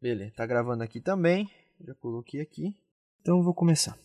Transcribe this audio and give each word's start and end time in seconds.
Beleza, 0.00 0.32
tá 0.34 0.46
gravando 0.46 0.82
aqui 0.82 0.98
também. 0.98 1.46
Já 1.78 1.94
coloquei 1.94 2.40
aqui. 2.40 2.74
Então 3.20 3.42
vou 3.42 3.52
começar. 3.52 3.98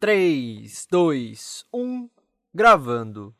3, 0.00 0.88
2, 0.90 1.64
1, 1.72 2.10
gravando. 2.52 3.32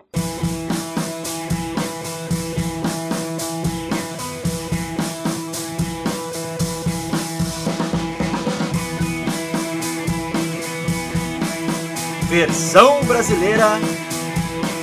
Versão 12.31 13.05
brasileira 13.05 13.81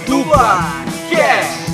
Dublacast. 0.05 1.71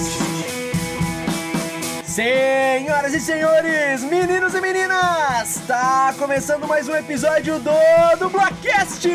Senhoras 2.78 3.12
e 3.12 3.20
senhores, 3.20 4.04
meninos 4.04 4.54
e 4.54 4.62
meninas, 4.62 5.64
tá 5.66 6.14
começando 6.16 6.68
mais 6.68 6.88
um 6.88 6.96
episódio 6.96 7.57
do 7.57 7.71
Dublacast, 8.19 9.10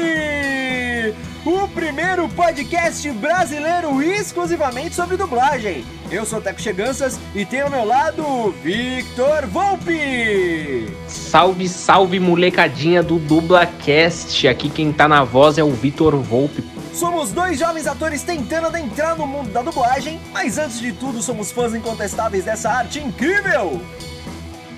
o 1.47 1.69
primeiro 1.69 2.29
podcast 2.31 3.09
brasileiro 3.13 4.03
exclusivamente 4.03 4.97
sobre 4.97 5.17
dublagem. 5.17 5.85
Eu 6.11 6.27
sou 6.27 6.41
o 6.41 6.43
Teco 6.43 6.61
Cheganças 6.61 7.21
e 7.37 7.47
tenho 7.47 7.67
ao 7.67 7.71
meu 7.71 7.85
lado 7.85 8.51
Victor 8.65 9.47
Volpe. 9.47 10.93
Salve, 11.07 11.69
salve 11.69 12.19
molecadinha 12.19 13.01
do 13.01 13.21
Dublacast. 13.21 14.49
Aqui 14.49 14.69
quem 14.71 14.93
tá 14.93 15.07
na 15.07 15.23
voz 15.23 15.57
é 15.57 15.63
o 15.63 15.71
Vitor 15.71 16.17
Volpe. 16.17 16.72
Somos 16.95 17.33
dois 17.33 17.59
jovens 17.59 17.87
atores 17.87 18.23
tentando 18.23 18.67
adentrar 18.67 19.17
no 19.17 19.27
mundo 19.27 19.51
da 19.51 19.63
dublagem, 19.63 20.21
mas 20.33 20.59
antes 20.59 20.79
de 20.79 20.93
tudo 20.93 21.23
somos 21.23 21.51
fãs 21.51 21.75
incontestáveis 21.75 22.45
dessa 22.45 22.71
arte 22.71 23.01
incrível. 23.01 23.81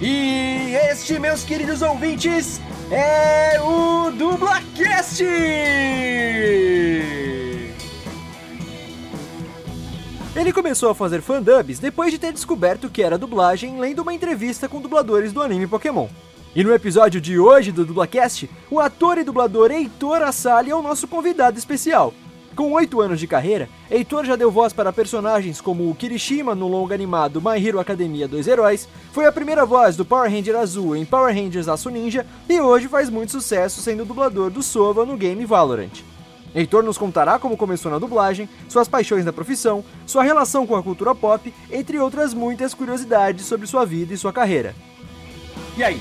E 0.00 0.74
este, 0.90 1.18
meus 1.18 1.44
queridos 1.44 1.82
ouvintes, 1.82 2.60
é 2.90 3.60
o 3.60 4.10
Dublacast! 4.12 5.22
Ele 10.36 10.52
começou 10.52 10.90
a 10.90 10.94
fazer 10.94 11.22
fandubs 11.22 11.78
depois 11.78 12.10
de 12.10 12.18
ter 12.18 12.32
descoberto 12.32 12.90
que 12.90 13.02
era 13.02 13.16
dublagem 13.16 13.78
lendo 13.78 14.00
uma 14.00 14.12
entrevista 14.12 14.68
com 14.68 14.80
dubladores 14.80 15.32
do 15.32 15.40
anime 15.40 15.66
Pokémon. 15.66 16.08
E 16.56 16.62
no 16.62 16.72
episódio 16.72 17.20
de 17.20 17.36
hoje 17.36 17.72
do 17.72 17.84
Dublacast, 17.84 18.48
o 18.70 18.78
ator 18.78 19.18
e 19.18 19.24
dublador 19.24 19.72
Heitor 19.72 20.22
Assali 20.22 20.70
é 20.70 20.74
o 20.74 20.82
nosso 20.82 21.08
convidado 21.08 21.58
especial. 21.58 22.14
Com 22.54 22.70
8 22.74 23.00
anos 23.00 23.18
de 23.18 23.26
carreira, 23.26 23.68
Heitor 23.90 24.24
já 24.24 24.36
deu 24.36 24.52
voz 24.52 24.72
para 24.72 24.92
personagens 24.92 25.60
como 25.60 25.90
o 25.90 25.94
Kirishima 25.96 26.54
no 26.54 26.68
longa 26.68 26.94
animado 26.94 27.42
My 27.42 27.58
Hero 27.58 27.80
Academia 27.80 28.28
2 28.28 28.46
Heróis, 28.46 28.88
foi 29.10 29.26
a 29.26 29.32
primeira 29.32 29.66
voz 29.66 29.96
do 29.96 30.04
Power 30.04 30.30
Ranger 30.30 30.54
Azul 30.54 30.94
em 30.94 31.04
Power 31.04 31.34
Rangers 31.34 31.66
Aço 31.66 31.90
Ninja 31.90 32.24
e 32.48 32.60
hoje 32.60 32.86
faz 32.86 33.10
muito 33.10 33.32
sucesso 33.32 33.82
sendo 33.82 34.04
dublador 34.04 34.48
do 34.48 34.62
Sova 34.62 35.04
no 35.04 35.16
game 35.16 35.44
Valorant. 35.44 36.04
Heitor 36.54 36.84
nos 36.84 36.96
contará 36.96 37.36
como 37.36 37.56
começou 37.56 37.90
na 37.90 37.98
dublagem, 37.98 38.48
suas 38.68 38.86
paixões 38.86 39.24
na 39.24 39.32
profissão, 39.32 39.84
sua 40.06 40.22
relação 40.22 40.68
com 40.68 40.76
a 40.76 40.82
cultura 40.84 41.16
pop, 41.16 41.52
entre 41.72 41.98
outras 41.98 42.32
muitas 42.32 42.72
curiosidades 42.72 43.44
sobre 43.44 43.66
sua 43.66 43.84
vida 43.84 44.14
e 44.14 44.16
sua 44.16 44.32
carreira. 44.32 44.72
E 45.76 45.82
aí, 45.82 46.00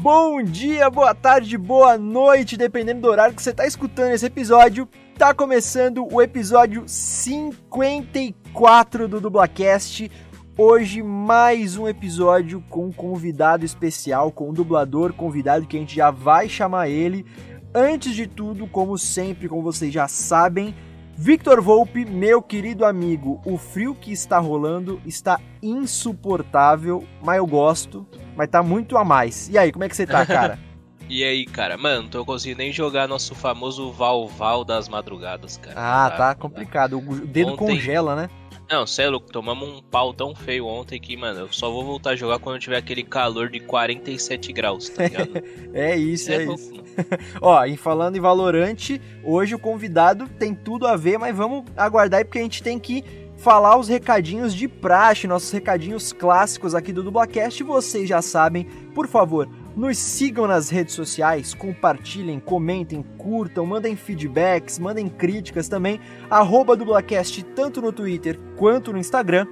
Bom 0.00 0.40
dia, 0.44 0.88
boa 0.88 1.12
tarde, 1.12 1.58
boa 1.58 1.98
noite, 1.98 2.56
dependendo 2.56 3.00
do 3.00 3.08
horário 3.08 3.34
que 3.34 3.42
você 3.42 3.50
está 3.50 3.66
escutando 3.66 4.12
esse 4.12 4.26
episódio. 4.26 4.88
Tá 5.18 5.34
começando 5.34 6.06
o 6.08 6.22
episódio 6.22 6.84
54 6.86 9.08
do 9.08 9.20
Dublacast. 9.20 10.08
Hoje 10.56 11.02
mais 11.02 11.76
um 11.76 11.88
episódio 11.88 12.62
com 12.70 12.86
um 12.86 12.92
convidado 12.92 13.64
especial, 13.64 14.30
com 14.30 14.50
um 14.50 14.52
dublador 14.52 15.12
convidado 15.12 15.66
que 15.66 15.76
a 15.76 15.80
gente 15.80 15.96
já 15.96 16.12
vai 16.12 16.48
chamar 16.48 16.88
ele. 16.88 17.26
Antes 17.74 18.14
de 18.14 18.28
tudo, 18.28 18.68
como 18.68 18.96
sempre, 18.96 19.48
como 19.48 19.62
vocês 19.62 19.92
já 19.92 20.06
sabem, 20.06 20.76
Victor 21.20 21.60
Volpe, 21.60 22.04
meu 22.04 22.40
querido 22.40 22.84
amigo, 22.84 23.42
o 23.44 23.58
frio 23.58 23.92
que 23.92 24.12
está 24.12 24.38
rolando 24.38 25.02
está 25.04 25.40
insuportável, 25.60 27.04
mas 27.20 27.38
eu 27.38 27.46
gosto, 27.46 28.06
mas 28.36 28.48
tá 28.48 28.62
muito 28.62 28.96
a 28.96 29.04
mais. 29.04 29.48
E 29.48 29.58
aí, 29.58 29.72
como 29.72 29.82
é 29.82 29.88
que 29.88 29.96
você 29.96 30.06
tá, 30.06 30.24
cara? 30.24 30.58
E 31.10 31.24
aí, 31.24 31.46
cara? 31.46 31.78
Mano, 31.78 32.02
não 32.02 32.08
tô 32.10 32.22
conseguindo 32.22 32.58
nem 32.58 32.70
jogar 32.70 33.08
nosso 33.08 33.34
famoso 33.34 33.90
Val 33.90 34.28
Val 34.28 34.62
das 34.62 34.90
madrugadas, 34.90 35.56
cara. 35.56 35.74
Ah, 35.74 36.10
tá 36.10 36.34
complicado. 36.34 36.98
O 36.98 37.26
dedo 37.26 37.52
Ontem- 37.52 37.56
congela, 37.56 38.14
né? 38.14 38.28
Não, 38.70 38.86
cê 38.86 39.02
é 39.02 39.08
louco, 39.08 39.32
tomamos 39.32 39.66
um 39.66 39.82
pau 39.82 40.12
tão 40.12 40.34
feio 40.34 40.66
ontem 40.66 41.00
que, 41.00 41.16
mano, 41.16 41.40
eu 41.40 41.52
só 41.52 41.70
vou 41.70 41.84
voltar 41.84 42.10
a 42.10 42.16
jogar 42.16 42.38
quando 42.38 42.60
tiver 42.60 42.76
aquele 42.76 43.02
calor 43.02 43.48
de 43.48 43.60
47 43.60 44.52
graus, 44.52 44.90
tá 44.90 45.04
ligado? 45.04 45.42
É 45.72 45.96
isso, 45.96 46.30
é, 46.30 46.44
louco, 46.44 46.60
isso. 46.60 46.74
mano. 46.74 46.84
Ó, 47.40 47.64
em 47.64 47.76
falando 47.76 48.16
em 48.16 48.20
Valorante, 48.20 49.00
hoje 49.24 49.54
o 49.54 49.58
convidado 49.58 50.28
tem 50.38 50.54
tudo 50.54 50.86
a 50.86 50.96
ver, 50.96 51.18
mas 51.18 51.34
vamos 51.34 51.64
aguardar 51.76 52.18
aí 52.18 52.24
porque 52.24 52.38
a 52.38 52.42
gente 52.42 52.62
tem 52.62 52.78
que 52.78 53.04
falar 53.38 53.76
os 53.78 53.88
recadinhos 53.88 54.54
de 54.54 54.68
praxe, 54.68 55.26
nossos 55.26 55.50
recadinhos 55.50 56.12
clássicos 56.12 56.74
aqui 56.74 56.92
do 56.92 57.02
Dublacast. 57.02 57.62
Vocês 57.62 58.08
já 58.08 58.20
sabem, 58.20 58.64
por 58.94 59.06
favor, 59.06 59.48
nos 59.78 59.96
sigam 59.96 60.46
nas 60.48 60.68
redes 60.68 60.94
sociais, 60.94 61.54
compartilhem, 61.54 62.40
comentem, 62.40 63.04
curtam, 63.16 63.64
mandem 63.64 63.94
feedbacks, 63.94 64.76
mandem 64.78 65.08
críticas 65.08 65.68
também. 65.68 66.00
Arroba 66.28 66.76
Dublacast 66.76 67.44
tanto 67.54 67.80
no 67.80 67.92
Twitter 67.92 68.36
quanto 68.56 68.92
no 68.92 68.98
Instagram. 68.98 69.46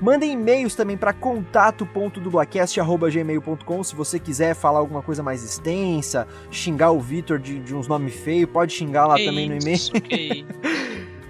Mandem 0.00 0.30
e-mails 0.32 0.76
também 0.76 0.96
para 0.96 1.12
contato.dublacast.gmail.com 1.12 3.82
se 3.82 3.96
você 3.96 4.20
quiser 4.20 4.54
falar 4.54 4.78
alguma 4.78 5.02
coisa 5.02 5.24
mais 5.24 5.42
extensa, 5.42 6.28
xingar 6.50 6.92
o 6.92 7.00
Vitor 7.00 7.38
de, 7.38 7.58
de 7.58 7.74
uns 7.74 7.88
nomes 7.88 8.14
feios, 8.14 8.50
pode 8.50 8.72
xingar 8.72 9.06
lá 9.06 9.16
Que 9.16 9.24
também 9.24 9.48
no 9.48 9.56
e-mail. 9.56 9.78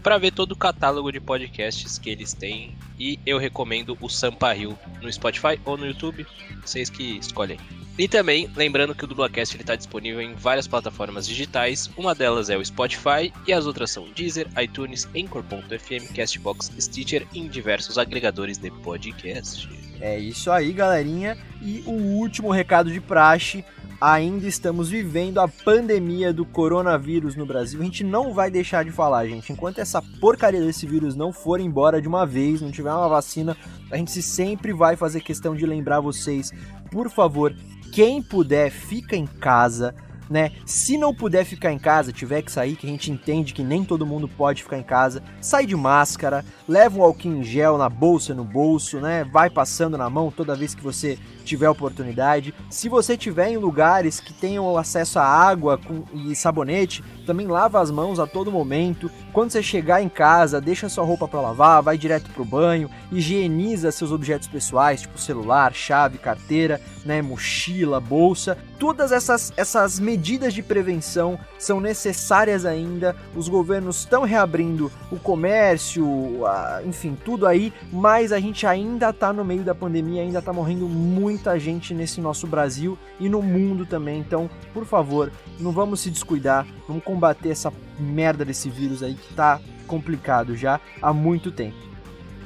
para 0.01 0.18
ver 0.18 0.31
todo 0.31 0.53
o 0.53 0.56
catálogo 0.56 1.12
de 1.12 1.19
podcasts 1.19 1.98
que 1.98 2.09
eles 2.09 2.33
têm. 2.33 2.75
E 3.00 3.19
eu 3.25 3.38
recomendo 3.38 3.98
o 4.01 4.09
Sampa 4.09 4.56
Hill 4.56 4.77
no 5.01 5.12
Spotify 5.12 5.59
ou 5.65 5.77
no 5.77 5.86
YouTube, 5.86 6.25
vocês 6.63 6.89
que 6.89 7.18
escolhem. 7.18 7.57
E 7.98 8.07
também, 8.07 8.50
lembrando 8.56 8.95
que 8.95 9.03
o 9.03 9.07
Dublacast 9.07 9.56
está 9.57 9.75
disponível 9.75 10.21
em 10.21 10.33
várias 10.33 10.68
plataformas 10.68 11.27
digitais, 11.27 11.89
uma 11.98 12.15
delas 12.15 12.50
é 12.50 12.57
o 12.57 12.65
Spotify 12.65 13.31
e 13.45 13.53
as 13.53 13.65
outras 13.65 13.92
são 13.92 14.09
Deezer, 14.15 14.48
iTunes, 14.59 15.07
Anchor.fm, 15.15 16.15
Castbox, 16.15 16.71
Stitcher 16.80 17.27
e 17.33 17.39
em 17.39 17.47
diversos 17.47 17.97
agregadores 17.97 18.57
de 18.57 18.71
podcast. 18.71 19.69
É 20.00 20.18
isso 20.18 20.50
aí, 20.50 20.71
galerinha. 20.71 21.38
E 21.62 21.83
o 21.86 21.92
último 21.92 22.50
recado 22.50 22.92
de 22.92 23.00
praxe. 23.00 23.63
Ainda 24.01 24.48
estamos 24.48 24.89
vivendo 24.89 25.38
a 25.38 25.48
pandemia 25.48 26.33
do 26.33 26.44
coronavírus 26.44 27.36
no 27.36 27.45
Brasil. 27.45 27.80
A 27.80 27.83
gente 27.83 28.03
não 28.03 28.33
vai 28.33 28.50
deixar 28.50 28.83
de 28.83 28.92
falar, 28.92 29.27
gente. 29.27 29.53
Enquanto 29.53 29.77
essa 29.77 30.01
porcaria 30.19 30.59
desse 30.59 30.88
vírus 30.88 31.15
não 31.15 31.31
for 31.31 31.59
embora 31.59 32.01
de 32.01 32.07
uma 32.07 32.25
vez, 32.25 32.62
não 32.62 32.71
tiver 32.71 32.92
uma 32.92 33.07
vacina, 33.07 33.56
a 33.92 33.98
gente 33.98 34.19
sempre 34.24 34.74
vai 34.74 34.95
fazer 34.95 35.21
questão 35.21 35.56
de 35.56 35.68
lembrar 35.68 36.00
vocês, 36.00 36.51
por 36.89 37.12
favor, 37.12 37.56
quem 37.94 38.24
puder, 38.24 38.71
fica 38.71 39.15
em 39.15 39.27
casa, 39.27 39.94
né? 40.27 40.51
Se 40.65 40.97
não 40.97 41.13
puder 41.13 41.45
ficar 41.45 41.71
em 41.71 41.77
casa, 41.77 42.12
tiver 42.12 42.42
que 42.42 42.51
sair, 42.51 42.75
que 42.75 42.88
a 42.88 42.89
gente 42.89 43.12
entende 43.12 43.54
que 43.54 43.62
nem 43.62 43.83
todo 43.86 44.04
mundo 44.04 44.27
pode 44.27 44.63
ficar 44.63 44.80
em 44.80 44.83
casa, 44.83 45.21
sai 45.39 45.68
de 45.68 45.75
máscara, 45.75 46.44
leva 46.68 46.97
um 46.97 47.04
álcool 47.04 47.27
em 47.27 47.44
gel 47.44 47.77
na 47.77 47.88
bolsa, 47.88 48.33
no 48.33 48.45
bolso, 48.45 49.00
né? 49.00 49.25
Vai 49.25 49.50
passando 49.50 49.95
na 49.95 50.09
mão 50.09 50.31
toda 50.31 50.56
vez 50.56 50.74
que 50.74 50.81
você 50.81 51.19
tiver 51.44 51.70
oportunidade. 51.70 52.54
Se 52.70 52.90
você 52.90 53.18
tiver 53.18 53.50
em 53.50 53.58
lugares 53.58 54.20
que 54.20 54.34
tenham 54.34 54.78
acesso 54.78 55.20
a 55.20 55.24
água 55.24 55.80
e 56.14 56.36
sabonete, 56.36 57.04
também 57.26 57.48
lava 57.48 57.80
as 57.80 57.92
mãos 57.92 58.20
a 58.20 58.28
todo 58.28 58.52
momento. 58.52 59.10
Quando 59.32 59.52
você 59.52 59.64
chegar 59.64 60.02
em 60.02 60.10
casa, 60.10 60.60
deixa 60.60 60.90
sua 60.90 61.04
roupa 61.04 61.28
para 61.28 61.42
lavar, 61.42 61.82
vai 61.82 61.98
direto 61.98 62.30
pro 62.32 62.44
banho, 62.44 62.90
higieniza 63.12 63.92
seus 63.92 64.12
objetos 64.12 64.48
pessoais, 64.48 65.02
tipo 65.02 65.20
celular, 65.20 65.74
chave, 65.74 66.18
carteira, 66.18 66.82
né, 67.06 67.22
mochila, 67.22 68.00
bolsa. 68.00 68.58
Todas 68.78 69.12
essas, 69.12 69.54
essas 69.56 70.00
medidas 70.00 70.54
de 70.54 70.64
prevenção 70.64 71.40
são 71.58 71.80
necessárias 71.80 72.66
ainda. 72.66 73.16
Os 73.36 73.48
governos 73.48 74.00
estão 74.00 74.24
reabrindo 74.24 74.92
o 75.12 75.18
comércio, 75.18 76.46
a, 76.46 76.82
enfim, 76.84 77.18
tudo 77.24 77.46
aí, 77.46 77.72
mas 77.92 78.32
a 78.32 78.40
gente 78.40 78.66
ainda 78.66 79.14
tá 79.14 79.32
no 79.32 79.46
meio 79.46 79.64
da 79.64 79.76
pandemia, 79.76 80.24
ainda 80.24 80.42
tá 80.42 80.52
morrendo 80.52 80.88
muita 81.31 81.57
gente 81.57 81.94
nesse 81.94 82.19
nosso 82.19 82.45
Brasil 82.45 82.98
e 83.19 83.30
no 83.30 83.42
mundo 83.42 83.86
também. 83.86 84.19
Então, 84.19 84.50
por 84.74 84.86
favor, 84.86 85.31
não 85.60 85.72
vamos 85.72 86.01
se 86.01 86.10
descuidar, 86.10 86.68
vamos 86.88 87.04
combater 87.04 87.50
essa 87.50 87.72
merda 87.98 88.44
desse 88.44 88.69
vírus 88.69 89.01
aí 89.01 89.16
que 89.16 89.33
tá 89.33 89.60
complicado 89.88 90.56
já 90.56 90.80
há 91.01 91.13
muito 91.13 91.51
tempo. 91.51 91.78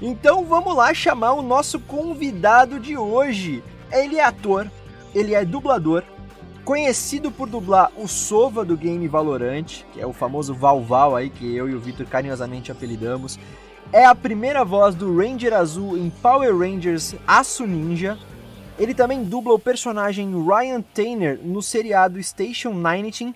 Então 0.01 0.45
vamos 0.45 0.75
lá 0.75 0.93
chamar 0.93 1.33
o 1.33 1.41
nosso 1.41 1.79
convidado 1.79 2.79
de 2.79 2.95
hoje. 2.95 3.63
Ele 3.91 4.17
é 4.17 4.23
ator, 4.23 4.69
ele 5.15 5.33
é 5.33 5.43
dublador, 5.43 6.03
conhecido 6.63 7.31
por 7.31 7.49
dublar 7.49 7.91
o 7.97 8.07
Sova 8.07 8.63
do 8.63 8.77
game 8.77 9.07
Valorant, 9.07 9.83
que 9.93 9.99
é 10.01 10.05
o 10.05 10.13
famoso 10.13 10.53
Valval 10.53 11.15
aí 11.15 11.29
que 11.29 11.55
eu 11.55 11.69
e 11.69 11.73
o 11.73 11.79
Victor 11.79 12.05
carinhosamente 12.05 12.71
apelidamos. 12.71 13.39
É 13.91 14.05
a 14.05 14.13
primeira 14.13 14.63
voz 14.63 14.93
do 14.93 15.17
Ranger 15.17 15.53
Azul 15.53 15.97
em 15.97 16.09
Power 16.09 16.55
Rangers 16.55 17.15
Aço 17.25 17.65
Ninja. 17.65 18.17
Ele 18.77 18.93
também 18.93 19.23
dubla 19.23 19.53
o 19.53 19.59
personagem 19.59 20.33
Ryan 20.43 20.81
Tanner 20.81 21.39
no 21.41 21.61
seriado 21.61 22.21
Station 22.21 22.73
19. 22.73 23.33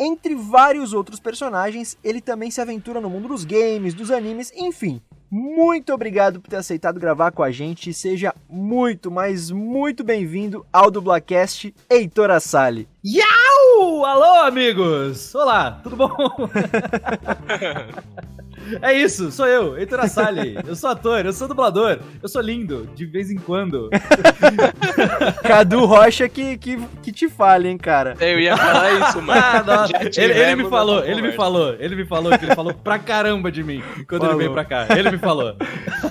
Entre 0.00 0.34
vários 0.34 0.92
outros 0.92 1.18
personagens, 1.18 1.98
ele 2.04 2.20
também 2.20 2.50
se 2.50 2.60
aventura 2.60 3.00
no 3.00 3.10
mundo 3.10 3.28
dos 3.28 3.44
games, 3.44 3.94
dos 3.94 4.10
animes, 4.10 4.52
enfim. 4.54 5.00
Muito 5.30 5.92
obrigado 5.92 6.40
por 6.40 6.48
ter 6.48 6.56
aceitado 6.56 7.00
gravar 7.00 7.32
com 7.32 7.42
a 7.42 7.50
gente. 7.50 7.92
Seja 7.92 8.32
muito, 8.48 9.10
mas 9.10 9.50
muito 9.50 10.04
bem-vindo 10.04 10.64
ao 10.72 10.90
Dublacast 10.90 11.74
Heitor 11.90 12.30
Assali. 12.30 12.88
Yau! 13.04 14.04
Alô, 14.04 14.46
amigos! 14.46 15.34
Olá, 15.34 15.80
tudo 15.82 15.96
bom? 15.96 16.16
É 18.82 18.92
isso, 18.92 19.30
sou 19.30 19.46
eu, 19.46 19.76
Heitor 19.78 20.00
Assali. 20.00 20.56
Eu 20.66 20.76
sou 20.76 20.90
ator, 20.90 21.24
eu 21.24 21.32
sou 21.32 21.48
dublador, 21.48 21.98
eu 22.22 22.28
sou 22.28 22.40
lindo, 22.42 22.88
de 22.94 23.06
vez 23.06 23.30
em 23.30 23.36
quando. 23.36 23.90
Cadu 25.42 25.84
Rocha 25.84 26.28
que, 26.28 26.56
que, 26.58 26.78
que 27.02 27.12
te 27.12 27.28
fale, 27.28 27.68
hein, 27.68 27.78
cara. 27.78 28.14
Eu 28.20 28.38
ia 28.40 28.56
falar 28.56 28.92
isso, 28.92 29.22
mano. 29.22 29.40
Ah. 29.40 29.86
Ele, 30.16 30.32
ele 30.32 30.56
me 30.62 30.68
falou, 30.68 31.04
ele 31.04 31.22
me 31.22 31.32
falou, 31.32 31.74
ele 31.78 31.96
me 31.96 32.04
falou 32.04 32.38
que 32.38 32.44
ele 32.44 32.54
falou 32.54 32.74
pra 32.74 32.98
caramba 32.98 33.50
de 33.50 33.62
mim 33.62 33.82
quando 34.08 34.22
Falou. 34.22 34.34
ele 34.34 34.38
veio 34.44 34.52
pra 34.52 34.64
cá. 34.64 34.86
Ele 34.96 35.10
me 35.10 35.18
falou. 35.18 35.54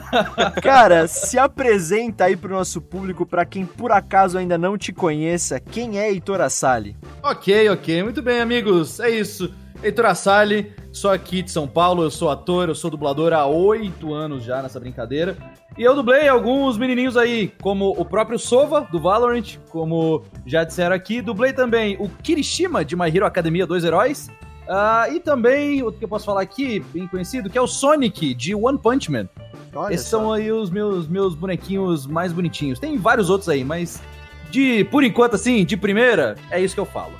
Cara, 0.61 1.07
se 1.07 1.37
apresenta 1.37 2.25
aí 2.25 2.35
pro 2.35 2.53
nosso 2.53 2.81
público, 2.81 3.25
pra 3.25 3.45
quem 3.45 3.65
por 3.65 3.91
acaso 3.91 4.37
ainda 4.37 4.57
não 4.57 4.77
te 4.77 4.91
conheça, 4.91 5.59
quem 5.59 5.99
é 5.99 6.09
Heitor 6.09 6.41
Assali? 6.41 6.95
Ok, 7.21 7.69
ok, 7.69 8.03
muito 8.03 8.21
bem, 8.21 8.39
amigos, 8.39 8.99
é 8.99 9.09
isso. 9.09 9.53
Heitor 9.83 10.05
Assali, 10.07 10.73
sou 10.91 11.11
aqui 11.11 11.43
de 11.43 11.51
São 11.51 11.67
Paulo, 11.67 12.01
eu 12.03 12.09
sou 12.09 12.29
ator, 12.29 12.67
eu 12.67 12.75
sou 12.75 12.89
dublador 12.89 13.31
há 13.31 13.45
oito 13.45 14.13
anos 14.13 14.43
já 14.43 14.61
nessa 14.61 14.79
brincadeira. 14.79 15.37
E 15.77 15.83
eu 15.83 15.93
dublei 15.93 16.27
alguns 16.27 16.77
menininhos 16.77 17.15
aí, 17.15 17.53
como 17.61 17.91
o 17.91 18.03
próprio 18.03 18.39
Sova, 18.39 18.87
do 18.91 18.99
Valorant, 18.99 19.57
como 19.69 20.23
já 20.45 20.63
disseram 20.63 20.95
aqui. 20.95 21.21
Dublei 21.21 21.53
também 21.53 21.95
o 21.99 22.09
Kirishima, 22.09 22.83
de 22.83 22.95
My 22.95 23.15
Hero 23.15 23.25
Academia 23.25 23.67
Dois 23.67 23.83
Heróis. 23.83 24.27
Ah, 24.67 25.07
e 25.09 25.19
também, 25.19 25.83
outro 25.83 25.99
que 25.99 26.05
eu 26.05 26.09
posso 26.09 26.25
falar 26.25 26.41
aqui, 26.41 26.79
bem 26.91 27.07
conhecido, 27.07 27.49
que 27.49 27.57
é 27.57 27.61
o 27.61 27.67
Sonic, 27.67 28.33
de 28.33 28.55
One 28.55 28.79
Punch 28.79 29.11
Man. 29.11 29.29
Olha 29.73 29.93
Esses 29.93 30.07
só. 30.07 30.17
são 30.17 30.33
aí 30.33 30.51
os 30.51 30.71
meus, 30.71 31.07
meus 31.07 31.35
bonequinhos 31.35 32.07
mais 32.07 32.33
bonitinhos. 32.33 32.79
Tem 32.79 32.97
vários 32.97 33.29
outros 33.29 33.47
aí, 33.47 33.63
mas 33.63 34.01
de, 34.49 34.83
por 34.85 35.03
enquanto, 35.03 35.35
assim, 35.35 35.65
de 35.65 35.75
primeira, 35.75 36.35
é 36.49 36.59
isso 36.59 36.73
que 36.73 36.79
eu 36.79 36.85
falo. 36.85 37.13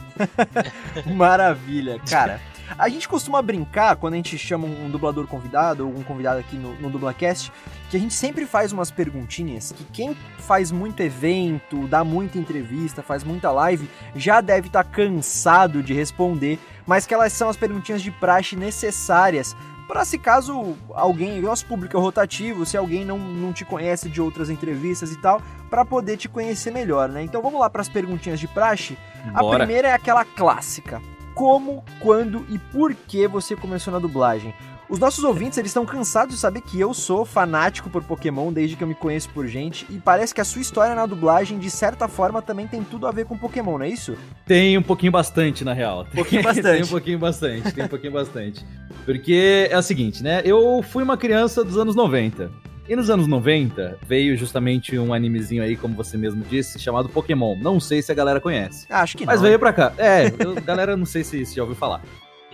Maravilha, 1.05 1.99
cara. 2.09 2.39
A 2.77 2.89
gente 2.89 3.07
costuma 3.07 3.41
brincar 3.41 3.95
quando 3.95 4.15
a 4.15 4.17
gente 4.17 4.37
chama 4.37 4.67
um 4.67 4.89
dublador 4.89 5.25
convidado 5.25 5.87
ou 5.87 5.97
um 5.97 6.03
convidado 6.03 6.39
aqui 6.39 6.57
no, 6.57 6.73
no 6.75 6.89
Dublacast, 6.89 7.51
que 7.89 7.95
a 7.95 7.99
gente 7.99 8.13
sempre 8.13 8.45
faz 8.45 8.73
umas 8.73 8.91
perguntinhas 8.91 9.71
que 9.71 9.85
quem 9.85 10.17
faz 10.39 10.69
muito 10.71 11.01
evento, 11.01 11.87
dá 11.87 12.03
muita 12.03 12.37
entrevista, 12.37 13.01
faz 13.01 13.23
muita 13.23 13.51
live, 13.51 13.89
já 14.15 14.41
deve 14.41 14.67
estar 14.67 14.83
cansado 14.83 15.81
de 15.81 15.93
responder, 15.93 16.59
mas 16.85 17.05
que 17.05 17.13
elas 17.13 17.31
são 17.31 17.47
as 17.47 17.55
perguntinhas 17.55 18.01
de 18.01 18.11
praxe 18.11 18.55
necessárias 18.55 19.55
para 19.87 20.03
se 20.03 20.17
caso 20.17 20.75
alguém, 20.93 21.41
nosso 21.41 21.65
público 21.65 21.97
é 21.97 21.99
rotativo, 21.99 22.65
se 22.65 22.75
alguém 22.75 23.05
não, 23.05 23.17
não 23.17 23.53
te 23.53 23.63
conhece 23.63 24.09
de 24.09 24.21
outras 24.21 24.49
entrevistas 24.49 25.11
e 25.11 25.21
tal, 25.21 25.41
para 25.69 25.85
poder 25.85 26.17
te 26.17 26.27
conhecer 26.27 26.71
melhor, 26.71 27.07
né? 27.07 27.23
Então 27.23 27.41
vamos 27.41 27.59
lá 27.59 27.69
para 27.69 27.81
as 27.81 27.89
perguntinhas 27.89 28.39
de 28.39 28.47
praxe. 28.47 28.97
A 29.33 29.41
Bora. 29.41 29.59
primeira 29.59 29.87
é 29.87 29.93
aquela 29.93 30.25
clássica. 30.25 31.01
Como, 31.33 31.83
quando 32.01 32.45
e 32.49 32.57
por 32.57 32.93
que 32.93 33.27
você 33.27 33.55
começou 33.55 33.93
na 33.93 33.99
dublagem? 33.99 34.53
Os 34.89 34.99
nossos 34.99 35.21
ouvintes, 35.25 35.57
eles 35.57 35.69
estão 35.71 35.85
cansados 35.85 36.35
de 36.35 36.39
saber 36.39 36.61
que 36.61 36.79
eu 36.79 36.93
sou 36.93 37.25
fanático 37.25 37.89
por 37.89 38.01
Pokémon 38.03 38.53
desde 38.53 38.77
que 38.77 38.83
eu 38.83 38.87
me 38.87 38.95
conheço 38.95 39.29
por 39.29 39.45
gente, 39.45 39.85
e 39.89 39.99
parece 39.99 40.33
que 40.33 40.39
a 40.39 40.45
sua 40.45 40.61
história 40.61 40.95
na 40.95 41.05
dublagem, 41.05 41.59
de 41.59 41.69
certa 41.69 42.07
forma, 42.07 42.41
também 42.41 42.67
tem 42.67 42.81
tudo 42.81 43.05
a 43.05 43.11
ver 43.11 43.25
com 43.25 43.37
Pokémon, 43.37 43.77
não 43.77 43.85
é 43.85 43.89
isso? 43.89 44.15
Tem 44.45 44.77
um 44.77 44.81
pouquinho 44.81 45.11
bastante, 45.11 45.65
na 45.65 45.73
real. 45.73 46.07
Um 46.13 46.15
pouquinho 46.15 46.41
bastante. 46.43 46.71
tem 46.73 46.83
um 46.83 46.87
pouquinho 46.87 47.19
bastante, 47.19 47.71
tem 47.73 47.83
um 47.83 47.87
pouquinho 47.89 48.13
bastante. 48.13 48.65
Porque 49.03 49.67
é 49.69 49.77
o 49.77 49.81
seguinte, 49.81 50.23
né? 50.23 50.41
Eu 50.45 50.81
fui 50.81 51.03
uma 51.03 51.17
criança 51.17 51.65
dos 51.65 51.77
anos 51.77 51.95
90. 51.95 52.49
E 52.87 52.95
nos 52.95 53.09
anos 53.09 53.27
90 53.27 53.97
veio 54.07 54.37
justamente 54.37 54.97
um 54.97 55.13
animezinho 55.13 55.61
aí, 55.61 55.75
como 55.75 55.93
você 55.93 56.15
mesmo 56.15 56.45
disse, 56.45 56.79
chamado 56.79 57.09
Pokémon. 57.09 57.57
Não 57.57 57.81
sei 57.81 58.01
se 58.01 58.09
a 58.13 58.15
galera 58.15 58.39
conhece. 58.39 58.85
Ah, 58.89 59.01
Acho 59.01 59.17
que 59.17 59.25
não. 59.25 59.33
Mas 59.33 59.41
veio 59.41 59.59
pra 59.59 59.73
cá. 59.73 59.91
É, 59.97 60.27
eu, 60.39 60.55
galera, 60.61 60.95
não 60.95 61.05
sei 61.05 61.25
se, 61.25 61.45
se 61.45 61.53
já 61.55 61.63
ouviu 61.63 61.75
falar. 61.75 62.01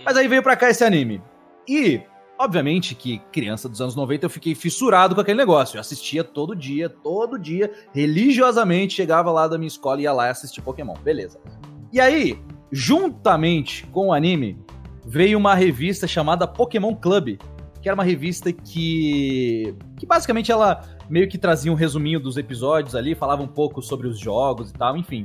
Mas 0.04 0.16
aí 0.16 0.26
veio 0.26 0.42
pra 0.42 0.56
cá 0.56 0.68
esse 0.68 0.82
anime. 0.82 1.22
E, 1.68 2.00
obviamente, 2.44 2.94
que 2.94 3.18
criança 3.32 3.68
dos 3.68 3.80
anos 3.80 3.96
90 3.96 4.26
eu 4.26 4.30
fiquei 4.30 4.54
fissurado 4.54 5.14
com 5.14 5.20
aquele 5.20 5.38
negócio. 5.38 5.76
Eu 5.76 5.80
assistia 5.80 6.22
todo 6.22 6.54
dia, 6.54 6.88
todo 6.88 7.38
dia, 7.38 7.72
religiosamente, 7.92 8.94
chegava 8.94 9.32
lá 9.32 9.48
da 9.48 9.58
minha 9.58 9.68
escola 9.68 10.00
e 10.00 10.04
ia 10.04 10.12
lá 10.12 10.30
assistir 10.30 10.62
Pokémon. 10.62 10.94
Beleza. 11.02 11.38
E 11.92 12.00
aí, 12.00 12.38
juntamente 12.70 13.86
com 13.86 14.08
o 14.08 14.12
anime, 14.12 14.58
veio 15.04 15.38
uma 15.38 15.54
revista 15.54 16.06
chamada 16.06 16.46
Pokémon 16.46 16.94
Club, 16.94 17.38
que 17.80 17.88
era 17.88 17.94
uma 17.94 18.04
revista 18.04 18.52
que 18.52 19.74
que 19.96 20.06
basicamente 20.06 20.50
ela 20.50 20.82
meio 21.08 21.28
que 21.28 21.36
trazia 21.36 21.70
um 21.70 21.74
resuminho 21.74 22.18
dos 22.18 22.36
episódios 22.36 22.94
ali, 22.94 23.14
falava 23.14 23.42
um 23.42 23.48
pouco 23.48 23.82
sobre 23.82 24.06
os 24.06 24.18
jogos 24.18 24.70
e 24.70 24.72
tal, 24.72 24.96
enfim. 24.96 25.24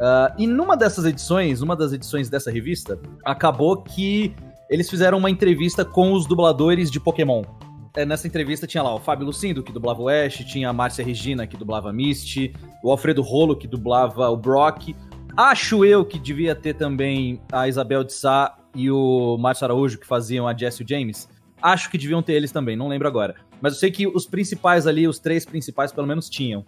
Ah, 0.00 0.34
e 0.36 0.46
numa 0.46 0.76
dessas 0.76 1.04
edições, 1.04 1.60
uma 1.60 1.76
das 1.76 1.92
edições 1.92 2.28
dessa 2.28 2.50
revista, 2.50 2.98
acabou 3.24 3.82
que 3.82 4.34
eles 4.72 4.88
fizeram 4.88 5.18
uma 5.18 5.28
entrevista 5.28 5.84
com 5.84 6.14
os 6.14 6.26
dubladores 6.26 6.90
de 6.90 6.98
Pokémon. 6.98 7.44
é, 7.94 8.06
nessa 8.06 8.26
entrevista 8.26 8.66
tinha 8.66 8.82
lá 8.82 8.94
o 8.94 8.98
Fábio 8.98 9.26
Lucindo, 9.26 9.62
que 9.62 9.70
dublava 9.70 10.00
o 10.00 10.08
Ash, 10.08 10.38
tinha 10.46 10.70
a 10.70 10.72
Márcia 10.72 11.04
Regina, 11.04 11.46
que 11.46 11.58
dublava 11.58 11.92
Misty, 11.92 12.54
o 12.82 12.90
Alfredo 12.90 13.20
Rolo, 13.20 13.54
que 13.54 13.68
dublava 13.68 14.30
o 14.30 14.36
Brock. 14.36 14.96
Acho 15.36 15.84
eu 15.84 16.06
que 16.06 16.18
devia 16.18 16.54
ter 16.54 16.72
também 16.72 17.38
a 17.52 17.68
Isabel 17.68 18.02
de 18.02 18.14
Sá 18.14 18.56
e 18.74 18.90
o 18.90 19.36
Márcio 19.38 19.66
Araújo, 19.66 19.98
que 19.98 20.06
faziam 20.06 20.48
a 20.48 20.56
Jesse 20.56 20.82
e 20.82 20.86
James. 20.88 21.28
Acho 21.60 21.90
que 21.90 21.98
deviam 21.98 22.22
ter 22.22 22.32
eles 22.32 22.50
também, 22.50 22.74
não 22.74 22.88
lembro 22.88 23.06
agora. 23.06 23.34
Mas 23.60 23.74
eu 23.74 23.78
sei 23.78 23.90
que 23.90 24.06
os 24.06 24.26
principais 24.26 24.86
ali, 24.86 25.06
os 25.06 25.18
três 25.18 25.44
principais 25.44 25.92
pelo 25.92 26.06
menos 26.06 26.30
tinham. 26.30 26.64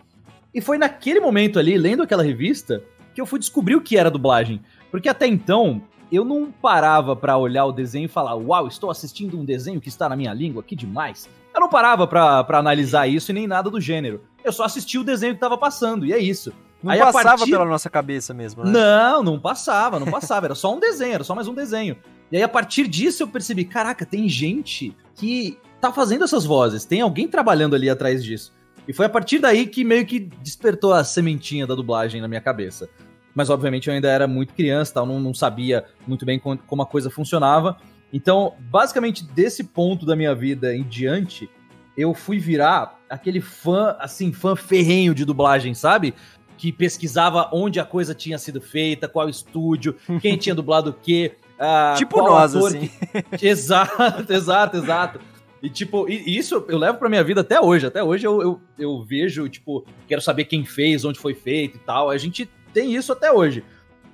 E 0.53 0.61
foi 0.61 0.77
naquele 0.77 1.21
momento 1.21 1.59
ali, 1.59 1.79
lendo 1.79 2.03
aquela 2.03 2.23
revista, 2.23 2.83
que 3.15 3.21
eu 3.21 3.25
fui 3.25 3.39
descobrir 3.39 3.77
o 3.77 3.81
que 3.81 3.97
era 3.97 4.11
dublagem. 4.11 4.61
Porque 4.91 5.09
até 5.09 5.27
então, 5.27 5.83
eu 6.11 6.25
não 6.25 6.51
parava 6.51 7.15
para 7.17 7.37
olhar 7.37 7.65
o 7.65 7.73
desenho 7.73 8.07
e 8.07 8.09
falar, 8.09 8.35
uau, 8.35 8.67
estou 8.67 8.91
assistindo 8.91 9.39
um 9.39 9.45
desenho 9.45 9.81
que 9.81 9.89
está 9.89 10.09
na 10.09 10.17
minha 10.17 10.33
língua, 10.33 10.63
que 10.63 10.77
demais. 10.77 11.29
Eu 11.55 11.61
não 11.61 11.69
parava 11.69 12.07
pra, 12.07 12.43
pra 12.45 12.59
analisar 12.59 13.07
isso 13.07 13.31
e 13.31 13.35
nem 13.35 13.47
nada 13.47 13.71
do 13.71 13.81
gênero. 13.81 14.23
Eu 14.43 14.53
só 14.53 14.65
assistia 14.65 15.01
o 15.01 15.05
desenho 15.05 15.35
que 15.35 15.41
tava 15.41 15.57
passando, 15.57 16.05
e 16.05 16.13
é 16.13 16.19
isso. 16.19 16.53
Não 16.83 16.93
Aí, 16.93 16.99
passava 16.99 17.39
partir- 17.39 17.51
pela 17.51 17.65
nossa 17.65 17.89
cabeça 17.89 18.35
mesmo, 18.35 18.63
né? 18.63 18.71
Não, 18.71 19.23
não 19.23 19.41
passava, 19.41 19.99
não 19.99 20.07
passava. 20.07 20.47
Era 20.47 20.55
só 20.55 20.75
um 20.75 20.79
desenho, 20.79 21.15
era 21.15 21.25
só 21.25 21.35
mais 21.35 21.49
um 21.49 21.55
desenho. 21.55 21.97
E 22.31 22.37
aí, 22.37 22.43
a 22.43 22.49
partir 22.49 22.87
disso, 22.87 23.23
eu 23.23 23.29
percebi: 23.29 23.65
caraca, 23.65 24.05
tem 24.05 24.29
gente 24.29 24.95
que 25.15 25.59
tá 25.81 25.91
fazendo 25.91 26.25
essas 26.25 26.45
vozes, 26.45 26.85
tem 26.85 27.01
alguém 27.01 27.27
trabalhando 27.27 27.75
ali 27.75 27.89
atrás 27.89 28.23
disso. 28.23 28.53
E 28.87 28.93
foi 28.93 29.07
a 29.07 29.09
partir 29.09 29.39
daí 29.39 29.67
que 29.67 29.83
meio 29.83 30.05
que 30.05 30.19
despertou 30.21 30.93
a 30.93 31.03
sementinha 31.03 31.67
da 31.67 31.75
dublagem 31.75 32.21
na 32.21 32.29
minha 32.29 32.41
cabeça. 32.41 32.91
Mas, 33.35 33.51
obviamente, 33.51 33.89
eu 33.89 33.95
ainda 33.95 34.09
era 34.09 34.27
muito 34.29 34.55
criança, 34.55 34.95
tal, 34.95 35.07
não, 35.07 35.19
não 35.21 35.35
sabia 35.35 35.85
muito 36.07 36.25
bem 36.25 36.39
como, 36.39 36.57
como 36.59 36.83
a 36.83 36.87
coisa 36.87 37.11
funcionava. 37.11 37.77
Então, 38.13 38.55
basicamente, 38.71 39.25
desse 39.25 39.65
ponto 39.65 40.07
da 40.07 40.15
minha 40.15 40.35
vida 40.35 40.75
em 40.75 40.83
diante, 40.85 41.51
eu 41.97 42.15
fui 42.15 42.39
virar 42.39 43.01
aquele 43.11 43.41
fã, 43.41 43.97
assim, 43.99 44.33
fã 44.33 44.55
ferrenho 44.55 45.15
de 45.15 45.25
dublagem, 45.25 45.75
sabe? 45.75 46.15
Que 46.57 46.71
pesquisava 46.73 47.49
onde 47.53 47.81
a 47.81 47.85
coisa 47.85 48.15
tinha 48.15 48.39
sido 48.39 48.61
feita, 48.61 49.09
qual 49.09 49.29
estúdio, 49.29 49.97
quem 50.21 50.37
tinha 50.37 50.55
dublado 50.55 50.91
o 50.91 50.93
quê. 50.93 51.33
ah, 51.59 51.95
Tipo 51.99 52.19
nós, 52.23 52.55
assim. 52.55 52.89
que- 52.89 53.25
Exato, 53.47 54.33
exato, 54.33 54.77
exato. 54.77 55.21
E, 55.61 55.69
tipo, 55.71 56.09
e 56.09 56.37
isso 56.37 56.65
eu 56.69 56.79
levo 56.79 56.99
pra 56.99 57.09
minha 57.09 57.25
vida 57.25 57.41
até 57.41 57.61
hoje. 57.61 57.87
Até 57.87 58.03
hoje 58.05 58.27
eu, 58.27 58.41
eu, 58.43 58.61
eu 58.79 59.03
vejo, 59.03 59.49
tipo, 59.49 59.85
quero 60.07 60.21
saber 60.21 60.45
quem 60.45 60.65
fez, 60.65 61.05
onde 61.05 61.19
foi 61.19 61.35
feito 61.35 61.77
e 61.77 61.81
tal. 61.81 62.11
A 62.11 62.19
gente 62.19 62.49
tem 62.75 62.93
isso 62.95 63.13
até 63.13 63.33
hoje. 63.33 63.65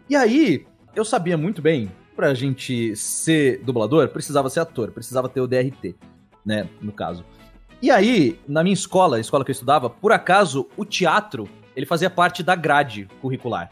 E 0.08 0.14
aí, 0.14 0.64
eu 0.94 1.04
sabia 1.04 1.36
muito 1.36 1.60
bem, 1.62 1.90
pra 2.14 2.34
gente 2.34 2.94
ser 2.94 3.58
dublador, 3.64 4.08
precisava 4.10 4.48
ser 4.50 4.60
ator, 4.60 4.90
precisava 4.92 5.28
ter 5.28 5.40
o 5.40 5.46
DRT, 5.48 5.96
né, 6.44 6.68
no 6.80 6.92
caso. 6.92 7.24
E 7.82 7.90
aí, 7.90 8.38
na 8.46 8.62
minha 8.62 8.74
escola, 8.74 9.16
a 9.16 9.20
escola 9.20 9.42
que 9.44 9.50
eu 9.50 9.54
estudava, 9.54 9.88
por 9.88 10.12
acaso, 10.12 10.68
o 10.76 10.84
teatro, 10.84 11.48
ele 11.74 11.86
fazia 11.86 12.10
parte 12.10 12.42
da 12.42 12.54
grade 12.54 13.08
curricular. 13.22 13.70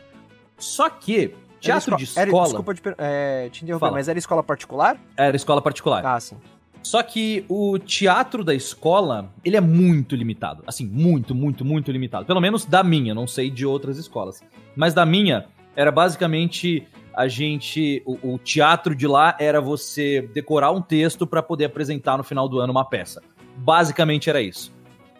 Só 0.57 0.89
que, 0.89 1.35
teatro 1.61 1.95
de 1.97 2.05
esco- 2.05 2.19
era- 2.19 2.29
escola 2.31 2.45
desculpa 2.47 2.75
te, 2.75 2.83
é, 2.97 3.49
te 3.51 3.65
interromper, 3.65 3.81
Fala. 3.87 3.93
mas 3.99 4.09
era 4.09 4.19
escola 4.19 4.43
particular? 4.43 4.99
era 5.17 5.37
escola 5.37 5.61
particular. 5.61 6.07
Ah, 6.07 6.19
sim. 6.19 6.37
Só 6.83 7.03
que 7.03 7.45
o 7.49 7.79
teatro 7.79 8.43
da 8.45 8.55
escola, 8.55 9.33
ele 9.45 9.57
é 9.57 9.61
muito 9.61 10.17
limitado. 10.17 10.63
Assim, 10.67 10.87
muito, 10.87 11.35
muito, 11.35 11.65
muito 11.65 11.91
limitado. 11.91 12.25
Pelo 12.25 12.41
menos 12.41 12.65
da 12.65 12.83
minha, 12.83 13.15
não 13.15 13.27
sei 13.27 13.51
de 13.51 13.67
outras 13.67 13.99
escolas. 13.99 14.43
Mas 14.75 14.95
da 14.95 15.05
minha, 15.05 15.47
era 15.77 15.91
basicamente 15.91 16.87
a 17.15 17.27
gente. 17.29 18.03
O, 18.07 18.35
o 18.35 18.39
teatro 18.39 18.95
de 18.95 19.07
lá 19.07 19.37
era 19.39 19.61
você 19.61 20.23
decorar 20.33 20.71
um 20.71 20.81
texto 20.81 21.27
pra 21.27 21.43
poder 21.43 21.67
apresentar 21.67 22.17
no 22.17 22.25
final 22.25 22.49
do 22.49 22.61
ano 22.61 22.71
uma 22.71 22.85
peça. 22.85 23.23
Basicamente 23.57 24.31
era 24.31 24.41
isso. 24.41 24.73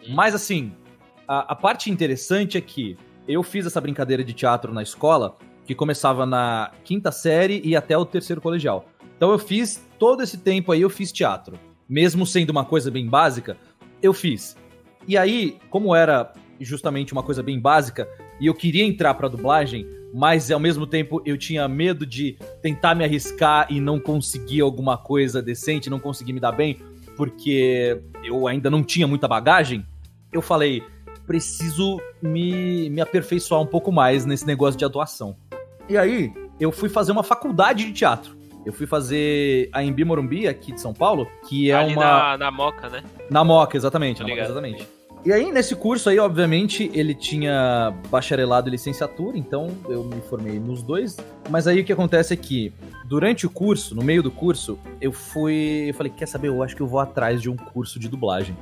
Mas 0.07 0.33
assim, 0.33 0.71
a, 1.27 1.51
a 1.51 1.55
parte 1.55 1.91
interessante 1.91 2.57
é 2.57 2.61
que 2.61 2.97
eu 3.27 3.43
fiz 3.43 3.65
essa 3.65 3.79
brincadeira 3.79 4.23
de 4.23 4.33
teatro 4.33 4.73
na 4.73 4.81
escola, 4.81 5.37
que 5.65 5.75
começava 5.75 6.25
na 6.25 6.71
quinta 6.83 7.11
série 7.11 7.61
e 7.63 7.75
até 7.75 7.95
o 7.95 8.03
terceiro 8.03 8.41
colegial. 8.41 8.85
Então 9.19 9.31
eu 9.33 9.37
fiz 9.37 9.85
todo 9.99 10.23
esse 10.23 10.37
tempo 10.37 10.71
aí, 10.71 10.81
eu 10.81 10.89
fiz 10.89 11.11
teatro. 11.11 11.59
Mesmo 11.89 12.25
sendo 12.25 12.51
uma 12.51 12.63
coisa 12.63 12.89
bem 12.89 13.05
básica, 13.05 13.57
eu 14.01 14.13
fiz. 14.13 14.55
E 15.05 15.17
aí, 15.17 15.57
como 15.69 15.93
era 15.93 16.31
justamente 16.57 17.11
uma 17.11 17.21
coisa 17.21 17.43
bem 17.43 17.59
básica, 17.59 18.07
e 18.39 18.45
eu 18.45 18.53
queria 18.53 18.85
entrar 18.85 19.13
pra 19.15 19.27
dublagem, 19.27 19.85
mas 20.13 20.49
ao 20.49 20.59
mesmo 20.59 20.87
tempo 20.87 21.21
eu 21.25 21.37
tinha 21.37 21.67
medo 21.67 22.05
de 22.05 22.37
tentar 22.61 22.95
me 22.95 23.03
arriscar 23.03 23.67
e 23.69 23.81
não 23.81 23.99
conseguir 23.99 24.61
alguma 24.61 24.97
coisa 24.97 25.41
decente, 25.41 25.89
não 25.89 25.99
conseguir 25.99 26.31
me 26.31 26.39
dar 26.39 26.53
bem, 26.53 26.79
porque 27.17 28.01
eu 28.23 28.47
ainda 28.47 28.69
não 28.69 28.81
tinha 28.81 29.05
muita 29.05 29.27
bagagem, 29.27 29.85
eu 30.31 30.41
falei, 30.41 30.81
preciso 31.27 31.99
me, 32.21 32.89
me 32.89 33.01
aperfeiçoar 33.01 33.61
um 33.61 33.67
pouco 33.67 33.91
mais 33.91 34.25
nesse 34.25 34.47
negócio 34.47 34.79
de 34.79 34.85
atuação. 34.85 35.35
E 35.89 35.97
aí, 35.97 36.31
eu 36.57 36.71
fui 36.71 36.87
fazer 36.87 37.11
uma 37.11 37.23
faculdade 37.23 37.83
de 37.83 37.91
teatro. 37.91 38.38
Eu 38.65 38.73
fui 38.73 38.85
fazer 38.85 39.69
a 39.73 39.83
Embi 39.83 40.03
Morumbi, 40.03 40.47
aqui 40.47 40.71
de 40.71 40.81
São 40.81 40.93
Paulo, 40.93 41.27
que 41.47 41.71
é 41.71 41.75
Ali 41.75 41.93
uma. 41.93 42.03
na, 42.03 42.37
na 42.37 42.51
Moca, 42.51 42.89
né? 42.89 43.03
Na 43.29 43.43
Moca, 43.43 43.77
exatamente. 43.77 44.19
Na 44.19 44.25
Moca, 44.25 44.35
ligado. 44.35 44.51
exatamente. 44.51 44.87
E 45.25 45.33
aí, 45.33 45.51
nesse 45.51 45.75
curso 45.75 46.09
aí, 46.09 46.17
obviamente, 46.17 46.89
ele 46.93 47.13
tinha 47.13 47.93
bacharelado 48.09 48.69
e 48.69 48.71
licenciatura, 48.71 49.37
então 49.37 49.67
eu 49.89 50.05
me 50.05 50.21
formei 50.21 50.57
nos 50.59 50.81
dois. 50.81 51.17
Mas 51.49 51.67
aí 51.67 51.81
o 51.81 51.83
que 51.83 51.91
acontece 51.91 52.33
é 52.33 52.37
que, 52.37 52.71
durante 53.05 53.45
o 53.45 53.49
curso, 53.49 53.93
no 53.93 54.01
meio 54.01 54.23
do 54.23 54.31
curso, 54.31 54.79
eu 55.01 55.11
fui. 55.11 55.87
Eu 55.89 55.93
falei, 55.93 56.11
quer 56.15 56.25
saber? 56.25 56.47
Eu 56.47 56.63
acho 56.63 56.73
que 56.73 56.81
eu 56.81 56.87
vou 56.87 57.01
atrás 57.01 57.41
de 57.41 57.49
um 57.49 57.57
curso 57.57 57.99
de 57.99 58.07
dublagem. 58.07 58.55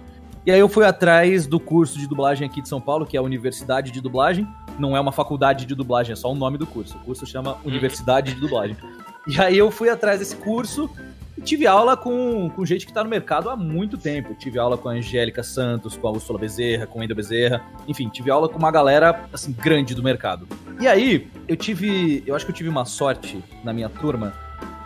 E 0.48 0.52
aí 0.52 0.60
eu 0.60 0.70
fui 0.70 0.86
atrás 0.86 1.46
do 1.46 1.60
curso 1.60 2.00
de 2.00 2.08
dublagem 2.08 2.48
aqui 2.48 2.62
de 2.62 2.70
São 2.70 2.82
Paulo, 2.82 3.06
que 3.06 3.16
é 3.18 3.20
a 3.20 3.24
Universidade 3.24 3.92
de 3.92 4.02
Dublagem. 4.02 4.48
Não 4.80 4.96
é 4.96 5.00
uma 5.00 5.12
faculdade 5.12 5.66
de 5.66 5.76
dublagem, 5.76 6.14
é 6.14 6.16
só 6.16 6.32
o 6.32 6.36
nome 6.36 6.58
do 6.58 6.66
curso. 6.66 6.96
O 6.98 7.00
curso 7.02 7.26
chama 7.26 7.58
Universidade 7.66 8.34
de 8.34 8.40
Dublagem. 8.40 8.78
E 9.28 9.40
aí 9.42 9.58
eu 9.58 9.70
fui 9.70 9.90
atrás 9.90 10.20
desse 10.20 10.36
curso 10.36 10.90
e 11.38 11.42
tive 11.42 11.68
aula 11.68 11.98
com, 11.98 12.50
com 12.50 12.66
gente 12.66 12.86
que 12.86 12.94
tá 12.94 13.04
no 13.04 13.10
mercado 13.10 13.50
há 13.50 13.56
muito 13.56 13.98
tempo. 13.98 14.32
Eu 14.32 14.36
tive 14.36 14.58
aula 14.58 14.78
com 14.78 14.90
a 14.90 14.94
Angélica 14.94 15.44
Santos, 15.44 15.98
com 15.98 16.08
a 16.08 16.12
Úrsula 16.12 16.40
Bezerra, 16.40 16.88
com 16.88 17.00
o 17.00 17.04
Endo 17.04 17.14
Bezerra. 17.14 17.62
Enfim, 17.88 18.10
tive 18.10 18.32
aula 18.32 18.48
com 18.48 18.58
uma 18.58 18.72
galera, 18.72 19.26
assim, 19.32 19.52
grande 19.52 19.94
do 19.94 20.02
mercado. 20.02 20.48
E 20.80 20.88
aí, 20.88 21.28
eu 21.48 21.56
tive... 21.56 22.24
Eu 22.26 22.36
acho 22.36 22.46
que 22.46 22.52
eu 22.52 22.56
tive 22.56 22.70
uma 22.70 22.86
sorte 22.86 23.44
na 23.64 23.74
minha 23.74 23.90
turma 23.90 24.34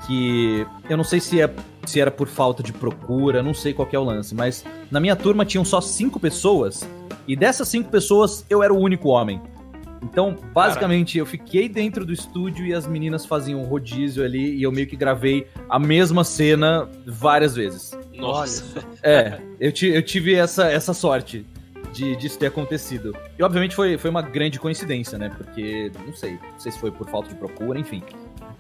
que... 0.07 0.65
Eu 0.89 0.97
não 0.97 1.03
sei 1.03 1.19
se, 1.19 1.39
é, 1.39 1.53
se 1.85 2.01
era 2.01 2.09
por 2.09 2.27
falta 2.27 2.63
de 2.63 2.73
procura, 2.73 3.43
não 3.43 3.53
sei 3.53 3.73
qual 3.73 3.87
é 3.91 3.99
o 3.99 4.03
lance, 4.03 4.33
mas 4.33 4.65
na 4.89 4.99
minha 4.99 5.15
turma 5.15 5.45
tinham 5.45 5.63
só 5.63 5.79
cinco 5.79 6.19
pessoas 6.19 6.87
e 7.27 7.35
dessas 7.35 7.67
cinco 7.67 7.89
pessoas 7.89 8.43
eu 8.49 8.63
era 8.63 8.73
o 8.73 8.79
único 8.79 9.09
homem. 9.09 9.39
Então, 10.01 10.35
basicamente, 10.53 11.17
eu 11.17 11.25
fiquei 11.25 11.69
dentro 11.69 12.05
do 12.05 12.11
estúdio 12.11 12.65
e 12.65 12.73
as 12.73 12.87
meninas 12.87 13.25
faziam 13.25 13.61
um 13.61 13.65
rodízio 13.65 14.23
ali 14.23 14.55
e 14.55 14.63
eu 14.63 14.71
meio 14.71 14.87
que 14.87 14.95
gravei 14.95 15.47
a 15.69 15.77
mesma 15.77 16.23
cena 16.23 16.89
várias 17.05 17.55
vezes. 17.55 17.91
Nossa. 18.13 18.63
É, 19.03 19.39
eu, 19.59 19.71
eu 19.83 20.01
tive 20.01 20.35
essa, 20.35 20.71
essa 20.71 20.93
sorte 20.93 21.45
de 21.93 22.15
disso 22.15 22.39
ter 22.39 22.47
acontecido. 22.47 23.15
E 23.37 23.43
obviamente 23.43 23.75
foi, 23.75 23.97
foi 23.97 24.09
uma 24.09 24.21
grande 24.21 24.59
coincidência, 24.59 25.17
né? 25.17 25.29
Porque, 25.35 25.91
não 26.05 26.13
sei, 26.13 26.33
não 26.33 26.59
sei 26.59 26.71
se 26.71 26.79
foi 26.79 26.91
por 26.91 27.07
falta 27.09 27.29
de 27.29 27.35
procura, 27.35 27.79
enfim. 27.79 28.01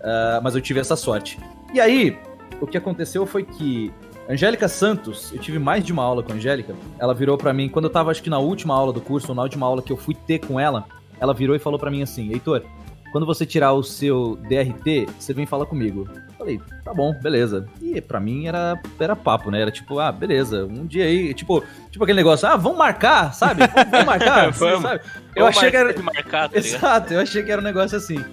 Ah, 0.03 0.39
mas 0.43 0.55
eu 0.55 0.61
tive 0.61 0.79
essa 0.79 0.95
sorte. 0.95 1.39
E 1.73 1.79
aí, 1.79 2.17
o 2.59 2.67
que 2.67 2.77
aconteceu 2.77 3.25
foi 3.25 3.43
que 3.43 3.91
Angélica 4.29 4.67
Santos, 4.67 5.31
eu 5.33 5.39
tive 5.39 5.59
mais 5.59 5.83
de 5.83 5.91
uma 5.91 6.03
aula 6.03 6.23
com 6.23 6.31
a 6.31 6.35
Angélica. 6.35 6.75
Ela 6.99 7.13
virou 7.13 7.37
pra 7.37 7.53
mim, 7.53 7.69
quando 7.69 7.85
eu 7.85 7.91
tava 7.91 8.11
acho 8.11 8.21
que 8.21 8.29
na 8.29 8.39
última 8.39 8.73
aula 8.73 8.93
do 8.93 9.01
curso, 9.01 9.29
ou 9.29 9.35
na 9.35 9.43
última 9.43 9.65
aula 9.65 9.81
que 9.81 9.91
eu 9.91 9.97
fui 9.97 10.15
ter 10.15 10.39
com 10.39 10.59
ela, 10.59 10.85
ela 11.21 11.33
virou 11.33 11.55
e 11.55 11.59
falou 11.59 11.79
pra 11.79 11.91
mim 11.91 12.01
assim: 12.01 12.33
Heitor, 12.33 12.63
quando 13.11 13.25
você 13.25 13.45
tirar 13.45 13.73
o 13.73 13.83
seu 13.83 14.37
DRT, 14.47 15.07
você 15.19 15.33
vem 15.33 15.45
falar 15.45 15.65
comigo. 15.67 16.09
Falei, 16.37 16.59
tá 16.83 16.91
bom, 16.93 17.13
beleza. 17.21 17.67
E 17.79 18.01
pra 18.01 18.19
mim 18.19 18.47
era, 18.47 18.81
era 18.99 19.15
papo, 19.15 19.51
né? 19.51 19.61
Era 19.61 19.69
tipo, 19.69 19.99
ah, 19.99 20.11
beleza, 20.11 20.65
um 20.65 20.87
dia 20.87 21.05
aí, 21.05 21.33
tipo, 21.33 21.63
tipo 21.91 22.03
aquele 22.03 22.17
negócio, 22.17 22.47
ah, 22.47 22.55
vamos 22.57 22.79
marcar, 22.79 23.31
sabe? 23.33 23.67
Vamos, 23.67 23.91
vamos 23.91 24.05
marcar, 24.07 24.51
Vamos. 24.57 24.81
sabe? 24.81 25.01
Eu 25.35 25.45
achei 25.45 25.69
que 25.69 25.77
era. 25.77 26.01
Marcar, 26.01 26.49
tá? 26.49 26.57
Exato, 26.57 27.13
eu 27.13 27.19
achei 27.19 27.43
que 27.43 27.51
era 27.51 27.61
um 27.61 27.63
negócio 27.63 27.95
assim. 27.95 28.23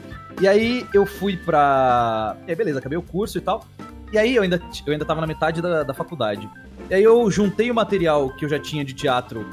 E 0.41 0.49
aí 0.49 0.87
eu 0.95 1.05
fui 1.05 1.37
pra. 1.37 2.37
Aí, 2.47 2.55
beleza, 2.55 2.79
acabei 2.79 2.97
o 2.97 3.03
curso 3.03 3.37
e 3.37 3.41
tal. 3.41 3.67
E 4.11 4.17
aí 4.17 4.37
eu 4.37 4.43
ainda, 4.43 4.63
eu 4.87 4.93
ainda 4.93 5.05
tava 5.05 5.21
na 5.21 5.27
metade 5.27 5.61
da, 5.61 5.83
da 5.83 5.93
faculdade. 5.93 6.49
E 6.89 6.95
aí 6.95 7.03
eu 7.03 7.31
juntei 7.31 7.71
o 7.71 7.75
material 7.75 8.31
que 8.31 8.45
eu 8.45 8.49
já 8.49 8.59
tinha 8.59 8.83
de 8.85 8.95
teatro 8.95 9.47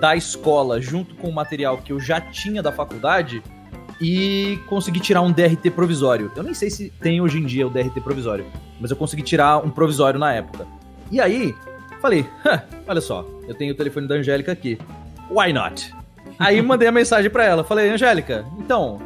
da 0.00 0.16
escola 0.16 0.80
junto 0.80 1.14
com 1.16 1.28
o 1.28 1.32
material 1.34 1.78
que 1.78 1.92
eu 1.92 2.00
já 2.00 2.20
tinha 2.20 2.62
da 2.62 2.72
faculdade 2.72 3.42
e 4.00 4.58
consegui 4.68 5.00
tirar 5.00 5.22
um 5.22 5.32
DRT 5.32 5.70
provisório. 5.70 6.30
Eu 6.36 6.42
nem 6.42 6.54
sei 6.54 6.70
se 6.70 6.90
tem 7.00 7.20
hoje 7.20 7.38
em 7.38 7.44
dia 7.44 7.66
o 7.66 7.70
DRT 7.70 8.00
provisório, 8.00 8.46
mas 8.80 8.90
eu 8.90 8.96
consegui 8.96 9.22
tirar 9.22 9.58
um 9.58 9.70
provisório 9.70 10.18
na 10.20 10.32
época. 10.32 10.66
E 11.10 11.20
aí, 11.20 11.54
falei, 12.00 12.26
"Hã, 12.46 12.62
olha 12.86 13.00
só, 13.00 13.26
eu 13.48 13.54
tenho 13.54 13.72
o 13.72 13.76
telefone 13.76 14.06
da 14.06 14.14
Angélica 14.14 14.52
aqui. 14.52 14.78
Why 15.30 15.52
not? 15.52 15.92
Aí 16.38 16.60
mandei 16.62 16.86
a 16.88 16.92
mensagem 16.92 17.30
pra 17.30 17.44
ela, 17.44 17.64
falei, 17.64 17.90
Angélica, 17.90 18.44
então, 18.58 19.00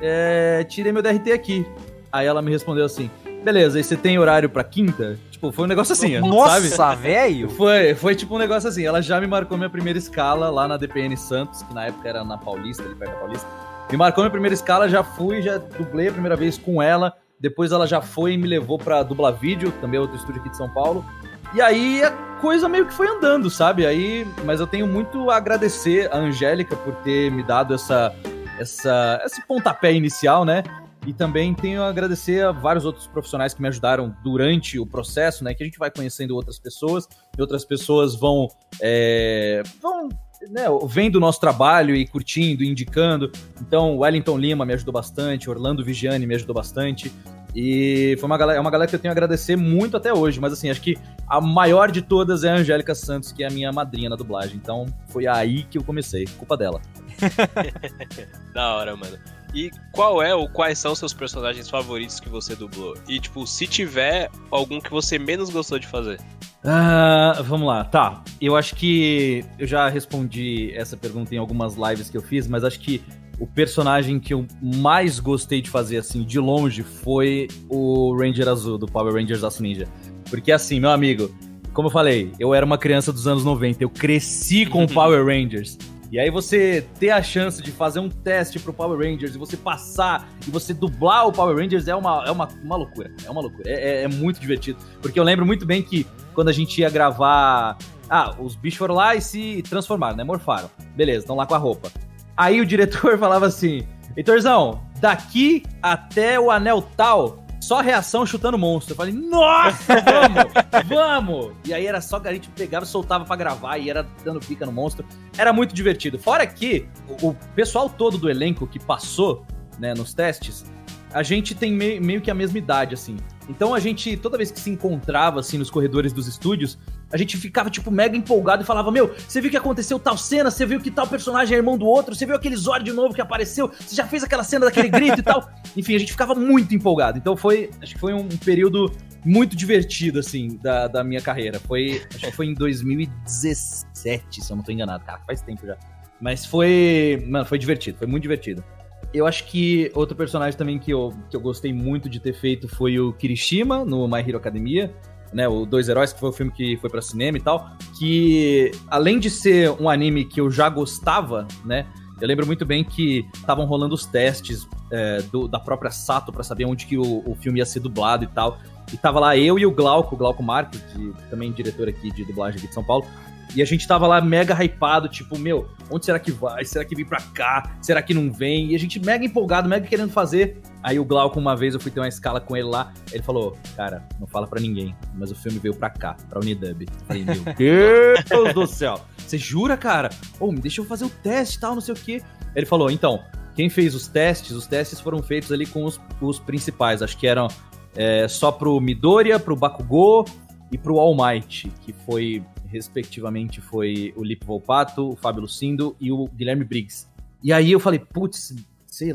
é, 0.00 0.64
tirei 0.64 0.92
meu 0.92 1.02
DRT 1.02 1.32
aqui. 1.32 1.66
Aí 2.10 2.26
ela 2.26 2.42
me 2.42 2.50
respondeu 2.50 2.84
assim, 2.84 3.10
Beleza, 3.42 3.78
aí 3.78 3.84
você 3.84 3.96
tem 3.96 4.18
horário 4.18 4.48
pra 4.48 4.62
quinta? 4.62 5.18
Tipo, 5.30 5.50
foi 5.50 5.64
um 5.64 5.68
negócio 5.68 5.92
assim, 5.92 6.14
sabe? 6.14 6.28
Nossa, 6.28 6.94
velho! 6.94 7.50
Foi, 7.50 7.94
foi 7.94 8.14
tipo 8.14 8.36
um 8.36 8.38
negócio 8.38 8.68
assim. 8.68 8.86
Ela 8.86 9.02
já 9.02 9.20
me 9.20 9.26
marcou 9.26 9.58
minha 9.58 9.68
primeira 9.68 9.98
escala 9.98 10.48
lá 10.48 10.68
na 10.68 10.76
DPN 10.76 11.16
Santos, 11.16 11.62
que 11.62 11.74
na 11.74 11.86
época 11.86 12.08
era 12.08 12.22
na 12.22 12.38
Paulista, 12.38 12.84
ali 12.84 12.94
perto 12.94 13.12
da 13.12 13.18
Paulista. 13.18 13.48
Me 13.90 13.96
marcou 13.96 14.22
minha 14.22 14.30
primeira 14.30 14.54
escala, 14.54 14.88
já 14.88 15.02
fui, 15.02 15.42
já 15.42 15.58
dublei 15.58 16.08
a 16.08 16.12
primeira 16.12 16.36
vez 16.36 16.56
com 16.56 16.80
ela. 16.80 17.12
Depois 17.40 17.72
ela 17.72 17.86
já 17.86 18.00
foi 18.00 18.34
e 18.34 18.38
me 18.38 18.46
levou 18.46 18.78
pra 18.78 19.02
dublar 19.02 19.32
vídeo, 19.32 19.72
também 19.80 19.98
outro 19.98 20.16
estúdio 20.16 20.40
aqui 20.40 20.50
de 20.50 20.56
São 20.56 20.68
Paulo. 20.68 21.04
E 21.52 21.60
aí 21.60 22.02
a 22.04 22.12
coisa 22.40 22.68
meio 22.68 22.86
que 22.86 22.94
foi 22.94 23.08
andando, 23.08 23.50
sabe? 23.50 23.84
Aí, 23.84 24.24
mas 24.44 24.60
eu 24.60 24.66
tenho 24.66 24.86
muito 24.86 25.28
a 25.28 25.36
agradecer 25.36 26.08
a 26.12 26.18
Angélica 26.18 26.76
por 26.76 26.94
ter 26.96 27.30
me 27.32 27.42
dado 27.42 27.74
essa, 27.74 28.14
essa, 28.58 29.20
esse 29.26 29.44
pontapé 29.46 29.92
inicial, 29.92 30.44
né? 30.44 30.62
E 31.06 31.12
também 31.12 31.52
tenho 31.52 31.82
a 31.82 31.88
agradecer 31.88 32.44
a 32.44 32.52
vários 32.52 32.84
outros 32.84 33.06
profissionais 33.08 33.52
que 33.52 33.60
me 33.60 33.68
ajudaram 33.68 34.14
durante 34.22 34.78
o 34.78 34.86
processo, 34.86 35.42
né? 35.42 35.52
Que 35.52 35.62
a 35.62 35.66
gente 35.66 35.78
vai 35.78 35.90
conhecendo 35.90 36.34
outras 36.34 36.58
pessoas 36.58 37.08
e 37.36 37.40
outras 37.40 37.64
pessoas 37.64 38.14
vão, 38.14 38.46
é, 38.80 39.62
vão 39.80 40.08
né, 40.48 40.64
vendo 40.86 41.16
o 41.16 41.20
nosso 41.20 41.40
trabalho 41.40 41.94
e 41.94 42.06
curtindo, 42.06 42.62
indicando. 42.62 43.32
Então, 43.60 43.98
Wellington 43.98 44.38
Lima 44.38 44.64
me 44.64 44.74
ajudou 44.74 44.92
bastante, 44.92 45.50
Orlando 45.50 45.84
Vigiani 45.84 46.26
me 46.26 46.36
ajudou 46.36 46.54
bastante. 46.54 47.12
E 47.54 48.16
foi 48.18 48.26
uma 48.26 48.38
galera, 48.38 48.58
é 48.58 48.60
uma 48.60 48.70
galera 48.70 48.88
que 48.88 48.94
eu 48.94 49.00
tenho 49.00 49.12
a 49.12 49.14
agradecer 49.14 49.56
muito 49.56 49.96
até 49.96 50.12
hoje, 50.12 50.40
mas 50.40 50.54
assim, 50.54 50.70
acho 50.70 50.80
que 50.80 50.96
a 51.28 51.40
maior 51.40 51.90
de 51.90 52.00
todas 52.00 52.44
é 52.44 52.50
a 52.50 52.54
Angélica 52.54 52.94
Santos, 52.94 53.30
que 53.30 53.44
é 53.44 53.46
a 53.46 53.50
minha 53.50 53.70
madrinha 53.70 54.08
na 54.08 54.16
dublagem. 54.16 54.56
Então, 54.56 54.86
foi 55.08 55.26
aí 55.26 55.64
que 55.64 55.76
eu 55.76 55.84
comecei, 55.84 56.24
culpa 56.38 56.56
dela. 56.56 56.80
da 58.54 58.76
hora, 58.76 58.96
mano. 58.96 59.18
E 59.54 59.70
qual 59.92 60.22
é 60.22 60.34
ou 60.34 60.48
quais 60.48 60.78
são 60.78 60.94
seus 60.94 61.12
personagens 61.12 61.68
favoritos 61.68 62.18
que 62.18 62.28
você 62.28 62.56
dublou? 62.56 62.96
E, 63.08 63.20
tipo, 63.20 63.46
se 63.46 63.66
tiver 63.66 64.30
algum 64.50 64.80
que 64.80 64.90
você 64.90 65.18
menos 65.18 65.50
gostou 65.50 65.78
de 65.78 65.86
fazer? 65.86 66.18
Uh, 66.64 67.42
vamos 67.42 67.66
lá, 67.66 67.84
tá. 67.84 68.22
Eu 68.40 68.56
acho 68.56 68.74
que 68.76 69.44
eu 69.58 69.66
já 69.66 69.88
respondi 69.88 70.72
essa 70.74 70.96
pergunta 70.96 71.34
em 71.34 71.38
algumas 71.38 71.74
lives 71.76 72.08
que 72.08 72.16
eu 72.16 72.22
fiz, 72.22 72.46
mas 72.46 72.64
acho 72.64 72.80
que 72.80 73.02
o 73.38 73.46
personagem 73.46 74.20
que 74.20 74.32
eu 74.32 74.46
mais 74.62 75.18
gostei 75.18 75.60
de 75.60 75.68
fazer, 75.68 75.96
assim, 75.98 76.22
de 76.22 76.38
longe, 76.38 76.82
foi 76.82 77.48
o 77.68 78.16
Ranger 78.16 78.48
Azul, 78.48 78.78
do 78.78 78.86
Power 78.86 79.12
Rangers 79.12 79.42
Aço 79.42 79.62
Ninja. 79.62 79.88
Porque, 80.30 80.52
assim, 80.52 80.78
meu 80.78 80.90
amigo, 80.90 81.34
como 81.72 81.88
eu 81.88 81.92
falei, 81.92 82.30
eu 82.38 82.54
era 82.54 82.64
uma 82.64 82.78
criança 82.78 83.12
dos 83.12 83.26
anos 83.26 83.44
90, 83.44 83.82
eu 83.82 83.90
cresci 83.90 84.64
com 84.64 84.86
Power 84.88 85.26
Rangers. 85.26 85.76
E 86.12 86.20
aí 86.20 86.30
você 86.30 86.86
ter 87.00 87.08
a 87.08 87.22
chance 87.22 87.62
de 87.62 87.72
fazer 87.72 87.98
um 87.98 88.10
teste 88.10 88.58
pro 88.58 88.70
Power 88.70 88.98
Rangers 88.98 89.34
e 89.34 89.38
você 89.38 89.56
passar 89.56 90.28
e 90.46 90.50
você 90.50 90.74
dublar 90.74 91.26
o 91.26 91.32
Power 91.32 91.56
Rangers 91.56 91.88
é 91.88 91.94
uma, 91.94 92.22
é 92.26 92.30
uma, 92.30 92.48
uma 92.62 92.76
loucura. 92.76 93.10
É 93.24 93.30
uma 93.30 93.40
loucura. 93.40 93.62
É, 93.66 93.72
é, 93.72 94.02
é 94.02 94.08
muito 94.08 94.38
divertido. 94.38 94.78
Porque 95.00 95.18
eu 95.18 95.24
lembro 95.24 95.46
muito 95.46 95.64
bem 95.64 95.82
que 95.82 96.06
quando 96.34 96.48
a 96.48 96.52
gente 96.52 96.78
ia 96.82 96.90
gravar. 96.90 97.78
Ah, 98.10 98.36
os 98.38 98.54
bichos 98.54 98.76
foram 98.76 98.94
lá 98.94 99.14
e 99.14 99.22
se 99.22 99.62
transformaram, 99.62 100.14
né? 100.14 100.22
Morfaram. 100.22 100.70
Beleza, 100.94 101.20
estão 101.20 101.34
lá 101.34 101.46
com 101.46 101.54
a 101.54 101.58
roupa. 101.58 101.90
Aí 102.36 102.60
o 102.60 102.66
diretor 102.66 103.16
falava 103.18 103.46
assim: 103.46 103.86
Heitorzão, 104.14 104.82
daqui 105.00 105.62
até 105.80 106.38
o 106.38 106.50
anel 106.50 106.82
tal 106.94 107.41
só 107.62 107.80
reação 107.80 108.26
chutando 108.26 108.58
monstro. 108.58 108.92
Eu 108.92 108.96
falei, 108.96 109.14
nossa, 109.14 109.94
vamos, 110.00 110.52
vamos! 110.88 111.52
E 111.64 111.72
aí 111.72 111.86
era 111.86 112.00
só 112.00 112.18
que 112.18 112.26
a 112.26 112.32
gente 112.32 112.48
pegava, 112.50 112.84
soltava 112.84 113.24
para 113.24 113.36
gravar 113.36 113.78
e 113.78 113.88
era 113.88 114.04
dando 114.24 114.40
pica 114.40 114.66
no 114.66 114.72
monstro. 114.72 115.06
Era 115.38 115.52
muito 115.52 115.72
divertido. 115.72 116.18
Fora 116.18 116.44
que 116.44 116.88
o, 117.22 117.28
o 117.28 117.36
pessoal 117.54 117.88
todo 117.88 118.18
do 118.18 118.28
elenco 118.28 118.66
que 118.66 118.80
passou, 118.80 119.46
né, 119.78 119.94
nos 119.94 120.12
testes, 120.12 120.64
a 121.12 121.22
gente 121.22 121.54
tem 121.54 121.72
meio, 121.72 122.02
meio 122.02 122.20
que 122.20 122.30
a 122.30 122.34
mesma 122.34 122.58
idade, 122.58 122.94
assim. 122.94 123.16
Então 123.48 123.74
a 123.74 123.78
gente, 123.78 124.16
toda 124.16 124.36
vez 124.36 124.50
que 124.50 124.58
se 124.58 124.70
encontrava, 124.70 125.38
assim, 125.38 125.56
nos 125.56 125.70
corredores 125.70 126.12
dos 126.12 126.26
estúdios, 126.26 126.78
a 127.12 127.18
gente 127.18 127.36
ficava, 127.36 127.68
tipo, 127.68 127.90
mega 127.90 128.16
empolgado 128.16 128.62
e 128.62 128.66
falava: 128.66 128.90
Meu, 128.90 129.14
você 129.14 129.40
viu 129.40 129.50
que 129.50 129.56
aconteceu 129.56 129.98
tal 129.98 130.16
cena? 130.16 130.50
Você 130.50 130.64
viu 130.64 130.80
que 130.80 130.90
tal 130.90 131.06
personagem 131.06 131.54
é 131.54 131.58
irmão 131.58 131.76
do 131.76 131.84
outro? 131.84 132.14
Você 132.14 132.24
viu 132.24 132.34
aquele 132.34 132.56
Zord 132.56 132.84
de 132.84 132.92
novo 132.92 133.14
que 133.14 133.20
apareceu? 133.20 133.70
Você 133.78 133.94
já 133.94 134.06
fez 134.06 134.24
aquela 134.24 134.42
cena 134.42 134.64
daquele 134.64 134.88
grito 134.88 135.20
e 135.20 135.22
tal? 135.22 135.46
Enfim, 135.76 135.94
a 135.94 135.98
gente 135.98 136.12
ficava 136.12 136.34
muito 136.34 136.74
empolgado. 136.74 137.18
Então 137.18 137.36
foi, 137.36 137.70
acho 137.82 137.94
que 137.94 138.00
foi 138.00 138.14
um 138.14 138.26
período 138.28 138.90
muito 139.24 139.54
divertido, 139.54 140.18
assim, 140.18 140.58
da, 140.62 140.88
da 140.88 141.04
minha 141.04 141.20
carreira. 141.20 141.60
Foi, 141.60 142.02
acho 142.14 142.26
que 142.26 142.32
foi 142.32 142.46
em 142.46 142.54
2017, 142.54 144.42
se 144.42 144.50
eu 144.50 144.56
não 144.56 144.64
tô 144.64 144.72
enganado. 144.72 145.04
Cara, 145.04 145.20
faz 145.26 145.42
tempo 145.42 145.66
já. 145.66 145.76
Mas 146.18 146.46
foi, 146.46 147.22
mano, 147.28 147.44
foi 147.44 147.58
divertido, 147.58 147.98
foi 147.98 148.06
muito 148.06 148.22
divertido. 148.22 148.64
Eu 149.12 149.26
acho 149.26 149.44
que 149.44 149.90
outro 149.94 150.16
personagem 150.16 150.56
também 150.56 150.78
que 150.78 150.90
eu, 150.90 151.12
que 151.28 151.36
eu 151.36 151.40
gostei 151.40 151.72
muito 151.74 152.08
de 152.08 152.18
ter 152.18 152.32
feito 152.32 152.66
foi 152.66 152.98
o 152.98 153.12
Kirishima, 153.12 153.84
no 153.84 154.08
My 154.08 154.20
Hero 154.20 154.38
Academia 154.38 154.94
né, 155.32 155.48
o 155.48 155.64
Dois 155.64 155.88
Heróis, 155.88 156.12
que 156.12 156.20
foi 156.20 156.28
o 156.28 156.32
filme 156.32 156.52
que 156.52 156.76
foi 156.76 156.90
para 156.90 157.00
cinema 157.00 157.38
e 157.38 157.40
tal, 157.40 157.70
que 157.98 158.70
além 158.88 159.18
de 159.18 159.30
ser 159.30 159.70
um 159.80 159.88
anime 159.88 160.24
que 160.24 160.40
eu 160.40 160.50
já 160.50 160.68
gostava, 160.68 161.46
né, 161.64 161.86
eu 162.20 162.28
lembro 162.28 162.46
muito 162.46 162.64
bem 162.64 162.84
que 162.84 163.26
estavam 163.34 163.64
rolando 163.64 163.94
os 163.94 164.06
testes 164.06 164.68
é, 164.92 165.22
do, 165.22 165.48
da 165.48 165.58
própria 165.58 165.90
Sato 165.90 166.32
para 166.32 166.44
saber 166.44 166.64
onde 166.66 166.86
que 166.86 166.96
o, 166.96 167.28
o, 167.28 167.34
filme 167.34 167.58
ia 167.58 167.66
ser 167.66 167.80
dublado 167.80 168.22
e 168.22 168.28
tal. 168.28 168.58
E 168.92 168.96
tava 168.96 169.18
lá 169.18 169.36
eu 169.36 169.58
e 169.58 169.66
o 169.66 169.72
Glauco, 169.72 170.14
o 170.14 170.18
Glauco 170.18 170.40
Marques, 170.40 170.80
de, 170.94 171.12
também 171.28 171.50
diretor 171.50 171.88
aqui 171.88 172.12
de 172.12 172.24
dublagem 172.24 172.58
aqui 172.58 172.68
de 172.68 172.74
São 172.74 172.84
Paulo. 172.84 173.04
E 173.54 173.60
a 173.60 173.64
gente 173.64 173.86
tava 173.86 174.06
lá 174.06 174.20
mega 174.20 174.54
hypado, 174.54 175.08
tipo, 175.08 175.38
meu, 175.38 175.68
onde 175.90 176.06
será 176.06 176.18
que 176.18 176.32
vai? 176.32 176.64
Será 176.64 176.84
que 176.84 176.94
vem 176.94 177.04
pra 177.04 177.20
cá? 177.20 177.76
Será 177.82 178.00
que 178.00 178.14
não 178.14 178.32
vem? 178.32 178.72
E 178.72 178.74
a 178.74 178.78
gente 178.78 178.98
mega 178.98 179.24
empolgado, 179.24 179.68
mega 179.68 179.86
querendo 179.86 180.10
fazer. 180.10 180.60
Aí 180.82 180.98
o 180.98 181.04
Glauco, 181.04 181.38
uma 181.38 181.54
vez, 181.54 181.74
eu 181.74 181.80
fui 181.80 181.90
ter 181.90 182.00
uma 182.00 182.08
escala 182.08 182.40
com 182.40 182.56
ele 182.56 182.66
lá, 182.66 182.92
ele 183.12 183.22
falou, 183.22 183.56
cara, 183.76 184.06
não 184.18 184.26
fala 184.26 184.46
para 184.46 184.60
ninguém, 184.60 184.96
mas 185.14 185.30
o 185.30 185.34
filme 185.34 185.58
veio 185.58 185.74
pra 185.74 185.90
cá, 185.90 186.16
pra 186.28 186.40
Unidub. 186.40 186.86
Falei, 187.06 187.24
meu 187.24 187.44
Deus 187.56 188.54
do 188.54 188.66
céu. 188.66 189.00
Você 189.18 189.38
jura, 189.38 189.76
cara? 189.76 190.10
Ô, 190.40 190.46
oh, 190.46 190.52
me 190.52 190.60
deixa 190.60 190.80
eu 190.80 190.84
fazer 190.84 191.04
o 191.04 191.10
teste 191.10 191.58
e 191.58 191.60
tal, 191.60 191.74
não 191.74 191.80
sei 191.80 191.94
o 191.94 191.96
quê. 191.96 192.22
Ele 192.54 192.66
falou, 192.66 192.90
então, 192.90 193.22
quem 193.54 193.68
fez 193.68 193.94
os 193.94 194.08
testes, 194.08 194.52
os 194.52 194.66
testes 194.66 195.00
foram 195.00 195.22
feitos 195.22 195.52
ali 195.52 195.66
com 195.66 195.84
os, 195.84 196.00
os 196.20 196.38
principais, 196.38 197.02
acho 197.02 197.16
que 197.16 197.26
eram 197.26 197.48
é, 197.94 198.26
só 198.28 198.50
pro 198.50 198.80
Midoriya, 198.80 199.38
pro 199.38 199.54
Bakugou 199.54 200.24
e 200.70 200.78
pro 200.78 200.98
All 200.98 201.14
Might, 201.14 201.70
que 201.82 201.92
foi, 201.92 202.42
respectivamente, 202.72 203.60
foi 203.60 204.12
o 204.16 204.24
Lip 204.24 204.44
Volpato, 204.44 205.10
o 205.10 205.16
Fábio 205.16 205.42
Lucindo 205.42 205.94
e 206.00 206.10
o 206.10 206.26
Guilherme 206.28 206.64
Briggs. 206.64 207.06
E 207.42 207.52
aí 207.52 207.70
eu 207.70 207.78
falei, 207.78 207.98
putz, 207.98 208.54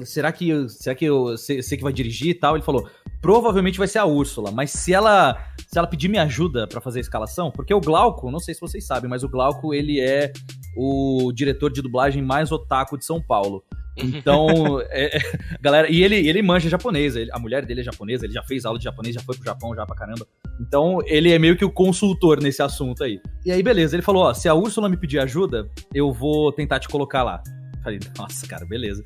será 0.05 0.31
que 0.31 0.49
eu, 0.49 0.69
será 0.69 0.95
que 0.95 1.05
eu 1.05 1.37
sei, 1.37 1.61
sei, 1.61 1.77
que 1.77 1.83
vai 1.83 1.93
dirigir 1.93 2.29
e 2.29 2.33
tal? 2.33 2.55
Ele 2.55 2.63
falou, 2.63 2.89
provavelmente 3.21 3.77
vai 3.77 3.87
ser 3.87 3.99
a 3.99 4.05
Úrsula, 4.05 4.51
mas 4.51 4.71
se 4.71 4.93
ela 4.93 5.37
se 5.67 5.77
ela 5.77 5.87
pedir 5.87 6.07
minha 6.07 6.23
ajuda 6.23 6.67
para 6.67 6.79
fazer 6.79 6.99
a 6.99 7.01
escalação, 7.01 7.51
porque 7.51 7.73
o 7.73 7.81
Glauco, 7.81 8.31
não 8.31 8.39
sei 8.39 8.53
se 8.53 8.61
vocês 8.61 8.85
sabem, 8.85 9.09
mas 9.09 9.23
o 9.23 9.29
Glauco 9.29 9.73
ele 9.73 9.99
é 9.99 10.31
o 10.77 11.31
diretor 11.33 11.71
de 11.71 11.81
dublagem 11.81 12.21
mais 12.21 12.51
otaku 12.51 12.97
de 12.97 13.05
São 13.05 13.19
Paulo. 13.21 13.63
Então, 13.97 14.79
é, 14.91 15.17
é, 15.17 15.21
galera, 15.59 15.89
e 15.89 16.03
ele, 16.03 16.15
ele 16.15 16.41
manja 16.43 16.69
japonês, 16.69 17.15
ele, 17.15 17.31
a 17.33 17.39
mulher 17.39 17.65
dele 17.65 17.81
é 17.81 17.83
japonesa, 17.83 18.25
ele 18.25 18.33
já 18.33 18.43
fez 18.43 18.63
aula 18.63 18.77
de 18.77 18.85
japonês, 18.85 19.15
já 19.15 19.21
foi 19.21 19.35
pro 19.35 19.43
Japão 19.43 19.75
já 19.75 19.85
pra 19.85 19.95
caramba. 19.95 20.27
Então, 20.61 20.99
ele 21.05 21.31
é 21.31 21.39
meio 21.39 21.57
que 21.57 21.65
o 21.65 21.71
consultor 21.71 22.41
nesse 22.41 22.61
assunto 22.61 23.03
aí. 23.03 23.19
E 23.43 23.51
aí, 23.51 23.63
beleza, 23.63 23.95
ele 23.95 24.03
falou: 24.03 24.25
ó, 24.25 24.33
se 24.33 24.47
a 24.47 24.53
Úrsula 24.53 24.87
me 24.87 24.97
pedir 24.97 25.19
ajuda, 25.19 25.67
eu 25.93 26.13
vou 26.13 26.51
tentar 26.51 26.79
te 26.79 26.87
colocar 26.87 27.23
lá. 27.23 27.41
Falei, 27.83 27.99
nossa, 28.17 28.45
cara, 28.47 28.65
beleza. 28.65 29.03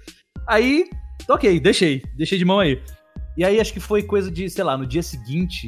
Aí, 0.48 0.90
ok, 1.30 1.60
deixei, 1.60 2.02
deixei 2.18 2.38
de 2.38 2.46
mão 2.46 2.60
aí. 2.60 2.82
E 3.38 3.46
aí 3.46 3.62
acho 3.62 3.72
que 3.72 3.80
foi 3.80 4.04
coisa 4.04 4.30
de, 4.30 4.50
sei 4.50 4.64
lá, 4.64 4.78
no 4.78 4.86
dia 4.86 5.02
seguinte, 5.02 5.68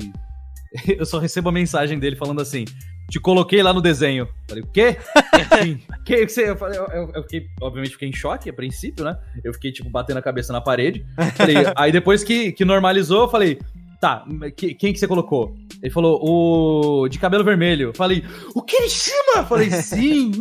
eu 0.85 1.05
só 1.05 1.17
recebo 1.17 1.47
a 1.47 1.51
mensagem 1.51 1.97
dele 1.97 2.17
falando 2.17 2.41
assim: 2.41 2.65
te 3.09 3.19
coloquei 3.19 3.61
lá 3.61 3.73
no 3.73 3.81
desenho. 3.81 4.27
Falei, 4.47 4.63
o 4.63 4.67
quê? 4.67 4.97
Que, 6.03 6.27
você. 6.27 6.49
Eu, 6.49 6.57
falei, 6.57 6.77
eu, 6.77 6.85
eu, 6.87 7.11
eu, 7.15 7.23
fiquei, 7.23 7.47
obviamente, 7.61 7.91
fiquei 7.93 8.09
em 8.09 8.13
choque 8.13 8.49
a 8.49 8.53
princípio, 8.53 9.05
né? 9.05 9.17
Eu 9.41 9.53
fiquei, 9.53 9.71
tipo, 9.71 9.89
batendo 9.89 10.17
a 10.17 10.21
cabeça 10.21 10.51
na 10.51 10.59
parede. 10.59 11.05
Falei, 11.35 11.55
aí 11.77 11.93
depois 11.93 12.25
que, 12.25 12.51
que 12.51 12.65
normalizou, 12.65 13.21
eu 13.21 13.29
falei, 13.29 13.57
tá, 14.01 14.25
que, 14.57 14.73
quem 14.73 14.91
que 14.91 14.99
você 14.99 15.07
colocou? 15.07 15.55
Ele 15.81 15.89
falou, 15.89 16.19
o 16.21 17.07
de 17.07 17.17
cabelo 17.17 17.41
vermelho. 17.41 17.93
Falei, 17.95 18.25
o 18.53 18.61
Kirishima! 18.61 19.45
Falei, 19.47 19.69
sim! 19.71 20.33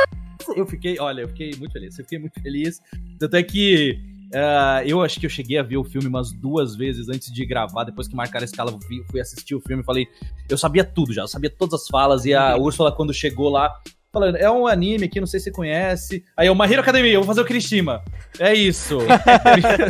eu 0.56 0.66
fiquei, 0.66 0.98
olha, 0.98 1.22
eu 1.22 1.28
fiquei 1.28 1.54
muito 1.58 1.72
feliz. 1.72 1.98
Eu 1.98 2.04
fiquei 2.06 2.18
muito 2.18 2.40
feliz. 2.40 2.80
Tanto 3.18 3.36
é 3.36 3.42
que 3.42 4.00
uh, 4.34 4.86
eu 4.86 5.02
acho 5.02 5.20
que 5.20 5.26
eu 5.26 5.30
cheguei 5.30 5.58
a 5.58 5.62
ver 5.62 5.76
o 5.76 5.84
filme 5.84 6.08
umas 6.08 6.32
duas 6.32 6.74
vezes 6.76 7.08
antes 7.08 7.32
de 7.32 7.44
gravar. 7.44 7.84
Depois 7.84 8.08
que 8.08 8.14
marcaram 8.16 8.44
a 8.44 8.46
escala, 8.46 8.70
eu 8.70 9.04
fui 9.10 9.20
assistir 9.20 9.54
o 9.54 9.60
filme 9.60 9.82
e 9.82 9.86
falei, 9.86 10.08
eu 10.48 10.58
sabia 10.58 10.84
tudo 10.84 11.12
já, 11.12 11.22
eu 11.22 11.28
sabia 11.28 11.50
todas 11.50 11.82
as 11.82 11.88
falas. 11.88 12.24
E 12.24 12.34
a 12.34 12.56
Úrsula, 12.56 12.92
quando 12.92 13.12
chegou 13.12 13.48
lá, 13.48 13.72
falando, 14.12 14.36
é 14.36 14.50
um 14.50 14.66
anime 14.66 15.06
aqui, 15.06 15.18
não 15.18 15.26
sei 15.26 15.40
se 15.40 15.44
você 15.44 15.50
conhece. 15.50 16.22
Aí 16.36 16.46
eu, 16.46 16.54
Mahiro 16.54 16.82
Academia, 16.82 17.12
eu 17.12 17.20
vou 17.20 17.26
fazer 17.26 17.40
o 17.40 17.44
Kirishima. 17.44 18.04
É 18.38 18.52
isso. 18.52 18.98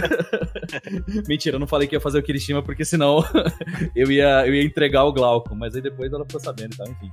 Mentira, 1.26 1.57
eu 1.57 1.61
não 1.61 1.66
falei 1.66 1.88
que 1.88 1.96
ia 1.96 2.00
fazer 2.00 2.20
o 2.20 2.22
Kirishima, 2.22 2.62
porque 2.62 2.85
senão 2.85 3.24
eu 3.96 4.11
ia, 4.11 4.46
eu 4.46 4.55
ia 4.55 4.62
entregar 4.62 5.05
o 5.05 5.12
Glauco. 5.12 5.55
Mas 5.57 5.74
aí 5.74 5.83
depois 5.83 6.12
ela 6.12 6.24
ficou 6.24 6.40
sabendo, 6.40 6.76
tá? 6.76 6.85
Enfim. 6.85 7.11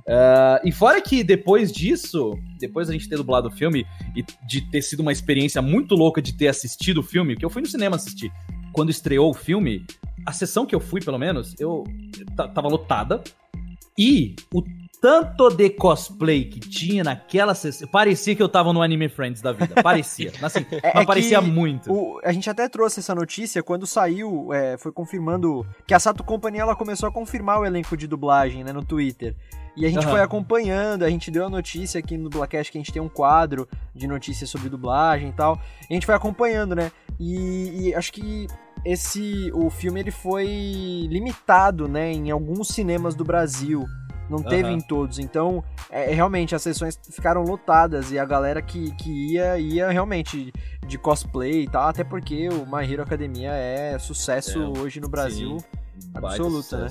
Uh, 0.00 0.66
e 0.66 0.72
fora 0.72 1.00
que 1.00 1.22
depois 1.22 1.70
disso, 1.70 2.38
depois 2.58 2.88
da 2.88 2.92
gente 2.92 3.08
ter 3.08 3.16
dublado 3.16 3.48
o 3.48 3.50
filme 3.50 3.86
e 4.16 4.24
de 4.46 4.60
ter 4.70 4.82
sido 4.82 5.00
uma 5.00 5.12
experiência 5.12 5.60
muito 5.62 5.94
louca 5.94 6.20
de 6.20 6.36
ter 6.36 6.48
assistido 6.48 6.98
o 6.98 7.02
filme, 7.02 7.36
que 7.36 7.44
eu 7.44 7.50
fui 7.50 7.62
no 7.62 7.68
cinema 7.68 7.96
assistir. 7.96 8.32
quando 8.72 8.90
estreou 8.90 9.30
o 9.30 9.34
filme, 9.34 9.84
a 10.24 10.32
sessão 10.32 10.64
que 10.64 10.74
eu 10.74 10.80
fui, 10.80 11.00
pelo 11.00 11.18
menos, 11.18 11.54
eu 11.58 11.84
tava 12.36 12.68
lotada. 12.68 13.22
E 13.98 14.36
o 14.54 14.62
tanto 15.00 15.48
de 15.50 15.70
cosplay 15.70 16.44
que 16.44 16.60
tinha 16.60 17.02
naquela 17.02 17.54
sessão. 17.54 17.88
Parecia 17.88 18.36
que 18.36 18.42
eu 18.42 18.48
tava 18.48 18.72
no 18.72 18.82
Anime 18.82 19.08
Friends 19.08 19.40
da 19.40 19.52
vida. 19.52 19.82
Parecia. 19.82 20.32
Assim, 20.42 20.66
é, 20.70 20.92
mas 20.94 21.02
é 21.02 21.06
parecia 21.06 21.40
muito. 21.40 21.92
O, 21.92 22.20
a 22.22 22.32
gente 22.32 22.50
até 22.50 22.68
trouxe 22.68 23.00
essa 23.00 23.14
notícia 23.14 23.62
quando 23.62 23.86
saiu, 23.86 24.52
é, 24.52 24.76
foi 24.76 24.92
confirmando 24.92 25.66
que 25.86 25.94
a 25.94 25.98
Sato 25.98 26.22
Company 26.22 26.58
ela 26.58 26.76
começou 26.76 27.08
a 27.08 27.12
confirmar 27.12 27.60
o 27.60 27.64
elenco 27.64 27.96
de 27.96 28.06
dublagem, 28.06 28.62
né, 28.62 28.72
no 28.72 28.84
Twitter. 28.84 29.34
E 29.76 29.86
a 29.86 29.88
gente 29.88 30.04
uhum. 30.04 30.12
foi 30.12 30.20
acompanhando, 30.20 31.04
a 31.04 31.10
gente 31.10 31.30
deu 31.30 31.46
a 31.46 31.50
notícia 31.50 31.98
aqui 32.00 32.16
no 32.16 32.28
Dublacast 32.28 32.70
que 32.70 32.76
a 32.76 32.80
gente 32.80 32.92
tem 32.92 33.00
um 33.00 33.08
quadro 33.08 33.68
de 33.94 34.06
notícias 34.06 34.50
sobre 34.50 34.68
dublagem 34.68 35.28
e 35.28 35.32
tal. 35.32 35.58
E 35.88 35.92
a 35.92 35.94
gente 35.94 36.06
foi 36.06 36.14
acompanhando, 36.14 36.74
né? 36.74 36.90
E, 37.18 37.88
e 37.88 37.94
acho 37.94 38.12
que 38.12 38.46
esse 38.84 39.50
o 39.54 39.70
filme 39.70 40.00
ele 40.00 40.10
foi 40.10 41.06
limitado, 41.08 41.86
né, 41.86 42.12
em 42.12 42.30
alguns 42.30 42.68
cinemas 42.68 43.14
do 43.14 43.24
Brasil. 43.24 43.86
Não 44.30 44.42
teve 44.42 44.68
uhum. 44.68 44.76
em 44.76 44.80
todos. 44.80 45.18
Então, 45.18 45.64
é, 45.90 46.12
realmente, 46.14 46.54
as 46.54 46.62
sessões 46.62 46.98
ficaram 47.10 47.42
lotadas 47.42 48.12
e 48.12 48.18
a 48.18 48.24
galera 48.24 48.62
que, 48.62 48.92
que 48.92 49.32
ia, 49.32 49.58
ia 49.58 49.90
realmente 49.90 50.52
de 50.86 50.96
cosplay 50.96 51.62
e 51.62 51.68
tal. 51.68 51.88
Até 51.88 52.04
porque 52.04 52.48
o 52.48 52.64
My 52.64 52.90
Hero 52.90 53.02
Academia 53.02 53.50
é 53.50 53.98
sucesso 53.98 54.62
é, 54.62 54.78
hoje 54.78 55.00
no 55.00 55.08
Brasil 55.08 55.58
sim, 55.58 56.10
absoluto, 56.14 56.76
né? 56.76 56.88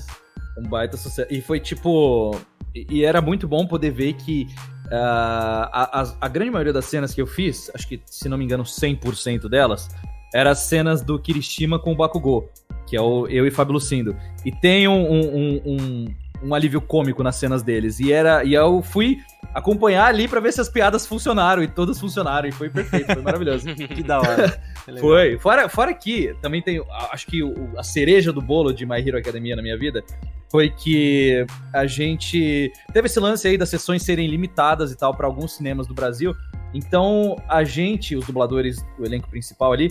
Um 0.57 0.63
baita 0.67 0.97
sucesso. 0.97 1.31
E 1.31 1.41
foi 1.41 1.59
tipo. 1.59 2.37
E 2.75 3.03
era 3.03 3.21
muito 3.21 3.47
bom 3.47 3.65
poder 3.65 3.91
ver 3.91 4.13
que 4.13 4.47
uh, 4.87 5.69
a, 5.71 6.01
a, 6.01 6.15
a, 6.21 6.27
grande 6.27 6.51
maioria 6.51 6.73
das 6.73 6.85
cenas 6.85 7.13
que 7.13 7.21
eu 7.21 7.25
fiz, 7.25 7.71
acho 7.73 7.87
que, 7.87 7.99
se 8.05 8.29
não 8.29 8.37
me 8.37 8.45
engano, 8.45 8.63
100% 8.63 9.49
delas, 9.49 9.89
eram 10.33 10.51
as 10.51 10.59
cenas 10.59 11.01
do 11.01 11.17
Kirishima 11.19 11.79
com 11.79 11.93
o 11.93 11.95
Bakugou, 11.95 12.51
que 12.85 12.95
é 12.95 13.01
o 13.01 13.27
eu 13.27 13.47
e 13.47 13.51
Fábio 13.51 13.73
Lucindo. 13.73 14.15
E 14.45 14.51
tem 14.51 14.87
um, 14.87 15.11
um, 15.11 15.61
um, 15.65 16.05
um 16.43 16.53
alívio 16.53 16.81
cômico 16.81 17.23
nas 17.23 17.35
cenas 17.35 17.63
deles. 17.63 17.99
E 17.99 18.11
era 18.11 18.43
e 18.43 18.53
eu 18.53 18.81
fui 18.81 19.19
acompanhar 19.53 20.05
ali 20.05 20.27
para 20.27 20.39
ver 20.39 20.53
se 20.53 20.61
as 20.61 20.69
piadas 20.69 21.05
funcionaram 21.05 21.63
e 21.63 21.67
todas 21.67 21.99
funcionaram 21.99 22.47
e 22.47 22.51
foi 22.51 22.69
perfeito, 22.69 23.13
foi 23.13 23.21
maravilhoso. 23.21 23.65
que 23.75 24.03
da 24.03 24.19
hora. 24.19 24.61
foi. 24.99 25.37
Fora, 25.39 25.69
fora 25.69 25.93
que 25.93 26.35
também 26.41 26.61
tem, 26.61 26.83
acho 27.11 27.27
que 27.27 27.43
o, 27.43 27.77
a 27.77 27.83
cereja 27.83 28.31
do 28.31 28.41
bolo 28.41 28.71
de 28.71 28.85
My 28.85 28.99
Hero 28.99 29.17
Academia 29.17 29.55
na 29.55 29.61
minha 29.61 29.77
vida 29.77 30.03
foi 30.51 30.69
que 30.69 31.45
a 31.73 31.85
gente 31.85 32.71
teve 32.91 33.05
esse 33.05 33.19
lance 33.19 33.47
aí 33.47 33.57
das 33.57 33.69
sessões 33.69 34.01
serem 34.03 34.27
limitadas 34.27 34.91
e 34.91 34.97
tal 34.97 35.15
para 35.15 35.27
alguns 35.27 35.55
cinemas 35.55 35.87
do 35.87 35.93
Brasil. 35.93 36.35
Então, 36.73 37.35
a 37.47 37.63
gente, 37.63 38.15
os 38.15 38.25
dubladores, 38.25 38.83
o 38.97 39.05
elenco 39.05 39.27
principal 39.29 39.73
ali, 39.73 39.89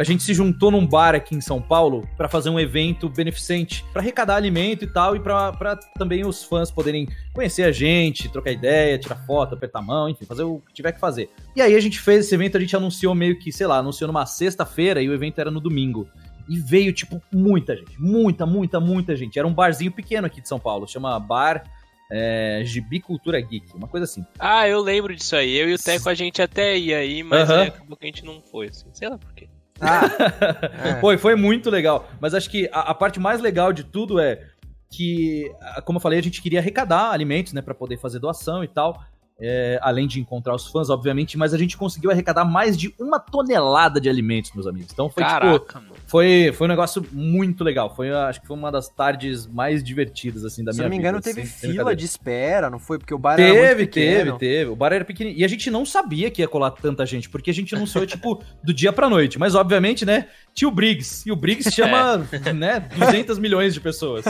a 0.00 0.02
gente 0.02 0.22
se 0.22 0.32
juntou 0.32 0.70
num 0.70 0.86
bar 0.86 1.14
aqui 1.14 1.34
em 1.34 1.42
São 1.42 1.60
Paulo 1.60 2.08
para 2.16 2.26
fazer 2.26 2.48
um 2.48 2.58
evento 2.58 3.06
beneficente, 3.06 3.84
para 3.92 4.00
arrecadar 4.00 4.36
alimento 4.36 4.82
e 4.82 4.86
tal, 4.86 5.14
e 5.14 5.20
para 5.20 5.76
também 5.98 6.24
os 6.24 6.42
fãs 6.42 6.70
poderem 6.70 7.06
conhecer 7.34 7.64
a 7.64 7.70
gente, 7.70 8.26
trocar 8.30 8.50
ideia, 8.50 8.98
tirar 8.98 9.16
foto, 9.26 9.54
apertar 9.54 9.80
a 9.80 9.82
mão, 9.82 10.08
enfim, 10.08 10.24
fazer 10.24 10.42
o 10.42 10.62
que 10.66 10.72
tiver 10.72 10.92
que 10.92 10.98
fazer. 10.98 11.28
E 11.54 11.60
aí 11.60 11.74
a 11.74 11.80
gente 11.80 12.00
fez 12.00 12.24
esse 12.24 12.34
evento, 12.34 12.56
a 12.56 12.60
gente 12.60 12.74
anunciou 12.74 13.14
meio 13.14 13.38
que, 13.38 13.52
sei 13.52 13.66
lá, 13.66 13.76
anunciou 13.76 14.08
numa 14.08 14.24
sexta-feira 14.24 15.02
e 15.02 15.08
o 15.10 15.12
evento 15.12 15.38
era 15.38 15.50
no 15.50 15.60
domingo. 15.60 16.08
E 16.48 16.58
veio, 16.58 16.94
tipo, 16.94 17.20
muita 17.30 17.76
gente. 17.76 18.00
Muita, 18.00 18.46
muita, 18.46 18.80
muita 18.80 19.14
gente. 19.14 19.38
Era 19.38 19.46
um 19.46 19.52
barzinho 19.52 19.92
pequeno 19.92 20.26
aqui 20.26 20.40
de 20.40 20.48
São 20.48 20.58
Paulo, 20.58 20.88
chama 20.88 21.20
Bar 21.20 21.62
é, 22.10 22.62
Gibi 22.64 23.00
Cultura 23.00 23.38
Geek, 23.38 23.76
uma 23.76 23.86
coisa 23.86 24.04
assim. 24.04 24.24
Ah, 24.38 24.66
eu 24.66 24.80
lembro 24.80 25.14
disso 25.14 25.36
aí. 25.36 25.54
Eu 25.54 25.68
e 25.68 25.74
o 25.74 25.78
Teco 25.78 26.08
a 26.08 26.14
gente 26.14 26.40
até 26.40 26.74
ia 26.78 26.96
aí, 26.96 27.22
mas 27.22 27.50
é, 27.50 27.64
acabou 27.64 27.98
que 27.98 28.04
a 28.04 28.08
gente 28.08 28.24
não 28.24 28.40
foi, 28.40 28.68
assim. 28.68 28.86
Sei 28.94 29.06
lá 29.06 29.18
por 29.18 29.30
quê. 29.34 29.46
Ah, 29.80 30.02
é. 30.96 31.00
foi, 31.00 31.16
foi 31.16 31.34
muito 31.34 31.70
legal. 31.70 32.08
Mas 32.20 32.34
acho 32.34 32.50
que 32.50 32.68
a, 32.72 32.90
a, 32.90 32.94
parte 32.94 33.18
mais 33.18 33.40
legal 33.40 33.72
de 33.72 33.84
tudo 33.84 34.20
é 34.20 34.46
que, 34.90 35.50
como 35.84 35.96
eu 35.96 36.00
falei, 36.00 36.18
a 36.18 36.22
gente 36.22 36.42
queria 36.42 36.58
arrecadar 36.58 37.10
alimentos, 37.10 37.52
né, 37.52 37.62
para 37.62 37.74
poder 37.74 37.96
fazer 37.96 38.18
doação 38.18 38.62
e 38.62 38.68
tal. 38.68 39.02
É, 39.42 39.78
além 39.80 40.06
de 40.06 40.20
encontrar 40.20 40.54
os 40.54 40.66
fãs, 40.66 40.90
obviamente, 40.90 41.38
mas 41.38 41.54
a 41.54 41.58
gente 41.58 41.74
conseguiu 41.74 42.10
arrecadar 42.10 42.44
mais 42.44 42.76
de 42.76 42.94
uma 43.00 43.18
tonelada 43.18 43.98
de 43.98 44.06
alimentos, 44.06 44.52
meus 44.52 44.66
amigos. 44.66 44.92
Então 44.92 45.08
foi 45.08 45.22
tipo, 45.22 45.34
Caraca, 45.34 45.58
tipo, 45.58 45.74
mano. 45.80 45.89
Foi, 46.10 46.50
foi 46.52 46.66
um 46.66 46.70
negócio 46.70 47.06
muito 47.12 47.62
legal. 47.62 47.94
Foi, 47.94 48.10
acho 48.10 48.40
que 48.40 48.46
foi 48.48 48.56
uma 48.56 48.72
das 48.72 48.88
tardes 48.88 49.46
mais 49.46 49.80
divertidas, 49.80 50.44
assim, 50.44 50.64
da 50.64 50.72
Se 50.72 50.78
minha 50.78 50.82
vida. 50.82 50.82
Se 50.82 50.82
não 50.82 50.90
me 50.90 50.96
engano, 50.96 51.18
vida, 51.18 51.30
teve 51.30 51.42
assim, 51.42 51.70
fila 51.70 51.94
de 51.94 52.04
espera, 52.04 52.68
não 52.68 52.80
foi? 52.80 52.98
Porque 52.98 53.14
o 53.14 53.18
bar 53.18 53.36
teve, 53.36 53.56
era 53.56 53.76
muito 53.76 53.76
pequeno. 53.76 54.16
Teve, 54.16 54.24
teve, 54.24 54.38
teve. 54.38 54.70
O 54.70 54.74
bar 54.74 54.92
era 54.92 55.04
pequeno. 55.04 55.30
E 55.30 55.44
a 55.44 55.48
gente 55.48 55.70
não 55.70 55.86
sabia 55.86 56.28
que 56.28 56.42
ia 56.42 56.48
colar 56.48 56.72
tanta 56.72 57.06
gente, 57.06 57.30
porque 57.30 57.48
a 57.48 57.54
gente 57.54 57.76
anunciou, 57.76 58.04
tipo, 58.04 58.42
do 58.60 58.74
dia 58.74 58.92
pra 58.92 59.08
noite. 59.08 59.38
Mas, 59.38 59.54
obviamente, 59.54 60.04
né, 60.04 60.26
tinha 60.52 60.66
o 60.66 60.72
Briggs. 60.72 61.22
E 61.28 61.30
o 61.30 61.36
Briggs 61.36 61.70
chama, 61.70 62.26
é. 62.44 62.52
né, 62.52 62.80
200 62.80 63.38
milhões 63.38 63.72
de 63.72 63.80
pessoas. 63.80 64.24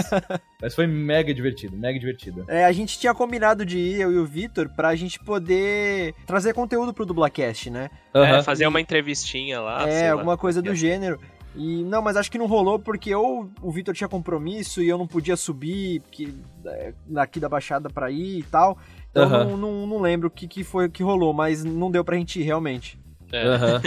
Mas 0.60 0.74
foi 0.74 0.86
mega 0.86 1.32
divertido, 1.32 1.78
mega 1.78 1.98
divertido. 1.98 2.44
É, 2.46 2.66
a 2.66 2.72
gente 2.72 2.98
tinha 2.98 3.14
combinado 3.14 3.64
de 3.64 3.78
ir, 3.78 4.00
eu 4.02 4.12
e 4.12 4.18
o 4.18 4.26
Vitor, 4.26 4.68
pra 4.68 4.94
gente 4.94 5.18
poder 5.18 6.14
trazer 6.26 6.52
conteúdo 6.52 6.92
pro 6.92 7.06
Dublacast, 7.06 7.70
né? 7.70 7.88
Uhum. 8.14 8.22
É, 8.22 8.42
fazer 8.42 8.66
uma 8.66 8.82
entrevistinha 8.82 9.62
lá. 9.62 9.88
É, 9.88 10.10
alguma 10.10 10.32
lá. 10.32 10.36
coisa 10.36 10.60
do 10.60 10.74
gênero. 10.74 11.18
E 11.54 11.82
não, 11.84 12.00
mas 12.00 12.16
acho 12.16 12.30
que 12.30 12.38
não 12.38 12.46
rolou 12.46 12.78
porque 12.78 13.14
ou 13.14 13.50
o 13.60 13.70
Vitor 13.72 13.94
tinha 13.94 14.08
compromisso 14.08 14.80
e 14.82 14.88
eu 14.88 14.96
não 14.96 15.06
podia 15.06 15.36
subir 15.36 16.00
que, 16.10 16.34
é, 16.64 16.92
daqui 17.06 17.40
da 17.40 17.48
Baixada 17.48 17.90
pra 17.90 18.10
ir 18.10 18.38
e 18.38 18.42
tal. 18.44 18.78
Então 19.10 19.24
uhum. 19.24 19.50
não, 19.50 19.56
não, 19.56 19.86
não, 19.86 20.00
lembro 20.00 20.28
o 20.28 20.30
que, 20.30 20.46
que 20.46 20.62
foi 20.62 20.88
que 20.88 21.02
rolou, 21.02 21.32
mas 21.32 21.64
não 21.64 21.90
deu 21.90 22.04
pra 22.04 22.16
gente 22.16 22.40
ir 22.40 22.44
realmente. 22.44 22.98
É. 23.32 23.44
Uhum. 23.48 23.80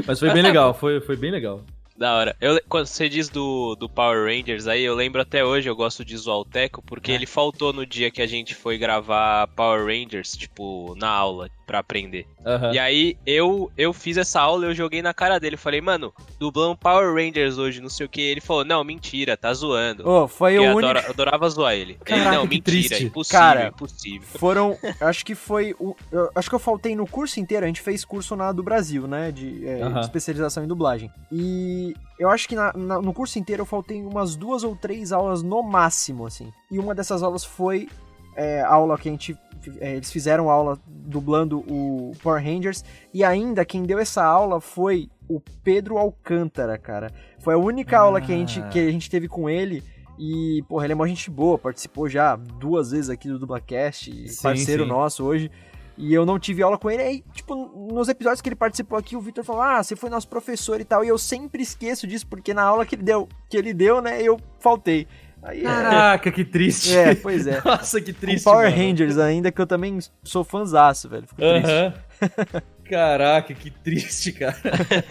mas 0.06 0.18
foi 0.18 0.32
bem 0.32 0.42
legal, 0.42 0.72
foi, 0.72 1.00
foi 1.00 1.16
bem 1.16 1.30
legal. 1.30 1.62
Da 1.96 2.16
hora. 2.16 2.36
Eu, 2.40 2.60
quando 2.68 2.86
você 2.86 3.08
diz 3.08 3.28
do, 3.28 3.76
do 3.76 3.88
Power 3.88 4.26
Rangers 4.26 4.66
aí, 4.66 4.82
eu 4.82 4.96
lembro 4.96 5.20
até 5.20 5.44
hoje, 5.44 5.68
eu 5.68 5.76
gosto 5.76 6.04
de 6.04 6.16
zoar 6.16 6.38
o 6.38 6.44
Teco, 6.44 6.82
porque 6.82 7.12
é. 7.12 7.14
ele 7.14 7.26
faltou 7.26 7.72
no 7.72 7.86
dia 7.86 8.10
que 8.10 8.20
a 8.20 8.26
gente 8.26 8.52
foi 8.52 8.76
gravar 8.76 9.46
Power 9.48 9.86
Rangers, 9.86 10.36
tipo, 10.36 10.96
na 10.96 11.08
aula, 11.08 11.48
pra 11.64 11.78
aprender. 11.78 12.26
Uhum. 12.44 12.72
E 12.72 12.78
aí, 12.78 13.16
eu 13.26 13.70
eu 13.76 13.92
fiz 13.92 14.16
essa 14.16 14.40
aula, 14.40 14.66
eu 14.66 14.74
joguei 14.74 15.02
na 15.02 15.14
cara 15.14 15.38
dele, 15.38 15.56
falei, 15.56 15.80
mano, 15.80 16.12
dublamos 16.38 16.78
Power 16.78 17.14
Rangers 17.14 17.58
hoje, 17.58 17.80
não 17.80 17.88
sei 17.88 18.06
o 18.06 18.08
que. 18.08 18.20
Ele 18.20 18.40
falou, 18.40 18.64
não, 18.64 18.84
mentira, 18.84 19.36
tá 19.36 19.52
zoando. 19.52 20.08
Oh, 20.08 20.28
foi 20.28 20.58
o 20.58 20.76
único... 20.76 20.92
Eu 20.92 21.10
adorava 21.10 21.48
zoar 21.48 21.74
ele. 21.74 21.94
Caraca, 22.04 22.28
ele, 22.28 22.36
não, 22.36 22.44
mentira, 22.44 22.62
triste. 22.64 23.04
impossível, 23.04 23.40
cara, 23.40 23.68
impossível. 23.68 24.28
Foram, 24.38 24.76
acho 25.00 25.24
que 25.24 25.34
foi, 25.34 25.74
o, 25.78 25.96
acho 26.34 26.48
que 26.48 26.54
eu 26.54 26.60
faltei 26.60 26.94
no 26.94 27.06
curso 27.06 27.40
inteiro, 27.40 27.64
a 27.64 27.66
gente 27.66 27.80
fez 27.80 28.04
curso 28.04 28.36
na 28.36 28.52
do 28.52 28.62
Brasil, 28.62 29.06
né, 29.06 29.32
de, 29.32 29.66
é, 29.66 29.84
uhum. 29.84 29.94
de 29.94 30.00
especialização 30.00 30.64
em 30.64 30.66
dublagem. 30.66 31.10
E 31.32 31.94
eu 32.18 32.30
acho 32.30 32.48
que 32.48 32.54
na, 32.54 32.72
na, 32.72 33.00
no 33.00 33.12
curso 33.12 33.38
inteiro 33.38 33.62
eu 33.62 33.66
faltei 33.66 34.02
umas 34.02 34.36
duas 34.36 34.62
ou 34.62 34.76
três 34.76 35.12
aulas 35.12 35.42
no 35.42 35.62
máximo, 35.62 36.26
assim. 36.26 36.52
E 36.70 36.78
uma 36.78 36.94
dessas 36.94 37.22
aulas 37.22 37.44
foi 37.44 37.88
é, 38.36 38.60
a 38.62 38.72
aula 38.72 38.98
que 38.98 39.08
a 39.08 39.12
gente. 39.12 39.36
É, 39.80 39.94
eles 39.96 40.10
fizeram 40.10 40.50
aula 40.50 40.78
dublando 40.86 41.60
o 41.60 42.12
Power 42.22 42.42
Rangers. 42.42 42.84
E 43.12 43.22
ainda 43.24 43.64
quem 43.64 43.82
deu 43.82 43.98
essa 43.98 44.24
aula 44.24 44.60
foi 44.60 45.08
o 45.28 45.40
Pedro 45.62 45.98
Alcântara, 45.98 46.78
cara. 46.78 47.12
Foi 47.38 47.54
a 47.54 47.58
única 47.58 47.96
ah. 47.96 48.02
aula 48.02 48.20
que 48.20 48.32
a, 48.32 48.36
gente, 48.36 48.62
que 48.68 48.78
a 48.78 48.90
gente 48.90 49.10
teve 49.10 49.28
com 49.28 49.48
ele. 49.48 49.82
E, 50.18 50.62
porra, 50.68 50.86
ele 50.86 50.92
é 50.92 50.96
uma 50.96 51.08
gente 51.08 51.30
boa, 51.30 51.58
participou 51.58 52.08
já 52.08 52.36
duas 52.36 52.92
vezes 52.92 53.10
aqui 53.10 53.28
do 53.28 53.38
Dublacast, 53.38 54.10
sim, 54.28 54.42
parceiro 54.42 54.84
sim. 54.84 54.88
nosso 54.88 55.24
hoje. 55.24 55.50
E 55.96 56.12
eu 56.12 56.26
não 56.26 56.38
tive 56.38 56.62
aula 56.62 56.76
com 56.76 56.90
ele. 56.90 57.02
Aí, 57.02 57.24
tipo, 57.32 57.54
nos 57.92 58.08
episódios 58.08 58.40
que 58.40 58.48
ele 58.48 58.56
participou 58.56 58.98
aqui, 58.98 59.16
o 59.16 59.20
Victor 59.20 59.44
falou: 59.44 59.62
Ah, 59.62 59.82
você 59.82 59.94
foi 59.94 60.10
nosso 60.10 60.28
professor 60.28 60.80
e 60.80 60.84
tal. 60.84 61.04
E 61.04 61.08
eu 61.08 61.18
sempre 61.18 61.62
esqueço 61.62 62.06
disso, 62.06 62.26
porque 62.26 62.52
na 62.52 62.62
aula 62.62 62.84
que 62.84 62.96
ele 62.96 63.02
deu, 63.02 63.28
que 63.48 63.56
ele 63.56 63.72
deu 63.72 64.00
né, 64.00 64.20
eu 64.20 64.38
faltei. 64.58 65.06
Aí, 65.44 65.60
é. 65.60 65.64
Caraca, 65.64 66.28
é... 66.30 66.32
que 66.32 66.44
triste. 66.44 66.96
É, 66.96 67.14
pois 67.14 67.46
é. 67.46 67.60
Nossa, 67.64 68.00
que 68.00 68.12
triste. 68.12 68.44
Com 68.44 68.50
Power 68.50 68.70
mano. 68.70 68.82
Rangers 68.82 69.18
ainda, 69.18 69.52
que 69.52 69.60
eu 69.60 69.66
também 69.66 69.98
sou 70.22 70.42
fãzaço, 70.42 71.08
velho. 71.08 71.26
Fico 71.26 71.42
uh 71.42 71.44
-huh. 71.44 71.92
triste. 71.92 72.64
Caraca, 72.88 73.54
que 73.54 73.70
triste, 73.70 74.32
cara. 74.32 74.56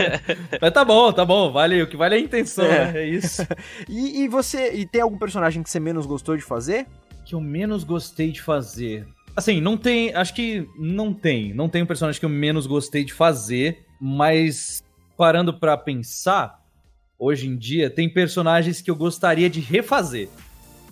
Mas 0.61 0.71
tá 0.71 0.85
bom, 0.85 1.11
tá 1.11 1.25
bom. 1.25 1.51
Vale, 1.51 1.81
o 1.81 1.87
que 1.87 1.97
vale 1.97 2.15
é 2.15 2.17
a 2.17 2.21
intenção, 2.21 2.65
é. 2.65 2.91
né? 2.91 3.01
É 3.01 3.05
isso. 3.05 3.45
e, 3.89 4.23
e 4.23 4.27
você. 4.27 4.73
E 4.73 4.85
tem 4.85 5.01
algum 5.01 5.17
personagem 5.17 5.61
que 5.61 5.69
você 5.69 5.79
menos 5.79 6.05
gostou 6.05 6.35
de 6.35 6.43
fazer? 6.43 6.87
Que 7.25 7.35
eu 7.35 7.41
menos 7.41 7.83
gostei 7.83 8.31
de 8.31 8.41
fazer. 8.41 9.07
Assim, 9.35 9.59
não 9.59 9.75
tem. 9.75 10.13
Acho 10.13 10.33
que 10.33 10.67
não 10.77 11.13
tem. 11.13 11.53
Não 11.53 11.67
tem 11.67 11.81
um 11.81 11.87
personagem 11.87 12.19
que 12.19 12.25
eu 12.25 12.29
menos 12.29 12.67
gostei 12.67 13.03
de 13.03 13.13
fazer, 13.13 13.83
mas 13.99 14.83
parando 15.17 15.53
para 15.53 15.75
pensar, 15.75 16.59
hoje 17.23 17.47
em 17.47 17.55
dia, 17.55 17.89
tem 17.89 18.09
personagens 18.09 18.81
que 18.81 18.91
eu 18.91 18.95
gostaria 18.95 19.49
de 19.49 19.59
refazer. 19.59 20.27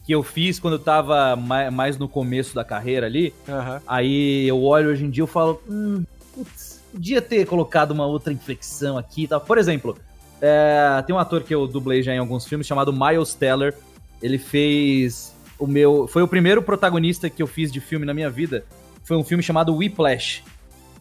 Que 0.05 0.13
eu 0.15 0.23
fiz 0.23 0.59
quando 0.59 0.75
eu 0.75 0.79
tava 0.79 1.35
mais 1.35 1.97
no 1.97 2.07
começo 2.07 2.55
da 2.55 2.63
carreira 2.63 3.05
ali. 3.05 3.33
Uhum. 3.47 3.79
Aí 3.85 4.47
eu 4.47 4.63
olho 4.63 4.89
hoje 4.89 5.05
em 5.05 5.09
dia 5.09 5.23
e 5.23 5.27
falo. 5.27 5.61
Hum, 5.69 6.03
putz, 6.33 6.81
podia 6.91 7.21
ter 7.21 7.45
colocado 7.45 7.91
uma 7.91 8.05
outra 8.05 8.33
inflexão 8.33 8.97
aqui 8.97 9.23
e 9.23 9.27
tal. 9.27 9.41
Por 9.41 9.57
exemplo, 9.57 9.95
é, 10.41 11.03
tem 11.05 11.15
um 11.15 11.19
ator 11.19 11.43
que 11.43 11.53
eu 11.53 11.67
dublei 11.67 12.01
já 12.01 12.13
em 12.13 12.17
alguns 12.17 12.47
filmes 12.47 12.65
chamado 12.65 12.91
Miles 12.91 13.35
Teller. 13.35 13.75
Ele 14.21 14.39
fez 14.39 15.35
o 15.59 15.67
meu. 15.67 16.07
Foi 16.07 16.23
o 16.23 16.27
primeiro 16.27 16.63
protagonista 16.63 17.29
que 17.29 17.43
eu 17.43 17.47
fiz 17.47 17.71
de 17.71 17.79
filme 17.79 18.05
na 18.05 18.13
minha 18.13 18.29
vida. 18.29 18.65
Foi 19.03 19.17
um 19.17 19.23
filme 19.23 19.43
chamado 19.43 19.75
Whiplash. 19.75 20.43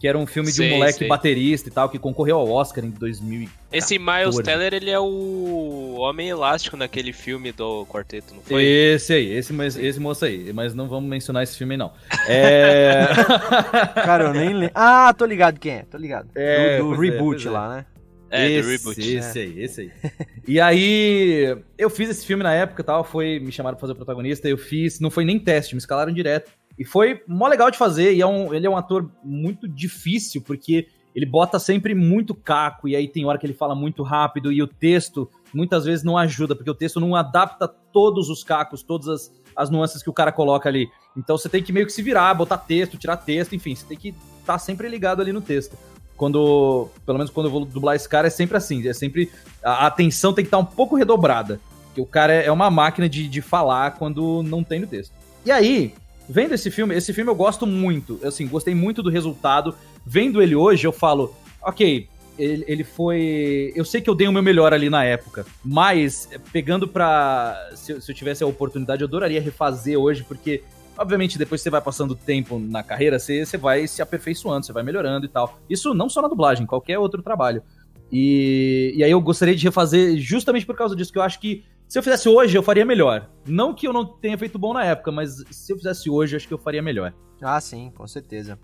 Que 0.01 0.07
era 0.07 0.17
um 0.17 0.25
filme 0.25 0.49
de 0.49 0.55
Sei, 0.55 0.71
um 0.71 0.77
moleque 0.77 0.97
sei. 0.97 1.07
baterista 1.07 1.69
e 1.69 1.71
tal, 1.71 1.87
que 1.87 1.99
concorreu 1.99 2.37
ao 2.39 2.49
Oscar 2.49 2.83
em 2.83 2.89
2000 2.89 3.47
Esse 3.71 3.99
Miles 3.99 4.35
14. 4.35 4.41
Teller, 4.43 4.73
ele 4.73 4.89
é 4.89 4.99
o 4.99 5.93
Homem 5.99 6.27
Elástico 6.27 6.75
naquele 6.75 7.13
filme 7.13 7.51
do 7.51 7.85
quarteto, 7.85 8.33
não 8.33 8.41
foi? 8.41 8.63
Esse 8.63 9.13
aí, 9.13 9.31
esse, 9.31 9.53
mas- 9.53 9.77
esse 9.77 9.99
moço 9.99 10.25
aí. 10.25 10.51
Mas 10.53 10.73
não 10.73 10.89
vamos 10.89 11.07
mencionar 11.07 11.43
esse 11.43 11.55
filme 11.55 11.75
aí, 11.75 11.77
não. 11.77 11.93
É. 12.27 13.05
Cara, 14.03 14.23
eu 14.23 14.33
nem 14.33 14.51
lembro. 14.53 14.71
Ah, 14.73 15.13
tô 15.15 15.23
ligado 15.23 15.59
quem 15.59 15.73
é, 15.73 15.83
tô 15.83 15.99
ligado. 15.99 16.29
É, 16.33 16.79
do 16.79 16.95
do 16.95 17.03
é, 17.05 17.07
reboot 17.11 17.47
é. 17.47 17.51
lá, 17.51 17.75
né? 17.75 17.85
É, 18.31 18.47
do 18.47 18.71
esse, 18.71 18.71
reboot. 18.71 19.15
Esse 19.17 19.39
aí, 19.39 19.61
esse 19.61 19.81
aí. 19.81 19.91
E 20.47 20.59
aí, 20.59 21.55
eu 21.77 21.91
fiz 21.91 22.09
esse 22.09 22.25
filme 22.25 22.41
na 22.41 22.51
época 22.55 22.81
e 22.81 22.85
tal, 22.85 23.03
foi, 23.03 23.39
me 23.39 23.51
chamaram 23.51 23.75
pra 23.75 23.81
fazer 23.81 23.93
o 23.93 23.95
protagonista, 23.95 24.49
eu 24.49 24.57
fiz, 24.57 24.99
não 24.99 25.11
foi 25.11 25.23
nem 25.23 25.37
teste, 25.37 25.75
me 25.75 25.79
escalaram 25.79 26.11
direto. 26.11 26.51
E 26.81 26.83
foi 26.83 27.21
mó 27.27 27.47
legal 27.47 27.69
de 27.69 27.77
fazer, 27.77 28.15
e 28.15 28.21
é 28.21 28.25
um, 28.25 28.51
ele 28.51 28.65
é 28.65 28.69
um 28.69 28.75
ator 28.75 29.07
muito 29.23 29.67
difícil, 29.67 30.41
porque 30.41 30.87
ele 31.13 31.27
bota 31.27 31.59
sempre 31.59 31.93
muito 31.93 32.33
caco, 32.33 32.87
e 32.87 32.95
aí 32.95 33.07
tem 33.07 33.23
hora 33.23 33.37
que 33.37 33.45
ele 33.45 33.53
fala 33.53 33.75
muito 33.75 34.01
rápido, 34.01 34.51
e 34.51 34.63
o 34.63 34.67
texto 34.67 35.29
muitas 35.53 35.85
vezes 35.85 36.03
não 36.03 36.17
ajuda, 36.17 36.55
porque 36.55 36.71
o 36.71 36.73
texto 36.73 36.99
não 36.99 37.15
adapta 37.15 37.67
todos 37.67 38.29
os 38.29 38.43
cacos, 38.43 38.81
todas 38.81 39.07
as, 39.07 39.31
as 39.55 39.69
nuances 39.69 40.01
que 40.01 40.09
o 40.09 40.13
cara 40.13 40.31
coloca 40.31 40.67
ali. 40.67 40.89
Então 41.15 41.37
você 41.37 41.47
tem 41.47 41.61
que 41.61 41.71
meio 41.71 41.85
que 41.85 41.93
se 41.93 42.01
virar, 42.01 42.33
botar 42.33 42.57
texto, 42.57 42.97
tirar 42.97 43.17
texto, 43.17 43.53
enfim, 43.53 43.75
você 43.75 43.85
tem 43.85 43.95
que 43.95 44.15
estar 44.39 44.57
sempre 44.57 44.89
ligado 44.89 45.21
ali 45.21 45.31
no 45.31 45.39
texto 45.39 45.77
quando, 46.17 46.89
pelo 47.05 47.19
menos 47.19 47.29
quando 47.29 47.45
eu 47.45 47.51
vou 47.51 47.63
dublar 47.63 47.95
esse 47.95 48.09
cara, 48.09 48.25
é 48.25 48.31
sempre 48.31 48.57
assim, 48.57 48.87
é 48.87 48.93
sempre, 48.93 49.31
a 49.63 49.85
atenção 49.85 50.33
tem 50.33 50.43
que 50.43 50.47
estar 50.47 50.57
um 50.57 50.65
pouco 50.65 50.95
redobrada, 50.95 51.59
porque 51.85 52.01
o 52.01 52.05
cara 52.07 52.33
é 52.33 52.51
uma 52.51 52.71
máquina 52.71 53.07
de, 53.07 53.27
de 53.27 53.39
falar 53.39 53.91
quando 53.91 54.41
não 54.41 54.63
tem 54.63 54.79
no 54.79 54.87
texto. 54.87 55.13
E 55.43 55.51
aí, 55.51 55.95
vendo 56.31 56.53
esse 56.53 56.71
filme, 56.71 56.95
esse 56.95 57.13
filme 57.13 57.29
eu 57.29 57.35
gosto 57.35 57.67
muito, 57.67 58.19
assim, 58.23 58.47
gostei 58.47 58.73
muito 58.73 59.03
do 59.03 59.09
resultado, 59.09 59.75
vendo 60.05 60.41
ele 60.41 60.55
hoje 60.55 60.87
eu 60.87 60.91
falo, 60.91 61.35
ok, 61.61 62.07
ele, 62.39 62.63
ele 62.67 62.83
foi, 62.83 63.73
eu 63.75 63.83
sei 63.83 63.99
que 63.99 64.09
eu 64.09 64.15
dei 64.15 64.27
o 64.27 64.31
meu 64.31 64.41
melhor 64.41 64.73
ali 64.73 64.89
na 64.89 65.03
época, 65.03 65.45
mas 65.63 66.29
eh, 66.31 66.39
pegando 66.51 66.87
pra, 66.87 67.69
se, 67.75 68.01
se 68.01 68.11
eu 68.11 68.15
tivesse 68.15 68.43
a 68.43 68.47
oportunidade, 68.47 69.01
eu 69.01 69.07
adoraria 69.07 69.41
refazer 69.41 69.99
hoje, 69.99 70.23
porque 70.23 70.63
Obviamente, 70.97 71.37
depois 71.37 71.61
você 71.61 71.69
vai 71.69 71.81
passando 71.81 72.13
tempo 72.13 72.59
na 72.59 72.83
carreira, 72.83 73.17
você, 73.17 73.43
você 73.45 73.57
vai 73.57 73.87
se 73.87 74.01
aperfeiçoando, 74.01 74.65
você 74.65 74.73
vai 74.73 74.83
melhorando 74.83 75.25
e 75.25 75.29
tal. 75.29 75.57
Isso 75.69 75.95
não 75.95 76.09
só 76.09 76.21
na 76.21 76.27
dublagem, 76.27 76.67
qualquer 76.67 76.99
outro 76.99 77.23
trabalho. 77.23 77.63
E, 78.11 78.93
e 78.95 79.03
aí 79.03 79.09
eu 79.09 79.21
gostaria 79.21 79.55
de 79.55 79.63
refazer 79.63 80.17
justamente 80.17 80.65
por 80.65 80.75
causa 80.75 80.95
disso, 80.95 81.11
que 81.11 81.17
eu 81.17 81.23
acho 81.23 81.39
que 81.39 81.63
se 81.91 81.99
eu 81.99 82.03
fizesse 82.03 82.29
hoje, 82.29 82.57
eu 82.57 82.63
faria 82.63 82.85
melhor. 82.85 83.29
Não 83.45 83.73
que 83.73 83.85
eu 83.85 83.91
não 83.91 84.05
tenha 84.05 84.37
feito 84.37 84.57
bom 84.57 84.73
na 84.73 84.81
época, 84.85 85.11
mas 85.11 85.43
se 85.51 85.73
eu 85.73 85.75
fizesse 85.75 86.09
hoje, 86.09 86.37
acho 86.37 86.47
que 86.47 86.53
eu 86.53 86.57
faria 86.57 86.81
melhor. 86.81 87.13
Ah, 87.41 87.59
sim, 87.59 87.91
com 87.93 88.07
certeza. 88.07 88.57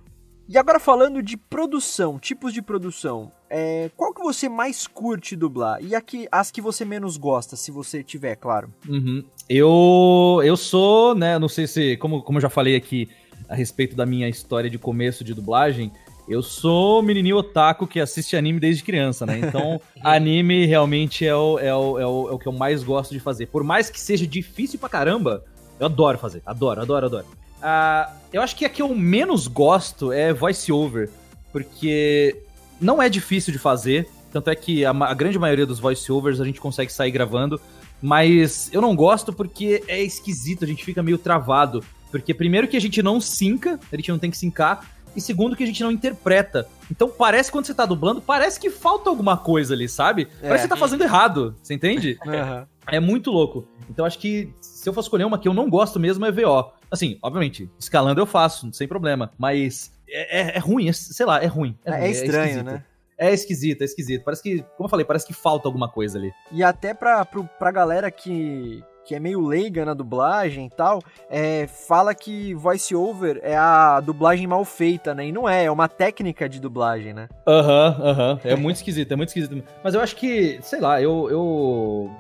E 0.47 0.57
agora 0.57 0.79
falando 0.79 1.21
de 1.21 1.35
produção, 1.35 2.17
tipos 2.17 2.53
de 2.53 2.61
produção, 2.61 3.29
é, 3.49 3.91
qual 3.97 4.13
que 4.13 4.23
você 4.23 4.47
mais 4.47 4.87
curte 4.87 5.35
dublar? 5.35 5.83
E 5.83 5.93
aqui, 5.93 6.25
as 6.31 6.51
que 6.51 6.61
você 6.61 6.85
menos 6.85 7.17
gosta, 7.17 7.57
se 7.57 7.69
você 7.69 8.01
tiver, 8.01 8.37
claro. 8.37 8.73
Uhum. 8.87 9.21
Eu, 9.49 10.41
eu 10.45 10.55
sou, 10.55 11.13
né, 11.13 11.37
não 11.37 11.49
sei 11.49 11.67
se, 11.67 11.97
como, 11.97 12.23
como 12.23 12.37
eu 12.37 12.41
já 12.43 12.49
falei 12.49 12.77
aqui 12.77 13.09
a 13.49 13.55
respeito 13.55 13.93
da 13.93 14.05
minha 14.05 14.29
história 14.29 14.69
de 14.69 14.79
começo 14.79 15.25
de 15.25 15.33
dublagem, 15.33 15.91
eu 16.27 16.41
sou 16.41 17.01
menininho 17.01 17.37
otaku 17.37 17.87
que 17.87 17.99
assiste 17.99 18.35
anime 18.35 18.59
desde 18.59 18.83
criança, 18.83 19.25
né? 19.25 19.39
Então, 19.39 19.79
anime 20.03 20.65
realmente 20.65 21.25
é 21.25 21.35
o, 21.35 21.57
é, 21.57 21.73
o, 21.73 21.99
é, 21.99 22.05
o, 22.05 22.29
é 22.29 22.31
o 22.33 22.39
que 22.39 22.47
eu 22.47 22.51
mais 22.51 22.83
gosto 22.83 23.11
de 23.11 23.19
fazer. 23.19 23.47
Por 23.47 23.63
mais 23.63 23.89
que 23.89 23.99
seja 23.99 24.27
difícil 24.27 24.77
pra 24.77 24.89
caramba, 24.89 25.43
eu 25.79 25.85
adoro 25.85 26.17
fazer. 26.17 26.41
Adoro, 26.45 26.81
adoro, 26.81 27.05
adoro. 27.05 27.25
Ah, 27.61 28.13
eu 28.31 28.41
acho 28.41 28.55
que 28.55 28.65
a 28.65 28.69
que 28.69 28.81
eu 28.81 28.93
menos 28.93 29.47
gosto 29.47 30.11
é 30.11 30.33
voice 30.33 30.71
over, 30.71 31.09
porque 31.51 32.35
não 32.79 33.01
é 33.01 33.09
difícil 33.09 33.51
de 33.51 33.59
fazer, 33.59 34.07
tanto 34.31 34.49
é 34.49 34.55
que 34.55 34.85
a, 34.85 34.91
a 34.91 35.13
grande 35.13 35.39
maioria 35.39 35.65
dos 35.65 35.79
voice 35.79 36.11
overs 36.11 36.39
a 36.39 36.45
gente 36.45 36.59
consegue 36.59 36.91
sair 36.91 37.11
gravando, 37.11 37.59
mas 38.01 38.69
eu 38.71 38.81
não 38.81 38.95
gosto 38.95 39.33
porque 39.33 39.83
é 39.87 40.01
esquisito, 40.01 40.63
a 40.63 40.67
gente 40.67 40.83
fica 40.83 41.01
meio 41.01 41.17
travado. 41.17 41.83
Porque 42.11 42.33
primeiro 42.33 42.67
que 42.67 42.77
a 42.77 42.81
gente 42.81 43.01
não 43.01 43.19
sinca, 43.19 43.79
a 43.91 43.95
gente 43.95 44.11
não 44.11 44.19
tem 44.19 44.31
que 44.31 44.37
sincar, 44.37 44.85
e 45.17 45.21
segundo 45.21 45.55
que 45.55 45.63
a 45.63 45.67
gente 45.67 45.83
não 45.83 45.91
interpreta. 45.91 46.67
Então 46.89 47.09
parece 47.09 47.51
quando 47.51 47.65
você 47.65 47.73
tá 47.73 47.85
dublando, 47.85 48.21
parece 48.21 48.59
que 48.59 48.69
falta 48.69 49.09
alguma 49.09 49.35
coisa 49.35 49.73
ali, 49.73 49.89
sabe? 49.89 50.29
É. 50.41 50.47
Parece 50.47 50.63
que 50.63 50.67
você 50.67 50.67
tá 50.69 50.77
fazendo 50.77 51.03
errado, 51.03 51.55
você 51.61 51.73
entende? 51.73 52.17
Aham. 52.25 52.67
É 52.89 52.99
muito 53.01 53.31
louco. 53.31 53.67
Então 53.89 54.05
acho 54.05 54.17
que 54.19 54.53
se 54.61 54.87
eu 54.87 54.93
fosse 54.93 55.07
escolher 55.07 55.25
uma 55.25 55.37
que 55.37 55.47
eu 55.47 55.53
não 55.53 55.69
gosto 55.69 55.99
mesmo 55.99 56.25
é 56.25 56.31
VO. 56.31 56.71
Assim, 56.89 57.17
obviamente, 57.21 57.69
escalando 57.77 58.21
eu 58.21 58.25
faço, 58.25 58.71
sem 58.71 58.87
problema. 58.87 59.31
Mas 59.37 59.91
é, 60.09 60.41
é- 60.41 60.55
é 60.55 60.59
ruim, 60.59 60.87
é- 60.87 60.93
sei 60.93 61.25
lá, 61.25 61.43
é 61.43 61.47
ruim. 61.47 61.75
É, 61.83 61.91
ruim, 61.99 62.09
estranho, 62.11 62.43
esquisito. 62.45 62.65
né? 62.65 62.83
É 63.17 63.33
esquisito, 63.33 63.81
é 63.81 63.85
esquisito. 63.85 64.23
Parece 64.23 64.43
que, 64.43 64.59
como 64.77 64.85
eu 64.85 64.89
falei, 64.89 65.03
parece 65.03 65.25
que 65.25 65.33
falta 65.33 65.67
alguma 65.67 65.89
coisa 65.89 66.17
ali. 66.19 66.31
E 66.51 66.63
até 66.63 66.93
pra, 66.93 67.25
pro, 67.25 67.43
pra 67.59 67.71
galera 67.71 68.09
que, 68.11 68.81
que 69.07 69.15
é 69.15 69.19
meio 69.21 69.39
leiga 69.39 69.85
na 69.85 69.93
dublagem 69.93 70.65
e 70.65 70.69
tal, 70.69 71.01
é, 71.29 71.65
fala 71.65 72.13
que 72.13 72.53
voice 72.53 72.93
over 72.93 73.39
é 73.41 73.55
a 73.55 74.01
dublagem 74.01 74.45
mal 74.45 74.65
feita, 74.65 75.15
né? 75.15 75.27
E 75.27 75.31
não 75.31 75.47
é, 75.47 75.63
é 75.63 75.71
uma 75.71 75.87
técnica 75.87 76.49
de 76.49 76.59
dublagem, 76.59 77.13
né? 77.13 77.29
Aham, 77.47 77.97
aham. 78.01 78.39
É 78.43 78.55
muito 78.57 78.75
esquisito, 78.75 79.13
é 79.13 79.15
muito 79.15 79.29
esquisito. 79.29 79.63
Mas 79.81 79.95
eu 79.95 80.01
acho 80.01 80.13
que, 80.17 80.59
sei 80.61 80.81
lá, 80.81 81.01
eu. 81.01 81.29
eu 81.31 82.11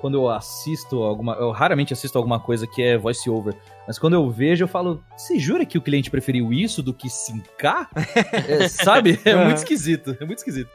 quando 0.00 0.14
eu 0.14 0.28
assisto 0.28 1.02
alguma. 1.02 1.34
Eu 1.34 1.50
raramente 1.50 1.92
assisto 1.92 2.16
alguma 2.16 2.38
coisa 2.38 2.64
que 2.64 2.80
é 2.80 2.96
voice 2.96 3.28
over. 3.28 3.54
Mas 3.84 3.98
quando 3.98 4.14
eu 4.14 4.30
vejo, 4.30 4.64
eu 4.64 4.68
falo, 4.68 5.02
você 5.16 5.38
jura 5.40 5.66
que 5.66 5.76
o 5.76 5.82
cliente 5.82 6.10
preferiu 6.10 6.52
isso 6.52 6.80
do 6.80 6.94
que 6.94 7.10
sincar? 7.10 7.90
É, 8.48 8.68
sabe? 8.68 9.18
É 9.24 9.32
Aham. 9.32 9.46
muito 9.46 9.58
esquisito. 9.58 10.16
É 10.20 10.24
muito 10.24 10.38
esquisito. 10.38 10.70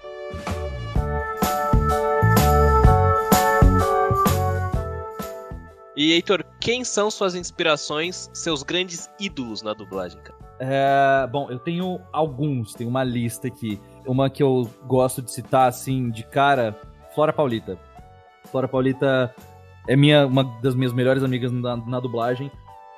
E 5.96 6.14
Heitor, 6.14 6.46
quem 6.60 6.84
são 6.84 7.12
suas 7.12 7.36
inspirações, 7.36 8.30
seus 8.34 8.64
grandes 8.64 9.10
ídolos 9.20 9.62
na 9.62 9.74
dublagem? 9.74 10.20
É, 10.60 11.28
bom, 11.28 11.50
eu 11.50 11.60
tenho 11.60 12.00
alguns, 12.14 12.74
tenho 12.74 12.90
uma 12.90 13.04
lista 13.04 13.48
aqui. 13.48 13.80
Uma 14.06 14.30
que 14.30 14.42
eu 14.42 14.70
gosto 14.86 15.22
de 15.22 15.32
citar, 15.32 15.68
assim, 15.68 16.10
de 16.10 16.24
cara, 16.24 16.80
Flora 17.14 17.34
Paulita. 17.34 17.78
Flora 18.46 18.68
Paulita 18.68 19.34
é 19.88 19.96
minha, 19.96 20.26
uma 20.26 20.44
das 20.62 20.76
minhas 20.76 20.94
melhores 20.94 21.24
amigas 21.24 21.52
na, 21.52 21.76
na 21.76 22.00
dublagem. 22.00 22.52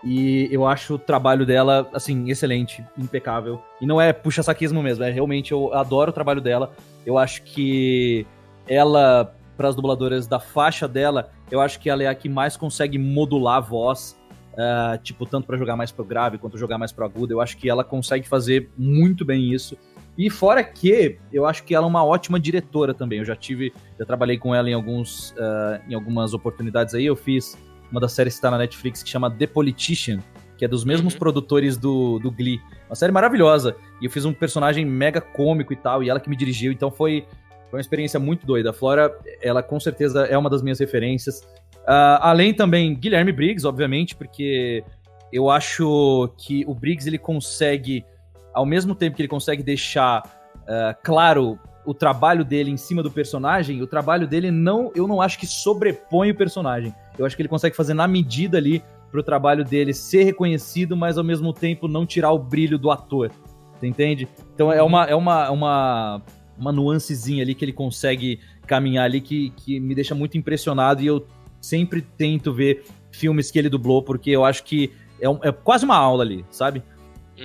E 0.03 0.49
eu 0.51 0.67
acho 0.67 0.95
o 0.95 0.99
trabalho 0.99 1.45
dela, 1.45 1.89
assim, 1.93 2.29
excelente, 2.29 2.85
impecável. 2.97 3.61
E 3.79 3.85
não 3.85 3.99
é 3.99 4.11
puxa-saquismo 4.11 4.83
mesmo, 4.83 5.03
é 5.03 5.09
realmente, 5.09 5.53
eu 5.53 5.73
adoro 5.73 6.11
o 6.11 6.13
trabalho 6.13 6.41
dela. 6.41 6.73
Eu 7.05 7.17
acho 7.17 7.41
que 7.43 8.27
ela, 8.67 9.33
para 9.55 9.69
as 9.69 9.75
dubladoras 9.75 10.27
da 10.27 10.39
faixa 10.39 10.87
dela, 10.87 11.31
eu 11.51 11.61
acho 11.61 11.79
que 11.79 11.89
ela 11.89 12.03
é 12.03 12.07
a 12.07 12.15
que 12.15 12.27
mais 12.29 12.55
consegue 12.57 12.97
modular 12.97 13.57
a 13.57 13.59
voz. 13.59 14.17
ah, 14.57 14.99
tipo, 15.01 15.25
tanto 15.25 15.47
para 15.47 15.57
jogar 15.57 15.75
mais 15.75 15.91
pro 15.91 16.05
grave 16.05 16.37
quanto 16.37 16.57
jogar 16.59 16.77
mais 16.77 16.91
pro 16.91 17.03
agudo. 17.05 17.33
Eu 17.33 17.41
acho 17.41 17.57
que 17.57 17.67
ela 17.69 17.83
consegue 17.83 18.27
fazer 18.27 18.69
muito 18.77 19.25
bem 19.25 19.51
isso. 19.51 19.75
E 20.15 20.29
fora 20.29 20.63
que 20.63 21.17
eu 21.31 21.45
acho 21.47 21.63
que 21.63 21.73
ela 21.73 21.85
é 21.85 21.89
uma 21.89 22.05
ótima 22.05 22.39
diretora 22.39 22.93
também. 22.93 23.17
Eu 23.17 23.25
já 23.25 23.35
tive, 23.35 23.73
já 23.97 24.05
trabalhei 24.05 24.37
com 24.37 24.53
ela 24.53 24.69
em 24.69 24.73
alguns, 24.73 25.33
ah, 25.39 25.81
em 25.89 25.95
algumas 25.95 26.35
oportunidades 26.35 26.93
aí. 26.93 27.05
Eu 27.05 27.15
fiz 27.15 27.57
uma 27.91 27.99
das 27.99 28.11
séries 28.13 28.33
que 28.35 28.37
está 28.37 28.51
na 28.51 28.57
Netflix 28.59 29.01
que 29.01 29.09
chama 29.09 29.29
The 29.31 29.47
Politician, 29.47 30.19
que 30.55 30.63
é 30.65 30.67
dos 30.67 30.85
mesmos 30.85 31.13
Uhum. 31.13 31.19
produtores 31.19 31.75
do, 31.75 32.19
do 32.19 32.29
Glee. 32.31 32.59
Uma 32.87 32.95
série 32.95 33.11
maravilhosa. 33.11 33.75
E 33.99 34.05
eu 34.05 34.11
fiz 34.11 34.23
um 34.23 34.33
personagem 34.33 34.85
mega 34.85 35.19
cômico 35.19 35.73
e 35.73 35.75
tal, 35.75 36.03
e 36.03 36.09
ela 36.11 36.19
que 36.19 36.29
me 36.29 36.35
dirigiu, 36.35 36.71
então 36.71 36.91
foi, 36.91 37.25
foi 37.73 37.79
uma 37.79 37.81
experiência 37.81 38.19
muito 38.19 38.45
doida. 38.45 38.69
A 38.69 38.73
Flora, 38.73 39.11
ela 39.41 39.63
com 39.63 39.79
certeza 39.79 40.27
é 40.27 40.37
uma 40.37 40.47
das 40.47 40.61
minhas 40.61 40.79
referências. 40.79 41.41
Ah, 41.87 42.29
além 42.29 42.53
também 42.53 42.93
Guilherme 42.93 43.31
Briggs, 43.31 43.65
obviamente, 43.65 44.15
porque 44.15 44.83
eu 45.31 45.49
acho 45.49 46.31
que 46.37 46.63
o 46.67 46.75
Briggs 46.75 47.09
ele 47.09 47.17
consegue, 47.17 48.05
ao 48.53 48.63
mesmo 48.63 48.93
tempo 48.93 49.15
que 49.15 49.23
ele 49.23 49.27
consegue 49.27 49.63
deixar 49.63 50.21
ah, 50.67 50.95
claro 51.01 51.57
o 51.83 51.95
trabalho 51.95 52.45
dele 52.45 52.69
em 52.69 52.77
cima 52.77 53.01
do 53.01 53.09
personagem, 53.09 53.81
o 53.81 53.87
trabalho 53.87 54.27
dele 54.27 54.51
não, 54.51 54.91
eu 54.93 55.07
não 55.07 55.19
acho 55.19 55.39
que 55.39 55.47
sobrepõe 55.47 56.29
o 56.29 56.35
personagem. 56.35 56.93
Eu 57.17 57.25
acho 57.25 57.35
que 57.35 57.41
ele 57.41 57.49
consegue 57.49 57.75
fazer 57.75 57.95
na 57.95 58.07
medida 58.07 58.59
ali 58.59 58.83
pro 59.09 59.23
trabalho 59.23 59.65
dele 59.65 59.95
ser 59.95 60.25
reconhecido, 60.25 60.95
mas 60.95 61.17
ao 61.17 61.23
mesmo 61.23 61.51
tempo 61.51 61.87
não 61.87 62.05
tirar 62.05 62.33
o 62.33 62.37
brilho 62.37 62.77
do 62.77 62.91
ator. 62.91 63.31
Você 63.79 63.87
entende? 63.87 64.27
Então 64.53 64.71
é 64.71 64.83
uma 64.83 65.05
é 65.05 65.15
uma 65.15 65.49
uma, 65.49 66.21
uma 66.63 66.71
nuancezinha 66.71 67.43
ali 67.43 67.53
que 67.53 67.63
ele 67.65 67.73
consegue 67.73 68.39
caminhar 68.65 69.05
ali 69.05 69.19
que, 69.21 69.49
que 69.51 69.79
me 69.79 69.93
deixa 69.93 70.15
muito 70.15 70.37
impressionado 70.37 71.01
e 71.01 71.07
eu 71.07 71.27
sempre 71.61 72.01
tento 72.01 72.53
ver 72.53 72.85
filmes 73.11 73.51
que 73.51 73.59
ele 73.59 73.69
dublou 73.69 74.01
porque 74.01 74.31
eu 74.31 74.43
acho 74.45 74.63
que 74.63 74.91
é, 75.21 75.29
um- 75.29 75.39
é 75.43 75.51
quase 75.51 75.85
uma 75.85 75.95
aula 75.95 76.23
ali, 76.23 76.45
sabe? 76.49 76.81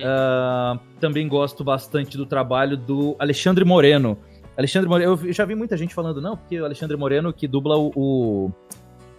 Ah, 0.03 0.79
também 0.99 1.27
gosto 1.27 1.63
bastante 1.63 2.15
do 2.17 2.25
trabalho 2.25 2.77
do 2.77 3.15
Alexandre 3.19 3.65
Moreno. 3.65 4.17
Alexandre 4.57 4.89
Moreno, 4.89 5.19
eu 5.23 5.33
já 5.33 5.45
vi 5.45 5.55
muita 5.55 5.75
gente 5.77 5.93
falando, 5.93 6.21
não, 6.21 6.35
porque 6.37 6.59
o 6.59 6.65
Alexandre 6.65 6.95
Moreno 6.97 7.31
que 7.33 7.47
dubla 7.47 7.77
o, 7.77 7.91
o 7.95 8.51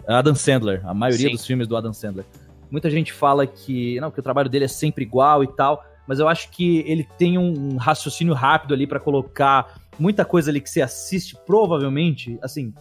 Adam 0.06 0.34
Sandler, 0.34 0.80
a 0.86 0.94
maioria 0.94 1.28
Sim. 1.28 1.32
dos 1.32 1.46
filmes 1.46 1.66
do 1.66 1.76
Adam 1.76 1.92
Sandler. 1.92 2.24
Muita 2.70 2.88
gente 2.90 3.12
fala 3.12 3.46
que, 3.46 3.98
não, 4.00 4.10
que 4.10 4.20
o 4.20 4.22
trabalho 4.22 4.48
dele 4.48 4.66
é 4.66 4.68
sempre 4.68 5.02
igual 5.04 5.42
e 5.42 5.48
tal, 5.48 5.84
mas 6.06 6.18
eu 6.20 6.28
acho 6.28 6.50
que 6.50 6.84
ele 6.86 7.06
tem 7.18 7.36
um 7.38 7.76
raciocínio 7.76 8.34
rápido 8.34 8.74
ali 8.74 8.86
para 8.86 9.00
colocar 9.00 9.79
muita 10.00 10.24
coisa 10.24 10.50
ali 10.50 10.60
que 10.60 10.70
você 10.70 10.80
assiste, 10.80 11.36
provavelmente, 11.46 12.38
assim, 12.42 12.72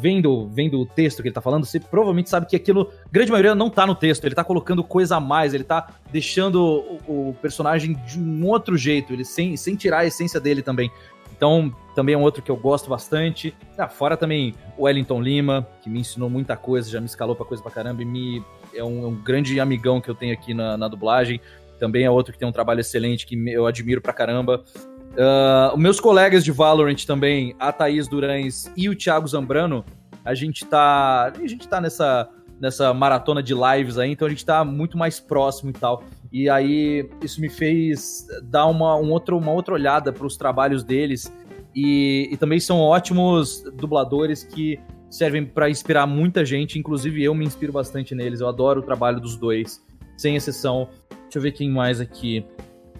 vendo, 0.00 0.48
vendo 0.48 0.80
o 0.80 0.86
texto 0.86 1.22
que 1.22 1.28
ele 1.28 1.34
tá 1.34 1.40
falando, 1.40 1.66
você 1.66 1.78
provavelmente 1.78 2.30
sabe 2.30 2.46
que 2.46 2.56
aquilo, 2.56 2.90
grande 3.12 3.30
maioria, 3.30 3.54
não 3.54 3.68
tá 3.68 3.86
no 3.86 3.94
texto. 3.94 4.24
Ele 4.24 4.34
tá 4.34 4.42
colocando 4.42 4.82
coisa 4.82 5.16
a 5.16 5.20
mais, 5.20 5.52
ele 5.52 5.64
tá 5.64 5.90
deixando 6.10 6.62
o, 7.06 7.28
o 7.28 7.36
personagem 7.42 7.94
de 8.06 8.18
um 8.18 8.46
outro 8.46 8.76
jeito, 8.76 9.12
ele 9.12 9.24
sem, 9.24 9.56
sem 9.56 9.76
tirar 9.76 9.98
a 9.98 10.06
essência 10.06 10.40
dele 10.40 10.62
também. 10.62 10.90
Então, 11.36 11.74
também 11.94 12.14
é 12.14 12.18
um 12.18 12.22
outro 12.22 12.42
que 12.42 12.50
eu 12.50 12.56
gosto 12.56 12.88
bastante. 12.88 13.54
Ah, 13.76 13.88
fora 13.88 14.16
também 14.16 14.54
o 14.78 14.84
Wellington 14.84 15.20
Lima, 15.20 15.66
que 15.82 15.90
me 15.90 16.00
ensinou 16.00 16.30
muita 16.30 16.56
coisa, 16.56 16.88
já 16.88 17.00
me 17.00 17.06
escalou 17.06 17.36
pra 17.36 17.44
coisa 17.44 17.62
pra 17.62 17.72
caramba 17.72 18.02
e 18.02 18.04
me, 18.04 18.42
é 18.72 18.82
um, 18.82 19.04
é 19.04 19.06
um 19.08 19.14
grande 19.14 19.58
amigão 19.60 20.00
que 20.00 20.08
eu 20.08 20.14
tenho 20.14 20.32
aqui 20.32 20.54
na, 20.54 20.76
na 20.76 20.88
dublagem. 20.88 21.40
Também 21.78 22.04
é 22.04 22.10
outro 22.10 22.32
que 22.32 22.38
tem 22.38 22.48
um 22.48 22.52
trabalho 22.52 22.80
excelente, 22.80 23.26
que 23.26 23.36
eu 23.48 23.66
admiro 23.66 24.00
pra 24.00 24.12
caramba. 24.12 24.64
Uh, 25.14 25.78
meus 25.78 26.00
colegas 26.00 26.44
de 26.44 26.50
Valorant 26.50 27.04
também, 27.06 27.54
a 27.58 27.72
Thaís 27.72 28.08
Durães 28.08 28.70
e 28.76 28.88
o 28.88 28.96
Thiago 28.96 29.28
Zambrano, 29.28 29.84
a 30.24 30.34
gente 30.34 30.64
tá. 30.64 31.32
A 31.32 31.46
gente 31.46 31.68
tá 31.68 31.80
nessa, 31.80 32.28
nessa 32.60 32.92
maratona 32.92 33.42
de 33.42 33.54
lives 33.54 33.98
aí, 33.98 34.10
então 34.10 34.26
a 34.26 34.30
gente 34.30 34.44
tá 34.44 34.64
muito 34.64 34.98
mais 34.98 35.20
próximo 35.20 35.70
e 35.70 35.72
tal. 35.72 36.02
E 36.32 36.50
aí, 36.50 37.08
isso 37.22 37.40
me 37.40 37.48
fez 37.48 38.26
dar 38.42 38.66
uma, 38.66 38.96
um 38.96 39.12
outro, 39.12 39.38
uma 39.38 39.52
outra 39.52 39.74
olhada 39.74 40.12
para 40.12 40.26
os 40.26 40.36
trabalhos 40.36 40.82
deles. 40.82 41.32
E, 41.74 42.28
e 42.32 42.36
também 42.36 42.58
são 42.58 42.80
ótimos 42.80 43.62
dubladores 43.74 44.42
que 44.42 44.80
servem 45.10 45.44
para 45.44 45.70
inspirar 45.70 46.06
muita 46.06 46.44
gente, 46.44 46.76
inclusive 46.76 47.22
eu 47.22 47.34
me 47.34 47.44
inspiro 47.44 47.72
bastante 47.72 48.14
neles. 48.16 48.40
Eu 48.40 48.48
adoro 48.48 48.80
o 48.80 48.82
trabalho 48.82 49.20
dos 49.20 49.36
dois, 49.36 49.80
sem 50.16 50.34
exceção. 50.34 50.88
Deixa 51.22 51.38
eu 51.38 51.42
ver 51.42 51.52
quem 51.52 51.70
mais 51.70 52.00
aqui. 52.00 52.44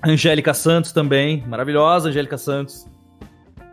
Angélica 0.06 0.54
Santos 0.54 0.92
também, 0.92 1.44
maravilhosa 1.46 2.08
Angélica 2.08 2.38
Santos. 2.38 2.86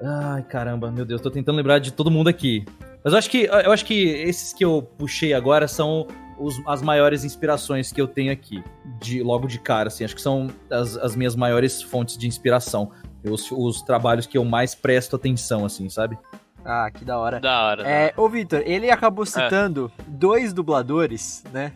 Ai, 0.04 0.44
caramba, 0.44 0.92
meu 0.92 1.06
Deus, 1.06 1.22
tô 1.22 1.30
tentando 1.30 1.58
lembrar 1.58 1.80
de 1.80 1.92
todo 1.92 2.10
mundo 2.10 2.28
aqui. 2.28 2.66
Mas 3.04 3.14
eu 3.14 3.20
acho 3.20 3.30
que 3.30 3.44
eu 3.44 3.72
acho 3.72 3.86
que 3.86 4.04
esses 4.08 4.54
que 4.54 4.64
eu 4.64 4.82
puxei 4.98 5.34
agora 5.34 5.68
são 5.68 6.08
os, 6.40 6.60
as 6.68 6.82
maiores 6.82 7.24
inspirações 7.24 7.92
que 7.92 8.02
eu 8.02 8.08
tenho 8.08 8.32
aqui, 8.32 8.64
de 9.00 9.22
logo 9.22 9.48
de 9.48 9.60
cara, 9.60 9.88
assim, 9.88 10.04
acho 10.04 10.16
que 10.16 10.22
são 10.22 10.50
as, 10.70 10.98
as 10.98 11.16
minhas 11.16 11.36
maiores 11.36 11.82
fontes 11.82 12.18
de 12.18 12.28
inspiração, 12.28 12.92
os, 13.24 13.52
os 13.52 13.82
trabalhos 13.82 14.26
que 14.26 14.38
eu 14.38 14.44
mais 14.46 14.74
presto 14.74 15.16
atenção, 15.16 15.66
assim, 15.66 15.88
sabe? 15.90 16.18
Ah, 16.64 16.90
que 16.92 17.04
da 17.04 17.18
hora. 17.18 17.40
Da 17.40 17.66
hora. 17.66 17.88
É, 17.88 18.14
ô 18.16 18.30
Victor, 18.30 18.62
ele 18.66 18.90
acabou 18.90 19.26
citando 19.26 19.92
é. 19.98 20.04
dois 20.08 20.54
dubladores, 20.54 21.44
né? 21.52 21.74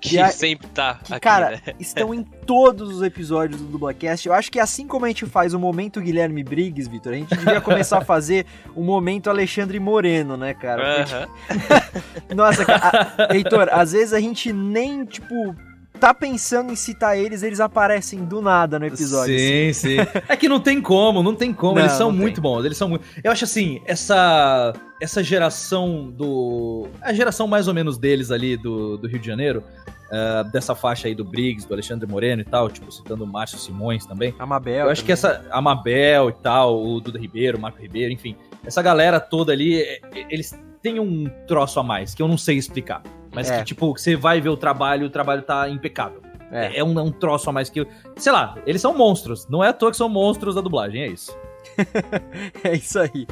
Que 0.00 0.18
a, 0.18 0.28
sempre 0.28 0.66
tá 0.68 1.00
que, 1.02 1.12
aqui, 1.12 1.20
cara, 1.20 1.50
né? 1.50 1.74
estão 1.80 2.14
em 2.14 2.22
todos 2.22 2.96
os 2.96 3.02
episódios 3.02 3.60
do 3.60 3.66
Dublacast. 3.68 4.26
Eu 4.26 4.34
acho 4.34 4.50
que 4.50 4.58
assim 4.58 4.86
como 4.86 5.04
a 5.04 5.08
gente 5.08 5.26
faz 5.26 5.54
o 5.54 5.58
momento 5.58 6.00
Guilherme 6.00 6.42
Briggs, 6.42 6.88
Vitor, 6.88 7.12
a 7.12 7.16
gente 7.16 7.34
devia 7.36 7.60
começar 7.60 7.98
a 7.98 8.04
fazer 8.04 8.46
o 8.74 8.82
momento 8.82 9.30
Alexandre 9.30 9.78
Moreno, 9.80 10.36
né, 10.36 10.54
cara? 10.54 11.04
Porque... 11.04 12.34
Nossa, 12.34 12.64
cara, 12.64 13.14
a... 13.18 13.34
Heitor, 13.34 13.68
às 13.70 13.92
vezes 13.92 14.12
a 14.12 14.20
gente 14.20 14.52
nem, 14.52 15.04
tipo, 15.04 15.54
tá 16.00 16.14
pensando 16.14 16.72
em 16.72 16.76
citar 16.76 17.16
eles, 17.16 17.42
eles 17.42 17.60
aparecem 17.60 18.24
do 18.24 18.40
nada 18.40 18.78
no 18.78 18.86
episódio. 18.86 19.38
Sim, 19.38 19.68
assim. 19.68 19.72
sim. 19.72 19.96
É 20.28 20.36
que 20.36 20.48
não 20.48 20.58
tem 20.58 20.80
como, 20.80 21.22
não 21.22 21.34
tem 21.34 21.52
como. 21.52 21.74
Não, 21.74 21.82
eles 21.82 21.92
são 21.92 22.10
muito 22.10 22.36
tem. 22.36 22.42
bons, 22.42 22.64
eles 22.64 22.76
são 22.76 22.88
muito. 22.88 23.04
Eu 23.22 23.30
acho 23.30 23.44
assim, 23.44 23.80
essa 23.84 24.72
essa 25.00 25.22
geração 25.22 26.10
do. 26.10 26.88
A 27.00 27.12
geração 27.12 27.46
mais 27.46 27.68
ou 27.68 27.74
menos 27.74 27.98
deles 27.98 28.30
ali 28.30 28.56
do, 28.56 28.96
do 28.96 29.08
Rio 29.08 29.18
de 29.18 29.26
Janeiro, 29.26 29.62
uh, 30.10 30.50
dessa 30.50 30.74
faixa 30.74 31.08
aí 31.08 31.14
do 31.14 31.24
Briggs, 31.24 31.66
do 31.66 31.74
Alexandre 31.74 32.08
Moreno 32.08 32.42
e 32.42 32.44
tal, 32.44 32.68
tipo, 32.68 32.90
citando 32.92 33.24
o 33.24 33.26
Márcio 33.26 33.58
Simões 33.58 34.04
também. 34.04 34.34
Amabel. 34.38 34.86
Eu 34.86 34.90
acho 34.90 35.02
também. 35.02 35.06
que 35.06 35.12
essa. 35.12 35.44
Amabel 35.50 36.30
e 36.30 36.34
tal, 36.34 36.82
o 36.82 37.00
Duda 37.00 37.18
Ribeiro, 37.18 37.58
o 37.58 37.60
Marco 37.60 37.80
Ribeiro, 37.80 38.12
enfim. 38.12 38.36
Essa 38.64 38.82
galera 38.82 39.18
toda 39.18 39.52
ali, 39.52 39.82
eles 40.28 40.58
têm 40.82 41.00
um 41.00 41.30
troço 41.46 41.80
a 41.80 41.82
mais 41.82 42.14
que 42.14 42.22
eu 42.22 42.28
não 42.28 42.36
sei 42.36 42.56
explicar. 42.58 43.02
Mas 43.32 43.50
é. 43.50 43.58
que, 43.58 43.64
tipo, 43.64 43.96
você 43.96 44.16
vai 44.16 44.40
ver 44.40 44.48
o 44.48 44.56
trabalho, 44.56 45.06
o 45.06 45.10
trabalho 45.10 45.42
tá 45.42 45.68
impecável. 45.68 46.22
É, 46.50 46.78
é 46.78 46.84
um, 46.84 46.98
é 46.98 47.02
um 47.02 47.12
troço 47.12 47.48
a 47.48 47.52
mais 47.52 47.70
que. 47.70 47.86
Sei 48.16 48.32
lá, 48.32 48.56
eles 48.66 48.82
são 48.82 48.96
monstros. 48.96 49.46
Não 49.48 49.62
é 49.62 49.68
à 49.68 49.72
toa 49.72 49.90
que 49.90 49.96
são 49.96 50.08
monstros 50.08 50.56
da 50.56 50.60
dublagem, 50.60 51.02
é 51.02 51.06
isso. 51.06 51.36
é 52.64 52.74
isso 52.74 52.98
aí. 52.98 53.26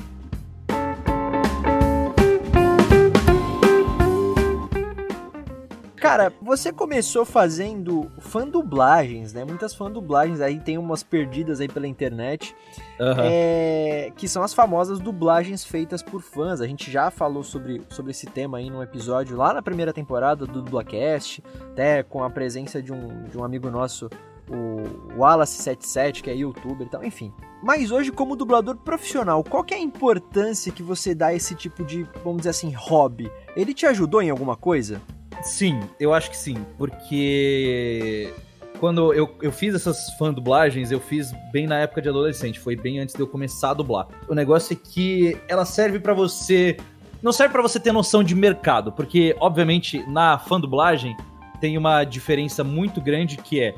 Cara, 6.09 6.33
você 6.41 6.73
começou 6.73 7.23
fazendo 7.27 8.11
fã-dublagens, 8.19 9.35
né? 9.35 9.45
Muitas 9.45 9.75
fã-dublagens 9.75 10.41
aí, 10.41 10.59
tem 10.59 10.79
umas 10.79 11.03
perdidas 11.03 11.61
aí 11.61 11.69
pela 11.69 11.87
internet, 11.87 12.57
uhum. 12.99 13.15
é, 13.19 14.11
que 14.17 14.27
são 14.27 14.43
as 14.43 14.55
famosas 14.55 14.99
dublagens 14.99 15.67
feitas 15.67 16.03
por 16.03 16.23
fãs. 16.23 16.63
A 16.63 16.67
gente 16.67 16.91
já 16.91 17.11
falou 17.11 17.45
sobre, 17.45 17.83
sobre 17.91 18.13
esse 18.13 18.25
tema 18.25 18.57
aí 18.57 18.71
num 18.71 18.83
episódio 18.83 19.37
lá 19.37 19.53
na 19.53 19.61
primeira 19.61 19.93
temporada 19.93 20.47
do 20.47 20.63
Dublacast, 20.63 21.45
até 21.73 22.03
com 22.03 22.25
a 22.25 22.31
presença 22.31 22.81
de 22.81 22.91
um, 22.91 23.25
de 23.25 23.37
um 23.37 23.45
amigo 23.45 23.69
nosso, 23.69 24.09
o 24.49 25.15
Wallace77, 25.15 26.23
que 26.23 26.31
é 26.31 26.35
youtuber 26.37 26.87
e 26.87 26.91
tal, 26.91 27.05
enfim. 27.05 27.35
Mas 27.63 27.91
hoje, 27.91 28.11
como 28.11 28.35
dublador 28.35 28.77
profissional, 28.77 29.45
qual 29.45 29.63
que 29.63 29.75
é 29.75 29.77
a 29.77 29.81
importância 29.81 30.73
que 30.73 30.83
você 30.83 31.15
dá 31.15 31.27
a 31.27 31.35
esse 31.35 31.55
tipo 31.55 31.85
de, 31.85 32.05
vamos 32.25 32.39
dizer 32.39 32.51
assim, 32.51 32.73
hobby? 32.73 33.31
Ele 33.55 33.75
te 33.75 33.85
ajudou 33.85 34.23
em 34.23 34.31
alguma 34.31 34.57
coisa? 34.57 35.03
Sim, 35.43 35.81
eu 35.99 36.13
acho 36.13 36.31
que 36.31 36.37
sim, 36.37 36.57
porque 36.77 38.33
quando 38.79 39.13
eu, 39.13 39.35
eu 39.43 39.53
fiz 39.53 39.75
essas 39.75 40.11
fã 40.15 40.33
dublagens, 40.33 40.91
eu 40.91 41.01
fiz 41.01 41.33
bem 41.53 41.67
na 41.67 41.79
época 41.79 42.01
de 42.01 42.09
adolescente, 42.09 42.59
foi 42.59 42.77
bem 42.77 43.01
antes 43.01 43.15
de 43.15 43.21
eu 43.21 43.27
começar 43.27 43.71
a 43.71 43.75
dublar. 43.75 44.09
O 44.29 44.35
negócio 44.35 44.73
é 44.73 44.77
que 44.77 45.37
ela 45.49 45.65
serve 45.65 45.99
para 45.99 46.15
você. 46.15 46.77
Não 47.23 47.33
serve 47.33 47.53
para 47.53 47.63
você 47.63 47.81
ter 47.81 47.93
noção 47.93 48.23
de 48.23 48.35
mercado, 48.35 48.93
porque, 48.93 49.37
obviamente, 49.41 50.05
na 50.09 50.39
fã 50.39 50.61
dublagem 50.61 51.17
tem 51.61 51.77
uma 51.77 52.05
diferença 52.05 52.63
muito 52.63 53.01
grande 53.01 53.37
que 53.37 53.61
é 53.61 53.75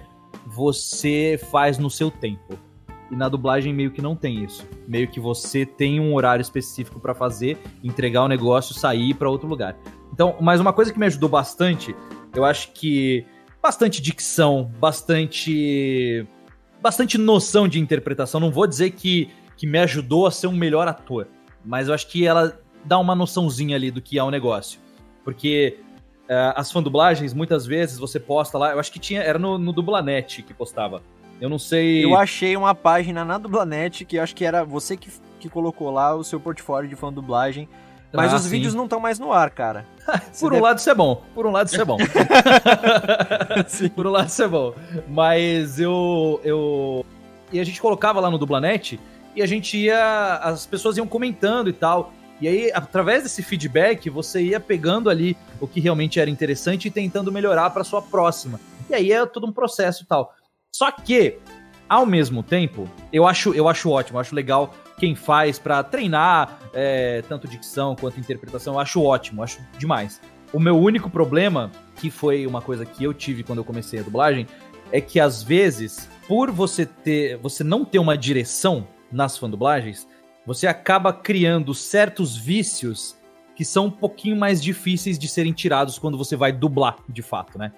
você 0.47 1.41
faz 1.51 1.79
no 1.79 1.91
seu 1.91 2.11
tempo. 2.11 2.59
E 3.11 3.17
na 3.17 3.29
dublagem 3.29 3.75
meio 3.75 3.91
que 3.91 4.01
não 4.01 4.15
tem 4.15 4.45
isso. 4.45 4.65
Meio 4.87 5.09
que 5.09 5.19
você 5.19 5.67
tem 5.67 5.99
um 5.99 6.15
horário 6.15 6.43
específico 6.43 7.01
para 7.01 7.15
fazer, 7.15 7.59
entregar 7.83 8.23
o 8.23 8.29
negócio, 8.29 8.75
sair 8.75 9.15
para 9.15 9.29
outro 9.29 9.49
lugar. 9.49 9.77
Então, 10.21 10.37
mas 10.39 10.61
uma 10.61 10.71
coisa 10.71 10.93
que 10.93 10.99
me 10.99 11.07
ajudou 11.07 11.31
bastante, 11.31 11.97
eu 12.35 12.45
acho 12.45 12.73
que 12.73 13.25
bastante 13.63 14.03
dicção, 14.03 14.71
bastante 14.79 16.27
bastante 16.83 17.17
noção 17.17 17.67
de 17.67 17.81
interpretação. 17.81 18.39
Não 18.39 18.51
vou 18.51 18.67
dizer 18.67 18.91
que, 18.91 19.31
que 19.57 19.67
me 19.67 19.79
ajudou 19.79 20.27
a 20.27 20.31
ser 20.31 20.47
um 20.47 20.53
melhor 20.53 20.87
ator, 20.87 21.27
mas 21.65 21.89
eu 21.89 21.95
acho 21.95 22.07
que 22.07 22.27
ela 22.27 22.61
dá 22.85 22.99
uma 22.99 23.15
noçãozinha 23.15 23.75
ali 23.75 23.91
do 23.91 24.03
que 24.03 24.19
é 24.19 24.23
o 24.23 24.27
um 24.27 24.31
negócio. 24.31 24.79
Porque 25.25 25.79
uh, 26.29 26.53
as 26.55 26.71
dublagens 26.71 27.33
muitas 27.33 27.65
vezes 27.65 27.99
você 27.99 28.21
posta 28.21 28.59
lá, 28.59 28.73
eu 28.73 28.79
acho 28.79 28.93
que 28.93 28.99
tinha, 28.99 29.23
era 29.23 29.39
no, 29.39 29.57
no 29.57 29.73
Dublanet 29.73 30.43
que 30.43 30.53
postava. 30.53 31.03
Eu 31.41 31.49
não 31.49 31.59
sei. 31.59 32.05
Eu 32.05 32.15
achei 32.15 32.55
uma 32.59 32.75
página 32.75 33.25
na 33.25 33.39
Dublanet 33.39 34.05
que 34.05 34.19
acho 34.19 34.37
que 34.37 34.45
era 34.45 34.65
você 34.65 34.99
que, 34.99 35.11
que 35.39 35.49
colocou 35.49 35.91
lá 35.91 36.15
o 36.15 36.23
seu 36.23 36.39
portfólio 36.39 36.91
de 36.91 36.95
fã 36.95 37.11
dublagem. 37.11 37.67
Mas 38.13 38.33
ah, 38.33 38.37
os 38.37 38.43
sim. 38.43 38.51
vídeos 38.51 38.75
não 38.75 38.85
estão 38.85 38.99
mais 38.99 39.19
no 39.19 39.33
ar, 39.33 39.51
cara. 39.51 39.87
Por 40.39 40.49
um 40.49 40.51
deve... 40.51 40.63
lado 40.63 40.79
isso 40.79 40.91
é 40.91 40.95
bom. 40.95 41.23
Por 41.35 41.47
um 41.47 41.51
lado 41.51 41.69
isso 41.69 41.81
é 41.81 41.85
bom. 41.85 41.97
Por 43.95 44.07
um 44.07 44.11
lado 44.11 44.29
isso 44.29 44.43
é 44.43 44.49
bom. 44.49 44.75
Mas 45.09 45.79
eu 45.79 46.41
eu 46.43 47.05
e 47.53 47.61
a 47.61 47.65
gente 47.65 47.81
colocava 47.81 48.21
lá 48.21 48.31
no 48.31 48.39
Dublanet 48.39 48.99
e 49.35 49.43
a 49.43 49.47
gente 49.47 49.77
ia 49.77 50.37
as 50.43 50.67
pessoas 50.67 50.97
iam 50.97 51.07
comentando 51.07 51.69
e 51.69 51.73
tal. 51.73 52.13
E 52.41 52.49
aí, 52.49 52.73
através 52.73 53.23
desse 53.23 53.43
feedback, 53.43 54.09
você 54.09 54.41
ia 54.41 54.59
pegando 54.59 55.11
ali 55.11 55.37
o 55.61 55.69
que 55.69 55.79
realmente 55.79 56.19
era 56.19 56.31
interessante 56.31 56.89
e 56.89 56.91
tentando 56.91 57.31
melhorar 57.31 57.69
para 57.69 57.85
sua 57.85 58.01
próxima. 58.01 58.59
E 58.89 58.95
aí 58.95 59.13
é 59.13 59.27
todo 59.27 59.47
um 59.47 59.53
processo 59.53 60.05
e 60.05 60.07
tal. 60.07 60.35
Só 60.75 60.91
que, 60.91 61.37
ao 61.87 62.07
mesmo 62.07 62.43
tempo, 62.43 62.89
eu 63.13 63.27
acho, 63.27 63.53
eu 63.53 63.69
acho 63.69 63.91
ótimo, 63.91 64.17
eu 64.17 64.21
acho 64.23 64.35
legal 64.35 64.75
quem 65.01 65.15
faz 65.15 65.59
para 65.59 65.83
treinar 65.83 66.61
é, 66.75 67.23
tanto 67.27 67.49
dicção 67.49 67.97
quanto 67.97 68.21
interpretação, 68.21 68.75
eu 68.75 68.81
acho 68.81 69.03
ótimo, 69.03 69.43
acho 69.43 69.59
demais. 69.79 70.21
O 70.53 70.61
meu 70.61 70.79
único 70.79 71.09
problema, 71.09 71.71
que 71.97 72.11
foi 72.11 72.47
uma 72.47 72.61
coisa 72.61 72.85
que 72.85 73.03
eu 73.03 73.15
tive 73.15 73.43
quando 73.43 73.61
eu 73.61 73.65
comecei 73.65 73.99
a 73.99 74.03
dublagem, 74.03 74.47
é 74.93 75.01
que 75.01 75.19
às 75.19 75.43
vezes, 75.43 76.07
por 76.29 76.51
você 76.51 76.85
ter, 76.85 77.39
você 77.39 77.65
não 77.65 77.83
ter 77.83 77.99
uma 77.99 78.17
direção 78.19 78.87
nas 79.11 79.39
fandublagens, 79.39 80.07
você 80.45 80.67
acaba 80.67 81.15
criando 81.15 81.75
certos 81.75 82.37
vícios 82.37 83.17
que 83.57 83.65
são 83.65 83.87
um 83.87 83.91
pouquinho 83.91 84.37
mais 84.37 84.63
difíceis 84.63 85.19
de 85.19 85.29
serem 85.29 85.53
tirados 85.53 85.99
quando 85.99 86.19
você 86.19 86.37
vai 86.37 86.53
dublar, 86.53 86.99
de 87.09 87.23
fato, 87.23 87.59
né? 87.59 87.73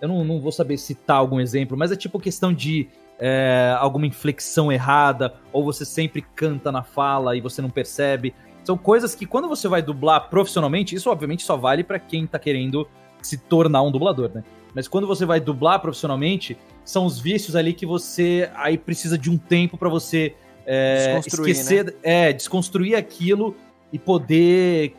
Eu 0.00 0.08
não, 0.08 0.24
não 0.24 0.40
vou 0.40 0.52
saber 0.52 0.78
citar 0.78 1.16
algum 1.16 1.38
exemplo, 1.38 1.76
mas 1.76 1.92
é 1.92 1.96
tipo 1.96 2.18
questão 2.18 2.52
de 2.52 2.88
é, 3.18 3.76
alguma 3.78 4.06
inflexão 4.06 4.72
errada, 4.72 5.34
ou 5.52 5.64
você 5.64 5.84
sempre 5.84 6.22
canta 6.34 6.72
na 6.72 6.82
fala 6.82 7.36
e 7.36 7.40
você 7.40 7.62
não 7.62 7.70
percebe. 7.70 8.34
São 8.64 8.76
coisas 8.76 9.14
que 9.14 9.26
quando 9.26 9.48
você 9.48 9.68
vai 9.68 9.82
dublar 9.82 10.28
profissionalmente, 10.28 10.94
isso 10.94 11.10
obviamente 11.10 11.42
só 11.42 11.56
vale 11.56 11.82
para 11.82 11.98
quem 11.98 12.26
tá 12.26 12.38
querendo 12.38 12.88
se 13.20 13.38
tornar 13.38 13.82
um 13.82 13.90
dublador, 13.90 14.30
né? 14.34 14.42
Mas 14.74 14.88
quando 14.88 15.06
você 15.06 15.26
vai 15.26 15.40
dublar 15.40 15.80
profissionalmente, 15.80 16.56
são 16.84 17.04
os 17.04 17.18
vícios 17.18 17.54
ali 17.54 17.72
que 17.72 17.84
você 17.84 18.50
aí 18.54 18.78
precisa 18.78 19.18
de 19.18 19.30
um 19.30 19.36
tempo 19.36 19.76
para 19.76 19.88
você 19.88 20.34
é, 20.66 21.18
esquecer, 21.18 21.84
né? 21.84 21.92
é, 22.02 22.32
desconstruir 22.32 22.96
aquilo 22.96 23.54
e 23.92 23.98
poder 23.98 24.94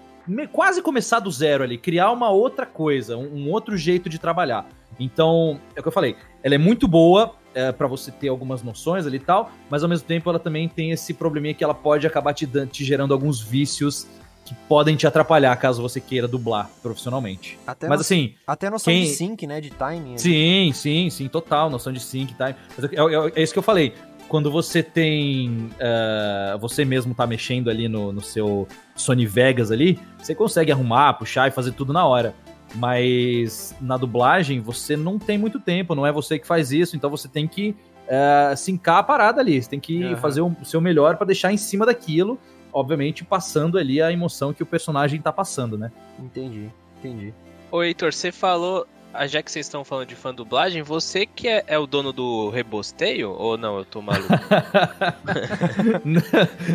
quase 0.51 0.81
começar 0.81 1.19
do 1.19 1.31
zero 1.31 1.63
ali, 1.63 1.77
criar 1.77 2.11
uma 2.11 2.29
outra 2.29 2.65
coisa, 2.65 3.17
um, 3.17 3.47
um 3.47 3.51
outro 3.51 3.75
jeito 3.75 4.07
de 4.07 4.17
trabalhar. 4.17 4.67
Então, 4.99 5.59
é 5.75 5.79
o 5.79 5.83
que 5.83 5.87
eu 5.87 5.91
falei, 5.91 6.15
ela 6.43 6.55
é 6.55 6.57
muito 6.57 6.87
boa 6.87 7.35
é, 7.53 7.71
para 7.71 7.87
você 7.87 8.11
ter 8.11 8.29
algumas 8.29 8.63
noções 8.63 9.05
ali 9.05 9.17
e 9.17 9.19
tal, 9.19 9.51
mas 9.69 9.83
ao 9.83 9.89
mesmo 9.89 10.07
tempo 10.07 10.29
ela 10.29 10.39
também 10.39 10.67
tem 10.67 10.91
esse 10.91 11.13
probleminha 11.13 11.53
que 11.53 11.63
ela 11.63 11.73
pode 11.73 12.05
acabar 12.07 12.33
te, 12.33 12.47
te 12.47 12.83
gerando 12.83 13.13
alguns 13.13 13.41
vícios 13.41 14.07
que 14.45 14.53
podem 14.67 14.95
te 14.95 15.07
atrapalhar 15.07 15.55
caso 15.55 15.81
você 15.81 16.01
queira 16.01 16.27
dublar 16.27 16.69
profissionalmente. 16.81 17.57
Até 17.65 17.87
Mas 17.87 17.97
no, 17.97 18.01
assim. 18.01 18.35
Até 18.45 18.69
noção 18.69 18.93
quem... 18.93 19.03
de 19.03 19.09
sync, 19.09 19.47
né? 19.47 19.61
De 19.61 19.69
timing. 19.69 20.17
Sim, 20.17 20.71
sim, 20.73 21.09
sim, 21.09 21.27
total. 21.27 21.69
Noção 21.69 21.93
de 21.93 21.99
sync, 21.99 22.33
time. 22.33 22.55
É, 22.91 23.29
é, 23.29 23.31
é, 23.35 23.43
isso 23.43 23.53
que 23.53 23.59
eu 23.59 23.63
falei. 23.63 23.93
Quando 24.27 24.51
você 24.51 24.81
tem. 24.81 25.69
Uh, 25.75 26.57
você 26.59 26.83
mesmo 26.83 27.13
tá 27.13 27.25
mexendo 27.27 27.69
ali 27.69 27.87
no, 27.87 28.11
no 28.11 28.21
seu 28.21 28.67
Sony 28.95 29.25
Vegas 29.25 29.71
ali, 29.71 29.99
você 30.17 30.33
consegue 30.33 30.71
arrumar, 30.71 31.13
puxar 31.13 31.47
e 31.47 31.51
fazer 31.51 31.71
tudo 31.71 31.93
na 31.93 32.05
hora. 32.05 32.33
Mas 32.75 33.75
na 33.79 33.97
dublagem 33.97 34.59
você 34.59 34.97
não 34.97 35.19
tem 35.19 35.37
muito 35.37 35.59
tempo, 35.59 35.93
não 35.93 36.05
é 36.05 36.11
você 36.11 36.39
que 36.39 36.47
faz 36.47 36.71
isso, 36.71 36.95
então 36.95 37.09
você 37.09 37.27
tem 37.27 37.47
que 37.47 37.75
uh, 38.07 38.57
sincar 38.57 38.97
a 38.97 39.03
parada 39.03 39.41
ali. 39.41 39.61
Você 39.61 39.69
tem 39.69 39.79
que 39.79 40.03
uhum. 40.03 40.17
fazer 40.17 40.41
o 40.41 40.55
seu 40.63 40.81
melhor 40.81 41.17
para 41.17 41.27
deixar 41.27 41.53
em 41.53 41.57
cima 41.57 41.85
daquilo 41.85 42.39
obviamente, 42.73 43.23
passando 43.23 43.77
ali 43.77 44.01
a 44.01 44.11
emoção 44.11 44.53
que 44.53 44.63
o 44.63 44.65
personagem 44.65 45.21
tá 45.21 45.31
passando, 45.31 45.77
né? 45.77 45.91
Entendi, 46.19 46.69
entendi. 46.97 47.33
Ô, 47.71 47.83
Heitor, 47.83 48.13
você 48.13 48.31
falou, 48.31 48.87
ah, 49.13 49.27
já 49.27 49.41
que 49.41 49.51
vocês 49.51 49.65
estão 49.65 49.85
falando 49.85 50.07
de 50.07 50.15
fã 50.15 50.33
dublagem, 50.33 50.81
você 50.81 51.25
que 51.25 51.47
é, 51.47 51.63
é, 51.67 51.77
o 51.77 51.85
dono 51.85 52.11
do 52.11 52.49
Rebosteio? 52.49 53.31
Ou 53.31 53.57
não, 53.57 53.77
eu 53.77 53.85
tô 53.85 54.01
maluco? 54.01 54.27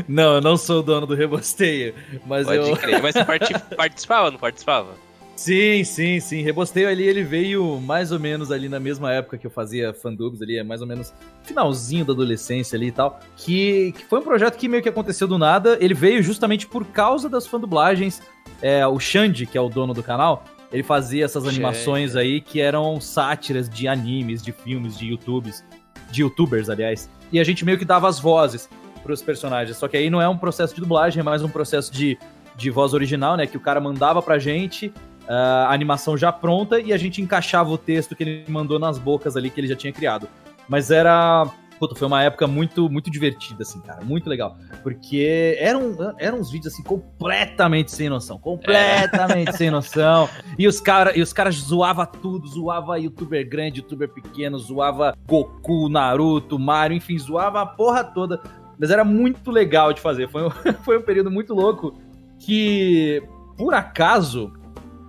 não, 0.09 0.35
eu 0.35 0.41
não 0.41 0.57
sou 0.57 0.81
o 0.81 0.83
dono 0.83 1.07
do 1.07 1.15
Rebosteio, 1.15 1.95
mas 2.25 2.47
Pode 2.47 2.71
eu... 2.71 2.77
crer, 2.77 3.03
mas 3.03 3.15
você 3.15 3.55
participava, 3.77 4.31
não 4.31 4.39
participava? 4.39 5.08
Sim, 5.39 5.85
sim, 5.85 6.19
sim. 6.19 6.43
Rebosteio 6.43 6.89
ali, 6.89 7.05
ele 7.05 7.23
veio 7.23 7.81
mais 7.81 8.11
ou 8.11 8.19
menos 8.19 8.51
ali 8.51 8.69
na 8.69 8.81
mesma 8.81 9.13
época 9.13 9.39
que 9.39 9.47
eu 9.47 9.51
fazia 9.53 9.95
fandubs 9.95 10.43
ali, 10.43 10.59
é 10.59 10.65
mais 10.65 10.81
ou 10.81 10.87
menos 10.87 11.15
finalzinho 11.45 12.05
da 12.05 12.13
adolescência 12.13 12.77
ali 12.77 12.89
e 12.89 12.91
tal. 12.91 13.21
Que, 13.37 13.93
que 13.93 14.05
foi 14.07 14.19
um 14.19 14.23
projeto 14.23 14.57
que 14.59 14.67
meio 14.67 14.83
que 14.83 14.89
aconteceu 14.89 15.29
do 15.29 15.39
nada. 15.39 15.79
Ele 15.81 15.95
veio 15.95 16.25
justamente 16.25 16.67
por 16.67 16.85
causa 16.87 17.29
das 17.29 17.47
fandublagens. 17.47 18.21
É, 18.61 18.85
o 18.85 18.99
Xande, 18.99 19.47
que 19.47 19.57
é 19.57 19.61
o 19.61 19.69
dono 19.69 19.95
do 19.95 20.03
canal, 20.03 20.43
ele 20.73 20.83
fazia 20.83 21.25
essas 21.25 21.47
animações 21.47 22.17
aí 22.17 22.41
que 22.41 22.61
eram 22.61 23.01
sátiras 23.01 23.71
de 23.71 23.87
animes, 23.87 24.43
de 24.43 24.51
filmes, 24.51 24.99
de 24.99 25.07
youtubers, 25.07 25.65
de 26.11 26.23
youtubers, 26.23 26.69
aliás. 26.69 27.09
E 27.31 27.39
a 27.39 27.45
gente 27.45 27.65
meio 27.65 27.79
que 27.79 27.85
dava 27.85 28.09
as 28.09 28.19
vozes 28.19 28.69
pros 29.05 29.23
personagens. 29.23 29.77
Só 29.77 29.87
que 29.87 29.97
aí 29.97 30.11
não 30.11 30.21
é 30.21 30.29
um 30.29 30.37
processo 30.37 30.75
de 30.75 30.81
dublagem, 30.81 31.21
é 31.21 31.23
mais 31.23 31.43
um 31.43 31.49
processo 31.49 31.93
de, 31.93 32.19
de 32.57 32.71
voz 32.71 32.93
original, 32.93 33.37
né? 33.37 33.47
Que 33.47 33.57
o 33.57 33.61
cara 33.61 33.81
mandava 33.81 34.21
pra 34.21 34.37
gente 34.37 34.93
a 35.29 35.73
animação 35.73 36.17
já 36.17 36.33
pronta 36.33 36.81
e 36.81 36.93
a 36.93 36.97
gente 36.97 37.21
encaixava 37.21 37.71
o 37.71 37.77
texto 37.77 38.17
que 38.17 38.23
ele 38.23 38.45
mandou 38.49 38.79
nas 38.79 38.99
bocas 38.99 39.37
ali 39.37 39.51
que 39.51 39.61
ele 39.61 39.69
já 39.69 39.77
tinha 39.77 39.93
criado. 39.93 40.27
Mas 40.67 40.91
era. 40.91 41.47
Puta, 41.79 41.95
foi 41.95 42.09
uma 42.09 42.21
época 42.25 42.45
muito, 42.49 42.91
muito 42.91 43.09
divertida, 43.09 43.63
assim, 43.63 43.81
cara. 43.81 44.05
Muito 44.05 44.29
legal. 44.29 44.57
Porque 44.83 45.57
eram, 45.61 45.95
eram 46.19 46.41
uns 46.41 46.51
vídeos, 46.51 46.75
assim, 46.75 46.83
completamente 46.83 47.93
sem 47.93 48.09
noção. 48.09 48.37
Completamente 48.37 49.51
é. 49.51 49.53
sem 49.53 49.71
noção. 49.71 50.29
E 50.59 50.67
os 50.67 50.81
caras 50.81 51.17
os 51.17 51.33
cara 51.33 51.51
zoava 51.53 52.05
tudo. 52.05 52.49
Zoava 52.49 52.99
youtuber 52.99 53.49
grande, 53.49 53.79
youtuber 53.79 54.09
pequeno. 54.09 54.59
Zoava 54.59 55.17
Goku, 55.25 55.89
Naruto, 55.89 56.59
Mario. 56.59 56.97
Enfim, 56.97 57.17
zoava 57.17 57.61
a 57.61 57.67
porra 57.67 58.03
toda. 58.03 58.41
Mas 58.77 58.91
era 58.91 59.05
muito 59.05 59.51
legal 59.51 59.93
de 59.93 60.01
fazer. 60.01 60.29
Foi 60.29 60.47
um, 60.47 60.51
foi 60.83 60.99
um 60.99 61.03
período 61.03 61.31
muito 61.31 61.55
louco 61.55 61.95
que, 62.41 63.23
por 63.57 63.73
acaso, 63.73 64.53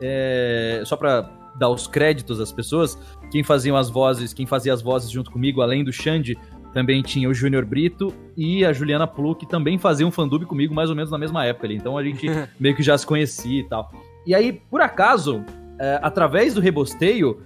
é, 0.02 0.82
só 0.86 0.96
para 0.96 1.30
dar 1.56 1.70
os 1.70 1.88
créditos 1.88 2.40
às 2.40 2.52
pessoas, 2.52 2.98
quem 3.32 3.44
fazia 3.44 3.78
as 3.78 3.90
vozes, 3.90 4.34
quem 4.34 4.46
fazia 4.46 4.74
as 4.74 4.82
vozes 4.82 5.12
junto 5.12 5.30
comigo, 5.30 5.62
além 5.62 5.84
do 5.84 5.92
Xande, 5.92 6.38
também 6.74 7.02
tinha 7.02 7.28
o 7.30 7.34
Júnior 7.34 7.66
Brito 7.66 8.14
e 8.38 8.64
a 8.64 8.72
Juliana 8.72 9.08
Plu, 9.08 9.36
que 9.36 9.46
também 9.46 9.78
faziam 9.78 10.10
um 10.10 10.12
fandub 10.12 10.46
comigo 10.46 10.74
mais 10.74 10.90
ou 10.90 10.96
menos 10.96 11.12
na 11.12 11.18
mesma 11.18 11.46
época 11.46 11.68
ali. 11.68 11.76
Então 11.76 11.98
a 11.98 12.04
gente 12.04 12.28
meio 12.60 12.76
que 12.76 12.84
já 12.84 12.98
se 12.98 13.06
conhecia 13.06 13.60
e 13.60 13.64
tal. 13.64 13.92
E 14.26 14.36
aí, 14.36 14.54
por 14.70 14.82
acaso, 14.82 15.44
é, 15.80 16.00
através 16.02 16.54
do 16.54 16.62
rebosteio, 16.62 17.42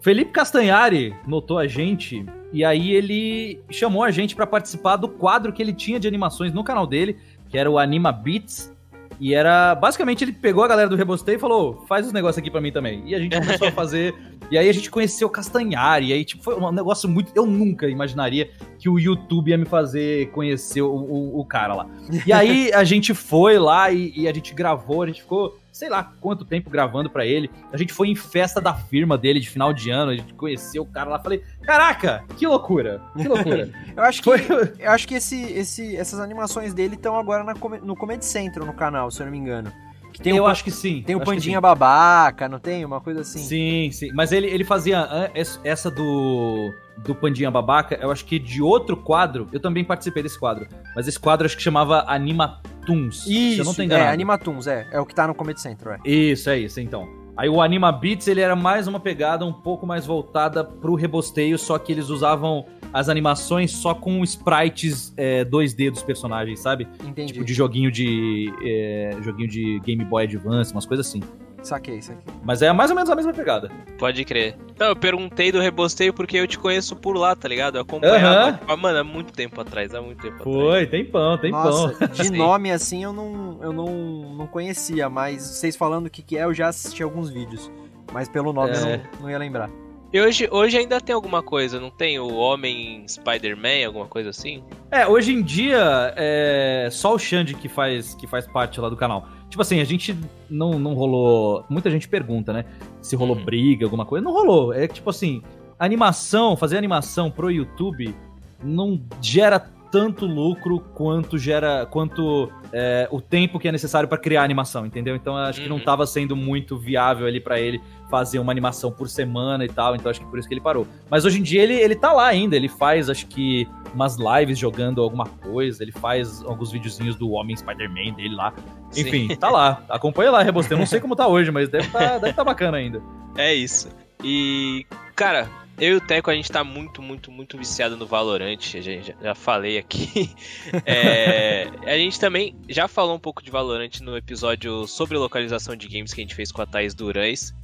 Felipe 0.00 0.30
Castanhari 0.30 1.14
notou 1.26 1.58
a 1.58 1.66
gente 1.66 2.24
e 2.52 2.64
aí 2.64 2.92
ele 2.92 3.60
chamou 3.70 4.02
a 4.02 4.10
gente 4.10 4.34
para 4.34 4.46
participar 4.46 4.96
do 4.96 5.08
quadro 5.08 5.52
que 5.52 5.60
ele 5.60 5.72
tinha 5.72 5.98
de 5.98 6.06
animações 6.08 6.52
no 6.52 6.64
canal 6.64 6.86
dele, 6.86 7.16
que 7.48 7.58
era 7.58 7.70
o 7.70 7.78
Anima 7.78 8.12
Beats, 8.12 8.74
e 9.20 9.34
era. 9.34 9.74
Basicamente, 9.74 10.24
ele 10.24 10.32
pegou 10.32 10.62
a 10.62 10.68
galera 10.68 10.88
do 10.88 10.96
Rebostei 10.96 11.36
e 11.36 11.38
falou: 11.38 11.84
faz 11.88 12.06
os 12.06 12.12
negócios 12.12 12.38
aqui 12.38 12.50
para 12.50 12.60
mim 12.60 12.72
também. 12.72 13.02
E 13.06 13.14
a 13.14 13.18
gente 13.18 13.38
começou 13.38 13.68
a 13.68 13.72
fazer. 13.72 14.14
E 14.50 14.58
aí 14.58 14.68
a 14.68 14.72
gente 14.72 14.90
conheceu 14.90 15.28
Castanhari. 15.28 16.06
E 16.06 16.12
aí, 16.12 16.24
tipo, 16.24 16.42
foi 16.42 16.54
um 16.54 16.72
negócio 16.72 17.08
muito. 17.08 17.32
Eu 17.34 17.46
nunca 17.46 17.88
imaginaria 17.88 18.50
que 18.78 18.88
o 18.88 18.98
YouTube 18.98 19.50
ia 19.50 19.58
me 19.58 19.66
fazer 19.66 20.30
conhecer 20.30 20.82
o, 20.82 20.90
o, 20.90 21.40
o 21.40 21.44
cara 21.44 21.74
lá. 21.74 21.86
E 22.26 22.32
aí 22.32 22.72
a 22.72 22.84
gente 22.84 23.14
foi 23.14 23.58
lá 23.58 23.90
e, 23.90 24.12
e 24.16 24.28
a 24.28 24.32
gente 24.32 24.54
gravou, 24.54 25.02
a 25.02 25.06
gente 25.06 25.22
ficou 25.22 25.58
sei 25.78 25.88
lá 25.88 26.12
quanto 26.20 26.44
tempo 26.44 26.68
gravando 26.68 27.08
para 27.08 27.24
ele. 27.24 27.48
A 27.72 27.76
gente 27.76 27.92
foi 27.92 28.08
em 28.08 28.16
festa 28.16 28.60
da 28.60 28.74
firma 28.74 29.16
dele 29.16 29.38
de 29.38 29.48
final 29.48 29.72
de 29.72 29.90
ano, 29.90 30.10
a 30.10 30.16
gente 30.16 30.34
conheceu 30.34 30.82
o 30.82 30.86
cara 30.86 31.08
lá. 31.08 31.20
Falei, 31.20 31.40
caraca, 31.62 32.24
que 32.36 32.44
loucura, 32.48 33.00
que 33.16 33.28
loucura. 33.28 33.70
eu 33.96 34.02
acho 34.02 34.20
que, 34.20 34.28
eu 34.28 34.90
acho 34.90 35.06
que 35.06 35.14
esse, 35.14 35.40
esse, 35.52 35.96
essas 35.96 36.18
animações 36.18 36.74
dele 36.74 36.96
estão 36.96 37.16
agora 37.16 37.44
na, 37.44 37.54
no 37.54 37.94
Comedy 37.94 38.24
Central 38.24 38.66
no 38.66 38.72
canal, 38.72 39.08
se 39.12 39.20
eu 39.20 39.26
não 39.26 39.30
me 39.30 39.38
engano. 39.38 39.72
Que 40.18 40.24
tem 40.24 40.36
eu 40.36 40.44
um, 40.44 40.46
acho 40.46 40.64
que 40.64 40.70
sim. 40.70 41.02
Tem 41.06 41.14
o 41.14 41.20
um 41.20 41.24
Pandinha 41.24 41.60
Babaca, 41.60 42.48
não 42.48 42.58
tem? 42.58 42.84
Uma 42.84 43.00
coisa 43.00 43.20
assim. 43.20 43.38
Sim, 43.38 43.90
sim. 43.92 44.10
Mas 44.12 44.32
ele, 44.32 44.48
ele 44.48 44.64
fazia 44.64 45.30
essa 45.64 45.90
do 45.90 46.74
do 46.98 47.14
Pandinha 47.14 47.48
Babaca, 47.48 47.96
eu 48.02 48.10
acho 48.10 48.24
que 48.24 48.40
de 48.40 48.60
outro 48.60 48.96
quadro, 48.96 49.46
eu 49.52 49.60
também 49.60 49.84
participei 49.84 50.20
desse 50.20 50.36
quadro, 50.36 50.66
mas 50.96 51.06
esse 51.06 51.18
quadro 51.18 51.46
acho 51.46 51.56
que 51.56 51.62
chamava 51.62 52.04
Animatoons. 52.08 53.24
Isso, 53.24 53.54
se 53.54 53.58
eu 53.58 53.64
não 53.64 53.72
tô 53.72 53.82
enganado. 53.82 54.10
é, 54.10 54.12
Animatoons, 54.12 54.66
é. 54.66 54.88
É 54.90 55.00
o 55.00 55.06
que 55.06 55.14
tá 55.14 55.24
no 55.24 55.32
Comedy 55.32 55.60
Central, 55.60 55.94
é. 55.94 55.98
Isso, 56.04 56.50
é 56.50 56.58
isso, 56.58 56.80
então. 56.80 57.08
Aí 57.36 57.48
o 57.48 57.62
Anima 57.62 57.92
Beats, 57.92 58.26
ele 58.26 58.40
era 58.40 58.56
mais 58.56 58.88
uma 58.88 58.98
pegada 58.98 59.46
um 59.46 59.52
pouco 59.52 59.86
mais 59.86 60.04
voltada 60.04 60.64
pro 60.64 60.96
rebosteio, 60.96 61.56
só 61.56 61.78
que 61.78 61.92
eles 61.92 62.08
usavam 62.08 62.66
as 62.92 63.08
animações 63.08 63.72
só 63.72 63.94
com 63.94 64.22
sprites 64.24 65.12
é, 65.16 65.44
2D 65.44 65.90
dos 65.90 66.02
personagens, 66.02 66.60
sabe? 66.60 66.88
Entendi. 67.04 67.32
Tipo 67.32 67.44
de 67.44 67.54
joguinho 67.54 67.90
de 67.90 68.52
é, 68.64 69.16
joguinho 69.22 69.48
de 69.48 69.80
Game 69.80 70.04
Boy 70.04 70.24
Advance, 70.24 70.72
umas 70.72 70.86
coisas 70.86 71.06
assim. 71.06 71.20
Saquei, 71.62 72.00
saquei. 72.00 72.32
Mas 72.44 72.62
é 72.62 72.72
mais 72.72 72.90
ou 72.90 72.96
menos 72.96 73.10
a 73.10 73.16
mesma 73.16 73.32
pegada. 73.32 73.70
Pode 73.98 74.24
crer. 74.24 74.56
Não, 74.78 74.88
eu 74.88 74.96
perguntei 74.96 75.50
do 75.50 75.60
rebosteio 75.60 76.14
porque 76.14 76.36
eu 76.36 76.46
te 76.46 76.58
conheço 76.58 76.94
por 76.94 77.16
lá, 77.16 77.34
tá 77.34 77.48
ligado? 77.48 77.76
Eu 77.76 77.82
acompanhava. 77.82 78.60
Uhum. 78.68 78.76
Mano, 78.76 78.98
há 79.00 79.04
muito 79.04 79.32
tempo 79.32 79.60
atrás, 79.60 79.92
há 79.92 80.00
muito 80.00 80.22
tempo 80.22 80.44
Foi, 80.44 80.86
tem 80.86 81.04
pão, 81.04 81.36
tem 81.36 81.50
Nossa, 81.50 81.94
pão. 81.94 82.08
De 82.08 82.30
nome 82.36 82.70
assim 82.70 83.02
eu 83.02 83.12
não, 83.12 83.58
eu 83.60 83.72
não, 83.72 84.36
não 84.36 84.46
conhecia, 84.46 85.08
mas 85.10 85.42
vocês 85.42 85.74
falando 85.74 86.06
o 86.06 86.10
que, 86.10 86.22
que 86.22 86.38
é, 86.38 86.44
eu 86.44 86.54
já 86.54 86.68
assisti 86.68 87.02
alguns 87.02 87.28
vídeos. 87.28 87.70
Mas 88.12 88.28
pelo 88.28 88.52
nome 88.52 88.70
é. 88.70 88.76
eu 88.76 88.86
não, 88.86 89.20
não 89.22 89.30
ia 89.30 89.38
lembrar. 89.38 89.68
E 90.10 90.18
hoje, 90.18 90.48
hoje 90.50 90.78
ainda 90.78 91.00
tem 91.02 91.14
alguma 91.14 91.42
coisa, 91.42 91.78
não 91.78 91.90
tem? 91.90 92.18
O 92.18 92.34
Homem 92.34 93.06
Spider-Man, 93.06 93.86
alguma 93.86 94.06
coisa 94.06 94.30
assim? 94.30 94.62
É, 94.90 95.06
hoje 95.06 95.32
em 95.32 95.42
dia 95.42 96.14
é 96.16 96.88
só 96.90 97.14
o 97.14 97.18
Xande 97.18 97.54
que 97.54 97.68
faz, 97.68 98.14
que 98.14 98.26
faz 98.26 98.46
parte 98.46 98.80
lá 98.80 98.88
do 98.88 98.96
canal. 98.96 99.28
Tipo 99.50 99.60
assim, 99.60 99.80
a 99.80 99.84
gente 99.84 100.16
não, 100.48 100.78
não 100.78 100.94
rolou. 100.94 101.62
Muita 101.68 101.90
gente 101.90 102.08
pergunta, 102.08 102.54
né? 102.54 102.64
Se 103.02 103.16
rolou 103.16 103.36
uhum. 103.36 103.44
briga, 103.44 103.84
alguma 103.84 104.06
coisa. 104.06 104.24
Não 104.24 104.32
rolou. 104.32 104.72
É 104.72 104.88
tipo 104.88 105.10
assim, 105.10 105.42
animação, 105.78 106.56
fazer 106.56 106.78
animação 106.78 107.30
pro 107.30 107.50
YouTube 107.50 108.14
não 108.62 109.00
gera 109.20 109.60
tanto 109.90 110.26
lucro 110.26 110.80
quanto 110.94 111.38
gera 111.38 111.86
quanto 111.86 112.50
é, 112.72 113.08
o 113.10 113.20
tempo 113.20 113.58
que 113.58 113.68
é 113.68 113.72
necessário 113.72 114.08
para 114.08 114.18
criar 114.18 114.42
animação, 114.42 114.84
entendeu? 114.86 115.16
Então 115.16 115.36
acho 115.36 115.62
que 115.62 115.68
não 115.68 115.78
estava 115.78 116.02
uhum. 116.02 116.06
sendo 116.06 116.36
muito 116.36 116.78
viável 116.78 117.26
ali 117.26 117.40
para 117.40 117.58
ele 117.60 117.80
fazer 118.10 118.38
uma 118.38 118.52
animação 118.52 118.90
por 118.90 119.08
semana 119.08 119.64
e 119.64 119.68
tal, 119.68 119.94
então 119.94 120.10
acho 120.10 120.20
que 120.20 120.26
por 120.26 120.38
isso 120.38 120.48
que 120.48 120.54
ele 120.54 120.60
parou. 120.60 120.86
Mas 121.10 121.24
hoje 121.24 121.38
em 121.38 121.42
dia 121.42 121.62
ele, 121.62 121.74
ele 121.74 121.94
tá 121.94 122.12
lá 122.12 122.26
ainda, 122.26 122.56
ele 122.56 122.68
faz 122.68 123.08
acho 123.08 123.26
que 123.26 123.68
umas 123.94 124.16
lives 124.16 124.58
jogando 124.58 125.02
alguma 125.02 125.26
coisa, 125.26 125.82
ele 125.82 125.92
faz 125.92 126.42
alguns 126.44 126.70
videozinhos 126.70 127.16
do 127.16 127.30
Homem 127.30 127.56
Spider-Man 127.56 128.14
dele 128.14 128.34
lá. 128.34 128.52
Enfim, 128.96 129.28
Sim. 129.28 129.36
tá 129.36 129.50
lá. 129.50 129.82
Acompanha 129.88 130.30
lá, 130.30 130.42
Rebostei. 130.42 130.74
Eu 130.74 130.78
não 130.78 130.86
sei 130.86 131.00
como 131.00 131.16
tá 131.16 131.26
hoje, 131.26 131.50
mas 131.50 131.68
deve 131.68 131.88
tá, 131.88 132.18
deve 132.18 132.32
tá 132.32 132.44
bacana 132.44 132.76
ainda. 132.78 133.02
É 133.36 133.54
isso. 133.54 133.88
E, 134.22 134.84
cara, 135.14 135.48
eu 135.80 135.94
e 135.94 135.96
o 135.96 136.00
Teco, 136.00 136.30
a 136.30 136.34
gente 136.34 136.50
tá 136.50 136.64
muito, 136.64 137.00
muito, 137.00 137.30
muito 137.30 137.56
viciado 137.56 137.96
no 137.96 138.06
Valorant, 138.06 138.60
já, 138.60 138.80
já, 138.80 139.14
já 139.20 139.34
falei 139.34 139.78
aqui. 139.78 140.30
É, 140.84 141.70
a 141.86 141.96
gente 141.96 142.18
também 142.18 142.54
já 142.68 142.88
falou 142.88 143.14
um 143.14 143.18
pouco 143.18 143.42
de 143.42 143.50
Valorant 143.50 144.00
no 144.00 144.16
episódio 144.16 144.86
sobre 144.86 145.16
localização 145.16 145.74
de 145.76 145.88
games 145.88 146.12
que 146.12 146.20
a 146.20 146.24
gente 146.24 146.34
fez 146.34 146.52
com 146.52 146.60
a 146.62 146.66
Thaís 146.66 146.94
Durães. 146.94 147.54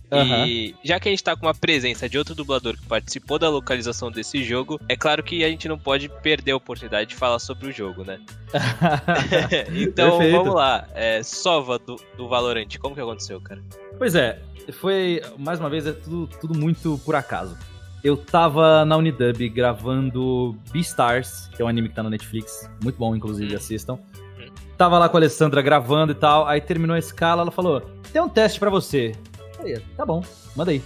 E 0.47 0.75
já 0.83 1.01
que 1.01 1.09
a 1.09 1.11
gente 1.11 1.23
tá 1.23 1.37
com 1.37 1.47
uma 1.47 1.55
presença 1.55 2.09
de 2.09 2.17
outro 2.17 2.35
dublador 2.35 2.77
que 2.77 2.87
participou 2.87 3.39
da 3.39 3.49
localização 3.49 4.11
desse 4.11 4.45
jogo, 4.45 4.81
é 4.89 4.97
claro 4.97 5.23
que 5.23 5.45
a 5.45 5.49
gente 5.49 5.69
não 5.69 5.79
pode 5.79 6.09
perder 6.23 6.53
a 6.53 6.57
oportunidade 6.57 7.11
de 7.11 7.17
falar 7.17 7.39
sobre 7.39 7.69
o 7.69 7.73
jogo, 7.73 8.05
né? 8.05 8.21
então 9.75 10.19
Perfeito. 10.19 10.37
vamos 10.37 10.55
lá. 10.55 10.89
É, 10.95 11.23
Sova 11.23 11.79
do, 11.79 11.97
do 12.17 12.29
Valorant, 12.29 12.69
como 12.79 12.95
que 12.95 13.01
aconteceu, 13.01 13.41
cara? 13.41 13.63
Pois 13.99 14.15
é, 14.15 14.41
foi, 14.73 15.23
mais 15.39 15.59
uma 15.59 15.69
vez, 15.69 15.87
é 15.87 15.93
tudo, 15.93 16.29
tudo 16.41 16.59
muito 16.59 17.01
por 17.05 17.15
acaso. 17.15 17.57
Eu 18.05 18.19
tava 18.19 18.85
na 18.85 18.99
Unidub 18.99 19.49
gravando 19.49 20.55
Beastars, 20.71 21.49
que 21.57 21.63
é 21.63 21.65
um 21.65 21.69
anime 21.69 21.89
que 21.89 21.95
tá 21.95 22.03
na 22.03 22.11
Netflix, 22.11 22.71
muito 22.83 22.97
bom, 22.99 23.17
inclusive, 23.17 23.57
assistam. 23.57 23.99
Tava 24.77 24.99
lá 24.99 25.09
com 25.09 25.17
a 25.17 25.21
Alessandra 25.21 25.63
gravando 25.63 26.13
e 26.13 26.15
tal, 26.15 26.47
aí 26.47 26.61
terminou 26.61 26.95
a 26.95 26.99
escala, 26.99 27.41
ela 27.41 27.51
falou, 27.51 27.81
tem 28.13 28.21
um 28.21 28.29
teste 28.29 28.61
pra 28.61 28.69
você. 28.69 29.15
Aí, 29.59 29.81
tá 29.97 30.05
bom, 30.05 30.23
manda 30.55 30.71
aí. 30.71 30.83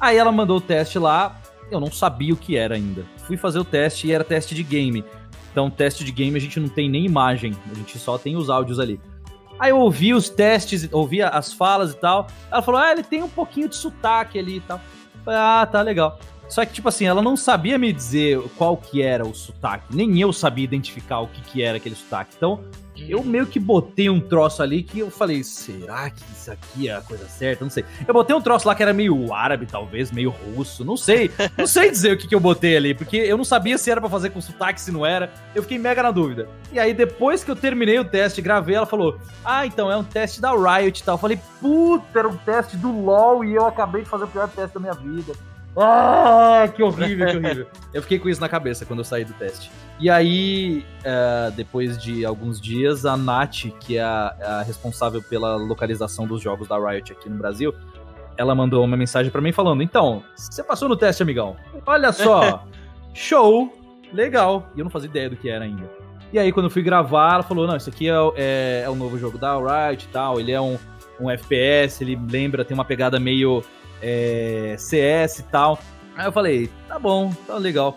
Aí 0.00 0.16
ela 0.16 0.32
mandou 0.32 0.56
o 0.56 0.60
teste 0.60 0.98
lá, 0.98 1.38
eu 1.70 1.78
não 1.78 1.92
sabia 1.92 2.32
o 2.32 2.36
que 2.36 2.56
era 2.56 2.76
ainda. 2.76 3.04
Fui 3.26 3.36
fazer 3.36 3.58
o 3.58 3.64
teste 3.64 4.06
e 4.06 4.12
era 4.12 4.24
teste 4.24 4.54
de 4.54 4.62
game. 4.62 5.04
Então, 5.52 5.68
teste 5.68 6.02
de 6.02 6.12
game 6.12 6.34
a 6.34 6.40
gente 6.40 6.58
não 6.58 6.68
tem 6.70 6.88
nem 6.88 7.04
imagem, 7.04 7.54
a 7.70 7.74
gente 7.74 7.98
só 7.98 8.16
tem 8.16 8.36
os 8.36 8.48
áudios 8.48 8.80
ali. 8.80 8.98
Aí 9.58 9.68
eu 9.68 9.78
ouvi 9.78 10.14
os 10.14 10.30
testes, 10.30 10.88
ouvi 10.90 11.20
as 11.20 11.52
falas 11.52 11.92
e 11.92 11.96
tal. 11.96 12.26
Ela 12.50 12.62
falou: 12.62 12.80
Ah, 12.80 12.90
ele 12.90 13.02
tem 13.02 13.22
um 13.22 13.28
pouquinho 13.28 13.68
de 13.68 13.76
sotaque 13.76 14.38
ali 14.38 14.56
e 14.56 14.60
tal. 14.60 14.80
Falei, 15.24 15.40
ah, 15.40 15.66
tá 15.70 15.80
legal. 15.80 16.18
Só 16.48 16.64
que, 16.64 16.72
tipo 16.72 16.88
assim, 16.88 17.06
ela 17.06 17.22
não 17.22 17.36
sabia 17.36 17.78
me 17.78 17.92
dizer 17.92 18.40
qual 18.56 18.76
que 18.76 19.02
era 19.02 19.26
o 19.26 19.34
sotaque. 19.34 19.94
Nem 19.94 20.20
eu 20.20 20.32
sabia 20.32 20.64
identificar 20.64 21.20
o 21.20 21.28
que, 21.28 21.40
que 21.42 21.62
era 21.62 21.78
aquele 21.78 21.94
sotaque. 21.94 22.34
Então, 22.36 22.60
eu 22.96 23.24
meio 23.24 23.46
que 23.46 23.58
botei 23.58 24.08
um 24.08 24.20
troço 24.20 24.62
ali 24.62 24.82
que 24.82 25.00
eu 25.00 25.10
falei, 25.10 25.42
será 25.42 26.10
que 26.10 26.22
isso 26.32 26.50
aqui 26.50 26.88
é 26.88 26.94
a 26.94 27.00
coisa 27.00 27.26
certa? 27.26 27.64
Não 27.64 27.70
sei. 27.70 27.84
Eu 28.06 28.14
botei 28.14 28.34
um 28.34 28.40
troço 28.40 28.68
lá 28.68 28.74
que 28.74 28.82
era 28.82 28.92
meio 28.92 29.32
árabe, 29.32 29.66
talvez, 29.66 30.12
meio 30.12 30.30
russo, 30.30 30.84
não 30.84 30.96
sei. 30.96 31.30
Não 31.58 31.66
sei 31.66 31.90
dizer 31.90 32.12
o 32.12 32.16
que, 32.16 32.28
que 32.28 32.34
eu 32.34 32.40
botei 32.40 32.76
ali, 32.76 32.94
porque 32.94 33.16
eu 33.16 33.36
não 33.36 33.44
sabia 33.44 33.76
se 33.78 33.90
era 33.90 34.00
pra 34.00 34.08
fazer 34.08 34.30
com 34.30 34.40
sotaque, 34.40 34.80
se 34.80 34.92
não 34.92 35.04
era. 35.04 35.32
Eu 35.54 35.62
fiquei 35.62 35.78
mega 35.78 36.02
na 36.02 36.10
dúvida. 36.10 36.48
E 36.72 36.78
aí, 36.78 36.94
depois 36.94 37.42
que 37.42 37.50
eu 37.50 37.56
terminei 37.56 37.98
o 37.98 38.04
teste, 38.04 38.40
gravei, 38.40 38.76
ela 38.76 38.86
falou, 38.86 39.18
ah, 39.44 39.66
então 39.66 39.90
é 39.90 39.96
um 39.96 40.04
teste 40.04 40.40
da 40.40 40.52
Riot 40.52 41.00
e 41.00 41.04
tal. 41.04 41.14
Eu 41.14 41.20
falei, 41.20 41.38
puta, 41.60 42.18
era 42.18 42.28
um 42.28 42.36
teste 42.36 42.76
do 42.76 42.92
LoL 42.92 43.44
e 43.44 43.54
eu 43.54 43.66
acabei 43.66 44.02
de 44.02 44.08
fazer 44.08 44.24
o 44.24 44.28
pior 44.28 44.48
teste 44.48 44.74
da 44.74 44.80
minha 44.80 44.94
vida. 44.94 45.32
Ah, 45.76 46.68
que 46.74 46.82
horrível, 46.84 47.26
que 47.28 47.36
horrível. 47.36 47.66
Eu 47.92 48.02
fiquei 48.02 48.18
com 48.18 48.28
isso 48.28 48.40
na 48.40 48.48
cabeça 48.48 48.84
quando 48.86 49.00
eu 49.00 49.04
saí 49.04 49.24
do 49.24 49.32
teste. 49.34 49.70
E 50.00 50.08
aí, 50.10 50.84
é, 51.04 51.50
depois 51.54 51.96
de 51.98 52.24
alguns 52.24 52.60
dias, 52.60 53.04
a 53.06 53.16
Nath, 53.16 53.66
que 53.80 53.96
é 53.98 54.02
a, 54.02 54.34
a 54.42 54.62
responsável 54.62 55.22
pela 55.22 55.56
localização 55.56 56.26
dos 56.26 56.42
jogos 56.42 56.68
da 56.68 56.76
Riot 56.78 57.12
aqui 57.12 57.28
no 57.28 57.36
Brasil, 57.36 57.72
ela 58.36 58.54
mandou 58.54 58.84
uma 58.84 58.96
mensagem 58.96 59.30
pra 59.30 59.40
mim 59.40 59.52
falando: 59.52 59.82
Então, 59.82 60.22
você 60.34 60.62
passou 60.62 60.88
no 60.88 60.96
teste, 60.96 61.22
amigão? 61.22 61.56
Olha 61.86 62.12
só, 62.12 62.64
show, 63.14 63.72
legal. 64.12 64.68
E 64.74 64.80
eu 64.80 64.84
não 64.84 64.90
fazia 64.90 65.08
ideia 65.08 65.30
do 65.30 65.36
que 65.36 65.48
era 65.48 65.64
ainda. 65.64 65.88
E 66.32 66.38
aí, 66.38 66.50
quando 66.50 66.66
eu 66.66 66.70
fui 66.70 66.82
gravar, 66.82 67.34
ela 67.34 67.42
falou: 67.44 67.66
Não, 67.66 67.76
isso 67.76 67.88
aqui 67.90 68.08
é, 68.08 68.18
o- 68.18 68.32
é, 68.36 68.82
é 68.84 68.90
o 68.90 68.94
novo 68.96 69.16
jogo 69.18 69.38
da 69.38 69.56
Riot 69.88 70.04
e 70.04 70.08
tal. 70.08 70.40
Ele 70.40 70.50
é 70.50 70.60
um, 70.60 70.76
um 71.20 71.30
FPS, 71.30 72.02
ele 72.02 72.18
lembra, 72.28 72.64
tem 72.64 72.74
uma 72.74 72.84
pegada 72.84 73.20
meio 73.20 73.62
é, 74.04 74.76
CS 74.78 75.38
e 75.38 75.42
tal. 75.44 75.78
Aí 76.14 76.26
eu 76.26 76.32
falei, 76.32 76.70
tá 76.86 76.98
bom, 76.98 77.32
tá 77.46 77.56
legal. 77.56 77.94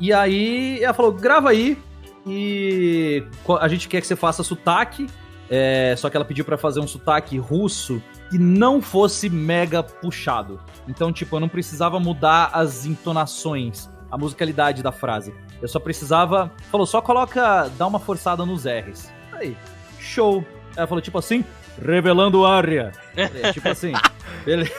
E 0.00 0.12
aí 0.12 0.82
ela 0.82 0.94
falou, 0.94 1.12
grava 1.12 1.50
aí 1.50 1.78
e 2.26 3.22
a 3.60 3.68
gente 3.68 3.88
quer 3.88 4.00
que 4.00 4.06
você 4.06 4.16
faça 4.16 4.42
sotaque. 4.42 5.06
é, 5.50 5.94
só 5.96 6.08
que 6.08 6.16
ela 6.16 6.24
pediu 6.24 6.44
pra 6.44 6.56
fazer 6.56 6.80
um 6.80 6.86
sotaque 6.88 7.36
russo 7.36 8.02
que 8.30 8.38
não 8.38 8.80
fosse 8.80 9.28
mega 9.28 9.82
puxado. 9.82 10.58
Então, 10.88 11.12
tipo, 11.12 11.36
eu 11.36 11.40
não 11.40 11.48
precisava 11.48 12.00
mudar 12.00 12.50
as 12.54 12.86
entonações, 12.86 13.90
a 14.10 14.16
musicalidade 14.16 14.82
da 14.82 14.90
frase. 14.90 15.34
Eu 15.60 15.68
só 15.68 15.78
precisava. 15.78 16.50
Falou, 16.70 16.86
só 16.86 17.00
coloca. 17.02 17.68
dá 17.76 17.86
uma 17.86 18.00
forçada 18.00 18.46
nos 18.46 18.64
R's. 18.64 19.12
Aí, 19.32 19.56
show. 20.00 20.44
Ela 20.74 20.86
falou, 20.86 21.02
tipo 21.02 21.18
assim, 21.18 21.44
revelando 21.80 22.44
área. 22.44 22.92
Falei, 23.14 23.52
tipo 23.52 23.68
assim, 23.68 23.92
beleza. 24.44 24.70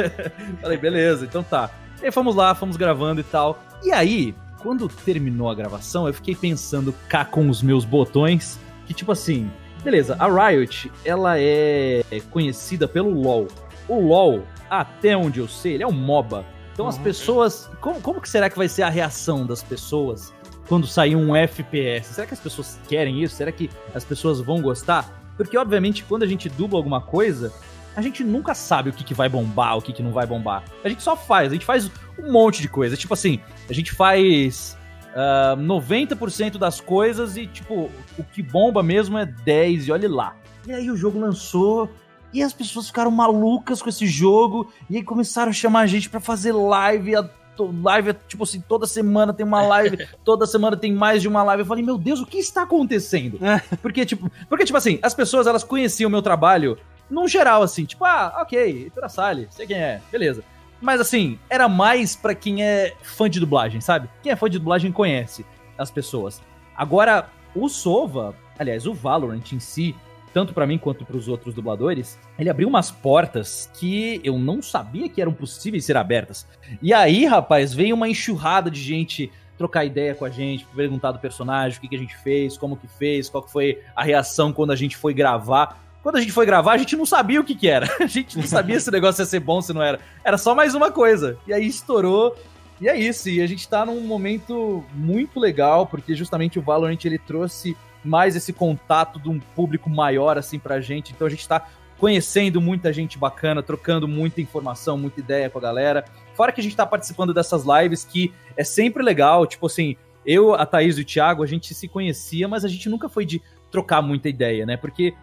Falei, 0.60 0.78
beleza, 0.78 1.24
então 1.24 1.42
tá. 1.42 1.70
E 2.00 2.06
aí 2.06 2.12
fomos 2.12 2.34
lá, 2.34 2.54
fomos 2.54 2.76
gravando 2.76 3.20
e 3.20 3.24
tal. 3.24 3.62
E 3.82 3.92
aí, 3.92 4.34
quando 4.62 4.88
terminou 4.88 5.50
a 5.50 5.54
gravação, 5.54 6.06
eu 6.06 6.14
fiquei 6.14 6.34
pensando 6.34 6.94
cá 7.08 7.24
com 7.24 7.48
os 7.48 7.62
meus 7.62 7.84
botões, 7.84 8.58
que 8.86 8.94
tipo 8.94 9.12
assim, 9.12 9.50
beleza, 9.84 10.16
a 10.18 10.26
Riot, 10.48 10.90
ela 11.04 11.38
é 11.38 12.02
conhecida 12.30 12.86
pelo 12.88 13.10
LoL. 13.10 13.48
O 13.88 14.00
LoL, 14.00 14.42
até 14.70 15.16
onde 15.16 15.40
eu 15.40 15.48
sei, 15.48 15.74
ele 15.74 15.82
é 15.82 15.86
um 15.86 15.92
MOBA. 15.92 16.44
Então 16.72 16.86
as 16.88 16.96
Uhum. 16.96 17.02
pessoas, 17.02 17.70
como, 17.80 18.00
como 18.00 18.20
que 18.20 18.28
será 18.28 18.48
que 18.48 18.56
vai 18.56 18.68
ser 18.68 18.82
a 18.82 18.88
reação 18.88 19.44
das 19.44 19.62
pessoas 19.62 20.32
quando 20.68 20.86
sair 20.86 21.14
um 21.16 21.36
FPS? 21.36 22.14
Será 22.14 22.26
que 22.26 22.32
as 22.34 22.40
pessoas 22.40 22.80
querem 22.88 23.22
isso? 23.22 23.34
Será 23.36 23.52
que 23.52 23.68
as 23.94 24.04
pessoas 24.04 24.40
vão 24.40 24.60
gostar? 24.62 25.21
Porque, 25.36 25.56
obviamente, 25.56 26.04
quando 26.04 26.22
a 26.22 26.26
gente 26.26 26.48
dubla 26.48 26.78
alguma 26.78 27.00
coisa, 27.00 27.52
a 27.94 28.00
gente 28.00 28.24
nunca 28.24 28.54
sabe 28.54 28.90
o 28.90 28.92
que, 28.92 29.04
que 29.04 29.14
vai 29.14 29.28
bombar, 29.28 29.76
o 29.76 29.82
que, 29.82 29.92
que 29.92 30.02
não 30.02 30.12
vai 30.12 30.26
bombar. 30.26 30.64
A 30.82 30.88
gente 30.88 31.02
só 31.02 31.16
faz, 31.16 31.50
a 31.50 31.54
gente 31.54 31.64
faz 31.64 31.90
um 32.18 32.32
monte 32.32 32.60
de 32.62 32.68
coisa. 32.68 32.96
Tipo 32.96 33.14
assim, 33.14 33.40
a 33.68 33.72
gente 33.72 33.92
faz 33.92 34.76
ah, 35.14 35.54
90% 35.58 36.58
das 36.58 36.80
coisas 36.80 37.36
e, 37.36 37.46
tipo, 37.46 37.90
o 38.18 38.24
que 38.24 38.42
bomba 38.42 38.82
mesmo 38.82 39.18
é 39.18 39.26
10 39.26 39.88
e 39.88 39.92
olhe 39.92 40.08
lá. 40.08 40.34
E 40.66 40.72
aí 40.72 40.90
o 40.90 40.96
jogo 40.96 41.18
lançou 41.18 41.90
e 42.32 42.42
as 42.42 42.52
pessoas 42.52 42.86
ficaram 42.86 43.10
malucas 43.10 43.82
com 43.82 43.88
esse 43.88 44.06
jogo 44.06 44.72
e 44.88 44.96
aí 44.96 45.02
começaram 45.02 45.50
a 45.50 45.52
chamar 45.52 45.80
a 45.80 45.86
gente 45.86 46.08
pra 46.08 46.20
fazer 46.20 46.52
live. 46.52 47.12
Live, 47.58 48.14
tipo 48.26 48.44
assim, 48.44 48.60
toda 48.60 48.86
semana 48.86 49.32
tem 49.32 49.44
uma 49.44 49.62
live, 49.62 50.06
toda 50.24 50.46
semana 50.46 50.76
tem 50.76 50.92
mais 50.92 51.22
de 51.22 51.28
uma 51.28 51.42
live. 51.42 51.62
Eu 51.62 51.66
falei, 51.66 51.84
meu 51.84 51.98
Deus, 51.98 52.20
o 52.20 52.26
que 52.26 52.38
está 52.38 52.62
acontecendo? 52.62 53.38
Porque, 53.80 54.04
tipo, 54.06 54.30
porque, 54.48 54.64
tipo 54.64 54.76
assim, 54.78 54.98
as 55.02 55.14
pessoas 55.14 55.46
elas 55.46 55.64
conheciam 55.64 56.08
o 56.08 56.10
meu 56.10 56.22
trabalho 56.22 56.78
num 57.10 57.28
geral, 57.28 57.62
assim, 57.62 57.84
tipo, 57.84 58.04
ah, 58.04 58.38
ok, 58.40 58.58
Heitor 58.58 59.04
Assali, 59.04 59.46
sei 59.50 59.66
quem 59.66 59.76
é, 59.76 60.00
beleza. 60.10 60.42
Mas 60.80 61.00
assim, 61.00 61.38
era 61.48 61.68
mais 61.68 62.16
pra 62.16 62.34
quem 62.34 62.64
é 62.64 62.94
fã 63.02 63.30
de 63.30 63.38
dublagem, 63.38 63.80
sabe? 63.80 64.08
Quem 64.22 64.32
é 64.32 64.36
fã 64.36 64.50
de 64.50 64.58
dublagem 64.58 64.90
conhece 64.90 65.46
as 65.78 65.90
pessoas. 65.90 66.42
Agora, 66.76 67.28
o 67.54 67.68
Sova, 67.68 68.34
aliás, 68.58 68.86
o 68.86 68.92
Valorant 68.92 69.52
em 69.52 69.60
si, 69.60 69.94
tanto 70.32 70.54
pra 70.54 70.66
mim 70.66 70.78
quanto 70.78 71.04
pros 71.04 71.28
outros 71.28 71.54
dubladores, 71.54 72.18
ele 72.38 72.50
abriu 72.50 72.68
umas 72.68 72.90
portas 72.90 73.70
que 73.78 74.20
eu 74.24 74.38
não 74.38 74.62
sabia 74.62 75.08
que 75.08 75.20
eram 75.20 75.32
possíveis 75.32 75.84
ser 75.84 75.96
abertas. 75.96 76.46
E 76.80 76.92
aí, 76.92 77.26
rapaz, 77.26 77.74
veio 77.74 77.94
uma 77.94 78.08
enxurrada 78.08 78.70
de 78.70 78.80
gente 78.80 79.30
trocar 79.58 79.84
ideia 79.84 80.14
com 80.14 80.24
a 80.24 80.30
gente, 80.30 80.66
perguntar 80.74 81.12
do 81.12 81.18
personagem, 81.18 81.78
o 81.78 81.80
que, 81.80 81.88
que 81.88 81.96
a 81.96 81.98
gente 81.98 82.16
fez, 82.18 82.56
como 82.56 82.76
que 82.76 82.88
fez, 82.88 83.28
qual 83.28 83.44
que 83.44 83.52
foi 83.52 83.80
a 83.94 84.02
reação 84.02 84.52
quando 84.52 84.72
a 84.72 84.76
gente 84.76 84.96
foi 84.96 85.14
gravar. 85.14 85.80
Quando 86.02 86.16
a 86.16 86.20
gente 86.20 86.32
foi 86.32 86.44
gravar, 86.44 86.72
a 86.72 86.78
gente 86.78 86.96
não 86.96 87.06
sabia 87.06 87.40
o 87.40 87.44
que 87.44 87.54
que 87.54 87.68
era. 87.68 87.88
A 88.00 88.06
gente 88.06 88.36
não 88.36 88.44
sabia 88.44 88.80
se 88.80 88.88
o 88.88 88.92
negócio 88.92 89.22
ia 89.22 89.26
ser 89.26 89.38
bom, 89.38 89.62
se 89.62 89.72
não 89.72 89.80
era. 89.80 90.00
Era 90.24 90.36
só 90.36 90.52
mais 90.52 90.74
uma 90.74 90.90
coisa. 90.90 91.38
E 91.46 91.52
aí 91.52 91.64
estourou. 91.64 92.34
E 92.80 92.88
é 92.88 92.98
isso. 92.98 93.28
E 93.28 93.40
a 93.40 93.46
gente 93.46 93.68
tá 93.68 93.86
num 93.86 94.00
momento 94.00 94.84
muito 94.92 95.38
legal, 95.38 95.86
porque 95.86 96.12
justamente 96.16 96.58
o 96.58 96.62
Valorant 96.62 96.98
ele 97.04 97.18
trouxe 97.18 97.76
mais 98.04 98.36
esse 98.36 98.52
contato 98.52 99.18
de 99.18 99.28
um 99.28 99.38
público 99.38 99.88
maior 99.88 100.38
assim 100.38 100.58
pra 100.58 100.80
gente. 100.80 101.12
Então 101.12 101.26
a 101.26 101.30
gente 101.30 101.46
tá 101.46 101.66
conhecendo 101.98 102.60
muita 102.60 102.92
gente 102.92 103.16
bacana, 103.16 103.62
trocando 103.62 104.08
muita 104.08 104.40
informação, 104.40 104.98
muita 104.98 105.20
ideia 105.20 105.48
com 105.48 105.58
a 105.58 105.62
galera. 105.62 106.04
Fora 106.34 106.50
que 106.50 106.60
a 106.60 106.64
gente 106.64 106.74
tá 106.74 106.84
participando 106.84 107.32
dessas 107.32 107.64
lives 107.64 108.04
que 108.04 108.32
é 108.56 108.64
sempre 108.64 109.02
legal, 109.02 109.46
tipo 109.46 109.66
assim, 109.66 109.96
eu, 110.26 110.54
a 110.54 110.66
Thaís 110.66 110.98
e 110.98 111.02
o 111.02 111.04
Thiago, 111.04 111.42
a 111.42 111.46
gente 111.46 111.74
se 111.74 111.86
conhecia, 111.86 112.48
mas 112.48 112.64
a 112.64 112.68
gente 112.68 112.88
nunca 112.88 113.08
foi 113.08 113.24
de 113.24 113.40
trocar 113.70 114.02
muita 114.02 114.28
ideia, 114.28 114.66
né? 114.66 114.76
Porque 114.76 115.14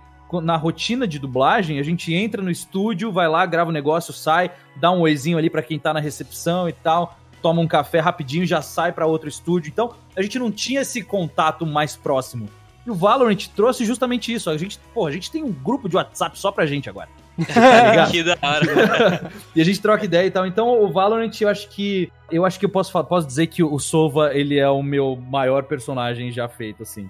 na 0.42 0.56
rotina 0.56 1.08
de 1.08 1.18
dublagem, 1.18 1.80
a 1.80 1.84
gente 1.84 2.14
entra 2.14 2.42
no 2.42 2.52
estúdio, 2.52 3.12
vai 3.12 3.28
lá, 3.28 3.46
grava 3.46 3.72
o 3.72 3.74
negócio, 3.74 4.14
sai, 4.14 4.52
dá 4.76 4.92
um 4.92 5.02
oizinho 5.02 5.38
ali 5.38 5.50
pra 5.50 5.64
quem 5.64 5.80
tá 5.80 5.94
na 5.94 6.00
recepção 6.00 6.70
e 6.70 6.74
tal, 6.74 7.18
toma 7.42 7.62
um 7.62 7.68
café 7.68 8.00
rapidinho, 8.00 8.46
já 8.46 8.62
sai 8.62 8.92
pra 8.92 9.08
outro 9.08 9.28
estúdio. 9.28 9.70
Então, 9.70 9.94
a 10.16 10.22
gente 10.22 10.38
não 10.38 10.52
tinha 10.52 10.82
esse 10.82 11.02
contato 11.02 11.66
mais 11.66 11.96
próximo. 11.96 12.48
E 12.90 12.92
o 12.92 12.96
Valorant 12.96 13.38
trouxe 13.56 13.86
justamente 13.86 14.34
isso. 14.34 14.50
A 14.50 14.58
gente, 14.58 14.80
pô, 14.96 15.06
a 15.06 15.12
gente 15.12 15.30
tem 15.30 15.44
um 15.44 15.52
grupo 15.52 15.88
de 15.88 15.96
WhatsApp 15.96 16.38
só 16.40 16.52
pra 16.52 16.66
gente 16.66 16.90
agora. 16.90 17.08
Tá 17.46 18.08
que 18.10 18.24
da 18.24 18.36
hora. 18.42 19.32
e 19.56 19.62
a 19.62 19.64
gente 19.64 19.80
troca 19.80 20.04
ideia 20.04 20.26
e 20.26 20.32
tal. 20.32 20.48
Então, 20.48 20.82
o 20.84 20.92
Valorant, 20.92 21.32
eu 21.40 21.48
acho 21.48 21.70
que. 21.70 22.12
Eu 22.32 22.46
acho 22.46 22.60
que 22.60 22.66
eu 22.66 22.70
posso, 22.70 22.92
posso 23.04 23.28
dizer 23.28 23.46
que 23.46 23.64
o 23.64 23.78
Sova, 23.78 24.34
ele 24.34 24.58
é 24.58 24.68
o 24.68 24.82
meu 24.82 25.16
maior 25.16 25.64
personagem 25.64 26.32
já 26.32 26.50
feito, 26.50 26.82
assim. 26.82 27.08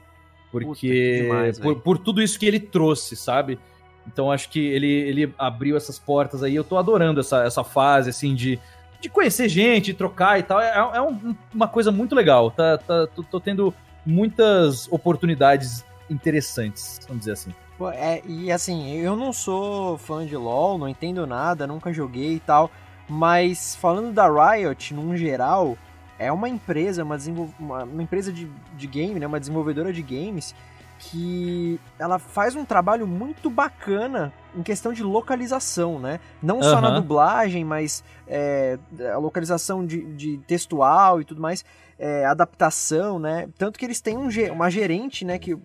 Porque. 0.52 0.76
que 0.76 1.22
demais, 1.22 1.58
por, 1.60 1.80
por 1.80 1.98
tudo 1.98 2.22
isso 2.22 2.38
que 2.38 2.46
ele 2.46 2.60
trouxe, 2.60 3.16
sabe? 3.16 3.58
Então, 4.06 4.30
acho 4.30 4.50
que 4.50 4.60
ele, 4.60 4.92
ele 4.92 5.34
abriu 5.38 5.78
essas 5.78 5.98
portas 5.98 6.44
aí. 6.44 6.54
Eu 6.56 6.64
tô 6.66 6.78
adorando 6.78 7.22
essa, 7.22 7.44
essa 7.46 7.64
fase, 7.64 8.10
assim, 8.10 8.36
de, 8.36 8.60
de 9.00 9.08
conhecer 9.08 9.48
gente, 9.48 9.94
trocar 9.94 10.38
e 10.40 10.44
tal. 10.44 10.60
É, 10.60 10.76
é 10.76 11.02
um- 11.02 11.36
uma 11.54 11.70
coisa 11.70 11.90
muito 11.90 12.14
legal. 12.14 12.52
Tá, 12.52 12.78
tá, 12.78 13.08
tô, 13.08 13.24
tô 13.24 13.40
tendo 13.40 13.74
muitas 14.06 14.88
oportunidades 14.92 15.86
interessantes, 16.10 17.00
vamos 17.08 17.20
dizer 17.20 17.34
assim. 17.34 17.54
É, 17.94 18.22
e 18.26 18.52
assim, 18.52 18.92
eu 18.98 19.16
não 19.16 19.32
sou 19.32 19.98
fã 19.98 20.26
de 20.26 20.36
LoL, 20.36 20.78
não 20.78 20.88
entendo 20.88 21.26
nada, 21.26 21.66
nunca 21.66 21.94
joguei 21.94 22.36
e 22.36 22.40
tal, 22.40 22.70
mas 23.08 23.76
falando 23.76 24.12
da 24.12 24.28
Riot, 24.28 24.94
num 24.94 25.16
geral, 25.16 25.78
é 26.18 26.32
uma 26.32 26.50
empresa, 26.50 27.04
uma, 27.04 27.18
uma, 27.58 27.84
uma 27.84 28.04
empresa 28.04 28.34
de, 28.34 28.50
de 28.76 28.88
game, 28.88 29.20
né, 29.20 29.26
uma 29.26 29.40
desenvolvedora 29.40 29.94
de 29.94 30.02
games, 30.02 30.54
que 31.00 31.80
ela 31.98 32.20
faz 32.20 32.56
um 32.56 32.66
trabalho 32.66 33.08
muito 33.08 33.50
bacana 33.50 34.34
em 34.54 34.62
questão 34.62 34.92
de 34.92 35.02
localização, 35.02 35.98
né? 35.98 36.20
Não 36.44 36.62
só 36.62 36.82
na 36.82 36.90
dublagem, 37.00 37.64
mas 37.64 38.04
é, 38.28 38.78
a 39.14 39.18
localização 39.18 39.86
de, 39.86 40.04
de, 40.14 40.38
textual 40.40 41.22
e 41.22 41.24
tudo 41.24 41.42
mais, 41.42 41.64
é, 42.00 42.26
adaptação, 42.26 43.20
né? 43.20 43.50
Tanto 43.58 43.78
que 43.78 43.86
eles 43.86 44.00
têm 44.00 44.18
um, 44.18 44.30
uma 44.54 44.70
gerente, 44.70 45.26
né? 45.26 45.38
Que 45.38 45.58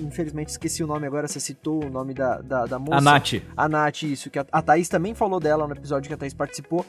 infelizmente 0.00 0.48
esqueci 0.48 0.82
o 0.82 0.86
nome 0.86 1.06
agora, 1.06 1.28
você 1.28 1.38
citou 1.38 1.84
o 1.84 1.90
nome 1.90 2.14
da, 2.14 2.40
da, 2.40 2.64
da 2.64 2.78
moça. 2.78 2.96
A 2.96 3.00
Nath. 3.00 3.34
A 3.54 3.68
Nath, 3.68 4.02
isso, 4.04 4.30
que 4.30 4.38
a, 4.38 4.46
a 4.50 4.62
Thaís 4.62 4.88
também 4.88 5.14
falou 5.14 5.38
dela 5.38 5.68
no 5.68 5.74
episódio 5.74 6.08
que 6.08 6.14
a 6.14 6.16
Thaís 6.16 6.32
participou. 6.32 6.84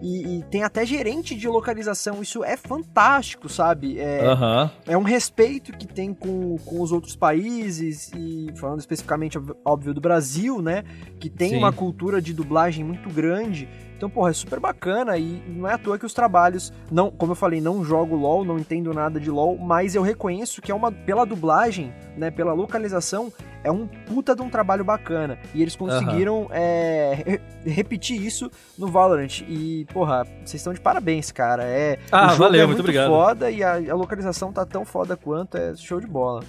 E, 0.00 0.38
e, 0.38 0.42
tem 0.44 0.62
até 0.62 0.84
gerente 0.84 1.34
de 1.34 1.48
localização. 1.48 2.22
Isso 2.22 2.44
é 2.44 2.56
fantástico, 2.56 3.48
sabe? 3.48 3.98
É, 3.98 4.22
uhum. 4.28 4.70
é 4.86 4.98
um 4.98 5.02
respeito 5.02 5.72
que 5.72 5.86
tem 5.86 6.12
com, 6.12 6.56
com 6.58 6.80
os 6.80 6.92
outros 6.92 7.16
países, 7.16 8.10
e 8.14 8.52
falando 8.56 8.80
especificamente, 8.80 9.38
óbvio, 9.64 9.94
do 9.94 10.00
Brasil, 10.00 10.60
né? 10.60 10.84
Que 11.18 11.30
tem 11.30 11.50
Sim. 11.50 11.56
uma 11.56 11.72
cultura 11.72 12.20
de 12.20 12.32
dublagem 12.32 12.84
muito 12.84 13.08
grande. 13.08 13.68
Então, 13.96 14.10
porra, 14.10 14.30
é 14.30 14.34
super 14.34 14.60
bacana 14.60 15.16
e 15.16 15.42
não 15.48 15.66
é 15.66 15.72
à 15.72 15.78
toa 15.78 15.98
que 15.98 16.04
os 16.04 16.12
trabalhos, 16.12 16.70
não, 16.90 17.10
como 17.10 17.32
eu 17.32 17.36
falei, 17.36 17.62
não 17.62 17.82
jogo 17.82 18.14
LoL, 18.14 18.44
não 18.44 18.58
entendo 18.58 18.92
nada 18.92 19.18
de 19.18 19.30
LoL, 19.30 19.56
mas 19.56 19.94
eu 19.94 20.02
reconheço 20.02 20.60
que 20.60 20.70
é 20.70 20.74
uma 20.74 20.92
pela 20.92 21.24
dublagem, 21.24 21.94
né, 22.14 22.30
pela 22.30 22.52
localização, 22.52 23.32
é 23.62 23.70
um 23.70 23.86
puta 23.86 24.34
de 24.34 24.42
um 24.42 24.50
trabalho 24.50 24.84
bacana. 24.84 25.38
E 25.54 25.62
eles 25.62 25.76
conseguiram 25.76 26.42
uhum. 26.42 26.48
é, 26.52 27.40
repetir 27.64 28.20
isso 28.20 28.50
no 28.78 28.88
Valorant. 28.88 29.42
E, 29.48 29.86
porra, 29.92 30.24
vocês 30.44 30.54
estão 30.54 30.72
de 30.72 30.80
parabéns, 30.80 31.30
cara. 31.32 31.64
É, 31.64 31.98
ah, 32.10 32.34
valeu, 32.34 32.62
é 32.62 32.66
muito, 32.66 32.78
muito 32.78 32.80
obrigado. 32.80 33.08
foda 33.08 33.50
e 33.50 33.62
a, 33.62 33.74
a 33.74 33.94
localização 33.94 34.52
tá 34.52 34.64
tão 34.64 34.84
foda 34.84 35.16
quanto, 35.16 35.56
é 35.56 35.74
show 35.76 36.00
de 36.00 36.06
bola. 36.06 36.42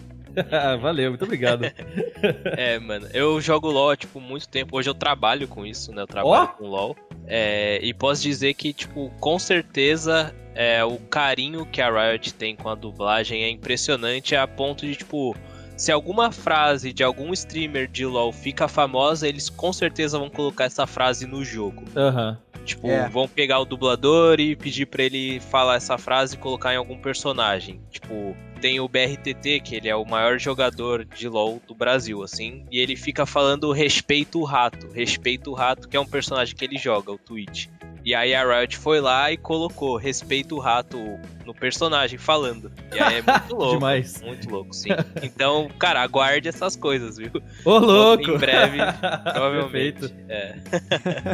Valeu, 0.82 1.10
muito 1.10 1.24
obrigado. 1.24 1.64
é, 2.56 2.80
mano, 2.80 3.08
eu 3.14 3.40
jogo 3.42 3.70
LoL 3.70 3.92
há, 3.92 3.98
tipo, 3.98 4.20
muito 4.20 4.48
tempo. 4.48 4.78
Hoje 4.78 4.90
eu 4.90 4.94
trabalho 4.94 5.48
com 5.48 5.66
isso, 5.66 5.92
né? 5.92 6.04
Eu 6.04 6.08
trabalho 6.08 6.52
oh? 6.54 6.58
com 6.58 6.68
LoL. 6.68 6.96
É, 7.26 7.80
e 7.84 7.94
posso 7.94 8.22
dizer 8.22 8.54
que, 8.54 8.72
tipo, 8.72 9.12
com 9.20 9.38
certeza 9.40 10.34
é, 10.56 10.84
o 10.84 10.98
carinho 10.98 11.66
que 11.66 11.82
a 11.82 11.90
Riot 11.90 12.34
tem 12.34 12.56
com 12.56 12.70
a 12.70 12.76
dublagem 12.76 13.44
é 13.44 13.50
impressionante 13.50 14.36
a 14.36 14.48
ponto 14.48 14.86
de, 14.86 14.96
tipo, 14.96 15.36
se 15.78 15.92
alguma 15.92 16.32
frase 16.32 16.92
de 16.92 17.04
algum 17.04 17.32
streamer 17.34 17.88
de 17.88 18.06
LoL 18.06 18.34
fica 18.34 18.68
famosa, 18.68 19.28
eles 19.28 19.50
com 19.50 19.72
certeza 19.72 20.18
vão 20.18 20.30
colocar 20.30 20.66
essa 20.66 20.88
frase 20.88 21.28
no 21.28 21.46
jogo. 21.46 21.84
Aham. 21.96 22.32
Uhum. 22.32 22.48
Tipo, 22.66 22.90
é. 22.90 23.08
vão 23.08 23.30
pegar 23.30 23.60
o 23.60 23.66
dublador 23.66 24.42
e 24.42 24.54
pedir 24.54 24.88
para 24.88 25.02
ele 25.02 25.40
falar 25.40 25.76
essa 25.76 25.98
frase 25.98 26.36
e 26.36 26.38
colocar 26.38 26.74
em 26.74 26.76
algum 26.76 26.98
personagem. 26.98 27.80
Tipo, 27.90 28.36
tem 28.60 28.80
o 28.82 28.90
BRTT, 28.90 29.62
que 29.62 29.76
ele 29.76 29.88
é 29.88 29.96
o 29.96 30.04
maior 30.04 30.38
jogador 30.38 31.06
de 31.06 31.30
LoL 31.30 31.62
do 31.66 31.74
Brasil, 31.74 32.22
assim, 32.24 32.66
e 32.70 32.80
ele 32.80 32.98
fica 32.98 33.26
falando 33.26 33.72
respeito 33.72 34.42
o 34.42 34.44
rato, 34.44 34.90
respeito 34.92 35.52
o 35.52 35.54
rato, 35.54 35.88
que 35.88 35.96
é 35.96 36.00
um 36.00 36.06
personagem 36.06 36.54
que 36.56 36.66
ele 36.66 36.78
joga, 36.78 37.10
o 37.10 37.18
Twitch. 37.18 37.68
E 38.08 38.16
aí 38.16 38.34
a 38.34 38.42
Riot 38.42 38.78
foi 38.78 39.02
lá 39.02 39.30
e 39.34 39.36
colocou 39.36 39.98
respeito 39.98 40.56
o 40.56 40.60
rato 40.60 40.98
no 41.46 41.54
personagem 41.54 42.18
falando. 42.18 42.72
E 42.96 42.98
aí 42.98 43.18
é 43.18 43.22
muito 43.22 43.52
louco. 43.54 43.74
Demais. 43.74 44.22
Muito 44.22 44.50
louco, 44.50 44.74
sim. 44.74 44.92
Então, 45.22 45.70
cara, 45.78 46.02
aguarde 46.02 46.48
essas 46.48 46.78
coisas, 46.78 47.18
viu? 47.18 47.30
Ô, 47.66 47.78
louco! 47.78 48.32
Em 48.32 48.38
breve, 48.38 48.78
provavelmente. 49.34 50.16
É. 50.30 50.56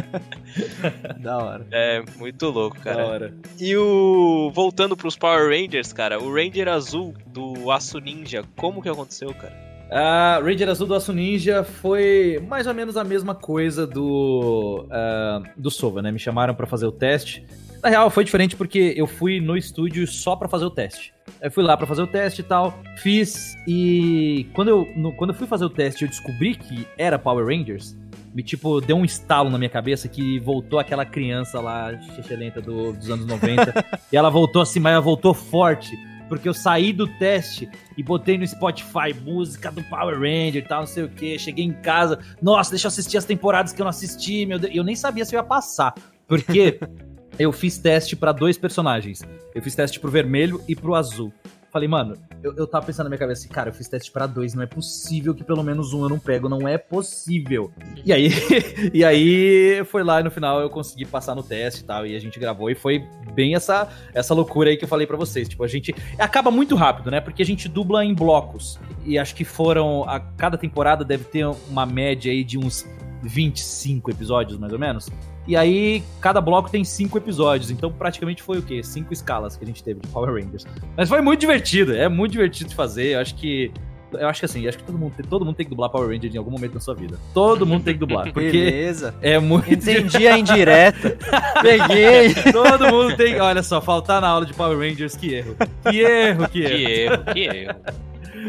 da 1.22 1.38
hora. 1.38 1.66
É, 1.70 2.02
muito 2.16 2.46
louco, 2.50 2.80
cara. 2.80 2.96
Da 2.96 3.04
hora. 3.06 3.34
E 3.60 3.76
o. 3.76 4.50
Voltando 4.52 4.96
pros 4.96 5.16
Power 5.16 5.48
Rangers, 5.50 5.92
cara, 5.92 6.20
o 6.20 6.34
Ranger 6.34 6.66
Azul 6.66 7.14
do 7.28 7.70
Aço 7.70 8.00
Ninja, 8.00 8.42
como 8.56 8.82
que 8.82 8.88
aconteceu, 8.88 9.32
cara? 9.32 9.73
A 9.96 10.40
Ranger 10.42 10.68
Azul 10.68 10.88
do 10.88 10.94
Aço 10.96 11.12
Ninja 11.12 11.62
foi 11.62 12.44
mais 12.48 12.66
ou 12.66 12.74
menos 12.74 12.96
a 12.96 13.04
mesma 13.04 13.32
coisa 13.32 13.86
do 13.86 14.88
uh, 14.88 15.48
do 15.56 15.70
Sova, 15.70 16.02
né? 16.02 16.10
Me 16.10 16.18
chamaram 16.18 16.52
para 16.52 16.66
fazer 16.66 16.84
o 16.84 16.90
teste. 16.90 17.46
Na 17.80 17.88
real, 17.88 18.10
foi 18.10 18.24
diferente 18.24 18.56
porque 18.56 18.92
eu 18.96 19.06
fui 19.06 19.40
no 19.40 19.56
estúdio 19.56 20.04
só 20.08 20.34
para 20.34 20.48
fazer 20.48 20.64
o 20.64 20.70
teste. 20.70 21.14
Eu 21.40 21.48
fui 21.48 21.62
lá 21.62 21.76
para 21.76 21.86
fazer 21.86 22.02
o 22.02 22.08
teste 22.08 22.40
e 22.40 22.44
tal, 22.44 22.76
fiz 22.96 23.54
e 23.68 24.48
quando 24.52 24.68
eu 24.68 24.88
no, 24.96 25.12
quando 25.12 25.30
eu 25.30 25.36
fui 25.36 25.46
fazer 25.46 25.64
o 25.64 25.70
teste, 25.70 26.02
eu 26.02 26.08
descobri 26.08 26.56
que 26.56 26.84
era 26.98 27.16
Power 27.16 27.46
Rangers. 27.46 27.96
Me 28.34 28.42
tipo 28.42 28.80
deu 28.80 28.96
um 28.96 29.04
estalo 29.04 29.48
na 29.48 29.58
minha 29.58 29.70
cabeça 29.70 30.08
que 30.08 30.40
voltou 30.40 30.80
aquela 30.80 31.06
criança 31.06 31.60
lá, 31.60 31.92
lenta 32.30 32.60
do, 32.60 32.92
dos 32.94 33.10
anos 33.10 33.26
90, 33.26 33.72
e 34.10 34.16
ela 34.16 34.28
voltou 34.28 34.60
assim, 34.60 34.80
mas 34.80 34.94
ela 34.94 35.00
voltou 35.00 35.32
forte 35.32 35.96
porque 36.34 36.48
eu 36.48 36.54
saí 36.54 36.92
do 36.92 37.06
teste 37.06 37.68
e 37.96 38.02
botei 38.02 38.36
no 38.36 38.46
Spotify 38.46 39.14
música 39.24 39.70
do 39.70 39.82
Power 39.84 40.16
Ranger 40.16 40.56
e 40.56 40.62
tal, 40.62 40.80
não 40.80 40.86
sei 40.86 41.04
o 41.04 41.08
que. 41.08 41.38
Cheguei 41.38 41.64
em 41.64 41.72
casa, 41.72 42.18
nossa, 42.42 42.70
deixa 42.70 42.86
eu 42.86 42.88
assistir 42.88 43.16
as 43.16 43.24
temporadas 43.24 43.72
que 43.72 43.80
eu 43.80 43.84
não 43.84 43.90
assisti, 43.90 44.44
meu 44.44 44.58
Deus. 44.58 44.74
Eu 44.74 44.82
nem 44.82 44.96
sabia 44.96 45.24
se 45.24 45.34
eu 45.34 45.38
ia 45.38 45.44
passar, 45.44 45.94
porque 46.26 46.80
eu 47.38 47.52
fiz 47.52 47.78
teste 47.78 48.16
para 48.16 48.32
dois 48.32 48.58
personagens. 48.58 49.22
Eu 49.54 49.62
fiz 49.62 49.74
teste 49.74 50.00
pro 50.00 50.10
vermelho 50.10 50.60
e 50.66 50.74
pro 50.74 50.94
azul. 50.94 51.32
Falei, 51.74 51.88
mano, 51.88 52.16
eu, 52.40 52.54
eu 52.54 52.68
tava 52.68 52.86
pensando 52.86 53.06
na 53.06 53.10
minha 53.10 53.18
cabeça 53.18 53.42
assim, 53.42 53.52
cara, 53.52 53.68
eu 53.68 53.74
fiz 53.74 53.88
teste 53.88 54.08
para 54.12 54.28
dois, 54.28 54.54
não 54.54 54.62
é 54.62 54.66
possível 54.66 55.34
que 55.34 55.42
pelo 55.42 55.60
menos 55.60 55.92
um 55.92 56.04
eu 56.04 56.08
não 56.08 56.20
pego, 56.20 56.48
não 56.48 56.68
é 56.68 56.78
possível. 56.78 57.72
E 58.04 58.12
aí, 58.12 58.30
e 58.94 59.04
aí 59.04 59.84
foi 59.86 60.04
lá 60.04 60.20
e 60.20 60.22
no 60.22 60.30
final 60.30 60.60
eu 60.60 60.70
consegui 60.70 61.04
passar 61.04 61.34
no 61.34 61.42
teste 61.42 61.80
e 61.80 61.84
tal, 61.84 62.06
e 62.06 62.14
a 62.14 62.20
gente 62.20 62.38
gravou 62.38 62.70
e 62.70 62.76
foi 62.76 63.04
bem 63.34 63.56
essa, 63.56 63.88
essa 64.14 64.32
loucura 64.32 64.70
aí 64.70 64.76
que 64.76 64.84
eu 64.84 64.88
falei 64.88 65.04
para 65.04 65.16
vocês. 65.16 65.48
Tipo, 65.48 65.64
a 65.64 65.66
gente 65.66 65.92
acaba 66.16 66.48
muito 66.48 66.76
rápido, 66.76 67.10
né? 67.10 67.20
Porque 67.20 67.42
a 67.42 67.46
gente 67.46 67.68
dubla 67.68 68.04
em 68.04 68.14
blocos. 68.14 68.78
E 69.04 69.18
acho 69.18 69.34
que 69.34 69.44
foram, 69.44 70.08
a 70.08 70.20
cada 70.20 70.56
temporada 70.56 71.04
deve 71.04 71.24
ter 71.24 71.44
uma 71.44 71.84
média 71.84 72.30
aí 72.30 72.44
de 72.44 72.56
uns 72.56 72.86
25 73.24 74.12
episódios, 74.12 74.60
mais 74.60 74.72
ou 74.72 74.78
menos. 74.78 75.10
E 75.46 75.56
aí, 75.56 76.02
cada 76.20 76.40
bloco 76.40 76.70
tem 76.70 76.84
cinco 76.84 77.18
episódios. 77.18 77.70
Então, 77.70 77.92
praticamente 77.92 78.42
foi 78.42 78.58
o 78.58 78.62
quê? 78.62 78.82
Cinco 78.82 79.12
escalas 79.12 79.56
que 79.56 79.64
a 79.64 79.66
gente 79.66 79.82
teve 79.82 80.00
de 80.00 80.08
Power 80.08 80.32
Rangers. 80.32 80.66
Mas 80.96 81.08
foi 81.08 81.20
muito 81.20 81.40
divertido. 81.40 81.94
É 81.94 82.08
muito 82.08 82.32
divertido 82.32 82.70
de 82.70 82.76
fazer. 82.76 83.14
Eu 83.14 83.20
acho 83.20 83.34
que. 83.34 83.70
Eu 84.12 84.28
acho 84.28 84.38
que 84.38 84.46
assim, 84.46 84.66
acho 84.68 84.78
que 84.78 84.84
todo 84.84 84.96
mundo, 84.96 85.12
todo 85.28 85.44
mundo 85.44 85.56
tem 85.56 85.66
que 85.66 85.70
dublar 85.70 85.90
Power 85.90 86.08
Rangers 86.08 86.32
em 86.32 86.38
algum 86.38 86.50
momento 86.50 86.74
da 86.74 86.80
sua 86.80 86.94
vida. 86.94 87.18
Todo 87.34 87.66
mundo 87.66 87.82
tem 87.82 87.94
que 87.94 88.00
dublar. 88.00 88.32
Porque 88.32 88.52
Beleza. 88.52 89.12
É 89.20 89.40
muito. 89.40 89.72
Entendi 89.72 90.28
a 90.28 90.38
indireta. 90.38 91.18
Peguei. 91.60 92.32
todo 92.52 92.86
mundo 92.86 93.16
tem. 93.16 93.40
Olha 93.40 93.62
só, 93.62 93.80
faltar 93.80 94.20
na 94.20 94.28
aula 94.28 94.46
de 94.46 94.54
Power 94.54 94.78
Rangers, 94.78 95.16
que 95.16 95.34
erro. 95.34 95.56
Que 95.90 96.00
erro, 96.00 96.48
que 96.48 96.62
erro. 96.62 96.76
Que 96.76 96.84
erro, 96.84 97.24
que 97.34 97.40
erro. 97.40 97.76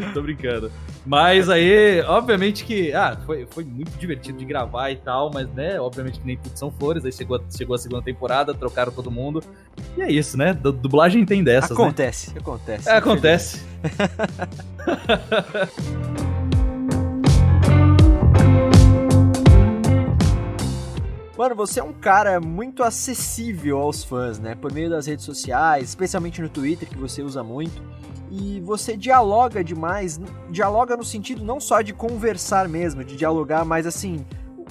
Tô 0.14 0.22
brincando. 0.22 0.70
Mas 1.04 1.48
aí, 1.48 2.00
obviamente 2.02 2.64
que. 2.64 2.92
Ah, 2.92 3.16
foi, 3.24 3.46
foi 3.50 3.64
muito 3.64 3.96
divertido 3.98 4.38
de 4.38 4.44
gravar 4.44 4.90
e 4.90 4.96
tal, 4.96 5.30
mas, 5.32 5.48
né, 5.50 5.80
obviamente 5.80 6.20
que 6.20 6.26
nem 6.26 6.36
tudo 6.36 6.56
são 6.56 6.70
flores. 6.70 7.04
Aí 7.04 7.12
chegou, 7.12 7.40
chegou 7.56 7.74
a 7.74 7.78
segunda 7.78 8.02
temporada, 8.02 8.54
trocaram 8.54 8.92
todo 8.92 9.10
mundo. 9.10 9.42
E 9.96 10.02
é 10.02 10.10
isso, 10.10 10.36
né? 10.36 10.52
Du 10.52 10.72
dublagem 10.72 11.24
tem 11.24 11.42
dessas. 11.42 11.70
Né? 11.70 11.76
Acontece, 11.76 12.34
né? 12.34 12.40
acontece. 12.40 12.88
É, 12.88 12.96
acontece. 12.96 13.66
Mano, 21.36 21.54
você 21.54 21.80
é 21.80 21.84
um 21.84 21.92
cara 21.92 22.40
muito 22.40 22.82
acessível 22.82 23.76
aos 23.76 24.02
fãs, 24.02 24.38
né? 24.38 24.54
Por 24.54 24.72
meio 24.72 24.88
das 24.88 25.06
redes 25.06 25.22
sociais, 25.22 25.90
especialmente 25.90 26.40
no 26.40 26.48
Twitter, 26.48 26.88
que 26.88 26.96
você 26.96 27.22
usa 27.22 27.42
muito 27.42 27.82
e 28.38 28.60
você 28.60 28.96
dialoga 28.96 29.64
demais, 29.64 30.20
dialoga 30.50 30.96
no 30.96 31.04
sentido 31.04 31.42
não 31.42 31.58
só 31.58 31.80
de 31.80 31.94
conversar 31.94 32.68
mesmo, 32.68 33.02
de 33.02 33.16
dialogar, 33.16 33.64
mas 33.64 33.86
assim, 33.86 34.24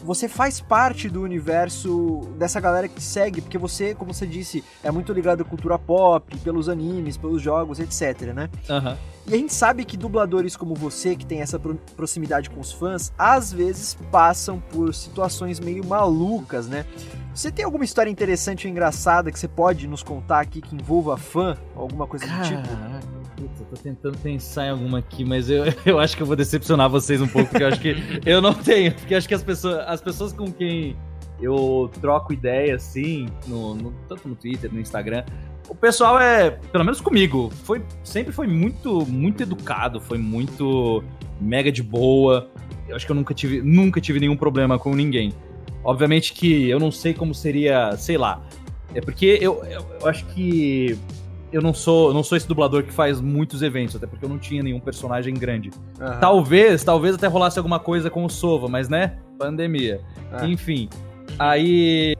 você 0.03 0.27
faz 0.27 0.61
parte 0.61 1.09
do 1.09 1.23
universo 1.23 2.21
dessa 2.37 2.59
galera 2.59 2.87
que 2.87 2.95
te 2.95 3.03
segue, 3.03 3.41
porque 3.41 3.57
você, 3.57 3.95
como 3.95 4.13
você 4.13 4.27
disse, 4.27 4.63
é 4.83 4.91
muito 4.91 5.11
ligado 5.11 5.41
à 5.41 5.43
cultura 5.43 5.79
pop, 5.79 6.37
pelos 6.39 6.69
animes, 6.69 7.17
pelos 7.17 7.41
jogos, 7.41 7.79
etc, 7.79 8.33
né? 8.33 8.49
Uhum. 8.69 8.95
E 9.27 9.33
a 9.33 9.37
gente 9.37 9.53
sabe 9.53 9.83
que 9.83 9.97
dubladores 9.97 10.55
como 10.55 10.75
você, 10.75 11.15
que 11.15 11.25
tem 11.25 11.41
essa 11.41 11.59
proximidade 11.95 12.51
com 12.51 12.59
os 12.59 12.71
fãs, 12.71 13.11
às 13.17 13.51
vezes 13.51 13.97
passam 14.11 14.59
por 14.59 14.93
situações 14.93 15.59
meio 15.59 15.83
malucas, 15.83 16.67
né? 16.67 16.85
Você 17.33 17.51
tem 17.51 17.65
alguma 17.65 17.83
história 17.83 18.11
interessante 18.11 18.67
ou 18.67 18.71
engraçada 18.71 19.31
que 19.31 19.39
você 19.39 19.47
pode 19.47 19.87
nos 19.87 20.03
contar 20.03 20.41
aqui 20.41 20.61
que 20.61 20.75
envolva 20.75 21.17
fã? 21.17 21.57
Alguma 21.75 22.05
coisa 22.05 22.27
Caraca. 22.27 22.57
do 22.57 22.61
tipo? 22.61 23.14
Puta, 23.35 23.65
tô 23.69 23.75
tentando 23.75 24.17
pensar 24.19 24.67
em 24.67 24.69
alguma 24.69 24.99
aqui, 24.99 25.25
mas 25.25 25.49
eu, 25.49 25.65
eu 25.85 25.99
acho 25.99 26.15
que 26.15 26.23
eu 26.23 26.27
vou 26.27 26.35
decepcionar 26.35 26.89
vocês 26.89 27.21
um 27.21 27.27
pouco, 27.27 27.49
porque 27.49 27.63
eu 27.63 27.67
acho 27.67 27.81
que 27.81 27.95
eu 28.25 28.41
não 28.41 28.53
tenho. 28.53 28.93
Porque 28.93 29.13
acho 29.13 29.27
que 29.27 29.33
as 29.33 29.43
pessoas, 29.43 29.79
as 29.87 30.01
pessoas 30.01 30.31
com 30.31 30.51
quem 30.51 30.95
eu 31.41 31.91
troco 32.01 32.31
ideia, 32.31 32.75
assim, 32.75 33.27
no, 33.47 33.75
no, 33.75 33.91
tanto 34.07 34.27
no 34.27 34.35
Twitter, 34.35 34.71
no 34.73 34.79
Instagram, 34.79 35.25
o 35.67 35.75
pessoal 35.75 36.19
é, 36.19 36.51
pelo 36.51 36.83
menos 36.83 37.01
comigo, 37.01 37.51
foi, 37.63 37.83
sempre 38.03 38.31
foi 38.31 38.47
muito, 38.47 39.05
muito 39.05 39.43
educado, 39.43 39.99
foi 39.99 40.17
muito 40.17 41.03
mega 41.41 41.71
de 41.71 41.83
boa. 41.83 42.49
eu 42.87 42.95
acho 42.95 43.05
que 43.05 43.11
eu 43.11 43.15
nunca 43.15 43.33
tive, 43.33 43.61
nunca 43.61 43.99
tive 43.99 44.19
nenhum 44.19 44.37
problema 44.37 44.79
com 44.79 44.95
ninguém. 44.95 45.33
Obviamente 45.83 46.33
que 46.33 46.69
eu 46.69 46.79
não 46.79 46.91
sei 46.91 47.13
como 47.13 47.33
seria, 47.33 47.95
sei 47.97 48.17
lá. 48.17 48.41
É 48.93 49.01
porque 49.01 49.37
eu, 49.41 49.63
eu, 49.65 49.85
eu 49.99 50.07
acho 50.07 50.25
que 50.27 50.97
eu 51.51 51.61
não 51.61 51.73
sou, 51.73 52.13
não 52.13 52.23
sou 52.23 52.37
esse 52.37 52.47
dublador 52.47 52.83
que 52.83 52.91
faz 52.91 53.21
muitos 53.21 53.61
eventos, 53.61 53.95
até 53.95 54.07
porque 54.07 54.25
eu 54.25 54.29
não 54.29 54.37
tinha 54.37 54.61
nenhum 54.61 54.79
personagem 54.79 55.33
grande. 55.33 55.71
Aham. 55.99 56.19
Talvez, 56.19 56.83
talvez 56.83 57.15
até 57.15 57.27
rolasse 57.27 57.57
alguma 57.57 57.79
coisa 57.79 58.09
com 58.09 58.25
o 58.25 58.29
Sova, 58.29 58.67
mas 58.67 58.89
né? 58.89 59.17
Pandemia. 59.37 60.01
Ah. 60.31 60.45
Enfim. 60.45 60.89
Aí. 61.39 62.15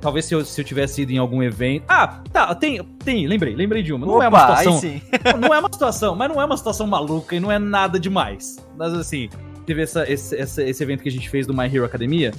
Talvez 0.00 0.24
se 0.24 0.34
eu, 0.34 0.44
se 0.44 0.60
eu 0.60 0.64
tivesse 0.64 1.02
ido 1.02 1.12
em 1.12 1.18
algum 1.18 1.42
evento. 1.42 1.84
Ah, 1.88 2.22
tá, 2.32 2.54
tem, 2.54 2.82
tem, 3.04 3.26
lembrei, 3.26 3.54
lembrei 3.54 3.82
de 3.82 3.92
uma. 3.92 4.06
Não 4.06 4.22
é 4.22 4.28
uma 4.28 4.44
Opa, 4.44 4.56
situação. 4.56 5.00
Não 5.40 5.52
é 5.52 5.58
uma 5.58 5.72
situação, 5.72 6.14
mas 6.14 6.28
não 6.28 6.40
é 6.40 6.44
uma 6.44 6.56
situação 6.56 6.86
maluca 6.86 7.34
e 7.34 7.40
não 7.40 7.50
é 7.50 7.58
nada 7.58 7.98
demais. 7.98 8.56
Mas 8.76 8.94
assim, 8.94 9.28
teve 9.66 9.82
essa, 9.82 10.10
esse, 10.10 10.36
esse, 10.36 10.62
esse 10.62 10.82
evento 10.82 11.02
que 11.02 11.08
a 11.08 11.12
gente 11.12 11.28
fez 11.28 11.46
do 11.46 11.52
My 11.52 11.64
Hero 11.64 11.84
Academia, 11.84 12.32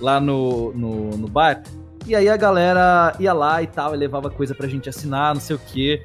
lá 0.00 0.20
no, 0.20 0.72
no, 0.72 1.10
no 1.16 1.28
bar. 1.28 1.62
E 2.06 2.14
aí 2.14 2.28
a 2.28 2.36
galera 2.36 3.14
ia 3.18 3.32
lá 3.32 3.62
e 3.62 3.66
tal, 3.66 3.94
e 3.94 3.96
levava 3.98 4.28
coisa 4.30 4.54
pra 4.54 4.68
gente 4.68 4.88
assinar, 4.88 5.34
não 5.34 5.40
sei 5.40 5.56
o 5.56 5.58
quê. 5.58 6.02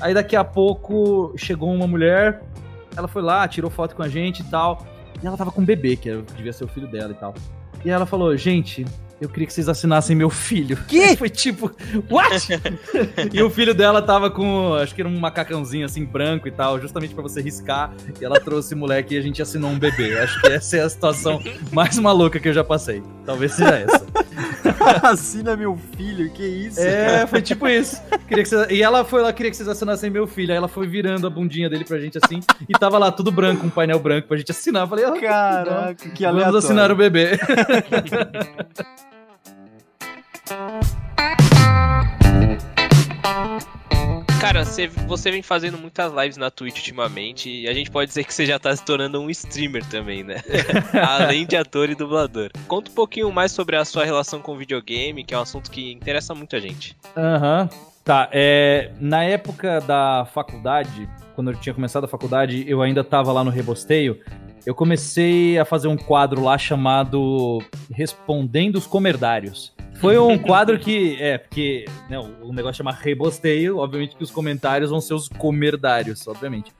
Aí 0.00 0.14
daqui 0.14 0.36
a 0.36 0.44
pouco 0.44 1.32
chegou 1.36 1.72
uma 1.74 1.86
mulher, 1.86 2.40
ela 2.96 3.08
foi 3.08 3.22
lá, 3.22 3.46
tirou 3.48 3.70
foto 3.70 3.96
com 3.96 4.02
a 4.02 4.08
gente 4.08 4.40
e 4.40 4.44
tal. 4.44 4.86
E 5.22 5.26
ela 5.26 5.36
tava 5.36 5.50
com 5.50 5.60
um 5.60 5.64
bebê, 5.64 5.96
que 5.96 6.08
era- 6.08 6.22
devia 6.36 6.52
ser 6.52 6.64
o 6.64 6.68
filho 6.68 6.86
dela 6.86 7.10
e 7.10 7.14
tal. 7.14 7.34
E 7.84 7.90
ela 7.90 8.06
falou, 8.06 8.34
gente, 8.36 8.84
eu 9.20 9.28
queria 9.28 9.46
que 9.46 9.52
vocês 9.52 9.68
assinassem 9.68 10.14
meu 10.16 10.30
filho. 10.30 10.76
Que? 10.88 11.14
Foi 11.16 11.28
tipo, 11.28 11.70
what? 12.10 12.48
e 13.34 13.42
o 13.42 13.50
filho 13.50 13.74
dela 13.74 14.00
tava 14.00 14.30
com, 14.30 14.74
acho 14.74 14.94
que 14.94 15.00
era 15.02 15.08
um 15.08 15.18
macacãozinho 15.18 15.84
assim, 15.84 16.04
branco 16.04 16.46
e 16.46 16.50
tal, 16.50 16.80
justamente 16.80 17.12
pra 17.14 17.22
você 17.22 17.42
riscar. 17.42 17.92
E 18.20 18.24
ela 18.24 18.38
trouxe 18.40 18.74
o 18.74 18.76
moleque 18.78 19.14
e 19.14 19.18
a 19.18 19.20
gente 19.22 19.42
assinou 19.42 19.70
um 19.70 19.78
bebê. 19.78 20.16
Acho 20.18 20.40
que 20.40 20.48
essa 20.48 20.76
é 20.76 20.80
a 20.82 20.88
situação 20.88 21.42
mais 21.72 21.98
maluca 21.98 22.38
que 22.38 22.48
eu 22.48 22.54
já 22.54 22.62
passei. 22.64 23.02
Talvez 23.26 23.52
seja 23.52 23.70
essa. 23.78 24.06
Assina 25.02 25.56
meu 25.56 25.76
filho, 25.96 26.30
que 26.30 26.42
isso? 26.42 26.80
É, 26.80 27.26
foi 27.26 27.42
tipo 27.42 27.66
isso. 27.68 28.00
Que 28.28 28.44
vocês- 28.44 28.70
E 28.70 28.82
ela 28.82 29.04
foi 29.04 29.22
lá, 29.22 29.32
queria 29.32 29.50
que 29.50 29.56
vocês 29.56 29.68
assinassem 29.68 30.10
meu 30.10 30.26
filho. 30.26 30.50
Aí 30.52 30.56
ela 30.56 30.68
foi 30.68 30.86
virando 30.86 31.26
a 31.26 31.30
bundinha 31.30 31.68
dele 31.68 31.84
pra 31.84 31.98
gente 31.98 32.18
assim. 32.22 32.40
E 32.68 32.72
tava 32.72 32.96
lá 32.98 33.10
tudo 33.12 33.30
branco, 33.32 33.66
um 33.66 33.70
painel 33.70 33.98
branco 33.98 34.28
pra 34.28 34.36
gente 34.36 34.50
assinar. 34.50 34.82
Eu 34.84 34.88
falei, 34.88 35.04
ah, 35.04 35.12
Caraca, 35.20 35.94
que 35.94 36.08
vamos 36.24 36.24
aleatório. 36.42 36.58
assinar 36.58 36.90
o 36.92 36.96
bebê. 36.96 37.38
Cara, 44.40 44.64
você, 44.64 44.86
você 44.86 45.30
vem 45.30 45.42
fazendo 45.42 45.76
muitas 45.76 46.10
lives 46.14 46.38
na 46.38 46.50
Twitch 46.50 46.78
ultimamente 46.78 47.50
e 47.50 47.68
a 47.68 47.74
gente 47.74 47.90
pode 47.90 48.08
dizer 48.08 48.24
que 48.24 48.32
você 48.32 48.46
já 48.46 48.58
tá 48.58 48.74
se 48.74 48.82
tornando 48.82 49.20
um 49.20 49.28
streamer 49.28 49.84
também, 49.86 50.24
né? 50.24 50.36
Além 51.06 51.44
de 51.44 51.56
ator 51.56 51.90
e 51.90 51.94
dublador. 51.94 52.50
Conta 52.66 52.90
um 52.90 52.94
pouquinho 52.94 53.30
mais 53.30 53.52
sobre 53.52 53.76
a 53.76 53.84
sua 53.84 54.02
relação 54.02 54.40
com 54.40 54.56
videogame, 54.56 55.24
que 55.24 55.34
é 55.34 55.38
um 55.38 55.42
assunto 55.42 55.70
que 55.70 55.92
interessa 55.92 56.34
muito 56.34 56.56
a 56.56 56.58
gente. 56.58 56.96
Aham. 57.14 57.68
Tá, 58.02 58.30
é, 58.32 58.90
na 58.98 59.22
época 59.24 59.78
da 59.82 60.26
faculdade, 60.32 61.06
quando 61.34 61.50
eu 61.50 61.56
tinha 61.56 61.74
começado 61.74 62.04
a 62.04 62.08
faculdade, 62.08 62.64
eu 62.66 62.80
ainda 62.80 63.04
tava 63.04 63.30
lá 63.32 63.44
no 63.44 63.50
Rebosteio. 63.50 64.18
Eu 64.66 64.74
comecei 64.74 65.58
a 65.58 65.64
fazer 65.64 65.88
um 65.88 65.96
quadro 65.96 66.42
lá 66.42 66.58
chamado 66.58 67.62
Respondendo 67.92 68.76
os 68.76 68.86
Comerdários. 68.86 69.74
Foi 70.00 70.18
um 70.18 70.36
quadro 70.38 70.78
que, 70.78 71.16
é, 71.20 71.38
porque 71.38 71.84
né, 72.08 72.18
o 72.18 72.40
o 72.50 72.52
negócio 72.52 72.78
chama 72.78 72.92
Rebosteio, 72.92 73.78
obviamente 73.78 74.16
que 74.16 74.24
os 74.24 74.30
comentários 74.30 74.90
vão 74.90 75.00
ser 75.00 75.14
os 75.14 75.28
comerdários, 75.28 76.26
obviamente. 76.26 76.72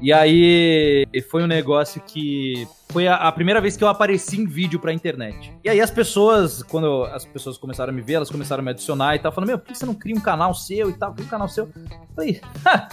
E 0.00 0.12
aí 0.12 1.04
foi 1.28 1.42
um 1.42 1.46
negócio 1.48 2.00
que 2.00 2.66
foi 2.90 3.08
a, 3.08 3.16
a 3.16 3.32
primeira 3.32 3.60
vez 3.60 3.76
que 3.76 3.82
eu 3.82 3.88
apareci 3.88 4.40
em 4.40 4.46
vídeo 4.46 4.78
pra 4.78 4.92
internet. 4.92 5.52
E 5.64 5.68
aí 5.68 5.80
as 5.80 5.90
pessoas, 5.90 6.62
quando 6.62 7.04
as 7.04 7.24
pessoas 7.24 7.58
começaram 7.58 7.92
a 7.92 7.94
me 7.94 8.02
ver, 8.02 8.14
elas 8.14 8.30
começaram 8.30 8.60
a 8.60 8.64
me 8.64 8.70
adicionar 8.70 9.16
e 9.16 9.18
tal, 9.18 9.32
falando, 9.32 9.48
meu, 9.48 9.58
por 9.58 9.66
que 9.66 9.76
você 9.76 9.84
não 9.84 9.94
cria 9.94 10.14
um 10.14 10.20
canal 10.20 10.54
seu 10.54 10.88
e 10.88 10.92
tal? 10.92 11.12
Cria 11.12 11.26
um 11.26 11.30
canal 11.30 11.48
seu. 11.48 11.64
Eu 11.64 12.14
falei, 12.14 12.40
ha, 12.64 12.88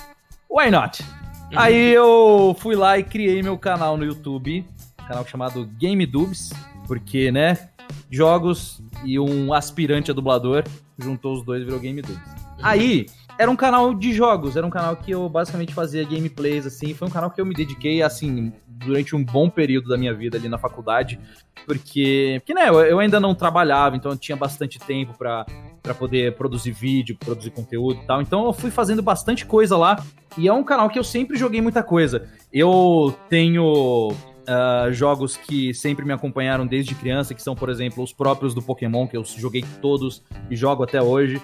why 0.49 0.71
not? 0.71 1.03
Aí 1.55 1.93
eu 1.93 2.55
fui 2.59 2.75
lá 2.75 2.97
e 2.97 3.03
criei 3.03 3.41
meu 3.43 3.57
canal 3.57 3.97
no 3.97 4.05
YouTube, 4.05 4.65
canal 5.07 5.25
chamado 5.25 5.65
Game 5.77 6.05
Dubs, 6.05 6.51
porque, 6.87 7.31
né, 7.31 7.69
jogos 8.09 8.81
e 9.03 9.19
um 9.19 9.53
aspirante 9.53 10.11
a 10.11 10.13
dublador, 10.13 10.63
juntou 10.97 11.33
os 11.33 11.43
dois 11.43 11.61
e 11.61 11.65
virou 11.65 11.79
Game 11.79 12.01
Dubs. 12.01 12.19
Aí, 12.61 13.05
era 13.37 13.49
um 13.49 13.55
canal 13.55 13.93
de 13.93 14.13
jogos, 14.13 14.55
era 14.55 14.65
um 14.65 14.69
canal 14.69 14.95
que 14.95 15.11
eu 15.11 15.27
basicamente 15.27 15.73
fazia 15.73 16.03
gameplays, 16.03 16.65
assim, 16.65 16.93
foi 16.93 17.07
um 17.07 17.11
canal 17.11 17.31
que 17.31 17.41
eu 17.41 17.45
me 17.45 17.53
dediquei, 17.53 18.01
assim, 18.01 18.53
durante 18.67 19.15
um 19.15 19.23
bom 19.23 19.49
período 19.49 19.89
da 19.89 19.97
minha 19.97 20.13
vida 20.13 20.37
ali 20.37 20.47
na 20.47 20.57
faculdade, 20.57 21.19
porque, 21.65 22.39
porque 22.39 22.53
né, 22.53 22.69
eu, 22.69 22.79
eu 22.81 22.99
ainda 22.99 23.19
não 23.19 23.33
trabalhava, 23.33 23.95
então 23.95 24.11
eu 24.11 24.17
tinha 24.17 24.35
bastante 24.35 24.79
tempo 24.79 25.13
pra, 25.17 25.45
pra 25.83 25.93
poder 25.93 26.35
produzir 26.35 26.71
vídeo, 26.71 27.15
produzir 27.19 27.51
conteúdo 27.51 27.99
e 28.01 28.07
tal, 28.07 28.21
então 28.21 28.45
eu 28.45 28.53
fui 28.53 28.71
fazendo 28.71 29.03
bastante 29.03 29.45
coisa 29.45 29.77
lá, 29.77 30.03
e 30.37 30.47
é 30.47 30.53
um 30.53 30.63
canal 30.63 30.89
que 30.89 30.97
eu 30.97 31.03
sempre 31.03 31.37
joguei 31.37 31.61
muita 31.61 31.83
coisa. 31.83 32.27
Eu 32.51 33.13
tenho 33.29 34.15
ah, 34.47 34.87
jogos 34.91 35.37
que 35.37 35.73
sempre 35.73 36.05
me 36.05 36.13
acompanharam 36.13 36.65
desde 36.67 36.95
criança, 36.95 37.33
que 37.33 37.41
são, 37.41 37.55
por 37.55 37.69
exemplo, 37.69 38.03
os 38.03 38.11
próprios 38.11 38.53
do 38.53 38.61
Pokémon, 38.61 39.07
que 39.07 39.15
eu 39.15 39.23
joguei 39.23 39.63
todos 39.81 40.23
e 40.49 40.55
jogo 40.55 40.83
até 40.83 41.01
hoje. 41.01 41.41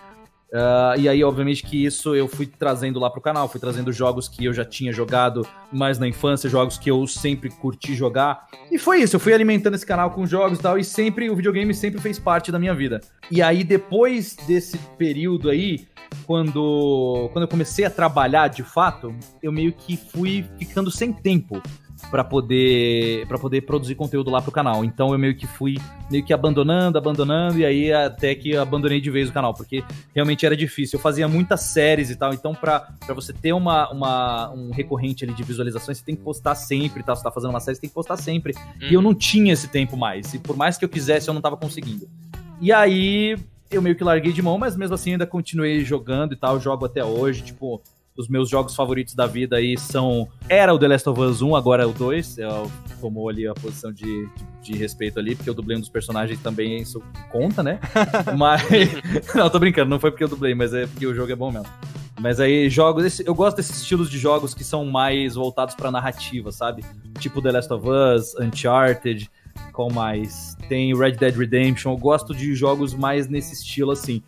Ah, 0.54 0.96
e 0.98 1.08
aí, 1.08 1.24
obviamente, 1.24 1.64
que 1.64 1.86
isso 1.86 2.16
eu 2.16 2.28
fui 2.28 2.46
trazendo 2.46 3.00
lá 3.00 3.10
pro 3.10 3.22
canal, 3.22 3.48
fui 3.48 3.60
trazendo 3.60 3.94
jogos 3.94 4.28
que 4.28 4.46
eu 4.46 4.54
já 4.54 4.66
tinha 4.66 4.92
jogado 4.92 5.48
mais 5.72 6.00
na 6.00 6.08
infância, 6.08 6.50
jogos 6.50 6.78
que 6.78 6.90
eu 6.90 7.06
sempre 7.08 7.50
curti 7.50 7.94
jogar. 7.94 8.48
E 8.72 8.78
foi 8.78 9.02
isso, 9.02 9.16
eu 9.16 9.20
fui 9.20 9.34
alimentando 9.34 9.76
esse 9.76 9.86
canal 9.86 10.12
com 10.12 10.26
jogos 10.26 10.60
e 10.60 10.62
tal, 10.62 10.78
e 10.78 10.84
sempre 10.84 11.30
o 11.30 11.36
videogame 11.36 11.74
sempre 11.74 12.02
fez 12.02 12.18
parte 12.18 12.52
da 12.52 12.60
minha 12.60 12.74
vida. 12.74 13.02
E 13.30 13.42
aí, 13.42 13.64
depois 13.64 14.36
desse 14.48 14.78
período 14.98 15.50
aí, 15.50 15.88
quando, 16.26 17.30
quando 17.32 17.44
eu 17.44 17.48
comecei 17.48 17.86
a 17.86 17.90
trabalhar 17.90 18.48
de 18.48 18.64
fato, 18.64 19.16
eu 19.44 19.52
meio 19.52 19.72
que 19.72 19.96
fui 19.96 20.46
ficando 20.58 20.90
sem 20.90 21.14
tempo 21.14 21.62
para 22.10 22.24
poder 22.24 23.28
para 23.28 23.38
poder 23.38 23.62
produzir 23.62 23.96
conteúdo 23.96 24.30
lá 24.30 24.42
pro 24.42 24.52
canal. 24.52 24.84
Então 24.84 25.12
eu 25.12 25.20
meio 25.20 25.36
que 25.36 25.46
fui 25.46 25.78
meio 26.10 26.24
que 26.24 26.34
abandonando, 26.34 26.98
abandonando 26.98 27.60
e 27.60 27.66
aí 27.66 27.92
até 27.92 28.34
que 28.34 28.56
abandonei 28.56 29.00
de 29.00 29.12
vez 29.12 29.30
o 29.30 29.34
canal, 29.34 29.54
porque 29.54 29.84
realmente 30.14 30.46
era 30.46 30.56
difícil. 30.56 30.98
Eu 30.98 31.02
fazia 31.02 31.28
muitas 31.28 31.62
séries 31.62 32.10
e 32.10 32.16
tal, 32.16 32.34
então 32.34 32.54
pra, 32.54 32.80
pra 33.06 33.14
você 33.14 33.34
ter 33.34 33.54
uma, 33.54 33.90
uma 33.92 34.52
um 34.52 34.72
recorrente 34.72 35.24
ali 35.24 35.34
de 35.34 35.44
visualizações, 35.44 35.98
você 35.98 36.06
tem 36.06 36.16
que 36.16 36.24
postar 36.24 36.56
sempre, 36.56 37.04
tá? 37.04 37.16
Você 37.16 37.24
tá 37.24 37.32
fazendo 37.32 37.52
uma 37.52 37.60
série, 37.60 37.76
você 37.76 37.82
tem 37.82 37.90
que 37.90 37.96
postar 37.96 38.18
sempre. 38.18 38.54
E 38.82 38.94
eu 38.94 39.02
não 39.02 39.14
tinha 39.14 39.54
esse 39.54 39.68
tempo 39.68 39.96
mais. 39.96 40.34
E 40.34 40.40
por 40.40 40.56
mais 40.56 40.78
que 40.78 40.86
eu 40.86 40.90
quisesse, 40.90 41.28
eu 41.28 41.34
não 41.34 41.42
tava 41.42 41.58
conseguindo. 41.58 42.10
E 42.62 42.72
aí 42.72 43.38
eu 43.72 43.82
meio 43.82 43.96
que 43.96 44.04
larguei 44.04 44.34
de 44.34 44.42
mão, 44.42 44.58
mas 44.58 44.76
mesmo 44.76 44.96
assim 44.96 45.12
ainda 45.12 45.28
continuei 45.28 45.84
jogando 45.86 46.34
e 46.34 46.36
tal, 46.36 46.60
jogo 46.60 46.86
até 46.86 47.04
hoje, 47.04 47.44
tipo, 47.44 47.82
os 48.20 48.28
meus 48.28 48.50
jogos 48.50 48.76
favoritos 48.76 49.16
da 49.16 49.26
vida 49.26 49.56
aí 49.56 49.78
são. 49.78 50.28
Era 50.50 50.74
o 50.74 50.78
The 50.78 50.88
Last 50.90 51.10
of 51.10 51.20
Us 51.22 51.42
1, 51.42 51.56
agora 51.56 51.84
é 51.84 51.86
o 51.86 51.94
2. 51.94 52.38
É, 52.40 52.48
o- 52.48 52.70
tomou 53.00 53.30
ali 53.30 53.48
a 53.48 53.54
posição 53.54 53.94
de, 53.94 54.04
de, 54.04 54.72
de 54.74 54.78
respeito 54.78 55.18
ali, 55.20 55.36
porque 55.36 55.50
eu 55.50 55.54
dublei 55.54 55.78
um 55.78 55.80
dos 55.80 55.88
personagens 55.90 56.38
também, 56.42 56.78
isso 56.82 57.02
conta, 57.32 57.64
né? 57.64 57.80
Mas. 58.38 58.62
não, 59.34 59.50
tô 59.50 59.58
brincando, 59.58 59.90
não 59.90 60.00
foi 60.00 60.12
porque 60.12 60.24
eu 60.24 60.28
dublei, 60.28 60.54
mas 60.54 60.74
é 60.74 60.86
porque 60.86 61.08
o 61.08 61.16
jogo 61.16 61.32
é 61.32 61.36
bom 61.36 61.50
mesmo. 61.52 61.68
Mas 62.20 62.42
aí, 62.42 62.70
jogos. 62.70 63.06
esse- 63.06 63.24
eu 63.26 63.34
gosto 63.34 63.56
desses 63.58 63.78
estilos 63.82 64.10
de 64.10 64.18
jogos 64.20 64.54
que 64.54 64.64
são 64.66 64.84
mais 64.86 65.36
voltados 65.36 65.74
pra 65.74 65.90
narrativa, 65.90 66.52
sabe? 66.52 66.84
Tipo 67.20 67.42
The 67.42 67.52
Last 67.54 67.72
of 67.74 67.88
Us, 67.88 68.36
Uncharted. 68.40 69.30
Qual 69.74 69.90
mais? 69.92 70.56
Tem 70.68 70.94
Red 70.98 71.14
Dead 71.14 71.36
Redemption. 71.36 71.94
Eu 71.94 71.98
gosto 71.98 72.36
de 72.36 72.54
jogos 72.54 72.94
mais 72.94 73.28
nesse 73.30 73.54
estilo 73.54 73.92
assim. 73.92 74.22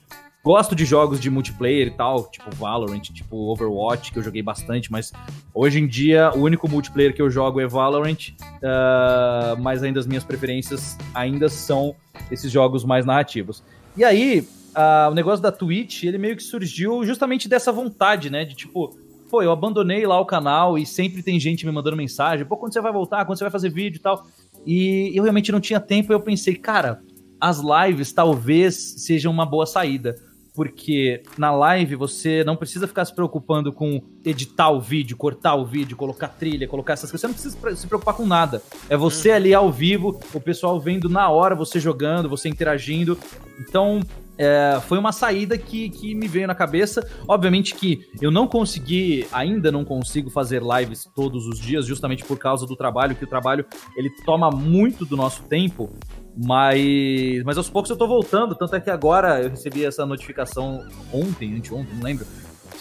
Gosto 0.44 0.76
de 0.76 0.86
jogos 0.86 1.20
de 1.20 1.30
multiplayer 1.30 1.88
e 1.88 1.92
tal, 1.92 2.24
tipo 2.32 2.50
Valorant, 2.56 3.02
tipo 3.02 3.38
Overwatch, 3.52 4.12
que 4.12 4.18
eu 4.18 4.24
joguei 4.24 4.42
bastante, 4.42 4.92
mas 4.92 5.14
hoje 5.54 5.80
em 5.80 5.88
dia 5.88 6.32
o 6.34 6.40
único 6.40 6.68
multiplayer 6.68 7.14
que 7.14 7.22
eu 7.22 7.30
jogo 7.30 7.62
é 7.62 7.68
Valorant, 7.68 8.34
ah, 8.64 9.56
mas 9.60 9.84
ainda 9.84 10.00
as 10.00 10.08
minhas 10.08 10.24
preferências 10.24 10.98
ainda 11.14 11.48
são 11.48 11.96
esses 12.32 12.52
jogos 12.52 12.84
mais 12.84 13.06
narrativos. 13.06 13.64
E 13.96 14.04
aí, 14.04 14.48
ah, 14.74 15.10
o 15.12 15.14
negócio 15.14 15.44
da 15.44 15.52
Twitch, 15.52 16.06
ele 16.06 16.18
meio 16.18 16.36
que 16.36 16.42
surgiu 16.42 17.06
justamente 17.06 17.48
dessa 17.48 17.72
vontade, 17.72 18.32
né, 18.32 18.44
de 18.44 18.56
tipo, 18.56 18.98
pô, 19.30 19.44
eu 19.44 19.52
abandonei 19.52 20.08
lá 20.08 20.20
o 20.20 20.26
canal 20.26 20.76
e 20.76 20.88
sempre 20.88 21.22
tem 21.22 21.40
gente 21.40 21.68
me 21.68 21.72
mandando 21.72 21.96
mensagem, 21.96 22.48
pô, 22.48 22.58
quando 22.58 22.74
você 22.74 22.82
vai 22.82 22.92
voltar, 22.92 23.26
quando 23.26 23.38
você 23.38 23.44
vai 23.44 23.52
fazer 23.52 23.70
vídeo 23.70 23.98
e 23.98 24.02
tal. 24.02 24.26
E 24.66 25.12
eu 25.14 25.22
realmente 25.22 25.52
não 25.52 25.60
tinha 25.60 25.80
tempo 25.80 26.12
e 26.12 26.16
eu 26.16 26.20
pensei, 26.20 26.56
cara, 26.56 27.04
as 27.40 27.60
lives 27.60 28.12
talvez 28.12 28.76
sejam 28.98 29.32
uma 29.32 29.46
boa 29.46 29.68
saída. 29.68 30.16
Porque 30.54 31.24
na 31.38 31.52
live 31.52 31.96
você 31.96 32.44
não 32.44 32.58
precisa 32.58 32.88
ficar 32.88 33.06
se 33.06 33.16
preocupando 33.16 33.72
com 33.72 34.02
editar 34.26 34.70
o 34.70 34.82
vídeo, 34.82 35.16
cortar 35.16 35.56
o 35.56 35.66
vídeo, 35.66 35.96
colocar 35.96 36.28
trilha, 36.28 36.68
colocar 36.68 36.94
essas 36.94 37.10
coisas. 37.10 37.22
Você 37.22 37.28
não 37.28 37.34
precisa 37.34 37.58
pre- 37.58 37.76
se 37.76 37.88
preocupar 37.88 38.14
com 38.16 38.26
nada. 38.26 38.62
É 38.90 38.98
você 38.98 39.32
ali 39.32 39.54
ao 39.54 39.72
vivo, 39.72 40.20
o 40.34 40.42
pessoal 40.42 40.80
vendo 40.80 41.08
na 41.08 41.30
hora 41.30 41.56
você 41.56 41.80
jogando, 41.80 42.28
você 42.28 42.50
interagindo. 42.50 43.18
Então, 43.60 44.02
é, 44.44 44.82
foi 44.88 44.98
uma 44.98 45.12
saída 45.12 45.56
que, 45.56 45.88
que 45.90 46.16
me 46.16 46.28
veio 46.28 46.48
na 46.48 46.56
cabeça. 46.56 47.08
Obviamente 47.28 47.76
que 47.76 48.10
eu 48.20 48.32
não 48.32 48.48
consegui, 48.48 49.28
ainda 49.32 49.72
não 49.72 49.86
consigo 49.86 50.32
fazer 50.32 50.64
lives 50.64 51.08
todos 51.16 51.46
os 51.46 51.60
dias, 51.60 51.86
justamente 51.86 52.26
por 52.26 52.40
causa 52.40 52.66
do 52.66 52.76
trabalho, 52.76 53.16
que 53.16 53.24
o 53.24 53.28
trabalho 53.28 53.64
ele 53.96 54.10
toma 54.26 54.50
muito 54.50 55.06
do 55.06 55.16
nosso 55.16 55.44
tempo. 55.44 55.92
Mas, 56.36 57.44
mas 57.44 57.56
aos 57.56 57.70
poucos 57.70 57.92
eu 57.92 57.98
tô 57.98 58.08
voltando, 58.08 58.56
tanto 58.56 58.76
é 58.76 58.80
que 58.80 58.90
agora 58.90 59.44
eu 59.44 59.50
recebi 59.52 59.86
essa 59.86 60.08
notificação 60.08 60.88
ontem, 61.14 61.56
anteontem, 61.56 61.94
não 61.94 62.04
lembro, 62.04 62.26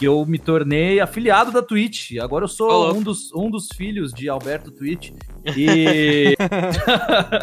que 0.00 0.06
eu 0.06 0.24
me 0.24 0.38
tornei 0.38 0.98
afiliado 0.98 1.52
da 1.52 1.60
Twitch. 1.60 2.12
Agora 2.22 2.44
eu 2.44 2.48
sou 2.48 2.90
um, 2.94 3.02
dos, 3.02 3.30
um 3.34 3.50
dos 3.50 3.68
filhos 3.68 4.14
de 4.14 4.30
Alberto 4.30 4.70
Twitch. 4.70 5.10
E... 5.54 6.34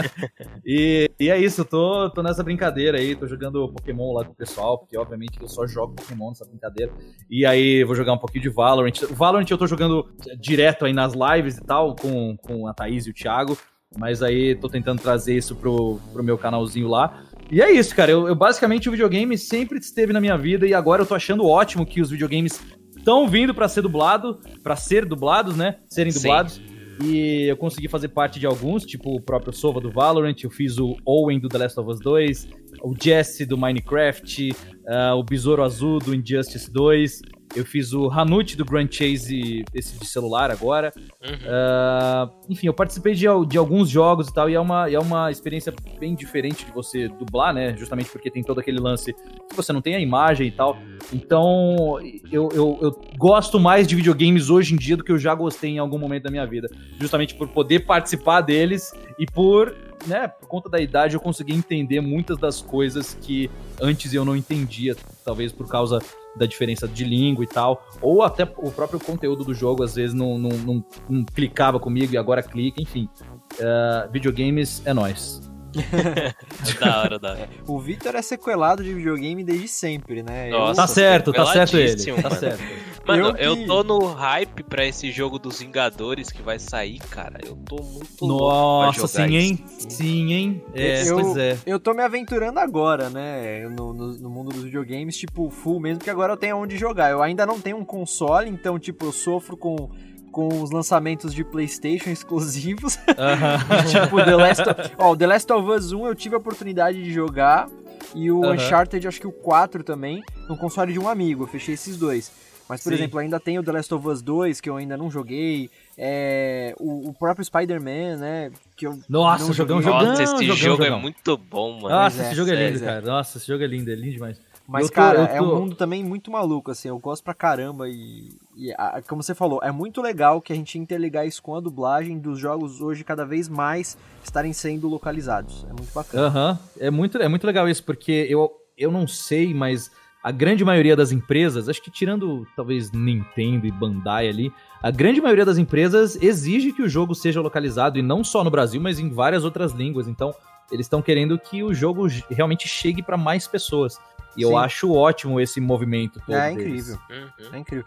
e, 0.65 1.07
e 1.19 1.29
é 1.29 1.37
isso, 1.37 1.61
eu 1.61 1.65
tô, 1.65 2.09
tô 2.09 2.23
nessa 2.23 2.41
brincadeira 2.41 2.97
aí, 2.97 3.15
tô 3.15 3.27
jogando 3.27 3.71
Pokémon 3.71 4.11
lá 4.11 4.25
com 4.25 4.31
o 4.31 4.35
pessoal, 4.35 4.79
porque 4.79 4.97
obviamente 4.97 5.39
eu 5.39 5.47
só 5.47 5.67
jogo 5.67 5.93
Pokémon 5.93 6.29
nessa 6.29 6.45
brincadeira. 6.45 6.91
E 7.29 7.45
aí 7.45 7.83
vou 7.83 7.93
jogar 7.93 8.13
um 8.13 8.17
pouquinho 8.17 8.41
de 8.41 8.49
Valorant. 8.49 9.03
O 9.03 9.13
Valorant 9.13 9.47
eu 9.47 9.57
tô 9.59 9.67
jogando 9.67 10.09
direto 10.39 10.85
aí 10.85 10.93
nas 10.93 11.13
lives 11.13 11.59
e 11.59 11.63
tal, 11.63 11.95
com, 11.95 12.35
com 12.37 12.65
a 12.65 12.73
Thaís 12.73 13.05
e 13.05 13.11
o 13.11 13.13
Thiago. 13.13 13.55
Mas 13.95 14.23
aí 14.23 14.55
tô 14.55 14.67
tentando 14.67 14.99
trazer 14.99 15.37
isso 15.37 15.55
pro, 15.55 15.99
pro 16.11 16.23
meu 16.23 16.39
canalzinho 16.39 16.87
lá. 16.87 17.23
E 17.51 17.61
é 17.61 17.71
isso, 17.71 17.95
cara. 17.95 18.11
Eu, 18.11 18.27
eu, 18.27 18.35
basicamente 18.35 18.89
o 18.89 18.91
videogame 18.91 19.37
sempre 19.37 19.79
esteve 19.79 20.11
na 20.11 20.19
minha 20.19 20.37
vida 20.37 20.67
e 20.67 20.73
agora 20.73 21.01
eu 21.01 21.05
tô 21.05 21.15
achando 21.15 21.45
ótimo 21.45 21.85
que 21.85 22.01
os 22.01 22.09
videogames 22.09 22.59
estão 22.97 23.27
vindo 23.27 23.53
para 23.53 23.69
ser 23.69 23.81
dublado, 23.81 24.39
para 24.61 24.75
ser 24.75 25.05
dublados, 25.05 25.55
né? 25.55 25.77
Serem 25.87 26.11
dublados. 26.11 26.55
Sim. 26.55 26.77
E 27.03 27.43
eu 27.47 27.55
consegui 27.55 27.87
fazer 27.87 28.09
parte 28.09 28.39
de 28.39 28.47
alguns, 28.47 28.83
tipo 28.83 29.15
o 29.15 29.21
próprio 29.21 29.53
Sova 29.53 29.79
do 29.79 29.91
Valorant, 29.91 30.35
eu 30.43 30.49
fiz 30.49 30.79
o 30.79 30.97
Owen 31.05 31.39
do 31.39 31.47
The 31.47 31.59
Last 31.59 31.79
of 31.79 31.91
Us 31.91 31.99
2, 31.99 32.47
o 32.83 32.93
Jesse 32.99 33.45
do 33.45 33.55
Minecraft, 33.55 34.51
uh, 34.51 35.15
o 35.15 35.23
Besouro 35.23 35.63
Azul 35.63 35.99
do 35.99 36.15
Injustice 36.15 36.71
2, 36.71 37.21
eu 37.55 37.65
fiz 37.65 37.93
o 37.93 38.09
Hanut 38.09 38.55
do 38.55 38.65
Grand 38.65 38.87
Chase, 38.89 39.63
esse 39.73 39.97
de 39.99 40.05
celular 40.05 40.51
agora. 40.51 40.93
Uhum. 41.21 41.33
Uh, 41.33 42.31
enfim, 42.49 42.67
eu 42.67 42.73
participei 42.73 43.13
de, 43.13 43.25
de, 43.47 43.57
alguns 43.57 43.89
jogos 43.89 44.27
e 44.27 44.33
tal, 44.33 44.49
e 44.49 44.55
é, 44.55 44.59
uma, 44.59 44.89
é 44.89 44.99
uma 44.99 45.31
experiência 45.31 45.73
bem 45.99 46.15
diferente 46.15 46.65
de 46.65 46.71
você 46.71 47.07
dublar, 47.07 47.53
né? 47.53 47.75
Justamente 47.77 48.09
porque 48.09 48.29
tem 48.29 48.43
todo 48.43 48.59
aquele 48.59 48.79
lance 48.79 49.13
que 49.13 49.55
você 49.55 49.71
não 49.71 49.81
tem 49.81 49.95
a 49.95 49.99
imagem 49.99 50.47
e 50.47 50.51
tal. 50.51 50.77
Então, 51.13 51.99
eu, 52.31 52.49
eu, 52.53 52.79
eu 52.81 53.01
gosto 53.17 53.59
mais 53.59 53.87
de 53.87 53.95
videogames 53.95 54.49
hoje 54.49 54.73
em 54.73 54.77
dia 54.77 54.97
do 54.97 55.03
que 55.03 55.11
eu 55.11 55.17
já 55.17 55.33
gostei 55.33 55.71
em 55.71 55.79
algum 55.79 55.97
momento 55.97 56.23
da 56.23 56.31
minha 56.31 56.45
vida. 56.45 56.69
Justamente 56.99 57.33
por 57.35 57.47
poder 57.47 57.85
participar 57.85 58.41
deles 58.41 58.93
e 59.17 59.25
por 59.25 59.73
né, 60.05 60.27
por 60.27 60.47
conta 60.47 60.69
da 60.69 60.79
idade, 60.79 61.15
eu 61.15 61.19
consegui 61.19 61.53
entender 61.53 62.01
muitas 62.01 62.37
das 62.37 62.61
coisas 62.61 63.17
que 63.19 63.49
antes 63.81 64.13
eu 64.13 64.23
não 64.23 64.35
entendia, 64.35 64.95
talvez 65.25 65.51
por 65.51 65.67
causa 65.67 65.99
da 66.37 66.45
diferença 66.45 66.87
de 66.87 67.03
língua 67.03 67.43
e 67.43 67.47
tal, 67.47 67.85
ou 68.01 68.23
até 68.23 68.43
o 68.43 68.71
próprio 68.71 68.99
conteúdo 68.99 69.43
do 69.43 69.53
jogo 69.53 69.83
às 69.83 69.95
vezes 69.95 70.13
não, 70.13 70.37
não, 70.37 70.49
não, 70.49 70.85
não 71.09 71.25
clicava 71.25 71.79
comigo 71.79 72.13
e 72.13 72.17
agora 72.17 72.43
clica, 72.43 72.81
enfim. 72.81 73.09
Uh, 73.53 74.11
videogames 74.11 74.81
é 74.85 74.93
nós. 74.93 75.46
da 76.79 77.01
hora, 77.01 77.19
da 77.19 77.31
hora. 77.31 77.39
É, 77.41 77.49
o 77.67 77.79
Victor 77.79 78.15
é 78.15 78.21
sequelado 78.21 78.83
de 78.83 78.93
videogame 78.93 79.43
desde 79.43 79.67
sempre, 79.67 80.23
né? 80.23 80.49
Nossa, 80.49 80.81
tá 80.81 80.87
certo, 80.87 81.31
tá 81.31 81.45
certo 81.45 81.77
ele. 81.77 81.95
Tá 81.95 82.29
mano. 82.29 82.35
certo. 82.35 82.63
Mano, 83.07 83.27
eu, 83.27 83.33
que... 83.33 83.43
eu, 83.43 83.65
tô 83.65 83.83
no 83.83 83.99
hype 83.99 84.63
pra 84.63 84.85
esse 84.85 85.11
jogo 85.11 85.39
dos 85.39 85.59
Vingadores 85.59 86.29
que 86.29 86.41
vai 86.41 86.59
sair, 86.59 86.99
cara. 86.99 87.39
Eu 87.45 87.55
tô 87.55 87.77
muito 87.77 88.27
Nossa, 88.27 89.07
sim, 89.07 89.35
hein? 89.35 89.65
Sim, 89.77 90.33
hein? 90.33 90.63
É, 90.73 91.09
eu, 91.09 91.15
pois 91.15 91.37
é. 91.37 91.57
Eu 91.65 91.79
tô 91.79 91.93
me 91.93 92.03
aventurando 92.03 92.59
agora, 92.59 93.09
né? 93.09 93.67
No, 93.69 93.93
no, 93.93 94.13
no, 94.17 94.29
mundo 94.29 94.51
dos 94.51 94.63
videogames, 94.63 95.17
tipo, 95.17 95.49
full 95.49 95.79
mesmo, 95.79 96.03
que 96.03 96.09
agora 96.09 96.33
eu 96.33 96.37
tenho 96.37 96.57
onde 96.57 96.77
jogar. 96.77 97.09
Eu 97.11 97.21
ainda 97.21 97.45
não 97.45 97.61
tenho 97.61 97.77
um 97.77 97.85
console, 97.85 98.49
então, 98.49 98.77
tipo, 98.77 99.05
eu 99.05 99.11
sofro 99.13 99.55
com 99.55 99.89
com 100.37 100.61
os 100.61 100.69
lançamentos 100.69 101.33
de 101.33 101.43
PlayStation 101.43 102.11
exclusivos. 102.13 102.93
Uh 102.93 102.99
-huh. 103.09 104.03
tipo, 104.03 104.23
The 104.23 104.35
Last, 104.35 104.61
of, 104.61 104.91
ó, 104.99 105.15
The 105.15 105.25
Last 105.25 105.51
of 105.51 105.67
Us 105.71 105.91
1 105.91 106.05
eu 106.05 106.13
tive 106.13 106.35
a 106.35 106.37
oportunidade 106.37 107.03
de 107.03 107.11
jogar. 107.11 107.67
E 108.13 108.29
o 108.29 108.37
uh 108.37 108.43
-huh. 108.43 108.53
Uncharted, 108.53 109.07
acho 109.07 109.19
que 109.19 109.25
o 109.25 109.31
4 109.31 109.83
também, 109.83 110.23
no 110.47 110.55
console 110.55 110.93
de 110.93 110.99
um 110.99 111.09
amigo. 111.09 111.43
Eu 111.43 111.47
fechei 111.47 111.73
esses 111.73 111.97
dois. 111.97 112.31
Mas, 112.69 112.83
por 112.83 112.89
Sim. 112.89 112.95
exemplo, 112.95 113.19
ainda 113.19 113.39
tem 113.39 113.57
o 113.57 113.63
The 113.63 113.71
Last 113.71 113.93
of 113.93 114.07
Us 114.07 114.21
2, 114.21 114.61
que 114.61 114.69
eu 114.69 114.75
ainda 114.75 114.95
não 114.95 115.09
joguei. 115.09 115.69
É, 115.97 116.75
o, 116.79 117.09
o, 117.09 117.13
próprio 117.13 117.43
Spider-Man, 117.43 118.17
né? 118.17 118.51
Que 118.75 118.85
eu 118.85 118.99
Nossa, 119.09 119.51
jogão, 119.53 119.81
jogão. 119.81 120.03
Nossa, 120.03 120.21
esse 120.23 120.33
jogão, 120.33 120.55
jogo 120.55 120.83
jogão. 120.83 120.97
é 120.97 121.01
muito 121.01 121.37
bom, 121.37 121.79
mano. 121.81 121.89
Nossa, 121.89 122.21
esse 122.21 122.31
é, 122.31 122.35
jogo 122.35 122.51
é 122.51 122.69
lindo, 122.69 122.83
é, 122.83 122.85
cara. 122.85 123.01
Nossa, 123.01 123.37
esse 123.37 123.47
jogo 123.47 123.63
é 123.63 123.67
lindo, 123.67 123.89
é 123.89 123.95
lindo 123.95 124.11
demais. 124.11 124.39
Mas, 124.67 124.87
tô, 124.87 124.93
cara, 124.93 125.27
tô... 125.27 125.33
é 125.33 125.41
um 125.41 125.55
mundo 125.55 125.75
também 125.75 126.03
muito 126.03 126.29
maluco, 126.29 126.71
assim, 126.71 126.89
eu 126.89 126.99
gosto 126.99 127.23
pra 127.23 127.33
caramba 127.33 127.87
e, 127.87 128.37
e 128.55 128.73
a, 128.73 129.01
como 129.07 129.23
você 129.23 129.33
falou, 129.33 129.61
é 129.63 129.71
muito 129.71 130.01
legal 130.01 130.41
que 130.41 130.51
a 130.51 130.55
gente 130.55 130.77
interligar 130.77 131.25
isso 131.25 131.41
com 131.41 131.55
a 131.55 131.61
dublagem 131.61 132.19
dos 132.19 132.37
jogos 132.37 132.81
hoje 132.81 133.03
cada 133.03 133.25
vez 133.25 133.47
mais 133.47 133.97
estarem 134.21 134.51
sendo 134.51 134.89
localizados. 134.89 135.65
É 135.69 135.73
muito 135.73 135.93
bacana. 135.93 136.27
Aham, 136.27 136.51
uhum. 136.51 136.57
é, 136.79 136.91
muito, 136.91 137.17
é 137.17 137.27
muito 137.29 137.47
legal 137.47 137.69
isso, 137.69 137.83
porque 137.83 138.27
eu, 138.29 138.51
eu 138.77 138.91
não 138.91 139.07
sei, 139.07 139.53
mas 139.53 139.89
a 140.21 140.31
grande 140.31 140.65
maioria 140.65 140.97
das 140.97 141.13
empresas, 141.13 141.69
acho 141.69 141.81
que 141.81 141.89
tirando 141.89 142.45
talvez 142.53 142.91
Nintendo 142.91 143.65
e 143.65 143.71
Bandai 143.71 144.27
ali, 144.27 144.51
a 144.83 144.91
grande 144.91 145.21
maioria 145.21 145.45
das 145.45 145.57
empresas 145.57 146.21
exige 146.21 146.73
que 146.73 146.81
o 146.81 146.89
jogo 146.89 147.15
seja 147.15 147.39
localizado, 147.39 147.97
e 147.97 148.01
não 148.01 148.21
só 148.21 148.43
no 148.43 148.51
Brasil, 148.51 148.81
mas 148.81 148.99
em 148.99 149.09
várias 149.09 149.45
outras 149.45 149.71
línguas. 149.71 150.09
Então, 150.09 150.33
eles 150.71 150.85
estão 150.85 151.01
querendo 151.01 151.37
que 151.37 151.63
o 151.63 151.73
jogo 151.73 152.07
realmente 152.29 152.67
chegue 152.67 153.01
para 153.01 153.17
mais 153.17 153.47
pessoas. 153.47 153.99
E 154.35 154.41
Sim. 154.41 154.51
eu 154.51 154.57
acho 154.57 154.93
ótimo 154.93 155.39
esse 155.39 155.59
movimento 155.59 156.21
todo. 156.23 156.35
É 156.35 156.51
incrível. 156.51 156.99
Uhum. 157.09 157.53
É 157.53 157.57
incrível. 157.57 157.85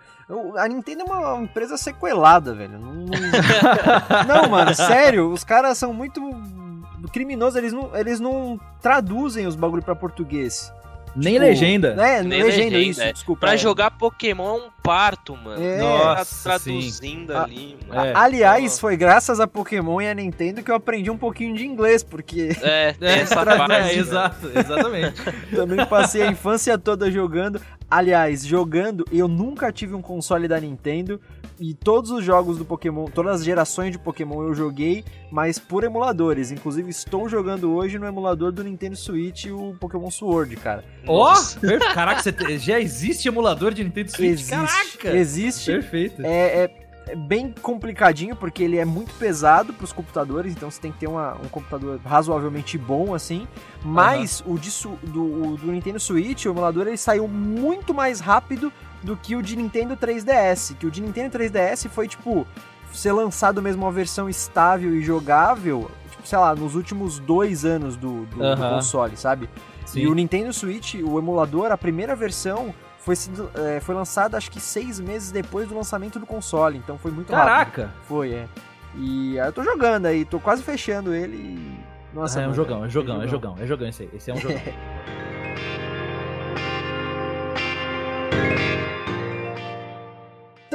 a 0.56 0.66
Nintendo 0.66 1.02
é 1.02 1.04
uma 1.04 1.42
empresa 1.42 1.76
sequelada, 1.76 2.52
velho. 2.52 2.76
Não, 2.78 2.92
não... 2.92 3.06
não, 4.26 4.48
mano, 4.48 4.74
sério. 4.74 5.30
Os 5.30 5.44
caras 5.44 5.78
são 5.78 5.94
muito 5.94 6.20
criminosos. 7.12 7.56
Eles 7.56 7.72
não, 7.72 7.96
eles 7.96 8.18
não 8.18 8.58
traduzem 8.82 9.46
os 9.46 9.54
bagulho 9.54 9.82
para 9.82 9.94
português. 9.94 10.72
Nem 11.14 11.34
tipo, 11.34 11.44
legenda. 11.44 11.94
Né? 11.94 12.22
Nem 12.22 12.42
legenda, 12.42 12.76
legenda 12.76 12.78
isso, 12.78 13.02
é. 13.02 13.12
desculpa. 13.12 13.40
Pra 13.40 13.54
é. 13.54 13.56
jogar 13.58 13.90
Pokémon 13.92 14.56
é 14.56 14.62
um 14.66 14.70
parto, 14.82 15.36
mano. 15.36 15.62
É. 15.62 15.78
Nossa, 15.78 16.42
traduzindo 16.42 17.32
sim. 17.32 17.38
ali, 17.38 17.78
a, 17.90 17.94
mano. 17.94 18.08
É. 18.08 18.12
Aliás, 18.14 18.78
foi 18.78 18.96
graças 18.96 19.40
a 19.40 19.46
Pokémon 19.46 20.00
e 20.00 20.08
a 20.08 20.14
Nintendo 20.14 20.62
que 20.62 20.70
eu 20.70 20.74
aprendi 20.74 21.10
um 21.10 21.18
pouquinho 21.18 21.54
de 21.54 21.66
inglês, 21.66 22.02
porque... 22.02 22.56
É, 22.62 22.94
é 23.00 23.20
essa 23.20 23.44
parte. 23.44 23.72
É, 23.72 23.94
exato, 23.94 24.50
exatamente. 24.54 25.22
Também 25.54 25.84
passei 25.86 26.22
a 26.22 26.30
infância 26.30 26.78
toda 26.78 27.10
jogando. 27.10 27.60
Aliás, 27.90 28.46
jogando, 28.46 29.04
eu 29.10 29.26
nunca 29.26 29.72
tive 29.72 29.94
um 29.94 30.02
console 30.02 30.46
da 30.46 30.60
Nintendo, 30.60 31.20
e 31.60 31.74
todos 31.74 32.10
os 32.10 32.24
jogos 32.24 32.56
do 32.56 32.64
Pokémon, 32.64 33.04
todas 33.04 33.36
as 33.36 33.44
gerações 33.44 33.92
de 33.92 33.98
Pokémon 33.98 34.42
eu 34.44 34.54
joguei, 34.54 35.04
mas 35.30 35.58
por 35.58 35.84
emuladores. 35.84 36.50
Inclusive, 36.50 36.88
estou 36.88 37.28
jogando 37.28 37.70
hoje 37.72 37.98
no 37.98 38.06
emulador 38.06 38.50
do 38.50 38.64
Nintendo 38.64 38.96
Switch 38.96 39.44
o 39.46 39.76
Pokémon 39.78 40.10
Sword, 40.10 40.56
cara. 40.56 40.82
Ó! 41.06 41.34
Oh, 41.34 41.94
caraca, 41.94 42.22
você 42.22 42.58
já 42.58 42.80
existe 42.80 43.28
emulador 43.28 43.74
de 43.74 43.84
Nintendo 43.84 44.10
Switch? 44.10 44.40
Existe, 44.40 44.50
caraca! 44.50 45.16
Existe. 45.16 45.70
Perfeito. 45.70 46.24
É, 46.24 46.64
é, 46.64 46.86
é, 47.08 47.16
bem 47.16 47.52
complicadinho, 47.60 48.34
porque 48.34 48.62
ele 48.62 48.78
é 48.78 48.84
muito 48.86 49.12
pesado 49.18 49.74
para 49.74 49.84
os 49.84 49.92
computadores, 49.92 50.52
então 50.52 50.70
você 50.70 50.80
tem 50.80 50.90
que 50.90 51.00
ter 51.00 51.08
uma, 51.08 51.34
um 51.34 51.48
computador 51.48 52.00
razoavelmente 52.02 52.78
bom, 52.78 53.14
assim. 53.14 53.46
Mas 53.84 54.40
uhum. 54.40 54.54
o 54.54 54.58
de, 54.58 54.70
do, 55.02 55.22
o 55.22 55.56
do 55.58 55.72
Nintendo 55.72 56.00
Switch, 56.00 56.46
o 56.46 56.48
emulador, 56.48 56.86
ele 56.86 56.96
saiu 56.96 57.28
muito 57.28 57.92
mais 57.92 58.18
rápido 58.18 58.72
do 59.02 59.16
que 59.16 59.36
o 59.36 59.42
de 59.42 59.56
Nintendo 59.56 59.96
3DS. 59.96 60.76
Que 60.76 60.86
o 60.86 60.90
de 60.90 61.00
Nintendo 61.00 61.38
3DS 61.38 61.88
foi, 61.88 62.08
tipo, 62.08 62.46
ser 62.92 63.12
lançado 63.12 63.62
mesmo 63.62 63.84
uma 63.84 63.92
versão 63.92 64.28
estável 64.28 64.94
e 64.94 65.02
jogável, 65.02 65.90
tipo, 66.10 66.26
sei 66.26 66.38
lá, 66.38 66.54
nos 66.54 66.74
últimos 66.74 67.18
dois 67.18 67.64
anos 67.64 67.96
do, 67.96 68.24
do, 68.26 68.56
do 68.56 68.56
console, 68.56 69.16
sabe? 69.16 69.48
Sim. 69.86 70.00
E 70.00 70.06
o 70.06 70.14
Nintendo 70.14 70.52
Switch, 70.52 70.94
o 70.94 71.18
emulador, 71.18 71.72
a 71.72 71.78
primeira 71.78 72.14
versão 72.14 72.74
foi, 72.98 73.14
é, 73.54 73.80
foi 73.80 73.94
lançada 73.94 74.36
acho 74.36 74.50
que 74.50 74.60
seis 74.60 75.00
meses 75.00 75.30
depois 75.30 75.68
do 75.68 75.74
lançamento 75.74 76.18
do 76.18 76.26
console, 76.26 76.78
então 76.78 76.98
foi 76.98 77.10
muito 77.10 77.28
Caraca. 77.28 77.82
rápido. 77.82 77.90
Foi, 78.06 78.32
é. 78.32 78.46
E 78.96 79.38
aí 79.38 79.48
eu 79.48 79.52
tô 79.52 79.62
jogando 79.62 80.06
aí, 80.06 80.24
tô 80.24 80.38
quase 80.38 80.62
fechando 80.62 81.14
ele 81.14 81.36
e... 81.36 81.80
Nossa, 82.12 82.40
ah, 82.40 82.42
é 82.42 82.48
um 82.48 82.54
jogão, 82.54 82.84
é 82.84 82.88
jogão, 82.88 83.22
é 83.22 83.28
jogão, 83.28 83.56
é 83.60 83.66
jogão 83.66 83.88
esse 83.88 84.02
aí. 84.02 84.10
Esse 84.12 84.32
é 84.32 84.34
um 84.34 84.38
jogão. 84.40 84.60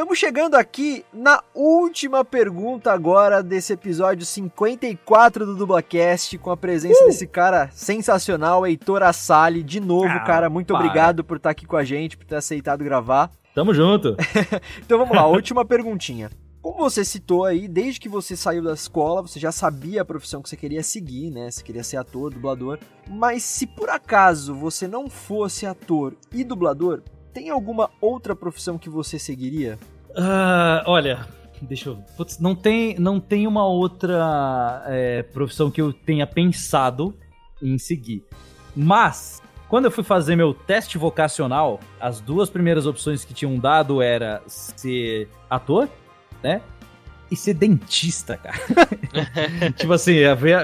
Estamos 0.06 0.20
chegando 0.20 0.54
aqui 0.54 1.04
na 1.12 1.44
última 1.52 2.24
pergunta 2.24 2.92
agora 2.92 3.42
desse 3.42 3.74
episódio 3.74 4.24
54 4.24 5.48
do 5.48 5.56
Dublacast, 5.56 6.38
com 6.38 6.52
a 6.52 6.56
presença 6.56 7.04
uh! 7.04 7.08
desse 7.08 7.26
cara 7.26 7.72
sensacional, 7.72 8.68
Heitor 8.68 9.02
Assali. 9.02 9.64
De 9.64 9.80
novo, 9.80 10.06
ah, 10.08 10.20
cara, 10.20 10.48
muito 10.48 10.68
para. 10.68 10.78
obrigado 10.78 11.24
por 11.24 11.38
estar 11.38 11.50
aqui 11.50 11.66
com 11.66 11.76
a 11.76 11.84
gente, 11.84 12.18
por 12.18 12.24
ter 12.28 12.36
aceitado 12.36 12.84
gravar. 12.84 13.32
Tamo 13.56 13.74
junto. 13.74 14.16
então 14.86 15.00
vamos 15.00 15.16
lá, 15.16 15.26
última 15.26 15.66
perguntinha. 15.66 16.30
Como 16.62 16.78
você 16.78 17.04
citou 17.04 17.44
aí, 17.44 17.68
desde 17.68 18.00
que 18.00 18.08
você 18.08 18.36
saiu 18.36 18.62
da 18.62 18.74
escola, 18.76 19.24
você 19.24 19.40
já 19.40 19.52
sabia 19.52 20.04
a 20.04 20.06
profissão 20.06 20.40
que 20.40 20.48
você 20.48 20.56
queria 20.56 20.84
seguir, 20.84 21.32
né? 21.32 21.50
Você 21.50 21.64
queria 21.64 21.84
ser 21.84 21.98
ator, 21.98 22.32
dublador. 22.32 22.78
Mas 23.10 23.42
se 23.42 23.66
por 23.66 23.90
acaso 23.90 24.54
você 24.54 24.88
não 24.88 25.10
fosse 25.10 25.66
ator 25.66 26.16
e 26.32 26.44
dublador, 26.44 27.02
tem 27.34 27.50
alguma 27.50 27.90
outra 28.00 28.36
profissão 28.36 28.78
que 28.78 28.90
você 28.90 29.18
seguiria? 29.18 29.80
Uh, 30.16 30.82
olha, 30.86 31.28
deixa 31.62 31.90
eu. 31.90 31.98
Putz, 32.16 32.40
não 32.40 32.56
tem, 32.56 32.96
não 32.98 33.20
tem 33.20 33.48
uma 33.48 33.66
outra 33.66 34.84
é, 34.88 35.24
profissão 35.24 35.70
que 35.70 35.82
eu 35.82 35.92
tenha 35.92 36.26
pensado 36.26 37.14
em 37.62 37.78
seguir. 37.78 38.24
Mas, 38.76 39.42
quando 39.68 39.86
eu 39.86 39.92
fui 39.92 40.04
fazer 40.04 40.36
meu 40.36 40.54
teste 40.54 40.98
vocacional, 40.98 41.80
as 42.00 42.20
duas 42.20 42.50
primeiras 42.50 42.86
opções 42.86 43.26
que 43.26 43.34
tinham 43.34 43.58
dado 43.58 44.02
era 44.02 44.42
ser 44.48 45.30
ator 45.50 45.90
né? 46.46 46.62
E 47.32 47.36
ser 47.36 47.56
dentista, 47.56 48.38
cara. 48.38 48.56
tipo 49.76 49.92
assim, 49.92 50.14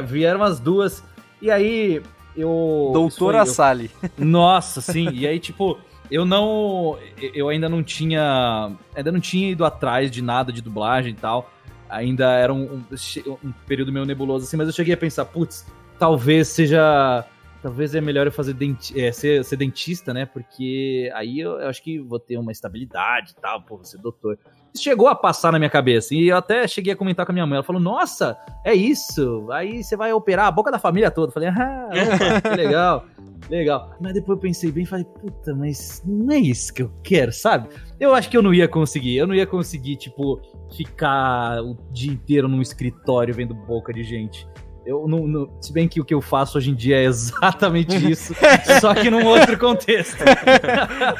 vieram 0.06 0.44
as 0.44 0.60
duas. 0.60 1.04
E 1.42 1.50
aí 1.50 2.04
eu. 2.38 2.92
Doutora 2.94 3.46
Sally. 3.48 3.90
Nossa, 4.16 4.80
sim. 4.80 5.10
E 5.12 5.26
aí, 5.26 5.40
tipo, 5.40 5.80
eu 6.12 6.26
não. 6.26 7.00
Eu 7.34 7.48
ainda 7.48 7.70
não 7.70 7.82
tinha. 7.82 8.76
Ainda 8.94 9.12
não 9.12 9.20
tinha 9.20 9.50
ido 9.50 9.64
atrás 9.64 10.12
de 10.12 10.22
nada 10.22 10.52
de 10.52 10.62
dublagem 10.62 11.14
e 11.14 11.16
tal. 11.16 11.50
Ainda 11.90 12.32
era 12.34 12.54
um, 12.54 12.64
um, 12.64 13.38
um 13.44 13.52
período 13.66 13.92
meio 13.92 14.06
nebuloso 14.06 14.46
assim, 14.46 14.58
mas 14.58 14.68
eu 14.68 14.74
cheguei 14.74 14.94
a 14.94 14.98
pensar, 14.98 15.26
putz, 15.26 15.66
talvez 15.98 16.48
seja 16.48 17.26
talvez 17.62 17.94
é 17.94 18.02
melhor 18.02 18.26
eu 18.26 18.32
fazer 18.32 18.54
denti 18.54 19.00
é, 19.00 19.12
ser, 19.12 19.44
ser, 19.44 19.58
dentista, 19.58 20.14
né? 20.14 20.26
Porque 20.26 21.12
aí 21.14 21.40
eu, 21.40 21.60
eu, 21.60 21.68
acho 21.68 21.84
que 21.84 22.00
vou 22.00 22.20
ter 22.20 22.38
uma 22.38 22.52
estabilidade 22.52 23.32
e 23.32 23.42
tal, 23.42 23.62
pô, 23.62 23.76
vou 23.76 23.86
ser 23.86 23.98
doutor. 24.00 24.38
Chegou 24.76 25.08
a 25.08 25.16
passar 25.16 25.52
na 25.52 25.60
minha 25.60 25.70
cabeça. 25.70 26.16
E 26.16 26.30
eu 26.30 26.38
até 26.38 26.68
cheguei 26.68 26.94
a 26.94 26.96
comentar 26.96 27.26
com 27.26 27.32
a 27.32 27.34
minha 27.34 27.46
mãe. 27.46 27.56
Ela 27.56 27.64
falou: 27.64 27.82
Nossa, 27.82 28.38
é 28.64 28.74
isso. 28.74 29.48
Aí 29.52 29.84
você 29.84 29.98
vai 29.98 30.14
operar 30.14 30.48
a 30.48 30.52
boca 30.52 30.72
da 30.72 30.80
família 30.80 31.12
toda. 31.12 31.30
Eu 31.30 31.34
falei: 31.34 31.50
Ah, 31.50 31.90
opa, 31.90 32.50
que 32.50 32.56
legal. 32.56 33.06
Legal. 33.50 33.96
Mas 34.00 34.14
depois 34.14 34.38
eu 34.38 34.42
pensei 34.42 34.72
bem 34.72 34.84
e 34.84 34.86
falei, 34.86 35.04
puta, 35.04 35.54
mas 35.54 36.02
não 36.06 36.34
é 36.34 36.40
isso 36.40 36.74
que 36.74 36.82
eu 36.82 36.92
quero, 37.04 37.34
sabe? 37.34 37.68
Eu 38.00 38.14
acho 38.16 38.30
que 38.30 38.38
eu 38.38 38.42
não 38.42 38.54
ia 38.54 38.68
conseguir. 38.68 39.18
Eu 39.18 39.28
não 39.28 39.36
ia 39.36 39.46
conseguir, 39.46 39.98
tipo, 39.98 40.42
ficar 40.76 41.62
o 41.62 41.78
dia 41.92 42.14
inteiro 42.14 42.48
num 42.48 42.62
escritório 42.62 43.34
vendo 43.34 43.54
boca 43.54 43.92
de 43.92 44.04
gente. 44.04 44.48
Eu 44.84 45.08
não, 45.08 45.28
não, 45.28 45.50
se 45.62 45.72
bem 45.72 45.88
que 45.88 46.02
o 46.02 46.06
que 46.06 46.14
eu 46.14 46.22
faço 46.22 46.58
hoje 46.58 46.72
em 46.72 46.74
dia 46.74 46.98
é 46.98 47.04
exatamente 47.04 47.96
isso, 48.10 48.34
só 48.80 48.96
que 48.96 49.12
num 49.12 49.26
outro 49.26 49.58
contexto. 49.58 50.24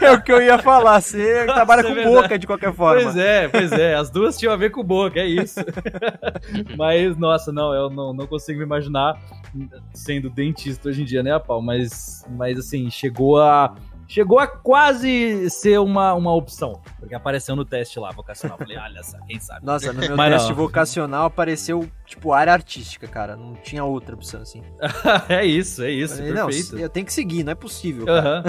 é 0.02 0.12
o 0.12 0.22
que 0.22 0.32
eu 0.32 0.42
ia 0.42 0.58
falar, 0.58 1.00
você 1.00 1.46
Nossa, 1.46 1.54
trabalha 1.54 1.84
com 1.84 1.90
é 1.90 2.04
boca 2.04 2.40
de 2.40 2.48
qualquer 2.48 2.74
forma. 2.74 3.04
Pois 3.04 3.16
é, 3.16 3.48
pois 3.48 3.72
é, 3.72 3.94
as 3.94 4.10
duas 4.10 4.38
tinham 4.38 4.54
a 4.54 4.58
ver 4.58 4.72
com 4.72 4.84
boca, 4.84 5.20
é 5.20 5.28
isso. 5.28 5.60
mas, 6.76 7.16
nossa, 7.18 7.52
não, 7.52 7.74
eu 7.74 7.90
não, 7.90 8.14
não 8.14 8.26
consigo 8.26 8.60
me 8.60 8.66
imaginar 8.66 9.20
sendo 9.94 10.30
dentista 10.30 10.90
hoje 10.90 11.04
em 11.04 11.06
dia, 11.06 11.22
né, 11.22 11.38
Pau? 11.38 11.62
Mas, 11.62 12.26
mas 12.32 12.58
assim, 12.58 12.90
chegou 12.90 13.40
a 13.40 13.76
chegou 14.12 14.40
a 14.40 14.46
quase 14.46 15.50
ser 15.50 15.80
uma, 15.80 16.14
uma 16.14 16.34
opção. 16.34 16.82
Porque 17.00 17.16
apareceu 17.16 17.56
no 17.56 17.64
teste 17.64 17.98
lá, 17.98 18.12
vocacional. 18.12 18.58
Falei, 18.58 18.78
olha 18.78 19.02
só, 19.04 19.18
quem 19.26 19.40
sabe. 19.40 19.66
Nossa, 19.66 19.94
no 19.94 20.00
meu 20.00 20.18
Mas 20.18 20.34
teste 20.34 20.50
não. 20.50 20.56
vocacional 20.58 21.26
apareceu, 21.26 21.90
tipo, 22.06 22.34
área 22.34 22.52
artística, 22.52 23.08
cara. 23.08 23.38
Não 23.38 23.54
tinha 23.54 23.86
outra 23.86 24.14
opção, 24.14 24.42
assim. 24.42 24.62
é 25.30 25.46
isso, 25.46 25.82
é 25.82 25.92
isso, 25.92 26.18
Falei, 26.18 26.34
perfeito. 26.34 26.76
Não, 26.76 26.82
eu 26.82 26.90
tenho 26.90 27.06
que 27.06 27.14
seguir, 27.14 27.44
não 27.46 27.54
é 27.54 27.56
possível, 27.56 28.06
cara. 28.06 28.44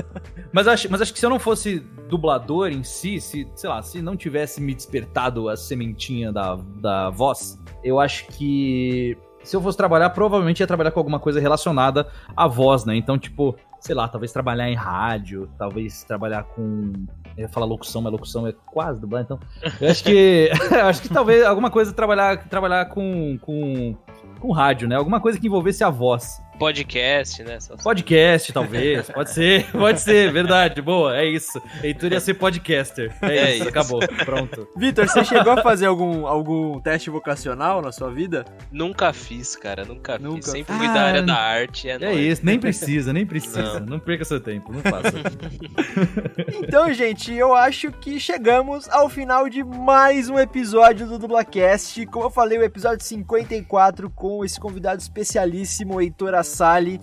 mas, 0.50 0.66
acho, 0.66 0.90
mas 0.90 1.02
acho 1.02 1.12
que 1.12 1.18
se 1.18 1.26
eu 1.26 1.30
não 1.30 1.38
fosse 1.38 1.80
dublador 2.08 2.70
em 2.70 2.82
si, 2.82 3.20
se, 3.20 3.46
sei 3.54 3.68
lá, 3.68 3.82
se 3.82 4.00
não 4.00 4.16
tivesse 4.16 4.62
me 4.62 4.74
despertado 4.74 5.50
a 5.50 5.58
sementinha 5.58 6.32
da, 6.32 6.56
da 6.80 7.10
voz, 7.10 7.58
eu 7.84 8.00
acho 8.00 8.26
que 8.28 9.16
se 9.44 9.54
eu 9.54 9.60
fosse 9.60 9.76
trabalhar, 9.76 10.08
provavelmente 10.10 10.60
ia 10.60 10.66
trabalhar 10.66 10.90
com 10.90 11.00
alguma 11.00 11.18
coisa 11.20 11.38
relacionada 11.38 12.08
à 12.34 12.46
voz, 12.46 12.84
né? 12.84 12.96
Então, 12.96 13.18
tipo, 13.18 13.56
sei 13.82 13.96
lá, 13.96 14.06
talvez 14.06 14.32
trabalhar 14.32 14.70
em 14.70 14.76
rádio, 14.76 15.50
talvez 15.58 16.04
trabalhar 16.04 16.44
com. 16.44 16.92
Eu 17.36 17.42
ia 17.42 17.48
falar 17.48 17.66
locução, 17.66 18.00
mas 18.00 18.12
locução 18.12 18.46
é 18.46 18.52
quase 18.66 19.00
dublagem, 19.00 19.24
então. 19.24 19.40
Eu 19.80 19.90
acho 19.90 20.04
que. 20.04 20.50
eu 20.70 20.86
acho 20.86 21.02
que 21.02 21.08
talvez 21.08 21.44
alguma 21.44 21.70
coisa 21.70 21.92
trabalhar, 21.92 22.48
trabalhar 22.48 22.86
com, 22.86 23.36
com, 23.38 23.96
com 24.38 24.52
rádio, 24.52 24.88
né? 24.88 24.94
Alguma 24.94 25.20
coisa 25.20 25.38
que 25.38 25.48
envolvesse 25.48 25.82
a 25.82 25.90
voz 25.90 26.40
podcast, 26.58 27.42
né? 27.42 27.58
Podcast, 27.82 28.52
talvez. 28.52 29.10
Pode 29.10 29.30
ser, 29.30 29.70
pode 29.72 30.00
ser, 30.00 30.32
verdade. 30.32 30.80
Boa, 30.80 31.16
é 31.16 31.26
isso. 31.26 31.60
Heitor 31.82 32.12
ia 32.12 32.20
ser 32.20 32.34
podcaster. 32.34 33.12
É, 33.22 33.36
é 33.36 33.50
isso, 33.50 33.60
isso, 33.60 33.68
acabou. 33.68 34.00
Pronto. 34.24 34.68
Vitor, 34.76 35.08
você 35.08 35.24
chegou 35.24 35.52
a 35.52 35.62
fazer 35.62 35.86
algum, 35.86 36.26
algum 36.26 36.80
teste 36.80 37.10
vocacional 37.10 37.82
na 37.82 37.92
sua 37.92 38.10
vida? 38.10 38.44
Nunca 38.70 39.12
fiz, 39.12 39.56
cara. 39.56 39.84
Nunca, 39.84 40.18
nunca. 40.18 40.36
fiz. 40.36 40.46
Sempre 40.46 40.74
fui 40.74 40.86
ah, 40.86 40.92
da 40.92 41.02
área 41.02 41.22
da 41.22 41.34
arte. 41.34 41.88
É, 41.88 41.98
é 42.00 42.14
isso, 42.14 42.44
nem 42.44 42.58
precisa, 42.58 43.12
nem 43.12 43.26
precisa. 43.26 43.80
Não, 43.80 43.86
não 43.86 43.98
perca 43.98 44.24
seu 44.24 44.40
tempo, 44.40 44.72
não 44.72 44.82
faça. 44.82 45.12
então, 46.62 46.92
gente, 46.92 47.32
eu 47.32 47.54
acho 47.54 47.90
que 47.92 48.20
chegamos 48.20 48.88
ao 48.88 49.08
final 49.08 49.48
de 49.48 49.64
mais 49.64 50.28
um 50.28 50.38
episódio 50.38 51.06
do 51.06 51.18
Dublacast. 51.18 52.06
Como 52.06 52.26
eu 52.26 52.30
falei, 52.30 52.58
o 52.58 52.62
episódio 52.62 53.04
54 53.04 54.10
com 54.10 54.44
esse 54.44 54.58
convidado 54.58 55.00
especialíssimo, 55.00 56.00
Heitor 56.00 56.34
Sali. 56.42 57.00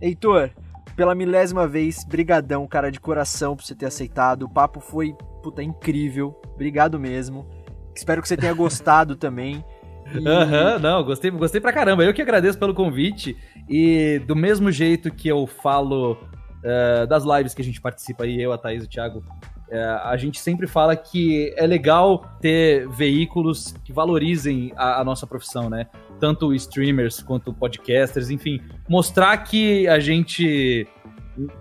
Heitor, 0.00 0.50
pela 0.96 1.14
milésima 1.14 1.66
vez, 1.66 2.04
brigadão, 2.04 2.66
cara, 2.66 2.90
de 2.90 3.00
coração 3.00 3.56
por 3.56 3.64
você 3.64 3.74
ter 3.74 3.86
aceitado. 3.86 4.44
O 4.44 4.48
papo 4.48 4.80
foi, 4.80 5.14
puta, 5.42 5.62
incrível. 5.62 6.38
Obrigado 6.54 6.98
mesmo. 6.98 7.48
Espero 7.94 8.20
que 8.20 8.28
você 8.28 8.36
tenha 8.36 8.52
gostado 8.52 9.16
também. 9.16 9.64
Aham, 10.26 10.74
uhum, 10.74 10.78
não, 10.80 11.04
gostei, 11.04 11.30
gostei 11.30 11.60
pra 11.60 11.72
caramba. 11.72 12.04
Eu 12.04 12.12
que 12.12 12.22
agradeço 12.22 12.58
pelo 12.58 12.74
convite. 12.74 13.36
E 13.68 14.20
do 14.26 14.34
mesmo 14.34 14.70
jeito 14.72 15.10
que 15.10 15.28
eu 15.28 15.46
falo 15.46 16.12
uh, 16.14 17.06
das 17.06 17.24
lives 17.24 17.54
que 17.54 17.62
a 17.62 17.64
gente 17.64 17.80
participa 17.80 18.24
aí, 18.24 18.40
eu, 18.40 18.52
a 18.52 18.58
Thaís 18.58 18.82
e 18.82 18.86
o 18.86 18.88
Thiago, 18.88 19.20
uh, 19.20 20.00
a 20.04 20.16
gente 20.16 20.40
sempre 20.40 20.66
fala 20.66 20.96
que 20.96 21.54
é 21.56 21.66
legal 21.66 22.24
ter 22.40 22.88
veículos 22.88 23.74
que 23.84 23.92
valorizem 23.92 24.72
a, 24.76 25.00
a 25.00 25.04
nossa 25.04 25.26
profissão, 25.26 25.70
né? 25.70 25.86
Tanto 26.20 26.54
streamers 26.54 27.22
quanto 27.22 27.52
podcasters, 27.52 28.30
enfim, 28.30 28.60
mostrar 28.88 29.36
que 29.38 29.88
a 29.88 29.98
gente 29.98 30.86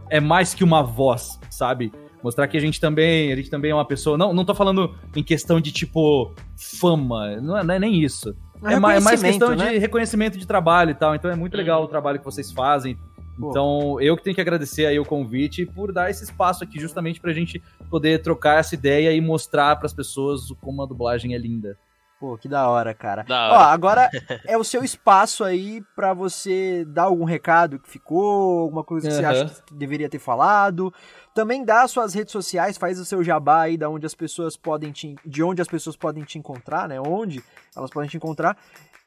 é 0.09 0.19
mais 0.19 0.53
que 0.53 0.63
uma 0.63 0.83
voz, 0.83 1.39
sabe? 1.49 1.91
Mostrar 2.21 2.47
que 2.47 2.57
a 2.57 2.59
gente 2.59 2.81
também, 2.81 3.31
a 3.31 3.35
gente 3.35 3.49
também 3.49 3.71
é 3.71 3.73
uma 3.73 3.85
pessoa. 3.85 4.17
Não, 4.17 4.33
não 4.33 4.43
tô 4.43 4.53
falando 4.53 4.93
em 5.15 5.23
questão 5.23 5.61
de 5.61 5.71
tipo 5.71 6.35
fama, 6.57 7.37
não 7.37 7.57
é, 7.57 7.63
não 7.63 7.73
é 7.73 7.79
nem 7.79 8.03
isso. 8.03 8.35
É, 8.63 8.73
é, 8.73 8.79
mais, 8.79 9.01
é 9.01 9.05
mais 9.05 9.23
questão 9.23 9.55
né? 9.55 9.71
de 9.71 9.77
reconhecimento 9.77 10.37
de 10.37 10.45
trabalho 10.45 10.91
e 10.91 10.95
tal. 10.95 11.15
Então 11.15 11.31
é 11.31 11.35
muito 11.35 11.55
legal 11.55 11.81
o 11.81 11.87
trabalho 11.87 12.19
que 12.19 12.25
vocês 12.25 12.51
fazem. 12.51 12.97
Então, 13.41 14.01
eu 14.01 14.17
que 14.17 14.23
tenho 14.23 14.35
que 14.35 14.41
agradecer 14.41 14.85
aí 14.85 14.99
o 14.99 15.05
convite 15.05 15.65
por 15.65 15.93
dar 15.93 16.09
esse 16.09 16.25
espaço 16.25 16.61
aqui 16.61 16.77
justamente 16.77 17.21
pra 17.21 17.31
gente 17.31 17.63
poder 17.89 18.21
trocar 18.21 18.59
essa 18.59 18.75
ideia 18.75 19.13
e 19.13 19.21
mostrar 19.21 19.77
para 19.77 19.85
as 19.85 19.93
pessoas 19.93 20.51
como 20.59 20.83
a 20.83 20.85
dublagem 20.85 21.33
é 21.33 21.37
linda. 21.37 21.77
Pô, 22.19 22.37
que 22.37 22.49
da 22.49 22.67
hora, 22.67 22.93
cara. 22.93 23.23
Da 23.23 23.47
hora. 23.47 23.57
Ó, 23.57 23.61
agora 23.69 24.09
é 24.45 24.57
o 24.57 24.63
seu 24.63 24.83
espaço 24.83 25.43
aí 25.43 25.81
para 25.95 26.13
você 26.13 26.83
dar 26.85 27.03
algum 27.03 27.23
recado 27.23 27.79
que 27.79 27.89
ficou, 27.89 28.59
alguma 28.59 28.83
coisa 28.83 29.07
que 29.07 29.13
uhum. 29.13 29.21
você 29.21 29.25
acha 29.25 29.63
que 29.65 29.73
deveria 29.73 30.09
ter 30.09 30.19
falado. 30.19 30.93
Também 31.33 31.63
dá 31.63 31.87
suas 31.87 32.13
redes 32.13 32.33
sociais, 32.33 32.77
faz 32.77 32.99
o 32.99 33.05
seu 33.05 33.23
jabá 33.23 33.61
aí 33.61 33.77
da 33.77 33.89
onde 33.89 34.05
as 34.05 34.13
pessoas 34.13 34.57
podem 34.57 34.91
te, 34.91 35.15
de 35.25 35.41
onde 35.41 35.61
as 35.61 35.67
pessoas 35.67 35.95
podem 35.95 36.25
te 36.25 36.37
encontrar, 36.37 36.89
né? 36.89 36.99
Onde 36.99 37.41
elas 37.73 37.89
podem 37.89 38.09
te 38.09 38.17
encontrar. 38.17 38.57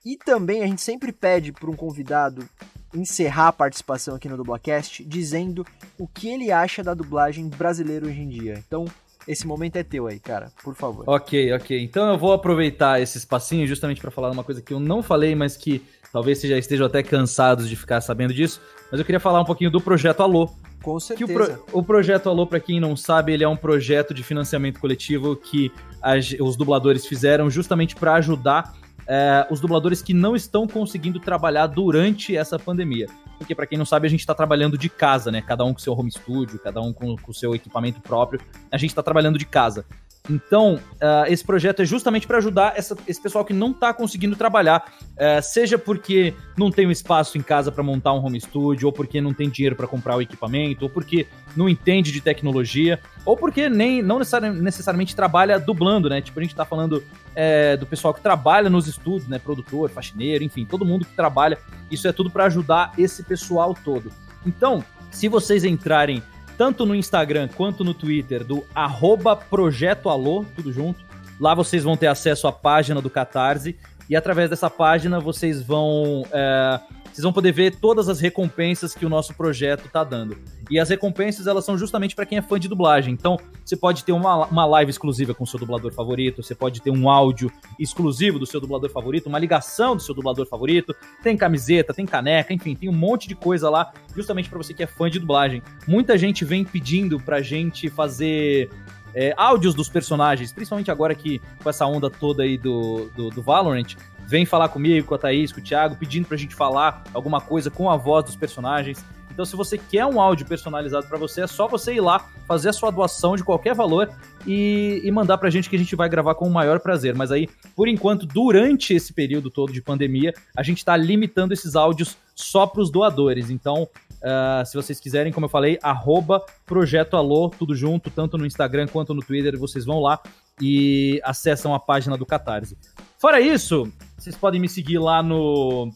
E 0.05 0.17
também 0.17 0.63
a 0.63 0.67
gente 0.67 0.81
sempre 0.81 1.13
pede 1.13 1.53
para 1.53 1.71
um 1.71 1.77
convidado 1.77 2.49
encerrar 2.95 3.49
a 3.49 3.53
participação 3.53 4.15
aqui 4.15 4.29
no 4.29 4.37
Dublacast 4.37 5.05
dizendo 5.05 5.67
o 5.99 6.07
que 6.07 6.29
ele 6.29 6.51
acha 6.51 6.83
da 6.83 6.95
dublagem 6.95 7.49
brasileira 7.49 8.07
hoje 8.07 8.21
em 8.21 8.29
dia. 8.29 8.63
Então, 8.67 8.87
esse 9.27 9.47
momento 9.47 9.77
é 9.77 9.83
teu 9.83 10.07
aí, 10.07 10.18
cara, 10.18 10.51
por 10.62 10.75
favor. 10.75 11.05
Ok, 11.07 11.53
ok. 11.53 11.83
Então 11.83 12.11
eu 12.11 12.18
vou 12.18 12.33
aproveitar 12.33 13.01
esse 13.01 13.18
espacinho 13.18 13.66
justamente 13.66 14.01
para 14.01 14.11
falar 14.11 14.31
uma 14.31 14.45
coisa 14.45 14.61
que 14.61 14.73
eu 14.73 14.81
não 14.81 15.03
falei, 15.03 15.35
mas 15.35 15.57
que 15.57 15.83
talvez 16.12 16.39
vocês 16.39 16.51
já 16.51 16.59
estejam 16.59 16.87
até 16.87 17.03
cansados 17.03 17.68
de 17.68 17.77
ficar 17.77 18.01
sabendo 18.01 18.35
disso. 18.35 18.61
Mas 18.91 18.99
eu 18.99 19.07
queria 19.07 19.20
falar 19.20 19.41
um 19.41 19.45
pouquinho 19.45 19.70
do 19.70 19.81
projeto 19.81 20.23
Alô. 20.23 20.51
Com 20.83 20.99
certeza. 20.99 21.33
O, 21.33 21.35
pro, 21.35 21.79
o 21.79 21.83
projeto 21.83 22.29
Alô, 22.29 22.47
para 22.47 22.59
quem 22.59 22.81
não 22.81 22.97
sabe, 22.97 23.33
ele 23.33 23.45
é 23.45 23.49
um 23.49 23.57
projeto 23.57 24.12
de 24.12 24.23
financiamento 24.23 24.81
coletivo 24.81 25.37
que 25.37 25.73
as, 26.01 26.35
os 26.41 26.57
dubladores 26.57 27.07
fizeram 27.07 27.49
justamente 27.49 27.95
para 27.95 28.14
ajudar 28.14 28.75
é, 29.07 29.46
os 29.50 29.61
dubladores 29.61 30.03
que 30.03 30.14
não 30.14 30.34
estão 30.36 30.66
conseguindo 30.66 31.20
trabalhar 31.20 31.66
durante 31.66 32.36
essa 32.36 32.59
pandemia 32.59 33.07
porque 33.42 33.55
para 33.55 33.66
quem 33.66 33.76
não 33.76 33.84
sabe, 33.84 34.07
a 34.07 34.11
gente 34.11 34.20
está 34.20 34.34
trabalhando 34.34 34.78
de 34.78 34.88
casa, 34.88 35.30
né? 35.30 35.42
Cada 35.42 35.64
um 35.64 35.72
com 35.72 35.80
seu 35.80 35.92
home 35.92 36.11
studio, 36.11 36.59
cada 36.59 36.80
um 36.80 36.92
com 36.92 37.16
o 37.26 37.34
seu 37.34 37.55
equipamento 37.55 38.00
próprio. 38.00 38.40
A 38.70 38.78
gente 38.78 38.90
está 38.90 39.03
trabalhando 39.03 39.38
de 39.38 39.44
casa. 39.44 39.84
Então, 40.30 40.76
uh, 40.76 41.26
esse 41.26 41.44
projeto 41.44 41.82
é 41.82 41.84
justamente 41.84 42.28
para 42.28 42.38
ajudar 42.38 42.74
essa, 42.76 42.96
esse 43.09 43.20
pessoal 43.20 43.44
que 43.44 43.53
não 43.53 43.72
está 43.72 43.92
conseguindo 43.92 44.36
trabalhar, 44.36 44.84
uh, 45.00 45.42
seja 45.42 45.76
porque 45.76 46.32
não 46.57 46.70
tem 46.70 46.86
um 46.86 46.92
espaço 46.92 47.36
em 47.36 47.42
casa 47.42 47.72
para 47.72 47.82
montar 47.82 48.12
um 48.12 48.24
home 48.24 48.40
studio, 48.40 48.86
ou 48.86 48.92
porque 48.92 49.20
não 49.20 49.34
tem 49.34 49.50
dinheiro 49.50 49.74
para 49.74 49.88
comprar 49.88 50.16
o 50.16 50.22
equipamento, 50.22 50.84
ou 50.84 50.90
porque 50.90 51.26
não 51.57 51.68
entende 51.68 52.12
de 52.12 52.20
tecnologia, 52.20 53.00
ou 53.26 53.36
porque 53.36 53.68
nem 53.68 54.00
não 54.00 54.20
necessariamente 54.20 55.16
trabalha 55.16 55.59
dublando, 55.59 56.09
né? 56.09 56.20
Tipo, 56.20 56.38
a 56.38 56.42
gente 56.42 56.53
está 56.53 56.64
falando 56.64 57.03
é, 57.35 57.76
do 57.76 57.87
pessoal 57.87 58.12
que 58.12 58.20
trabalha 58.20 58.68
nos 58.68 58.87
estúdios, 58.87 59.28
né? 59.28 59.39
Produtor, 59.39 59.91
faxineiro, 59.91 60.45
enfim, 60.45 60.64
todo 60.64 60.85
mundo 60.85 61.05
que 61.05 61.14
trabalha. 61.14 61.59
Isso 61.91 62.07
é 62.07 62.12
tudo 62.12 62.30
para 62.30 62.45
ajudar 62.45 62.93
esse 62.99 63.22
pessoal 63.22 63.74
todo. 63.74 64.12
Então, 64.47 64.85
se 65.11 65.28
vocês 65.28 65.64
entrarem 65.64 66.22
tanto 66.57 66.87
no 66.87 66.95
Instagram 66.95 67.49
quanto 67.57 67.83
no 67.83 67.95
Twitter 67.95 68.45
do 68.45 68.64
arroba 68.74 69.35
Projeto 69.35 70.09
Alô, 70.09 70.45
tudo 70.55 70.72
junto. 70.72 71.05
Lá 71.41 71.55
vocês 71.55 71.83
vão 71.83 71.97
ter 71.97 72.07
acesso 72.07 72.47
à 72.47 72.53
página 72.53 73.01
do 73.01 73.11
Catarse 73.11 73.76
e 74.09 74.14
através 74.14 74.51
dessa 74.51 74.70
página 74.70 75.18
vocês 75.18 75.62
vão 75.62 76.24
é, 76.30 76.80
vocês 77.13 77.23
vão 77.23 77.33
poder 77.33 77.53
ver 77.53 77.77
todas 77.77 78.09
as 78.09 78.21
recompensas 78.21 78.95
que 78.95 79.05
o 79.05 79.09
nosso 79.09 79.35
projeto 79.35 79.89
tá 79.89 80.03
dando. 80.03 80.39
E 80.71 80.79
as 80.81 80.89
recompensas, 80.89 81.47
elas 81.47 81.65
são 81.65 81.77
justamente 81.77 82.15
para 82.15 82.25
quem 82.25 82.39
é 82.39 82.43
fã 82.43 82.59
de 82.59 82.69
dublagem. 82.69 83.13
Então, 83.13 83.37
você 83.63 83.77
pode 83.77 84.03
ter 84.05 84.13
uma, 84.13 84.47
uma 84.47 84.65
live 84.65 84.91
exclusiva 84.91 85.35
com 85.35 85.45
o 85.45 85.47
seu 85.47 85.59
dublador 85.59 85.93
favorito, 85.93 86.43
você 86.43 86.55
pode 86.55 86.81
ter 86.81 86.91
um 86.91 87.11
áudio 87.11 87.53
exclusivo 87.79 88.39
do 88.39 88.47
seu 88.47 88.61
dublador 88.61 88.91
favorito, 88.91 89.29
uma 89.29 89.39
ligação 89.39 89.95
do 89.95 90.03
seu 90.03 90.15
dublador 90.15 90.47
favorito, 90.47 90.97
tem 91.23 91.37
camiseta, 91.37 91.93
tem 91.93 92.07
caneca, 92.07 92.55
enfim, 92.55 92.75
tem 92.75 92.89
um 92.89 92.95
monte 92.95 93.29
de 93.29 93.35
coisa 93.35 93.69
lá, 93.69 93.93
justamente 94.17 94.49
para 94.49 94.59
você 94.59 94.73
que 94.73 94.83
é 94.83 94.87
fã 94.87 95.11
de 95.11 95.19
dublagem. 95.19 95.63
Muita 95.87 96.17
gente 96.17 96.45
vem 96.45 96.65
pedindo 96.65 97.21
pra 97.21 97.43
gente 97.43 97.91
fazer 97.91 98.71
é, 99.15 99.35
áudios 99.37 99.75
dos 99.75 99.89
personagens, 99.89 100.53
principalmente 100.53 100.91
agora 100.91 101.15
que 101.15 101.41
com 101.63 101.69
essa 101.69 101.87
onda 101.87 102.11
toda 102.11 102.43
aí 102.43 102.57
do, 102.57 103.11
do, 103.15 103.31
do 103.31 103.43
Valorant, 103.43 103.95
vem 104.33 104.47
falar 104.47 104.70
comigo, 104.70 105.07
com 105.07 105.14
a 105.14 105.18
Thaís, 105.18 105.53
com 105.53 105.61
o 105.61 105.62
Thiago, 105.62 105.95
pedindo 105.95 106.26
pra 106.26 106.39
gente 106.39 106.55
falar 106.55 107.05
alguma 107.12 107.39
coisa 107.39 107.70
com 107.70 107.91
a 107.91 107.99
voz 107.99 108.24
dos 108.24 108.35
personagens. 108.35 109.05
Então, 109.30 109.45
se 109.45 109.55
você 109.55 109.76
quer 109.76 110.07
um 110.07 110.18
áudio 110.18 110.47
personalizado 110.47 111.07
para 111.07 111.18
você, 111.18 111.43
é 111.43 111.47
só 111.47 111.68
você 111.68 111.93
ir 111.93 112.01
lá, 112.01 112.30
fazer 112.49 112.70
a 112.70 112.72
sua 112.72 112.91
doação 112.91 113.37
de 113.37 113.45
qualquer 113.45 113.74
valor 113.74 114.11
e, 114.47 115.03
e 115.05 115.11
mandar 115.11 115.37
pra 115.37 115.51
gente 115.51 115.68
que 115.68 115.76
a 115.76 115.78
gente 115.78 115.95
vai 115.95 116.09
gravar 116.09 116.35
com 116.35 116.47
o 116.47 116.51
maior 116.51 116.80
prazer. 116.80 117.14
Mas 117.14 117.30
aí, 117.30 117.47
por 117.76 117.89
enquanto, 117.89 118.24
durante 118.24 118.95
esse 118.95 119.12
período 119.12 119.51
todo 119.51 119.70
de 119.70 119.83
pandemia, 119.83 120.33
a 120.57 120.62
gente 120.62 120.83
tá 120.83 120.97
limitando 120.97 121.53
esses 121.53 121.76
áudios 121.76 122.16
só 122.35 122.66
pros 122.66 122.91
doadores. 122.91 123.51
Então, 123.51 123.87
Uh, 124.22 124.64
se 124.64 124.76
vocês 124.76 125.01
quiserem, 125.01 125.33
como 125.33 125.47
eu 125.47 125.51
falei, 125.51 125.80
arroba 125.83 126.47
Projeto 126.64 127.16
Alô, 127.16 127.49
tudo 127.49 127.74
junto, 127.74 128.09
tanto 128.09 128.39
no 128.39 128.47
Instagram 128.47 128.87
quanto 128.87 129.12
no 129.12 129.20
Twitter, 129.20 129.59
vocês 129.59 129.85
vão 129.85 129.99
lá 129.99 130.20
e 130.61 131.20
acessam 131.24 131.74
a 131.74 131.80
página 131.80 132.16
do 132.16 132.24
Catarse. 132.24 132.78
Fora 133.18 133.41
isso, 133.41 133.93
vocês 134.23 134.37
podem 134.37 134.61
me 134.61 134.68
seguir 134.68 134.99
lá 134.99 135.23
no, 135.23 135.91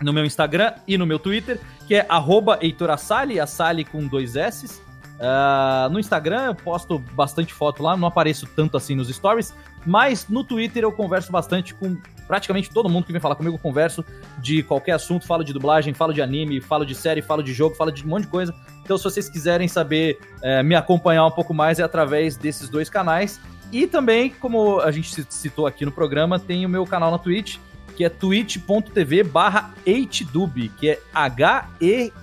no 0.00 0.12
meu 0.12 0.24
Instagram 0.24 0.72
e 0.88 0.96
no 0.96 1.06
meu 1.06 1.18
Twitter, 1.18 1.60
que 1.86 1.94
é 1.94 2.06
arroba 2.08 2.58
Assali, 2.90 3.38
Assali 3.38 3.84
com 3.84 4.06
dois 4.06 4.34
S. 4.34 4.80
Uh, 5.16 5.88
no 5.90 5.98
Instagram 5.98 6.44
eu 6.44 6.54
posto 6.54 6.98
bastante 6.98 7.52
foto 7.52 7.82
lá, 7.82 7.96
não 7.96 8.08
apareço 8.08 8.46
tanto 8.54 8.76
assim 8.76 8.94
nos 8.94 9.08
stories, 9.08 9.54
mas 9.84 10.26
no 10.28 10.44
Twitter 10.44 10.84
eu 10.84 10.92
converso 10.92 11.32
bastante 11.32 11.74
com 11.74 11.96
praticamente 12.26 12.68
todo 12.70 12.88
mundo 12.88 13.04
que 13.04 13.12
vem 13.12 13.20
falar 13.20 13.34
comigo, 13.34 13.58
converso 13.58 14.04
de 14.38 14.62
qualquer 14.62 14.92
assunto, 14.92 15.26
falo 15.26 15.44
de 15.44 15.52
dublagem, 15.52 15.94
falo 15.94 16.12
de 16.12 16.20
anime, 16.20 16.60
falo 16.60 16.84
de 16.84 16.94
série, 16.94 17.22
falo 17.22 17.42
de 17.42 17.52
jogo, 17.52 17.74
falo 17.76 17.90
de 17.90 18.04
um 18.04 18.08
monte 18.08 18.22
de 18.22 18.28
coisa. 18.28 18.54
Então, 18.82 18.96
se 18.98 19.04
vocês 19.04 19.28
quiserem 19.28 19.68
saber, 19.68 20.18
é, 20.42 20.62
me 20.62 20.74
acompanhar 20.74 21.26
um 21.26 21.30
pouco 21.30 21.54
mais, 21.54 21.78
é 21.78 21.82
através 21.82 22.36
desses 22.36 22.68
dois 22.68 22.90
canais. 22.90 23.40
E 23.72 23.86
também, 23.86 24.30
como 24.30 24.80
a 24.80 24.90
gente 24.90 25.24
citou 25.28 25.66
aqui 25.66 25.84
no 25.84 25.92
programa, 25.92 26.38
tem 26.38 26.64
o 26.64 26.68
meu 26.68 26.84
canal 26.86 27.10
na 27.10 27.18
Twitch, 27.18 27.58
que 27.96 28.04
é 28.04 28.08
twitch.tv 28.08 29.24
barra 29.24 29.74
que 29.84 30.90
é 30.90 31.00
H-E-I-T-H 31.14 32.14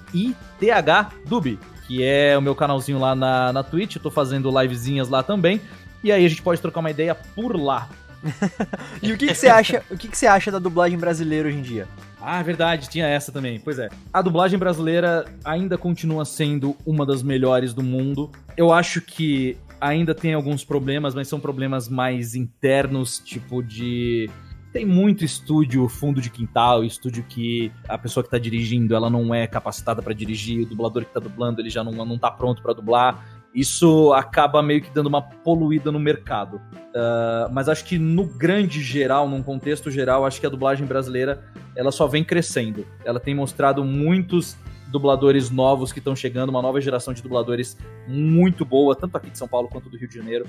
Dub, 1.26 1.60
que 1.88 2.04
é 2.04 2.38
o 2.38 2.41
meu 2.41 2.56
canalzinho 2.56 3.00
lá 3.00 3.16
na, 3.16 3.52
na 3.52 3.64
Twitch, 3.64 3.96
eu 3.96 4.02
tô 4.02 4.12
fazendo 4.12 4.50
livezinhas 4.62 5.10
lá 5.10 5.24
também, 5.24 5.60
e 6.04 6.12
aí 6.12 6.26
a 6.26 6.30
gente 6.30 6.41
pode 6.41 6.62
trocar 6.62 6.80
uma 6.80 6.91
ideia 6.91 7.16
por 7.16 7.60
lá. 7.60 7.89
e 9.02 9.12
o 9.12 9.18
que, 9.18 9.28
que 9.28 9.36
você 9.36 9.48
acha? 9.50 9.84
O 9.89 9.98
que, 9.98 10.08
que 10.08 10.18
você 10.18 10.28
acha 10.28 10.50
da 10.50 10.60
dublagem 10.60 10.98
brasileira 10.98 11.50
hoje 11.50 11.58
em 11.58 11.62
dia? 11.62 11.88
Ah, 12.22 12.41
verdade, 12.41 12.89
tinha 12.89 13.06
essa 13.06 13.34
também. 13.34 13.60
Pois 13.60 13.78
é. 13.78 13.89
A 14.14 14.22
dublagem 14.22 14.58
brasileira 14.58 15.26
ainda 15.44 15.78
continua 15.78 16.24
sendo 16.24 16.74
uma 16.86 17.06
das 17.06 17.22
melhores 17.22 17.74
do 17.74 17.84
mundo. 17.84 18.32
Eu 18.56 18.72
acho 18.72 19.02
que 19.02 19.58
ainda 19.84 20.15
tem 20.15 20.34
alguns 20.34 20.63
problemas, 20.63 21.13
mas 21.13 21.27
são 21.27 21.39
problemas 21.39 21.89
mais 21.89 22.36
internos, 22.36 23.19
tipo 23.19 23.61
de 23.61 24.29
tem 24.71 24.86
muito 24.88 25.23
estúdio 25.23 25.88
fundo 25.88 26.19
de 26.19 26.31
quintal, 26.31 26.84
estúdio 26.84 27.23
que 27.29 27.71
a 27.88 27.95
pessoa 27.95 28.23
que 28.23 28.29
tá 28.29 28.39
dirigindo, 28.39 28.95
ela 28.95 29.07
não 29.07 29.34
é 29.34 29.45
capacitada 29.45 30.01
para 30.01 30.13
dirigir, 30.13 30.63
o 30.63 30.65
dublador 30.65 31.05
que 31.05 31.13
tá 31.13 31.19
dublando, 31.19 31.61
ele 31.61 31.69
já 31.69 31.84
não, 31.84 31.91
não 32.03 32.17
tá 32.17 32.31
pronto 32.31 32.59
para 32.63 32.73
dublar. 32.73 33.23
Isso 33.53 34.11
acaba 34.13 34.63
meio 34.63 34.81
que 34.81 34.89
dando 34.89 35.05
uma 35.05 35.21
poluída 35.21 35.91
no 35.91 35.99
mercado. 35.99 36.55
Uh, 36.55 37.53
mas 37.53 37.69
acho 37.69 37.86
que 37.86 37.99
no 37.99 38.25
grande 38.25 38.81
geral, 38.81 39.29
num 39.29 39.43
contexto 39.43 39.91
geral, 39.91 40.25
acho 40.25 40.41
que 40.41 40.47
a 40.47 40.49
dublagem 40.49 40.88
brasileira 40.88 41.43
ela 41.75 41.91
só 41.91 42.07
vem 42.07 42.23
crescendo. 42.23 42.84
Ela 43.05 43.19
tem 43.19 43.36
mostrado 43.36 43.84
muitos 43.84 44.57
dubladores 44.94 45.50
novos 45.50 45.91
que 45.91 46.00
estão 46.00 46.16
chegando, 46.16 46.50
uma 46.50 46.62
nova 46.62 46.80
geração 46.80 47.14
de 47.14 47.22
dubladores 47.22 47.76
muito 48.08 48.64
boa, 48.64 48.96
tanto 48.96 49.18
aqui 49.18 49.30
de 49.30 49.38
São 49.38 49.48
Paulo 49.48 49.68
quanto 49.68 49.89
do 49.89 49.98
Rio 49.98 50.08
de 50.08 50.16
Janeiro. 50.16 50.46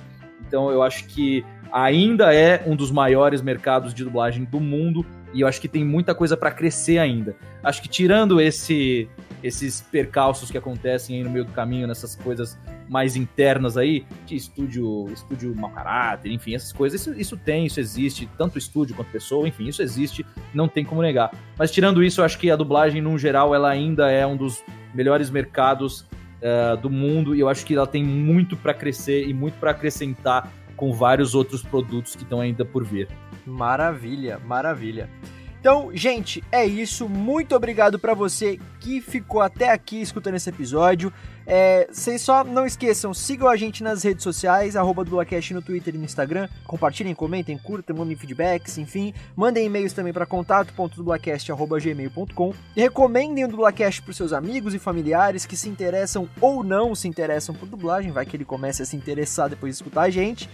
Então 0.46 0.70
eu 0.70 0.82
acho 0.82 1.06
que 1.06 1.44
ainda 1.72 2.32
é 2.32 2.62
um 2.66 2.76
dos 2.76 2.90
maiores 2.90 3.40
mercados 3.40 3.94
de 3.94 4.04
dublagem 4.04 4.44
do 4.44 4.60
mundo 4.60 5.04
e 5.32 5.40
eu 5.40 5.48
acho 5.48 5.60
que 5.60 5.66
tem 5.66 5.84
muita 5.84 6.14
coisa 6.14 6.36
para 6.36 6.50
crescer 6.50 6.98
ainda. 6.98 7.34
Acho 7.62 7.82
que 7.82 7.88
tirando 7.88 8.40
esse 8.40 9.08
esses 9.44 9.82
percalços 9.82 10.50
que 10.50 10.56
acontecem 10.56 11.18
aí 11.18 11.22
no 11.22 11.28
meio 11.28 11.44
do 11.44 11.52
caminho, 11.52 11.86
nessas 11.86 12.16
coisas 12.16 12.58
mais 12.88 13.14
internas 13.14 13.76
aí, 13.76 14.06
de 14.24 14.34
estúdio, 14.34 15.06
estúdio 15.12 15.54
mau 15.54 15.68
caráter, 15.68 16.32
enfim, 16.32 16.54
essas 16.54 16.72
coisas, 16.72 17.02
isso, 17.02 17.20
isso 17.20 17.36
tem, 17.36 17.66
isso 17.66 17.78
existe, 17.78 18.26
tanto 18.38 18.56
estúdio 18.56 18.96
quanto 18.96 19.10
pessoa, 19.10 19.46
enfim, 19.46 19.68
isso 19.68 19.82
existe, 19.82 20.24
não 20.54 20.66
tem 20.66 20.82
como 20.82 21.02
negar. 21.02 21.30
Mas 21.58 21.70
tirando 21.70 22.02
isso, 22.02 22.22
eu 22.22 22.24
acho 22.24 22.38
que 22.38 22.50
a 22.50 22.56
dublagem, 22.56 23.02
no 23.02 23.18
geral, 23.18 23.54
ela 23.54 23.68
ainda 23.68 24.10
é 24.10 24.26
um 24.26 24.34
dos 24.34 24.64
melhores 24.94 25.28
mercados 25.28 26.00
uh, 26.40 26.78
do 26.80 26.88
mundo 26.88 27.34
e 27.34 27.40
eu 27.40 27.48
acho 27.48 27.66
que 27.66 27.74
ela 27.74 27.86
tem 27.86 28.02
muito 28.02 28.56
para 28.56 28.72
crescer 28.72 29.28
e 29.28 29.34
muito 29.34 29.58
para 29.58 29.72
acrescentar 29.72 30.50
com 30.74 30.90
vários 30.90 31.34
outros 31.34 31.62
produtos 31.62 32.16
que 32.16 32.22
estão 32.22 32.40
ainda 32.40 32.64
por 32.64 32.82
vir. 32.82 33.08
Maravilha, 33.44 34.38
maravilha. 34.38 35.10
Então, 35.64 35.88
gente, 35.94 36.44
é 36.52 36.66
isso. 36.66 37.08
Muito 37.08 37.56
obrigado 37.56 37.98
para 37.98 38.12
você 38.12 38.60
que 38.80 39.00
ficou 39.00 39.40
até 39.40 39.70
aqui 39.70 40.02
escutando 40.02 40.34
esse 40.34 40.50
episódio. 40.50 41.10
É, 41.46 41.88
vocês 41.90 42.20
só 42.20 42.44
não 42.44 42.66
esqueçam, 42.66 43.14
sigam 43.14 43.48
a 43.48 43.56
gente 43.56 43.82
nas 43.82 44.02
redes 44.02 44.22
sociais, 44.22 44.76
arroba 44.76 45.02
Dublacast 45.02 45.54
no 45.54 45.62
Twitter 45.62 45.94
e 45.94 45.98
no 45.98 46.04
Instagram. 46.04 46.50
Compartilhem, 46.66 47.14
comentem, 47.14 47.56
curtem, 47.56 47.96
mandem 47.96 48.14
feedbacks, 48.14 48.76
enfim. 48.76 49.14
Mandem 49.34 49.64
e-mails 49.64 49.94
também 49.94 50.12
para 50.12 50.26
contato.dublacast.gmail.com 50.26 52.52
recomendem 52.76 53.46
o 53.46 53.48
Dublacast 53.48 54.02
para 54.02 54.12
seus 54.12 54.34
amigos 54.34 54.74
e 54.74 54.78
familiares 54.78 55.46
que 55.46 55.56
se 55.56 55.70
interessam 55.70 56.28
ou 56.42 56.62
não 56.62 56.94
se 56.94 57.08
interessam 57.08 57.54
por 57.54 57.66
dublagem. 57.66 58.12
Vai 58.12 58.26
que 58.26 58.36
ele 58.36 58.44
comece 58.44 58.82
a 58.82 58.84
se 58.84 58.96
interessar 58.96 59.48
depois 59.48 59.74
de 59.74 59.82
escutar 59.82 60.02
a 60.02 60.10
gente. 60.10 60.46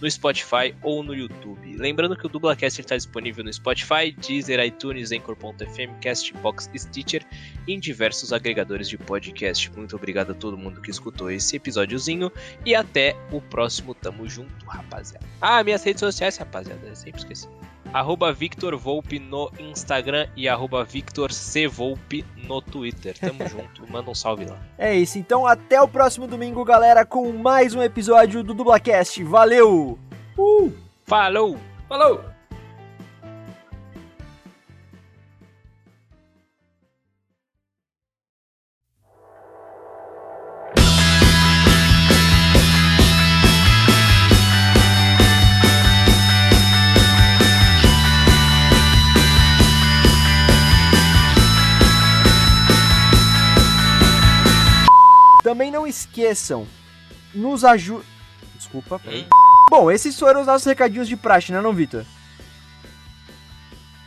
no 0.00 0.10
Spotify 0.10 0.74
ou 0.82 1.02
no 1.02 1.14
YouTube. 1.14 1.76
Lembrando 1.76 2.16
que 2.16 2.26
o 2.26 2.28
Dublacast 2.28 2.80
está 2.80 2.96
disponível 2.96 3.44
no 3.44 3.52
Spotify, 3.52 4.12
Deezer, 4.12 4.60
iTunes, 4.60 5.12
Anchor.fm, 5.12 6.00
Castbox, 6.02 6.70
Stitcher 6.76 7.24
em 7.66 7.78
diversos 7.78 8.32
agregadores 8.32 8.88
de 8.88 8.98
podcast. 8.98 9.70
Muito 9.72 9.96
obrigado 9.96 10.32
a 10.32 10.34
todo 10.34 10.56
mundo 10.56 10.80
que 10.80 10.90
escutou 10.90 11.30
esse 11.30 11.56
episódiozinho 11.56 12.30
e 12.64 12.74
até 12.74 13.16
o 13.30 13.40
próximo. 13.40 13.94
Tamo 13.94 14.28
junto, 14.28 14.66
rapaziada. 14.66 15.26
Ah, 15.40 15.62
minhas 15.62 15.82
redes 15.82 16.00
sociais, 16.00 16.36
rapaziada, 16.36 16.86
eu 16.86 16.96
sempre 16.96 17.20
esqueci 17.20 17.48
arroba 17.92 18.32
Victor 18.32 18.76
Volpe 18.76 19.18
no 19.18 19.50
Instagram 19.58 20.28
e 20.36 20.48
arroba 20.48 20.84
Victor 20.84 21.32
C. 21.32 21.66
Volpe 21.66 22.24
no 22.36 22.60
Twitter. 22.60 23.18
Tamo 23.18 23.46
junto, 23.48 23.90
manda 23.90 24.10
um 24.10 24.14
salve 24.14 24.44
lá. 24.44 24.58
É 24.78 24.94
isso, 24.94 25.18
então 25.18 25.46
até 25.46 25.80
o 25.80 25.88
próximo 25.88 26.26
domingo, 26.26 26.64
galera, 26.64 27.04
com 27.04 27.32
mais 27.32 27.74
um 27.74 27.82
episódio 27.82 28.42
do 28.42 28.54
Dublacast. 28.54 29.22
Valeu! 29.24 29.98
Uh! 30.36 30.72
Falou! 31.04 31.56
Falou! 31.88 32.35
Também 55.56 55.70
não 55.70 55.86
esqueçam, 55.86 56.66
nos 57.34 57.64
ajuda. 57.64 58.04
Desculpa. 58.58 59.00
Bom, 59.70 59.90
esses 59.90 60.18
foram 60.18 60.42
os 60.42 60.46
nossos 60.46 60.66
recadinhos 60.66 61.08
de 61.08 61.16
praxe, 61.16 61.50
né, 61.50 61.62
não, 61.62 61.72
Vitor? 61.72 62.04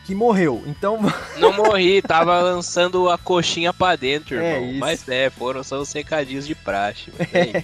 Que 0.06 0.14
morreu, 0.14 0.64
então. 0.68 1.00
Não 1.40 1.52
morri, 1.54 2.04
tava 2.04 2.40
lançando 2.40 3.10
a 3.10 3.18
coxinha 3.18 3.74
pra 3.74 3.96
dentro, 3.96 4.36
é 4.36 4.58
irmão. 4.58 4.70
Isso. 4.70 4.80
Mas 4.80 5.10
é, 5.10 5.32
foram 5.32 5.64
só 5.64 5.80
os 5.80 5.92
recadinhos 5.92 6.46
de 6.46 6.54
praxe. 6.54 7.12
É. 7.34 7.64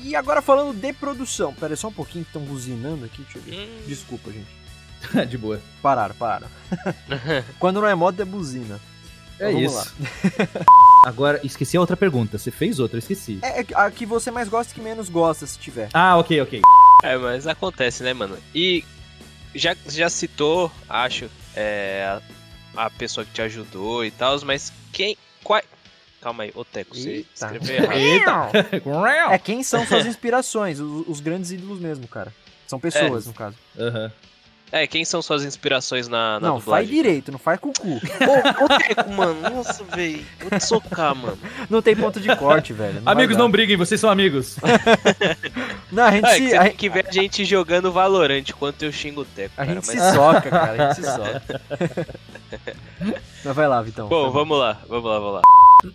e 0.00 0.16
agora 0.16 0.40
falando 0.40 0.74
de 0.74 0.92
produção. 0.94 1.52
Pera 1.52 1.74
aí, 1.74 1.76
só 1.76 1.88
um 1.88 1.92
pouquinho 1.92 2.24
que 2.24 2.30
estão 2.30 2.42
buzinando 2.42 3.04
aqui, 3.04 3.22
deixa 3.22 3.38
eu 3.38 3.42
ver. 3.42 3.58
Hum. 3.58 3.82
Desculpa, 3.86 4.30
gente. 4.32 4.48
de 5.28 5.36
boa. 5.36 5.60
Pararam, 5.82 6.14
pararam. 6.14 6.48
Quando 7.58 7.80
não 7.80 7.88
é 7.88 7.94
moto, 7.94 8.20
é 8.20 8.24
buzina. 8.24 8.80
É 9.38 9.50
então, 9.50 9.60
isso. 9.60 9.94
Agora, 11.04 11.40
esqueci 11.44 11.76
a 11.76 11.80
outra 11.80 11.96
pergunta. 11.96 12.38
Você 12.38 12.50
fez 12.50 12.78
outra, 12.78 12.96
eu 12.96 13.00
esqueci. 13.00 13.38
É, 13.42 13.60
é 13.60 13.66
a 13.74 13.90
que 13.90 14.04
você 14.04 14.30
mais 14.30 14.48
gosta 14.48 14.72
e 14.72 14.74
que 14.74 14.80
menos 14.80 15.08
gosta, 15.08 15.46
se 15.46 15.58
tiver. 15.58 15.88
Ah, 15.94 16.16
ok, 16.16 16.40
ok. 16.40 16.60
É, 17.02 17.16
mas 17.16 17.46
acontece, 17.46 18.02
né, 18.02 18.12
mano? 18.12 18.36
E 18.54 18.84
já, 19.54 19.76
já 19.86 20.10
citou, 20.10 20.70
acho, 20.88 21.30
é, 21.54 22.20
a, 22.76 22.86
a 22.86 22.90
pessoa 22.90 23.24
que 23.24 23.32
te 23.32 23.42
ajudou 23.42 24.04
e 24.04 24.10
tal, 24.10 24.38
mas 24.44 24.72
quem. 24.92 25.16
Qual, 25.44 25.62
Calma 26.20 26.42
aí, 26.42 26.52
ô 26.54 26.64
Teco, 26.64 26.96
você 26.96 27.24
escreveu 27.32 27.76
errado. 27.76 28.54
Eita! 28.82 29.34
é 29.34 29.38
quem 29.38 29.62
são 29.62 29.86
suas 29.86 30.04
inspirações, 30.04 30.80
os, 30.80 31.06
os, 31.06 31.20
grandes 31.20 31.52
ídolos 31.52 31.78
mesmo, 31.78 32.08
cara. 32.08 32.34
São 32.66 32.80
pessoas, 32.80 33.24
é. 33.24 33.28
no 33.28 33.34
caso. 33.34 33.56
Aham. 33.78 34.04
Uhum. 34.04 34.10
É, 34.70 34.86
quem 34.86 35.04
são 35.04 35.22
suas 35.22 35.44
inspirações 35.44 36.08
na, 36.08 36.38
na 36.38 36.48
não, 36.48 36.58
dublagem? 36.58 36.86
faz 36.86 36.96
direito, 36.96 37.32
não 37.32 37.38
faz 37.38 37.58
com 37.58 37.70
o 37.70 37.72
cu. 37.72 37.88
ô, 37.88 38.64
ô 38.64 38.78
Teco, 38.78 39.10
mano, 39.10 39.40
nossa, 39.40 39.82
velho. 39.84 40.24
Vou 40.40 40.50
te 40.50 40.64
socar, 40.64 41.14
mano. 41.14 41.38
Não 41.70 41.80
tem 41.80 41.96
ponto 41.96 42.20
de 42.20 42.34
corte, 42.36 42.72
velho. 42.72 43.00
Não 43.00 43.12
amigos, 43.12 43.36
não 43.36 43.50
briguem, 43.50 43.76
vocês 43.76 44.00
são 44.00 44.10
amigos. 44.10 44.56
não, 45.90 46.04
a 46.04 46.10
gente 46.10 46.26
é, 46.26 46.36
se... 46.36 46.56
a... 46.56 46.62
tem 46.64 46.76
que 46.76 46.88
ver 46.88 47.06
a 47.08 47.10
gente 47.12 47.44
jogando 47.44 47.90
Valorant 47.90 48.44
enquanto 48.46 48.82
eu 48.82 48.92
xingo 48.92 49.22
o 49.22 49.24
Teco. 49.24 49.54
A 49.56 49.64
cara, 49.64 49.74
gente 49.74 49.86
mas... 49.86 50.00
se 50.00 50.14
soca, 50.14 50.50
cara, 50.50 50.72
a 50.72 50.94
gente 50.94 50.96
se 50.96 51.10
soca. 51.10 52.10
mas 53.44 53.56
vai 53.56 53.68
lá, 53.68 53.80
Vitão. 53.80 54.08
Bom, 54.08 54.30
vamos 54.30 54.58
lá, 54.58 54.78
vamos 54.86 55.10
lá, 55.10 55.18
vamos 55.18 55.34
lá. 55.34 55.42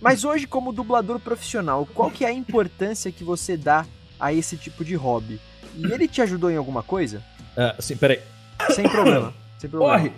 Mas 0.01 0.23
hoje, 0.23 0.47
como 0.47 0.73
dublador 0.73 1.19
profissional, 1.19 1.87
qual 1.93 2.09
que 2.09 2.25
é 2.25 2.29
a 2.29 2.33
importância 2.33 3.11
que 3.11 3.23
você 3.23 3.55
dá 3.57 3.85
a 4.19 4.33
esse 4.33 4.57
tipo 4.57 4.83
de 4.83 4.95
hobby? 4.95 5.39
E 5.75 5.91
ele 5.91 6.07
te 6.07 6.21
ajudou 6.21 6.49
em 6.49 6.57
alguma 6.57 6.81
coisa? 6.81 7.21
Uh, 7.57 7.81
sim, 7.81 7.95
peraí. 7.95 8.19
Sem 8.71 8.87
problema. 8.87 9.33
Sem 9.57 9.69
problema. 9.69 9.97
Morre! 9.97 10.11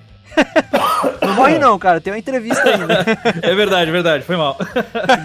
Não 1.22 1.34
morre 1.36 1.60
não, 1.60 1.78
cara. 1.80 2.02
Tem 2.02 2.12
uma 2.12 2.20
entrevista 2.20 2.64
ainda. 2.64 3.06
É 3.42 3.56
verdade, 3.56 3.92
verdade. 3.92 4.24
Foi 4.24 4.36
mal. 4.36 4.58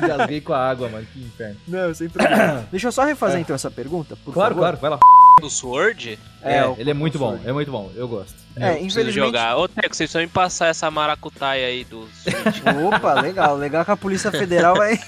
Engasguei 0.03 0.41
com 0.41 0.53
a 0.53 0.69
água, 0.71 0.89
mano. 0.89 1.07
Que 1.13 1.21
inferno. 1.21 1.57
Não, 1.67 1.93
sem 1.95 2.09
problema. 2.09 2.65
Deixa 2.71 2.89
eu 2.89 2.93
só 2.93 3.05
refazer 3.05 3.39
é. 3.39 3.41
então 3.41 3.55
essa 3.57 3.71
pergunta, 3.71 4.17
por 4.25 4.33
Claro, 4.33 4.55
favor. 4.55 4.61
claro. 4.61 4.77
Vai 4.77 4.91
lá. 4.91 4.99
Do 5.41 5.49
Sword? 5.49 6.19
É, 6.43 6.59
é 6.59 6.75
ele 6.77 6.91
é 6.91 6.95
muito 6.95 7.19
bom. 7.19 7.39
É 7.45 7.53
muito 7.53 7.71
bom. 7.71 7.91
Eu 7.97 8.07
gosto. 8.07 8.35
É, 8.57 8.73
eu 8.73 8.85
infelizmente... 8.85 9.15
jogar. 9.15 9.57
Ô, 9.57 9.67
Teco, 9.69 9.95
vocês 9.95 10.11
precisam 10.11 10.23
me 10.23 10.29
passar 10.29 10.67
essa 10.67 10.91
maracutaia 10.91 11.67
aí 11.67 11.85
do 11.85 12.07
Switch. 12.13 12.63
Opa, 12.95 13.21
legal. 13.21 13.57
Legal 13.57 13.85
que 13.85 13.91
a 13.91 13.97
Polícia 13.97 14.31
Federal 14.31 14.75
vai... 14.77 14.99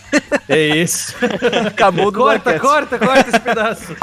É 0.49 0.77
isso. 0.77 1.15
Acabou 1.67 2.11
do 2.11 2.19
Corta, 2.19 2.59
corta, 2.59 2.99
corta 2.99 3.29
esse 3.29 3.41
pedaço. 3.41 3.97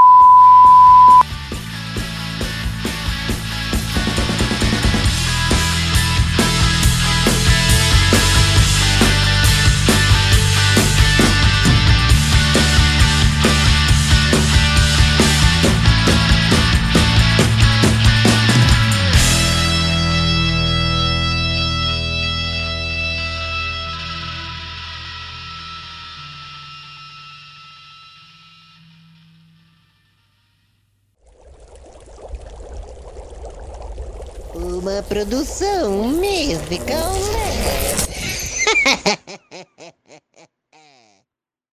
produção 35.10 35.92
musical. 36.04 37.14
Né? 37.14 37.50